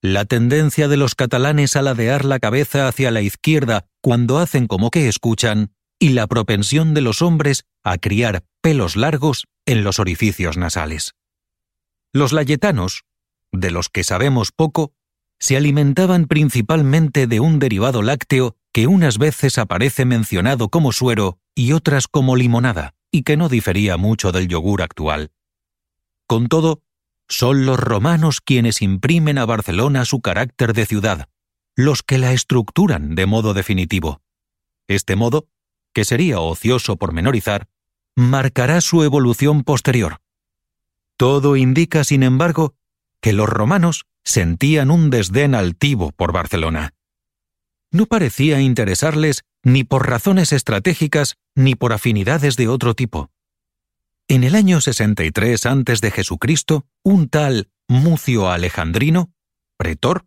La 0.00 0.24
tendencia 0.24 0.88
de 0.88 0.96
los 0.96 1.14
catalanes 1.14 1.76
a 1.76 1.82
ladear 1.82 2.24
la 2.24 2.38
cabeza 2.38 2.88
hacia 2.88 3.10
la 3.10 3.22
izquierda 3.22 3.86
cuando 4.00 4.38
hacen 4.38 4.66
como 4.66 4.90
que 4.90 5.08
escuchan 5.08 5.74
y 5.98 6.10
la 6.10 6.26
propensión 6.26 6.94
de 6.94 7.00
los 7.00 7.22
hombres 7.22 7.64
a 7.82 7.98
criar 7.98 8.44
pelos 8.60 8.96
largos 8.96 9.46
en 9.66 9.84
los 9.84 9.98
orificios 9.98 10.56
nasales. 10.56 11.14
Los 12.12 12.32
layetanos, 12.32 13.04
de 13.52 13.70
los 13.70 13.88
que 13.88 14.04
sabemos 14.04 14.52
poco, 14.52 14.92
se 15.38 15.56
alimentaban 15.56 16.26
principalmente 16.26 17.26
de 17.26 17.40
un 17.40 17.58
derivado 17.58 18.02
lácteo 18.02 18.56
que 18.72 18.86
unas 18.86 19.18
veces 19.18 19.58
aparece 19.58 20.04
mencionado 20.04 20.68
como 20.68 20.92
suero 20.92 21.38
y 21.54 21.72
otras 21.72 22.08
como 22.08 22.36
limonada, 22.36 22.94
y 23.10 23.22
que 23.22 23.36
no 23.36 23.48
difería 23.48 23.96
mucho 23.96 24.32
del 24.32 24.48
yogur 24.48 24.82
actual. 24.82 25.30
Con 26.26 26.48
todo, 26.48 26.82
son 27.28 27.66
los 27.66 27.78
romanos 27.78 28.40
quienes 28.40 28.82
imprimen 28.82 29.38
a 29.38 29.46
Barcelona 29.46 30.04
su 30.04 30.20
carácter 30.20 30.72
de 30.72 30.86
ciudad, 30.86 31.28
los 31.76 32.02
que 32.02 32.18
la 32.18 32.32
estructuran 32.32 33.14
de 33.14 33.26
modo 33.26 33.54
definitivo. 33.54 34.22
Este 34.88 35.16
modo, 35.16 35.48
que 35.94 36.04
sería 36.04 36.40
ocioso 36.40 36.96
pormenorizar, 36.96 37.68
marcará 38.14 38.80
su 38.80 39.02
evolución 39.02 39.64
posterior. 39.64 40.20
Todo 41.16 41.56
indica, 41.56 42.04
sin 42.04 42.22
embargo, 42.22 42.74
que 43.20 43.32
los 43.32 43.48
romanos 43.48 44.04
sentían 44.24 44.90
un 44.90 45.08
desdén 45.08 45.54
altivo 45.54 46.12
por 46.12 46.32
Barcelona 46.32 46.94
no 47.94 48.06
parecía 48.06 48.60
interesarles 48.60 49.44
ni 49.62 49.84
por 49.84 50.08
razones 50.08 50.52
estratégicas 50.52 51.36
ni 51.54 51.76
por 51.76 51.92
afinidades 51.92 52.56
de 52.56 52.66
otro 52.66 52.94
tipo. 52.94 53.30
En 54.26 54.42
el 54.42 54.56
año 54.56 54.80
63 54.80 55.64
antes 55.64 56.00
de 56.00 56.10
Jesucristo, 56.10 56.86
un 57.04 57.28
tal 57.28 57.70
Mucio 57.86 58.50
Alejandrino, 58.50 59.32
pretor, 59.76 60.26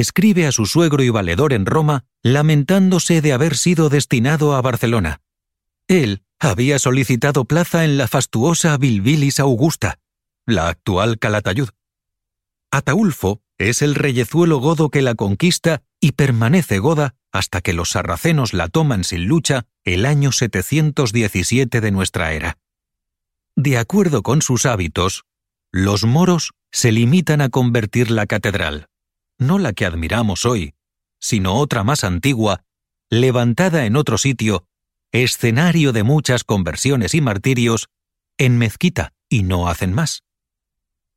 escribe 0.00 0.46
a 0.46 0.52
su 0.52 0.66
suegro 0.66 1.02
y 1.02 1.08
valedor 1.08 1.54
en 1.54 1.64
Roma 1.64 2.04
lamentándose 2.22 3.22
de 3.22 3.32
haber 3.32 3.56
sido 3.56 3.88
destinado 3.88 4.54
a 4.54 4.60
Barcelona. 4.60 5.22
Él 5.88 6.22
había 6.38 6.78
solicitado 6.78 7.46
plaza 7.46 7.84
en 7.84 7.96
la 7.96 8.06
fastuosa 8.06 8.76
Bilbilis 8.76 9.40
Augusta, 9.40 9.98
la 10.44 10.68
actual 10.68 11.18
Calatayud. 11.18 11.70
Ataulfo 12.70 13.40
es 13.56 13.80
el 13.80 13.94
reyezuelo 13.94 14.58
godo 14.58 14.90
que 14.90 15.00
la 15.00 15.14
conquista 15.14 15.82
y 15.98 16.12
permanece 16.12 16.78
goda 16.78 17.14
hasta 17.32 17.62
que 17.62 17.72
los 17.72 17.90
sarracenos 17.90 18.52
la 18.52 18.68
toman 18.68 19.02
sin 19.02 19.26
lucha 19.26 19.66
el 19.84 20.04
año 20.04 20.30
717 20.30 21.80
de 21.80 21.90
nuestra 21.90 22.34
era. 22.34 22.58
De 23.54 23.78
acuerdo 23.78 24.22
con 24.22 24.42
sus 24.42 24.66
hábitos, 24.66 25.24
los 25.72 26.04
moros 26.04 26.52
se 26.70 26.92
limitan 26.92 27.40
a 27.40 27.48
convertir 27.48 28.10
la 28.10 28.26
catedral, 28.26 28.88
no 29.38 29.58
la 29.58 29.72
que 29.72 29.86
admiramos 29.86 30.44
hoy, 30.44 30.74
sino 31.18 31.54
otra 31.56 31.84
más 31.84 32.04
antigua, 32.04 32.64
levantada 33.10 33.86
en 33.86 33.96
otro 33.96 34.18
sitio, 34.18 34.66
escenario 35.12 35.92
de 35.92 36.02
muchas 36.02 36.44
conversiones 36.44 37.14
y 37.14 37.20
martirios, 37.20 37.88
en 38.38 38.58
mezquita, 38.58 39.12
y 39.28 39.42
no 39.42 39.68
hacen 39.68 39.92
más. 39.92 40.22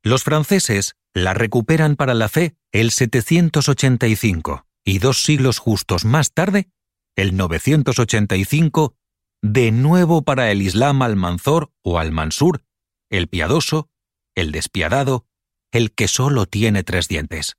Los 0.03 0.23
franceses 0.23 0.95
la 1.13 1.33
recuperan 1.33 1.95
para 1.95 2.13
la 2.13 2.29
fe 2.29 2.55
el 2.71 2.91
785 2.91 4.65
y 4.85 4.99
dos 4.99 5.23
siglos 5.23 5.59
justos 5.59 6.05
más 6.05 6.31
tarde, 6.31 6.69
el 7.15 7.35
985, 7.35 8.95
de 9.41 9.71
nuevo 9.71 10.21
para 10.21 10.51
el 10.51 10.61
Islam 10.61 11.01
al-Manzor 11.01 11.71
o 11.81 11.99
al-Mansur, 11.99 12.63
el 13.09 13.27
piadoso, 13.27 13.89
el 14.35 14.51
despiadado, 14.51 15.25
el 15.71 15.91
que 15.91 16.07
solo 16.07 16.45
tiene 16.45 16.83
tres 16.83 17.07
dientes. 17.07 17.57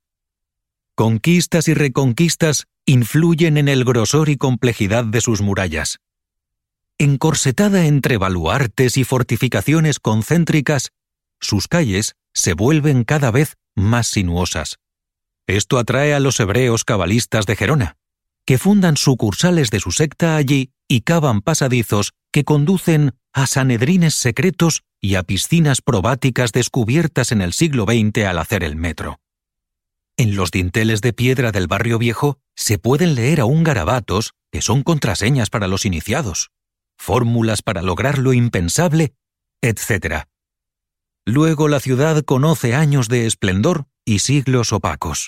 Conquistas 0.95 1.67
y 1.67 1.73
reconquistas 1.73 2.67
influyen 2.85 3.57
en 3.57 3.67
el 3.67 3.85
grosor 3.85 4.29
y 4.29 4.37
complejidad 4.37 5.05
de 5.05 5.21
sus 5.21 5.41
murallas. 5.41 5.99
Encorsetada 6.97 7.85
entre 7.85 8.17
baluartes 8.17 8.97
y 8.97 9.03
fortificaciones 9.03 9.99
concéntricas, 9.99 10.91
sus 11.39 11.67
calles 11.67 12.15
se 12.33 12.53
vuelven 12.53 13.03
cada 13.03 13.31
vez 13.31 13.55
más 13.75 14.07
sinuosas. 14.07 14.77
Esto 15.47 15.79
atrae 15.79 16.13
a 16.13 16.19
los 16.19 16.39
hebreos 16.39 16.83
cabalistas 16.83 17.45
de 17.45 17.55
Gerona, 17.55 17.97
que 18.45 18.57
fundan 18.57 18.97
sucursales 18.97 19.71
de 19.71 19.79
su 19.79 19.91
secta 19.91 20.35
allí 20.35 20.71
y 20.87 21.01
cavan 21.01 21.41
pasadizos 21.41 22.13
que 22.31 22.43
conducen 22.43 23.13
a 23.33 23.47
sanedrines 23.47 24.15
secretos 24.15 24.83
y 24.99 25.15
a 25.15 25.23
piscinas 25.23 25.81
probáticas 25.81 26.51
descubiertas 26.51 27.31
en 27.31 27.41
el 27.41 27.53
siglo 27.53 27.85
XX 27.85 28.25
al 28.25 28.37
hacer 28.37 28.63
el 28.63 28.75
metro. 28.75 29.19
En 30.21 30.35
los 30.35 30.51
dinteles 30.51 31.01
de 31.01 31.13
piedra 31.13 31.51
del 31.51 31.65
barrio 31.65 31.97
viejo 31.97 32.37
se 32.55 32.77
pueden 32.77 33.15
leer 33.15 33.39
aún 33.39 33.63
garabatos 33.63 34.33
que 34.51 34.61
son 34.61 34.83
contraseñas 34.83 35.49
para 35.49 35.67
los 35.67 35.83
iniciados, 35.83 36.51
fórmulas 36.95 37.63
para 37.63 37.81
lograr 37.81 38.19
lo 38.19 38.31
impensable, 38.31 39.15
etc. 39.63 40.25
Luego 41.25 41.67
la 41.67 41.79
ciudad 41.79 42.21
conoce 42.23 42.75
años 42.75 43.09
de 43.09 43.25
esplendor 43.25 43.87
y 44.05 44.19
siglos 44.19 44.73
opacos. 44.73 45.27